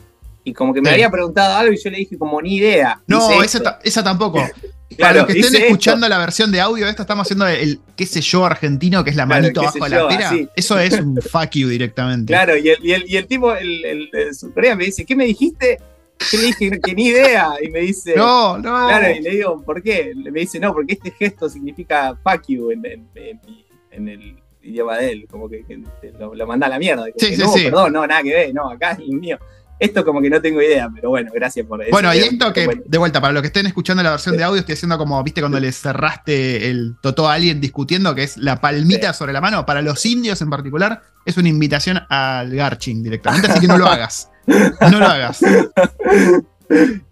y 0.45 0.53
como 0.53 0.75
que 0.75 0.83
me 0.83 0.91
había 0.91 1.11
preguntado 1.11 1.57
algo 1.57 1.73
y 1.73 1.83
yo 1.83 1.91
le 1.91 1.99
dije 1.99 2.19
como 2.19 2.41
ni 2.41 2.57
idea. 2.57 3.01
No, 3.07 3.43
esa, 3.43 3.79
esa, 3.83 4.05
tampoco. 4.05 4.47
Para 4.99 5.15
los 5.15 5.27
que 5.27 5.41
estén 5.41 5.63
escuchando 5.63 6.09
la 6.09 6.19
versión 6.19 6.53
de 6.53 6.61
audio 6.61 6.85
de 6.85 6.91
esta, 6.91 7.03
estamos 7.03 7.27
haciendo 7.27 7.49
el, 7.49 7.81
qué 7.97 8.07
sé 8.07 8.21
yo 8.21 8.45
argentino, 8.45 9.03
que 9.03 9.11
es 9.11 9.17
la 9.17 9.27
manito 9.27 9.61
abajo 9.61 9.83
de 9.83 9.89
la 9.89 10.09
pera. 10.09 10.33
Eso 10.55 10.79
es 10.79 11.01
un 11.01 11.21
fuck 11.23 11.51
you 11.53 11.69
directamente. 11.69 12.33
Claro, 12.33 12.57
y 12.57 12.69
el, 12.69 12.85
y 12.85 12.93
el, 12.93 13.05
y 13.11 13.17
el 13.17 13.27
tipo, 13.27 13.53
el, 13.55 13.85
el, 13.85 14.11
el 14.13 14.77
me 14.77 14.85
dice, 14.85 15.05
¿qué 15.05 15.17
me 15.17 15.25
dijiste? 15.25 15.79
Yo 16.31 16.39
le 16.39 16.47
dije 16.47 16.81
que 16.81 16.95
ni 16.95 17.07
idea. 17.07 17.55
Y 17.61 17.71
me 17.71 17.81
dice. 17.81 18.15
No, 18.17 18.57
no. 18.59 18.87
Claro, 18.87 19.11
y 19.11 19.21
le 19.21 19.31
digo, 19.31 19.63
¿por 19.63 19.83
qué? 19.83 20.13
Me 20.15 20.41
dice, 20.41 20.61
no, 20.61 20.73
porque 20.73 20.93
este 20.93 21.11
gesto 21.11 21.49
significa 21.49 22.17
fuck 22.23 22.43
you 22.47 22.71
en, 22.71 22.85
en, 22.87 23.41
en, 23.91 24.09
el 24.09 24.37
idioma 24.63 24.99
de 24.99 25.11
él. 25.11 25.27
Como 25.29 25.49
que, 25.49 25.65
lo, 26.19 26.35
lo, 26.35 26.47
manda 26.47 26.67
a 26.67 26.71
la 26.71 26.79
mierda. 26.79 27.05
sí, 27.17 27.35
sí, 27.35 27.43
no, 27.43 27.49
sí. 27.53 27.65
perdón, 27.65 27.93
no, 27.93 28.07
nada 28.07 28.23
que 28.23 28.33
ver, 28.33 28.55
no, 28.55 28.71
acá 28.71 28.93
es 28.93 29.01
el 29.01 29.09
mío. 29.09 29.39
Esto 29.79 30.05
como 30.05 30.23
que 30.23 30.31
no 30.31 30.41
tengo 30.41 30.63
idea, 30.63 30.89
pero 30.95 31.11
bueno, 31.11 31.31
gracias 31.35 31.67
por 31.67 31.83
eso. 31.83 31.91
Bueno, 31.91 32.15
y 32.15 32.19
esto 32.19 32.53
que, 32.53 32.83
de 32.85 32.99
vuelta, 32.99 33.21
para 33.21 33.33
los 33.33 33.43
que 33.43 33.49
estén 33.49 33.67
escuchando 33.67 34.03
la 34.03 34.11
versión 34.11 34.37
de 34.37 34.45
audio, 34.45 34.61
estoy 34.61 34.75
haciendo 34.75 34.97
como, 34.99 35.23
viste, 35.23 35.41
cuando 35.41 35.59
le 35.59 35.73
cerraste 35.73 36.71
el 36.71 36.95
totó 37.01 37.29
a 37.29 37.35
alguien 37.35 37.61
discutiendo, 37.61 38.15
que 38.15 38.23
es 38.23 38.37
la 38.37 38.61
palmita 38.61 39.13
sobre 39.13 39.33
la 39.33 39.41
mano. 39.41 39.67
Para 39.67 39.83
los 39.83 40.05
indios 40.07 40.41
en 40.43 40.51
particular, 40.51 41.03
es 41.25 41.37
una 41.37 41.49
invitación 41.49 42.01
al 42.09 42.55
garching 42.55 43.03
directamente, 43.03 43.49
así 43.51 43.61
que 43.61 43.67
no 43.67 43.79
lo 43.79 43.87
hagas. 43.87 44.31
No 44.47 45.01
lo 45.01 45.07
hagas. 45.07 45.41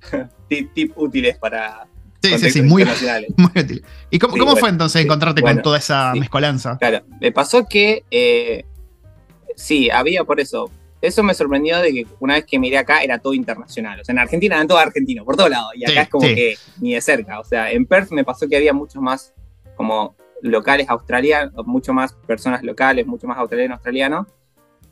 tip, 0.49 0.93
útiles 0.97 1.39
para. 1.39 1.87
Sí, 2.23 2.39
sí, 2.39 2.51
sí, 2.51 2.63
muy, 2.63 2.85
muy 3.37 3.51
útil. 3.57 3.85
¿Y 4.11 4.19
cómo, 4.19 4.57
fue 4.57 4.69
entonces 4.69 5.05
encontrarte 5.05 5.43
con 5.43 5.61
toda 5.63 5.79
esa 5.79 6.15
mezcolanza? 6.15 6.79
Claro, 6.79 7.05
me 7.21 7.33
pasó 7.33 7.67
que. 7.67 8.05
Eh, 8.11 8.65
sí, 9.57 9.91
había 9.91 10.23
por 10.25 10.39
eso 10.39 10.71
eso 11.03 11.23
me 11.25 11.35
sorprendió 11.35 11.81
de 11.81 11.93
que 11.93 12.07
una 12.21 12.35
vez 12.35 12.47
que 12.47 12.59
miré 12.59 12.79
acá 12.79 13.03
era 13.03 13.19
todo 13.19 13.35
internacional. 13.35 14.01
O 14.01 14.05
sea, 14.05 14.13
en 14.13 14.21
Argentina 14.21 14.55
eran 14.55 14.69
todo 14.69 14.79
argentino, 14.79 15.25
por 15.25 15.37
todos 15.37 15.51
lados. 15.51 15.73
Y 15.75 15.85
acá 15.85 16.03
es 16.03 16.09
como 16.09 16.27
que 16.27 16.55
ni 16.81 16.95
de 16.95 17.01
cerca. 17.01 17.41
O 17.41 17.45
sea, 17.45 17.73
en 17.73 17.87
Perth 17.87 18.13
me 18.13 18.25
pasó 18.25 18.49
que 18.49 18.57
había 18.57 18.73
muchos 18.73 19.03
más 19.03 19.35
como 19.77 20.17
locales 20.43 20.89
australianos, 20.89 21.67
mucho 21.67 21.93
más 21.93 22.13
personas 22.13 22.63
locales, 22.63 23.07
mucho 23.07 23.27
más 23.27 23.39
australianos 23.39 23.77
australianos, 23.77 24.27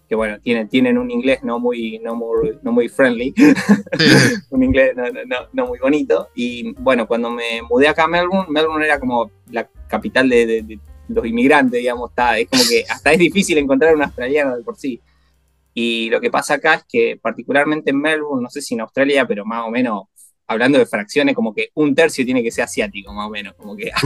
que 0.08 0.16
bueno, 0.16 0.40
tienen, 0.40 0.68
tienen 0.68 0.98
un 0.98 1.10
inglés 1.10 1.44
no 1.44 1.60
muy, 1.60 2.00
no 2.00 2.16
muy, 2.16 2.58
no 2.62 2.72
muy 2.72 2.88
friendly, 2.88 3.32
un 4.50 4.64
inglés 4.64 4.96
no, 4.96 5.04
no, 5.04 5.36
no, 5.52 5.66
muy 5.66 5.78
bonito. 5.78 6.28
Y 6.34 6.72
bueno, 6.74 7.06
cuando 7.06 7.30
me 7.30 7.62
mudé 7.62 7.86
acá 7.86 8.04
a 8.04 8.08
Melbourne, 8.08 8.46
Melbourne 8.48 8.84
era 8.84 8.98
como 8.98 9.30
la 9.50 9.68
capital 9.86 10.28
de, 10.28 10.46
de 10.46 10.78
los 11.08 11.26
inmigrantes, 11.26 11.80
digamos, 11.80 12.10
está, 12.10 12.38
es 12.38 12.48
como 12.48 12.62
que 12.68 12.84
hasta 12.88 13.12
es 13.12 13.18
difícil 13.18 13.58
encontrar 13.58 13.94
un 13.94 14.02
australiano 14.02 14.56
de 14.56 14.62
por 14.62 14.76
sí. 14.76 15.00
Y 15.74 16.10
lo 16.10 16.20
que 16.20 16.30
pasa 16.30 16.54
acá 16.54 16.74
es 16.74 16.84
que 16.88 17.18
particularmente 17.20 17.90
en 17.90 18.00
Melbourne, 18.00 18.42
no 18.42 18.50
sé 18.50 18.60
si 18.60 18.74
en 18.74 18.80
Australia, 18.80 19.26
pero 19.26 19.44
más 19.44 19.66
o 19.66 19.70
menos 19.70 20.04
hablando 20.50 20.78
de 20.78 20.86
fracciones, 20.86 21.36
como 21.36 21.54
que 21.54 21.70
un 21.74 21.94
tercio 21.94 22.24
tiene 22.24 22.42
que 22.42 22.50
ser 22.50 22.64
asiático, 22.64 23.12
más 23.12 23.28
o 23.28 23.30
menos. 23.30 23.54
Como 23.54 23.76
que 23.76 23.92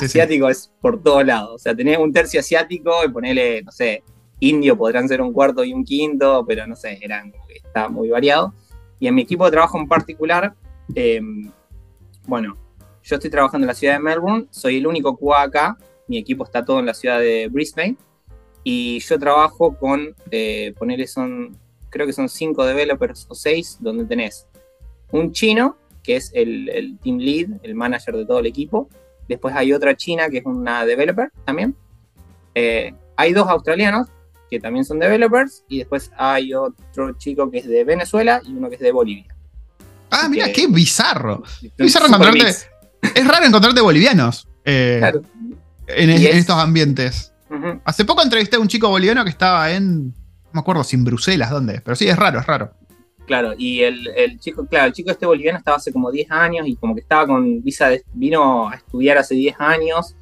asiático, 0.00 0.48
es 0.48 0.72
por 0.80 1.02
todos 1.02 1.26
lados. 1.26 1.50
O 1.56 1.58
sea, 1.58 1.74
tenés 1.74 1.98
un 1.98 2.12
tercio 2.12 2.38
asiático 2.38 3.04
y 3.04 3.08
ponele, 3.08 3.62
no 3.62 3.72
sé, 3.72 4.04
indio 4.38 4.76
podrán 4.76 5.08
ser 5.08 5.20
un 5.20 5.32
cuarto 5.32 5.64
y 5.64 5.72
un 5.72 5.84
quinto, 5.84 6.44
pero 6.46 6.66
no 6.68 6.76
sé, 6.76 7.00
eran, 7.02 7.32
está 7.52 7.88
muy 7.88 8.08
variado. 8.08 8.54
Y 9.00 9.08
en 9.08 9.16
mi 9.16 9.22
equipo 9.22 9.44
de 9.46 9.50
trabajo 9.50 9.78
en 9.78 9.88
particular, 9.88 10.54
em, 10.94 11.50
bueno, 12.28 12.56
yo 13.02 13.16
estoy 13.16 13.30
trabajando 13.30 13.64
en 13.64 13.68
la 13.68 13.74
ciudad 13.74 13.94
de 13.94 14.00
Melbourne, 14.00 14.46
soy 14.50 14.76
el 14.76 14.86
único 14.86 15.16
QA 15.16 15.42
acá, 15.42 15.76
mi 16.06 16.18
equipo 16.18 16.44
está 16.44 16.64
todo 16.64 16.78
en 16.78 16.86
la 16.86 16.94
ciudad 16.94 17.18
de 17.18 17.48
Brisbane, 17.48 17.96
y 18.68 18.98
yo 18.98 19.16
trabajo 19.16 19.76
con, 19.78 20.16
eh, 20.32 20.74
ponerle 20.76 21.06
son, 21.06 21.56
creo 21.88 22.04
que 22.04 22.12
son 22.12 22.28
cinco 22.28 22.66
developers 22.66 23.24
o 23.28 23.34
seis, 23.36 23.76
donde 23.78 24.04
tenés 24.06 24.48
un 25.12 25.30
chino, 25.30 25.76
que 26.02 26.16
es 26.16 26.32
el, 26.34 26.98
team 27.00 27.18
lead, 27.18 27.46
el 27.62 27.76
manager 27.76 28.16
de 28.16 28.26
todo 28.26 28.40
el 28.40 28.46
equipo. 28.46 28.88
Después 29.28 29.54
hay 29.54 29.72
otra 29.72 29.96
china, 29.96 30.28
que 30.28 30.38
es 30.38 30.46
una 30.46 30.84
developer 30.84 31.30
también. 31.44 31.76
Eh, 32.56 32.92
hay 33.14 33.32
dos 33.32 33.46
australianos, 33.48 34.08
que 34.50 34.58
también 34.58 34.84
son 34.84 34.98
developers. 34.98 35.62
Y 35.68 35.78
después 35.78 36.10
hay 36.18 36.52
otro 36.52 37.16
chico 37.18 37.48
que 37.52 37.58
es 37.58 37.68
de 37.68 37.84
Venezuela 37.84 38.42
y 38.44 38.50
uno 38.50 38.68
que 38.68 38.74
es 38.74 38.80
de 38.80 38.90
Bolivia. 38.90 39.32
Ah, 40.10 40.28
mira, 40.28 40.50
qué 40.50 40.66
bizarro. 40.66 41.44
bizarro 41.78 42.08
encontrarte. 42.08 42.48
Es 43.14 43.28
raro 43.28 43.46
encontrarte 43.46 43.80
bolivianos 43.80 44.48
eh, 44.64 45.00
en, 45.86 46.10
estos 46.10 46.56
ambientes. 46.56 47.32
Hace 47.84 48.04
poco 48.04 48.22
entrevisté 48.22 48.56
a 48.56 48.60
un 48.60 48.68
chico 48.68 48.88
boliviano 48.88 49.24
que 49.24 49.30
estaba 49.30 49.70
en. 49.70 50.08
No 50.08 50.52
me 50.52 50.60
acuerdo 50.60 50.84
si 50.84 50.96
en 50.96 51.04
Bruselas, 51.04 51.50
¿dónde? 51.50 51.80
Pero 51.80 51.94
sí, 51.94 52.08
es 52.08 52.16
raro, 52.16 52.40
es 52.40 52.46
raro. 52.46 52.72
Claro, 53.26 53.54
y 53.58 53.80
el, 53.82 54.38
chico, 54.38 54.66
claro, 54.66 54.86
el 54.86 54.92
chico 54.92 55.10
este 55.10 55.26
boliviano 55.26 55.58
estaba 55.58 55.78
hace 55.78 55.92
como 55.92 56.12
10 56.12 56.30
años 56.30 56.66
y 56.68 56.76
como 56.76 56.94
que 56.94 57.00
estaba 57.00 57.26
con 57.26 57.60
visa, 57.62 57.88
de, 57.88 58.04
vino 58.14 58.68
a 58.68 58.76
estudiar 58.76 59.18
hace 59.18 59.34
10 59.34 59.56
años. 59.58 60.14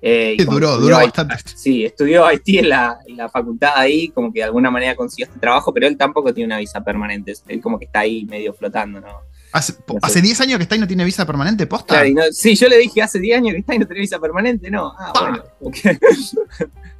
Eh, 0.00 0.36
sí, 0.38 0.44
duró, 0.44 0.76
duró 0.78 0.96
bastante. 0.96 1.36
Sí, 1.56 1.84
estudió 1.84 2.24
Haití 2.26 2.58
en 2.58 2.68
la, 2.68 2.98
en 3.06 3.16
la, 3.16 3.28
facultad 3.28 3.72
ahí, 3.74 4.08
como 4.08 4.32
que 4.32 4.40
de 4.40 4.44
alguna 4.44 4.70
manera 4.70 4.94
consiguió 4.94 5.26
este 5.26 5.40
trabajo, 5.40 5.72
pero 5.74 5.86
él 5.86 5.96
tampoco 5.96 6.32
tiene 6.32 6.46
una 6.46 6.58
visa 6.58 6.84
permanente, 6.84 7.32
él 7.48 7.60
como 7.60 7.78
que 7.78 7.86
está 7.86 8.00
ahí 8.00 8.24
medio 8.26 8.54
flotando, 8.54 9.00
¿no? 9.00 9.22
Hace, 9.54 10.20
10 10.20 10.40
años 10.40 10.56
que 10.56 10.64
está 10.64 10.74
y 10.74 10.80
no 10.80 10.88
tiene 10.88 11.04
visa 11.04 11.24
permanente, 11.24 11.68
posta. 11.68 12.02
sí, 12.32 12.56
yo 12.56 12.68
le 12.68 12.76
dije 12.76 13.02
hace 13.02 13.20
10 13.20 13.38
años 13.38 13.52
que 13.52 13.60
está 13.60 13.72
y 13.76 13.78
no 13.78 13.86
tiene 13.86 14.00
visa 14.00 14.18
permanente, 14.18 14.68
no. 14.68 14.92
Ah, 14.98 15.12
bueno. 15.20 15.44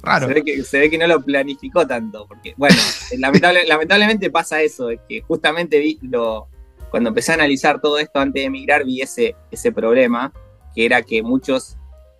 Raro. 0.01 0.27
Se 0.27 0.33
ve, 0.33 0.43
que, 0.45 0.63
se 0.63 0.79
ve, 0.79 0.89
que, 0.89 0.97
no 0.97 1.05
lo 1.05 1.21
planificó 1.21 1.85
tanto, 1.85 2.25
porque, 2.25 2.53
bueno, 2.55 2.77
lamentablemente 3.17 4.31
pasa 4.31 4.61
eso, 4.61 4.89
es 4.89 5.01
que 5.09 5.21
justamente 5.23 5.79
vi 5.79 5.99
lo, 6.03 6.47
cuando 6.89 7.09
empecé 7.09 7.33
a 7.33 7.35
analizar 7.35 7.81
todo 7.81 7.99
esto 7.99 8.21
antes 8.21 8.41
de 8.41 8.45
emigrar, 8.45 8.85
vi 8.85 9.01
ese, 9.01 9.35
ese 9.51 9.73
problema, 9.73 10.31
que 10.73 10.85
era 10.85 11.01
que 11.01 11.21
muchos 11.21 11.75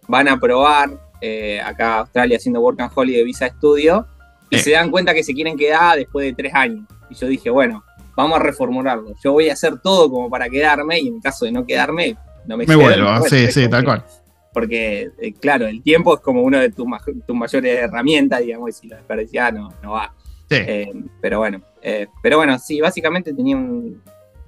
van 0.09 0.27
a 0.27 0.37
probar 0.37 0.99
eh, 1.21 1.61
acá 1.61 1.93
a 1.93 1.99
Australia 1.99 2.35
haciendo 2.35 2.59
Work 2.59 2.81
and 2.81 2.91
Holiday 2.93 3.19
de 3.19 3.23
visa 3.23 3.45
estudio 3.45 4.05
y 4.49 4.59
se 4.59 4.71
dan 4.71 4.91
cuenta 4.91 5.13
que 5.13 5.23
se 5.23 5.33
quieren 5.33 5.57
quedar 5.57 5.97
después 5.97 6.25
de 6.25 6.33
tres 6.33 6.53
años. 6.53 6.85
Y 7.09 7.15
yo 7.15 7.27
dije, 7.27 7.49
bueno, 7.49 7.85
vamos 8.15 8.39
a 8.39 8.43
reformularlo. 8.43 9.15
Yo 9.23 9.33
voy 9.33 9.49
a 9.49 9.53
hacer 9.53 9.79
todo 9.79 10.09
como 10.09 10.29
para 10.29 10.49
quedarme 10.49 10.99
y 10.99 11.07
en 11.07 11.19
caso 11.19 11.45
de 11.45 11.51
no 11.51 11.65
quedarme, 11.65 12.15
no 12.47 12.57
me 12.57 12.65
Me 12.65 12.75
vuelvo, 12.75 13.21
sí, 13.27 13.51
sí, 13.51 13.67
tal 13.67 13.83
cual. 13.83 14.05
Porque, 14.53 15.09
eh, 15.19 15.33
claro, 15.33 15.67
el 15.67 15.81
tiempo 15.81 16.15
es 16.15 16.21
como 16.21 16.41
una 16.41 16.61
de 16.61 16.71
tus, 16.71 16.87
mayores 17.27 17.79
herramientas, 17.79 18.39
digamos, 18.39 18.69
y 18.69 18.73
si 18.73 18.87
lo 18.87 18.95
desperdicias 18.95 19.53
no, 19.53 19.73
no 19.83 19.91
va. 19.91 20.13
Sí. 20.49 20.55
Eh, 20.59 20.93
pero 21.19 21.39
bueno, 21.39 21.61
eh, 21.81 22.07
pero 22.21 22.37
bueno, 22.37 22.57
sí, 22.59 22.79
básicamente 22.79 23.33
tenía 23.33 23.57
un... 23.57 24.01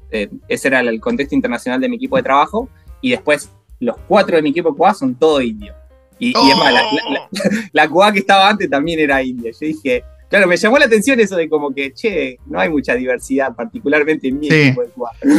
ese 0.09 0.67
era 0.67 0.79
el 0.79 1.01
contexto 1.01 1.35
internacional 1.35 1.81
de 1.81 1.89
mi 1.89 1.97
equipo 1.97 2.15
de 2.15 2.23
trabajo 2.23 2.69
y 3.01 3.11
después 3.11 3.51
los 3.79 3.97
cuatro 4.07 4.37
de 4.37 4.41
mi 4.41 4.51
equipo 4.51 4.75
QA 4.75 4.93
son 4.93 5.15
todo 5.15 5.41
indio. 5.41 5.73
Y, 6.19 6.29
y 6.29 6.51
es 6.51 6.57
más, 6.57 6.73
la, 6.73 6.83
la, 7.73 7.87
QA 7.87 8.11
que 8.13 8.19
estaba 8.19 8.49
antes 8.49 8.69
también 8.69 8.99
era 8.99 9.21
india. 9.21 9.51
Yo 9.51 9.67
dije, 9.67 10.03
Claro, 10.29 10.47
me 10.47 10.57
llamó 10.57 10.77
la 10.77 10.85
atención 10.85 11.19
eso 11.19 11.37
de 11.37 11.47
como 11.47 11.73
que, 11.73 11.93
che, 11.93 12.37
no 12.47 12.59
hay 12.59 12.69
mucha 12.69 12.95
diversidad, 12.95 13.55
particularmente 13.55 14.27
en 14.27 14.39
mi 14.39 14.47
equipo 14.47 14.81
de 14.81 14.91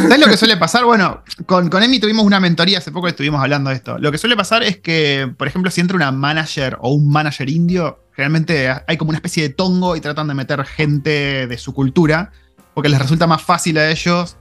¿Sabes 0.02 0.19
lo 0.19 0.27
que 0.27 0.36
suele 0.36 0.56
pasar? 0.56 0.85
Bueno, 0.85 1.23
con, 1.44 1.69
con 1.69 1.82
Emi 1.82 2.01
tuvimos 2.01 2.24
una 2.24 2.40
mentoría, 2.40 2.78
hace 2.78 2.90
poco 2.90 3.06
estuvimos 3.09 3.43
hablando 3.43 3.69
de 3.69 3.77
esto. 3.77 3.98
Lo 3.98 4.10
que 4.10 4.19
suele 4.19 4.35
pasar 4.35 4.62
es 4.62 4.78
que, 4.78 5.31
por 5.36 5.47
ejemplo, 5.47 5.70
si 5.70 5.82
entra 5.82 5.97
una 5.97 6.10
manager 6.10 6.78
o 6.81 6.93
un 6.94 7.10
manager 7.10 7.51
indio, 7.51 7.98
generalmente 8.15 8.70
hay 8.86 8.97
como 8.97 9.10
una 9.10 9.19
especie 9.19 9.43
de 9.43 9.51
tongo 9.51 9.94
y 9.94 10.01
tratan 10.01 10.27
de 10.27 10.35
meter 10.35 10.65
gente 10.65 11.47
de 11.47 11.59
su 11.59 11.74
cultura, 11.74 12.32
porque 12.73 12.89
les 12.89 12.98
resulta 12.98 13.27
más 13.27 13.43
fácil 13.43 13.77
a 13.77 13.90
ellos 13.90 14.39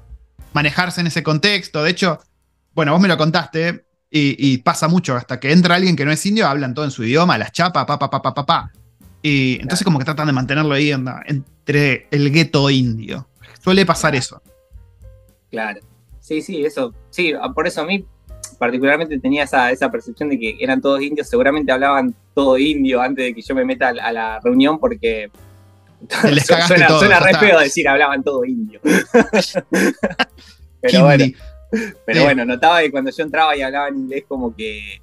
manejarse 0.54 1.02
en 1.02 1.08
ese 1.08 1.24
contexto. 1.24 1.84
De 1.84 1.92
hecho, 1.92 2.20
bueno, 2.74 2.94
vos 2.94 3.02
me 3.02 3.08
lo 3.10 3.18
contaste, 3.18 3.84
Y, 4.10 4.60
pasa 4.60 4.88
mucho, 4.88 5.16
hasta 5.18 5.40
que 5.40 5.52
entra 5.52 5.76
alguien 5.76 5.98
que 5.98 6.06
no 6.06 6.12
es 6.12 6.26
indio, 6.26 6.48
hablan 6.48 6.74
todo 6.74 6.86
en 6.86 6.92
su 6.92 7.04
idioma, 7.04 7.38
las 7.38 7.52
chapas, 7.52 7.86
pa, 7.86 8.00
pa, 8.00 8.10
pa, 8.10 8.22
pa, 8.22 8.34
pa, 8.34 8.46
pa. 8.46 8.72
Y 9.30 9.60
entonces 9.60 9.84
como 9.84 10.00
que 10.00 10.06
tratan 10.06 10.28
de 10.28 10.34
mantenerlo 10.34 10.74
ahí 10.74 10.92
entre 10.92 12.08
el 12.12 12.32
gueto 12.32 12.70
indio. 12.70 13.28
Suele 13.62 13.86
pasar 13.86 14.16
eso. 14.16 14.42
Claro. 15.52 15.82
Sí, 16.22 16.42
sí, 16.42 16.64
eso. 16.64 16.94
Sí, 17.10 17.34
por 17.54 17.68
eso 17.68 17.82
a 17.82 17.86
mí 17.86 18.06
particularmente 18.58 19.20
tenía 19.20 19.44
esa, 19.44 19.70
esa 19.70 19.92
percepción 19.92 20.30
de 20.30 20.40
que 20.40 20.56
eran 20.62 20.80
todos 20.82 21.02
indios. 21.02 21.28
Seguramente 21.28 21.74
hablaban 21.74 22.16
todo 22.34 22.58
indio 22.58 23.02
antes 23.02 23.26
de 23.26 23.34
que 23.34 23.42
yo 23.42 23.54
me 23.54 23.66
meta 23.66 23.90
a 23.90 24.12
la 24.14 24.40
reunión 24.40 24.80
porque 24.80 25.30
suena, 26.46 26.88
suena 26.88 27.20
re 27.20 27.34
feo 27.34 27.60
decir 27.60 27.90
hablaban 27.90 28.24
todo 28.24 28.46
indio. 28.46 28.80
pero 30.82 31.04
bueno, 31.04 31.26
pero 32.06 32.24
bueno, 32.24 32.46
notaba 32.46 32.82
que 32.82 32.92
cuando 32.92 33.12
yo 33.12 33.24
entraba 33.26 33.58
y 33.58 33.62
hablaba 33.62 33.90
en 33.90 33.98
inglés 33.98 34.24
como 34.26 34.56
que 34.56 35.02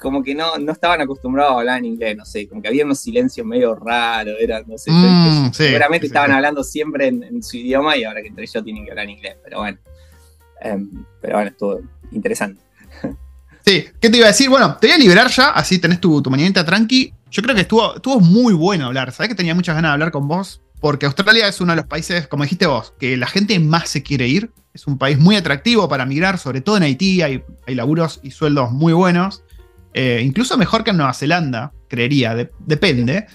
como 0.00 0.22
que 0.22 0.34
no, 0.34 0.58
no 0.58 0.72
estaban 0.72 1.00
acostumbrados 1.00 1.52
a 1.52 1.58
hablar 1.58 1.78
en 1.78 1.86
inglés, 1.86 2.16
no 2.16 2.24
sé, 2.24 2.48
como 2.48 2.60
que 2.60 2.68
había 2.68 2.84
unos 2.84 3.00
silencios 3.00 3.46
medio 3.46 3.74
raros, 3.74 4.34
era, 4.40 4.62
no 4.66 4.76
sé, 4.76 4.90
mm, 4.90 5.52
seguramente 5.52 6.06
estaban 6.06 6.32
hablando 6.32 6.64
siempre 6.64 7.08
en, 7.08 7.42
su 7.42 7.56
idioma 7.56 7.96
y 7.96 8.04
ahora 8.04 8.20
que 8.22 8.28
entre 8.28 8.46
yo 8.46 8.62
tienen 8.62 8.84
que 8.84 8.90
hablar 8.90 9.04
en 9.04 9.10
inglés, 9.10 9.36
pero 9.42 9.58
bueno, 9.58 9.78
em, 10.60 11.04
pero 11.20 11.36
bueno, 11.36 11.50
estuvo 11.50 11.80
interesante. 12.12 12.60
Sí, 13.64 13.84
¿qué 14.00 14.08
te 14.08 14.16
iba 14.16 14.26
a 14.26 14.30
decir? 14.30 14.48
Bueno, 14.48 14.76
te 14.80 14.86
voy 14.86 14.94
a 14.94 14.98
liberar 14.98 15.28
ya, 15.28 15.50
así 15.50 15.78
tenés 15.78 16.00
tu, 16.00 16.22
tu 16.22 16.30
mañanita 16.30 16.64
tranqui. 16.64 17.12
Yo 17.30 17.42
creo 17.42 17.54
que 17.54 17.60
estuvo, 17.60 17.96
estuvo 17.96 18.18
muy 18.18 18.54
bueno 18.54 18.86
hablar. 18.86 19.12
Sabés 19.12 19.28
que 19.28 19.34
tenía 19.34 19.54
muchas 19.54 19.74
ganas 19.74 19.90
de 19.90 19.92
hablar 19.92 20.10
con 20.10 20.26
vos. 20.26 20.62
Porque 20.80 21.06
Australia 21.06 21.48
es 21.48 21.60
uno 21.60 21.72
de 21.72 21.76
los 21.76 21.86
países, 21.86 22.28
como 22.28 22.44
dijiste 22.44 22.66
vos, 22.66 22.94
que 22.98 23.16
la 23.16 23.26
gente 23.26 23.58
más 23.58 23.88
se 23.88 24.02
quiere 24.02 24.28
ir. 24.28 24.52
Es 24.72 24.86
un 24.86 24.96
país 24.96 25.18
muy 25.18 25.36
atractivo 25.36 25.88
para 25.88 26.06
migrar, 26.06 26.38
sobre 26.38 26.60
todo 26.60 26.76
en 26.76 26.84
Haití. 26.84 27.20
Hay, 27.20 27.42
hay 27.66 27.74
laburos 27.74 28.20
y 28.22 28.30
sueldos 28.30 28.70
muy 28.70 28.92
buenos. 28.92 29.42
Eh, 29.94 30.22
incluso 30.24 30.56
mejor 30.58 30.84
que 30.84 30.90
en 30.90 30.98
Nueva 30.98 31.14
Zelanda, 31.14 31.72
creería. 31.88 32.34
depende. 32.58 33.26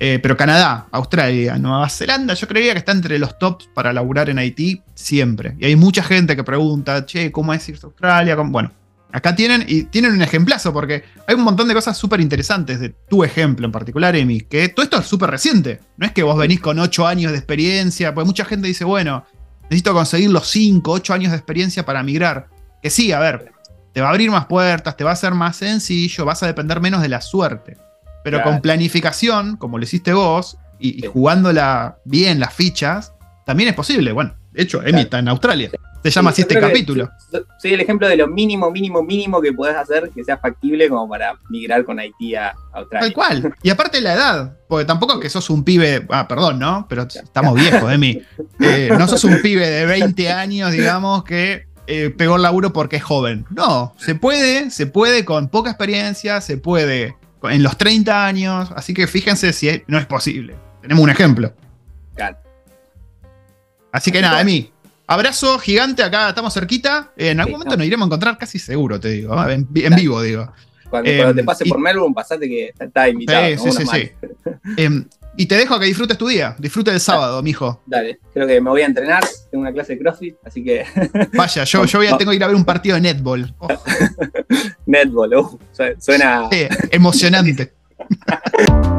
Eh, 0.00 0.20
pero 0.22 0.36
Canadá, 0.36 0.86
Australia, 0.92 1.58
Nueva 1.58 1.88
Zelanda, 1.88 2.34
yo 2.34 2.46
creería 2.46 2.72
que 2.72 2.78
está 2.78 2.92
entre 2.92 3.18
los 3.18 3.36
tops 3.36 3.68
para 3.74 3.92
laburar 3.92 4.30
en 4.30 4.38
Haití 4.38 4.80
siempre. 4.94 5.56
Y 5.58 5.66
hay 5.66 5.74
mucha 5.74 6.04
gente 6.04 6.36
que 6.36 6.44
pregunta, 6.44 7.04
che, 7.04 7.32
¿cómo 7.32 7.52
es 7.52 7.68
irse 7.68 7.84
a 7.84 7.88
Australia? 7.88 8.36
Bueno, 8.36 8.70
Acá 9.10 9.34
tienen, 9.34 9.64
y 9.66 9.84
tienen 9.84 10.12
un 10.12 10.20
ejemplazo, 10.20 10.72
porque 10.72 11.02
hay 11.26 11.34
un 11.34 11.42
montón 11.42 11.66
de 11.66 11.72
cosas 11.72 11.96
súper 11.96 12.20
interesantes 12.20 12.78
de 12.78 12.90
tu 12.90 13.24
ejemplo 13.24 13.64
en 13.64 13.72
particular, 13.72 14.14
Emi, 14.14 14.42
que 14.42 14.68
todo 14.68 14.84
esto 14.84 14.98
es 14.98 15.06
súper 15.06 15.30
reciente. 15.30 15.80
No 15.96 16.06
es 16.06 16.12
que 16.12 16.22
vos 16.22 16.36
venís 16.36 16.60
con 16.60 16.78
8 16.78 17.06
años 17.06 17.32
de 17.32 17.38
experiencia, 17.38 18.12
porque 18.12 18.26
mucha 18.26 18.44
gente 18.44 18.68
dice, 18.68 18.84
bueno, 18.84 19.24
necesito 19.62 19.94
conseguir 19.94 20.30
los 20.30 20.46
5, 20.48 20.90
8 20.92 21.14
años 21.14 21.30
de 21.30 21.38
experiencia 21.38 21.86
para 21.86 22.02
migrar. 22.02 22.48
Que 22.82 22.90
sí, 22.90 23.10
a 23.12 23.18
ver, 23.18 23.52
te 23.92 24.00
va 24.00 24.08
a 24.08 24.10
abrir 24.10 24.30
más 24.30 24.46
puertas, 24.46 24.96
te 24.96 25.04
va 25.04 25.12
a 25.12 25.16
ser 25.16 25.34
más 25.34 25.56
sencillo, 25.56 26.24
vas 26.24 26.42
a 26.42 26.46
depender 26.46 26.80
menos 26.80 27.02
de 27.02 27.08
la 27.08 27.20
suerte. 27.20 27.76
Pero 28.24 28.42
con 28.42 28.60
planificación, 28.60 29.56
como 29.56 29.78
lo 29.78 29.84
hiciste 29.84 30.12
vos, 30.12 30.58
y, 30.78 31.06
jugándola 31.06 31.98
bien 32.04 32.40
las 32.40 32.54
fichas, 32.54 33.14
también 33.46 33.70
es 33.70 33.74
posible. 33.74 34.12
Bueno, 34.12 34.34
de 34.52 34.62
hecho, 34.62 34.82
Emi 34.82 35.02
está 35.02 35.18
en 35.18 35.28
Australia. 35.28 35.70
Se 36.02 36.10
llama 36.10 36.30
así 36.30 36.42
este 36.42 36.60
capítulo. 36.60 37.08
Soy 37.60 37.74
el 37.74 37.80
ejemplo 37.80 38.06
de 38.06 38.16
lo 38.16 38.28
mínimo, 38.28 38.70
mínimo, 38.70 39.02
mínimo 39.02 39.40
que 39.40 39.52
podés 39.52 39.76
hacer 39.76 40.10
que 40.14 40.22
sea 40.22 40.38
factible 40.38 40.88
como 40.88 41.08
para 41.08 41.34
migrar 41.50 41.84
con 41.84 41.98
Haití 41.98 42.34
a 42.34 42.54
Australia. 42.72 43.00
Tal 43.00 43.12
cual. 43.12 43.54
Y 43.62 43.70
aparte 43.70 44.00
la 44.00 44.14
edad, 44.14 44.56
porque 44.68 44.84
tampoco 44.84 45.14
es 45.14 45.20
que 45.20 45.28
sos 45.28 45.50
un 45.50 45.64
pibe, 45.64 46.06
ah, 46.10 46.28
perdón, 46.28 46.58
¿no? 46.60 46.86
Pero 46.88 47.02
estamos 47.02 47.54
viejos, 47.54 47.92
Emi. 47.92 48.22
Eh, 48.60 48.90
no 48.98 49.06
sos 49.06 49.22
un 49.22 49.40
pibe 49.40 49.68
de 49.68 49.86
20 49.86 50.32
años, 50.32 50.72
digamos, 50.72 51.22
que 51.22 51.67
eh, 51.88 52.10
pegó 52.10 52.36
el 52.36 52.42
laburo 52.42 52.72
porque 52.72 52.96
es 52.96 53.02
joven. 53.02 53.46
No, 53.50 53.94
se 53.98 54.14
puede, 54.14 54.70
se 54.70 54.86
puede 54.86 55.24
con 55.24 55.48
poca 55.48 55.70
experiencia, 55.70 56.40
se 56.40 56.58
puede 56.58 57.16
en 57.42 57.62
los 57.62 57.78
30 57.78 58.26
años, 58.26 58.70
así 58.76 58.94
que 58.94 59.06
fíjense 59.06 59.52
si 59.52 59.82
no 59.86 59.98
es 59.98 60.06
posible. 60.06 60.54
Tenemos 60.82 61.02
un 61.02 61.10
ejemplo. 61.10 61.52
Claro. 62.14 62.36
Así 63.90 64.12
que 64.12 64.20
nada, 64.20 64.40
Emi, 64.40 64.70
Abrazo 65.10 65.58
gigante 65.58 66.02
acá, 66.02 66.28
estamos 66.28 66.52
cerquita. 66.52 67.12
En 67.16 67.40
algún 67.40 67.54
momento 67.54 67.78
nos 67.78 67.86
iremos 67.86 68.04
a 68.04 68.08
encontrar 68.08 68.36
casi 68.36 68.58
seguro, 68.58 69.00
te 69.00 69.08
digo. 69.08 69.34
En, 69.48 69.66
vivo, 69.72 70.20
digo. 70.20 70.52
Cuando, 70.90 71.10
te 71.10 71.40
em, 71.40 71.46
pase 71.46 71.64
por 71.64 71.80
Melbourne, 71.80 72.14
pasate 72.14 72.46
que 72.46 72.74
está 72.78 73.08
invitado. 73.08 73.46
Sí, 73.56 73.72
sí, 73.72 73.86
sí. 73.86 74.10
Em, 74.76 75.06
y 75.38 75.46
te 75.46 75.54
dejo 75.54 75.78
que 75.78 75.86
disfrutes 75.86 76.18
tu 76.18 76.26
día. 76.26 76.56
Disfrute 76.58 76.90
del 76.90 76.98
sábado, 76.98 77.40
mijo. 77.44 77.80
Dale, 77.86 78.18
creo 78.34 78.44
que 78.44 78.60
me 78.60 78.70
voy 78.70 78.82
a 78.82 78.86
entrenar. 78.86 79.24
Tengo 79.50 79.62
una 79.62 79.72
clase 79.72 79.94
de 79.94 80.00
CrossFit, 80.00 80.36
así 80.44 80.64
que. 80.64 80.84
Vaya, 81.32 81.62
yo, 81.62 81.84
yo 81.84 82.00
voy 82.00 82.08
a, 82.08 82.18
tengo 82.18 82.32
que 82.32 82.36
ir 82.36 82.44
a 82.44 82.48
ver 82.48 82.56
un 82.56 82.64
partido 82.64 82.96
de 82.96 83.02
netball. 83.02 83.54
netball, 84.86 85.34
uh, 85.34 85.58
suena. 86.00 86.48
emocionante. 86.90 87.72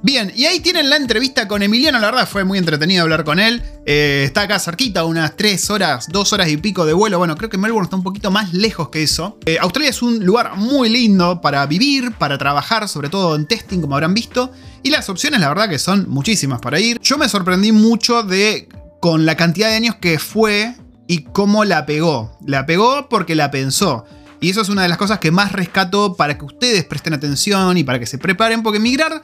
Bien, 0.00 0.32
y 0.36 0.46
ahí 0.46 0.60
tienen 0.60 0.90
la 0.90 0.96
entrevista 0.96 1.48
con 1.48 1.60
Emiliano, 1.60 1.98
la 1.98 2.06
verdad 2.06 2.28
fue 2.28 2.44
muy 2.44 2.56
entretenido 2.56 3.02
hablar 3.02 3.24
con 3.24 3.40
él. 3.40 3.62
Eh, 3.84 4.22
está 4.24 4.42
acá 4.42 4.60
cerquita, 4.60 5.04
unas 5.04 5.36
3 5.36 5.70
horas, 5.70 6.06
2 6.08 6.32
horas 6.32 6.48
y 6.48 6.56
pico 6.56 6.86
de 6.86 6.92
vuelo. 6.92 7.18
Bueno, 7.18 7.36
creo 7.36 7.50
que 7.50 7.58
Melbourne 7.58 7.86
está 7.86 7.96
un 7.96 8.04
poquito 8.04 8.30
más 8.30 8.52
lejos 8.52 8.90
que 8.90 9.02
eso. 9.02 9.38
Eh, 9.44 9.58
Australia 9.60 9.90
es 9.90 10.00
un 10.00 10.24
lugar 10.24 10.56
muy 10.56 10.88
lindo 10.88 11.40
para 11.40 11.66
vivir, 11.66 12.12
para 12.12 12.38
trabajar, 12.38 12.88
sobre 12.88 13.08
todo 13.08 13.34
en 13.34 13.46
testing, 13.46 13.80
como 13.80 13.96
habrán 13.96 14.14
visto. 14.14 14.52
Y 14.84 14.90
las 14.90 15.08
opciones, 15.08 15.40
la 15.40 15.48
verdad 15.48 15.68
que 15.68 15.80
son 15.80 16.08
muchísimas 16.08 16.60
para 16.60 16.78
ir. 16.78 17.00
Yo 17.02 17.18
me 17.18 17.28
sorprendí 17.28 17.72
mucho 17.72 18.22
de 18.22 18.68
con 19.00 19.26
la 19.26 19.36
cantidad 19.36 19.68
de 19.68 19.74
años 19.74 19.96
que 19.96 20.20
fue 20.20 20.76
y 21.08 21.24
cómo 21.24 21.64
la 21.64 21.86
pegó. 21.86 22.38
La 22.46 22.66
pegó 22.66 23.08
porque 23.08 23.34
la 23.34 23.50
pensó. 23.50 24.04
Y 24.40 24.50
eso 24.50 24.60
es 24.60 24.68
una 24.68 24.82
de 24.82 24.88
las 24.88 24.98
cosas 24.98 25.18
que 25.18 25.32
más 25.32 25.50
rescato 25.50 26.14
para 26.14 26.38
que 26.38 26.44
ustedes 26.44 26.84
presten 26.84 27.14
atención 27.14 27.76
y 27.76 27.82
para 27.82 27.98
que 27.98 28.06
se 28.06 28.18
preparen, 28.18 28.62
porque 28.62 28.78
migrar 28.78 29.22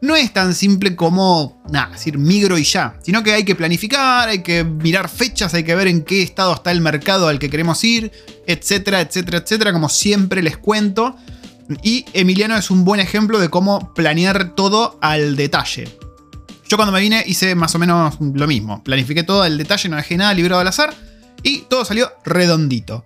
no 0.00 0.16
es 0.16 0.32
tan 0.32 0.54
simple 0.54 0.94
como, 0.94 1.62
nada, 1.70 1.90
decir 1.92 2.18
migro 2.18 2.58
y 2.58 2.64
ya, 2.64 2.98
sino 3.02 3.22
que 3.22 3.32
hay 3.32 3.44
que 3.44 3.54
planificar, 3.54 4.28
hay 4.28 4.42
que 4.42 4.64
mirar 4.64 5.08
fechas, 5.08 5.54
hay 5.54 5.64
que 5.64 5.74
ver 5.74 5.88
en 5.88 6.02
qué 6.02 6.22
estado 6.22 6.54
está 6.54 6.70
el 6.70 6.80
mercado 6.80 7.28
al 7.28 7.38
que 7.38 7.50
queremos 7.50 7.82
ir, 7.84 8.12
etcétera, 8.46 9.00
etcétera, 9.00 9.38
etcétera, 9.38 9.72
como 9.72 9.88
siempre 9.88 10.42
les 10.42 10.56
cuento. 10.56 11.16
Y 11.82 12.04
Emiliano 12.12 12.56
es 12.56 12.70
un 12.70 12.84
buen 12.84 13.00
ejemplo 13.00 13.40
de 13.40 13.48
cómo 13.48 13.92
planear 13.94 14.54
todo 14.54 14.98
al 15.00 15.34
detalle. 15.34 15.88
Yo 16.68 16.76
cuando 16.76 16.92
me 16.92 17.00
vine 17.00 17.24
hice 17.26 17.54
más 17.54 17.74
o 17.74 17.78
menos 17.78 18.16
lo 18.20 18.46
mismo. 18.46 18.82
Planifiqué 18.82 19.22
todo 19.22 19.42
al 19.42 19.56
detalle, 19.56 19.88
no 19.88 19.96
dejé 19.96 20.16
nada 20.16 20.34
librado 20.34 20.60
al 20.60 20.68
azar 20.68 20.94
y 21.42 21.60
todo 21.62 21.84
salió 21.84 22.12
redondito. 22.24 23.04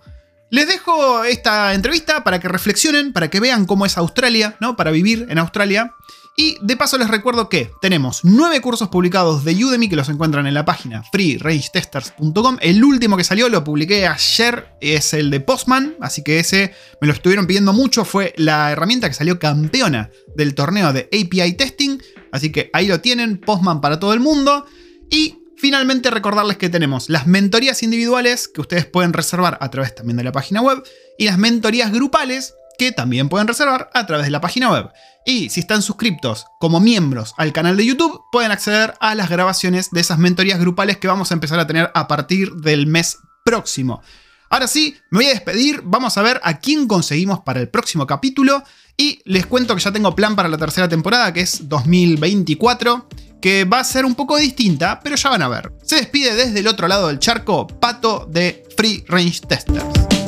Les 0.50 0.66
dejo 0.66 1.24
esta 1.24 1.74
entrevista 1.74 2.24
para 2.24 2.40
que 2.40 2.48
reflexionen, 2.48 3.12
para 3.12 3.28
que 3.28 3.38
vean 3.38 3.66
cómo 3.66 3.86
es 3.86 3.96
Australia, 3.96 4.56
¿no? 4.60 4.76
Para 4.76 4.90
vivir 4.90 5.26
en 5.28 5.38
Australia. 5.38 5.94
Y 6.36 6.57
de 6.62 6.77
paso 6.77 6.97
les 6.97 7.09
recuerdo 7.09 7.48
que 7.48 7.70
tenemos 7.81 8.20
nueve 8.23 8.61
cursos 8.61 8.89
publicados 8.89 9.44
de 9.44 9.62
Udemy 9.62 9.89
que 9.89 9.97
los 9.97 10.09
encuentran 10.09 10.47
en 10.47 10.55
la 10.55 10.65
página 10.65 11.02
freerangetesters.com. 11.12 12.59
El 12.61 12.82
último 12.82 13.16
que 13.16 13.24
salió 13.24 13.48
lo 13.48 13.62
publiqué 13.62 14.07
ayer, 14.07 14.69
es 14.81 15.12
el 15.12 15.31
de 15.31 15.40
Postman, 15.40 15.97
así 16.01 16.23
que 16.23 16.39
ese 16.39 16.73
me 17.01 17.09
lo 17.09 17.12
estuvieron 17.12 17.47
pidiendo 17.47 17.73
mucho, 17.73 18.05
fue 18.05 18.32
la 18.36 18.70
herramienta 18.70 19.09
que 19.09 19.15
salió 19.15 19.39
campeona 19.39 20.11
del 20.35 20.55
torneo 20.55 20.93
de 20.93 21.09
API 21.12 21.55
Testing, 21.55 21.98
así 22.32 22.51
que 22.52 22.70
ahí 22.73 22.86
lo 22.86 23.01
tienen, 23.01 23.39
Postman 23.39 23.81
para 23.81 23.98
todo 23.98 24.15
el 24.15 24.20
mundo. 24.20 24.65
Y 25.11 25.36
Finalmente 25.61 26.11
recordarles 26.11 26.57
que 26.57 26.70
tenemos 26.70 27.11
las 27.11 27.27
mentorías 27.27 27.82
individuales 27.82 28.48
que 28.48 28.62
ustedes 28.62 28.86
pueden 28.86 29.12
reservar 29.12 29.59
a 29.61 29.70
través 29.70 29.94
también 29.94 30.16
de 30.16 30.24
la 30.24 30.32
página 30.32 30.62
web 30.62 30.82
y 31.19 31.27
las 31.27 31.36
mentorías 31.36 31.93
grupales 31.93 32.55
que 32.78 32.93
también 32.93 33.28
pueden 33.28 33.47
reservar 33.47 33.90
a 33.93 34.07
través 34.07 34.24
de 34.24 34.31
la 34.31 34.40
página 34.40 34.70
web. 34.73 34.89
Y 35.24 35.51
si 35.51 35.60
están 35.60 35.82
suscriptos 35.82 36.47
como 36.59 36.80
miembros 36.80 37.34
al 37.36 37.52
canal 37.52 37.76
de 37.76 37.86
YouTube, 37.86 38.22
pueden 38.32 38.52
acceder 38.52 38.94
a 39.01 39.14
las 39.14 39.28
grabaciones 39.28 39.90
de 39.90 40.01
esas 40.01 40.18
mentorías 40.18 40.59
grupales 40.59 40.97
que 40.97 41.09
vamos 41.09 41.30
a 41.30 41.34
empezar 41.34 41.59
a 41.60 41.66
tener 41.66 41.90
a 41.94 42.09
partir 42.09 42.52
del 42.55 42.86
mes 42.86 43.18
próximo. 43.44 44.02
Ahora 44.48 44.66
sí, 44.66 44.97
me 45.10 45.18
voy 45.18 45.26
a 45.26 45.30
despedir, 45.30 45.82
vamos 45.84 46.18
a 46.18 46.22
ver 46.22 46.40
a 46.42 46.59
quién 46.59 46.88
conseguimos 46.88 47.40
para 47.40 47.60
el 47.60 47.68
próximo 47.68 48.06
capítulo 48.06 48.64
y 48.97 49.22
les 49.24 49.47
cuento 49.47 49.74
que 49.74 49.80
ya 49.80 49.92
tengo 49.92 50.16
plan 50.16 50.34
para 50.34 50.48
la 50.48 50.59
tercera 50.59 50.88
temporada, 50.88 51.32
que 51.32 51.40
es 51.40 51.68
2024, 51.68 53.09
que 53.40 53.64
va 53.64 53.78
a 53.78 53.84
ser 53.84 54.05
un 54.05 54.14
poco 54.14 54.36
distinta, 54.36 55.01
pero 55.01 55.16
ya 55.16 55.30
van 55.30 55.42
a 55.42 55.48
ver. 55.48 55.72
Se 55.82 55.97
despide 55.97 56.34
desde 56.34 56.59
el 56.59 56.66
otro 56.66 56.88
lado 56.88 57.06
del 57.09 57.20
charco 57.20 57.66
Pato 57.66 58.26
de 58.28 58.64
Free 58.76 59.05
Range 59.06 59.40
Testers. 59.40 60.19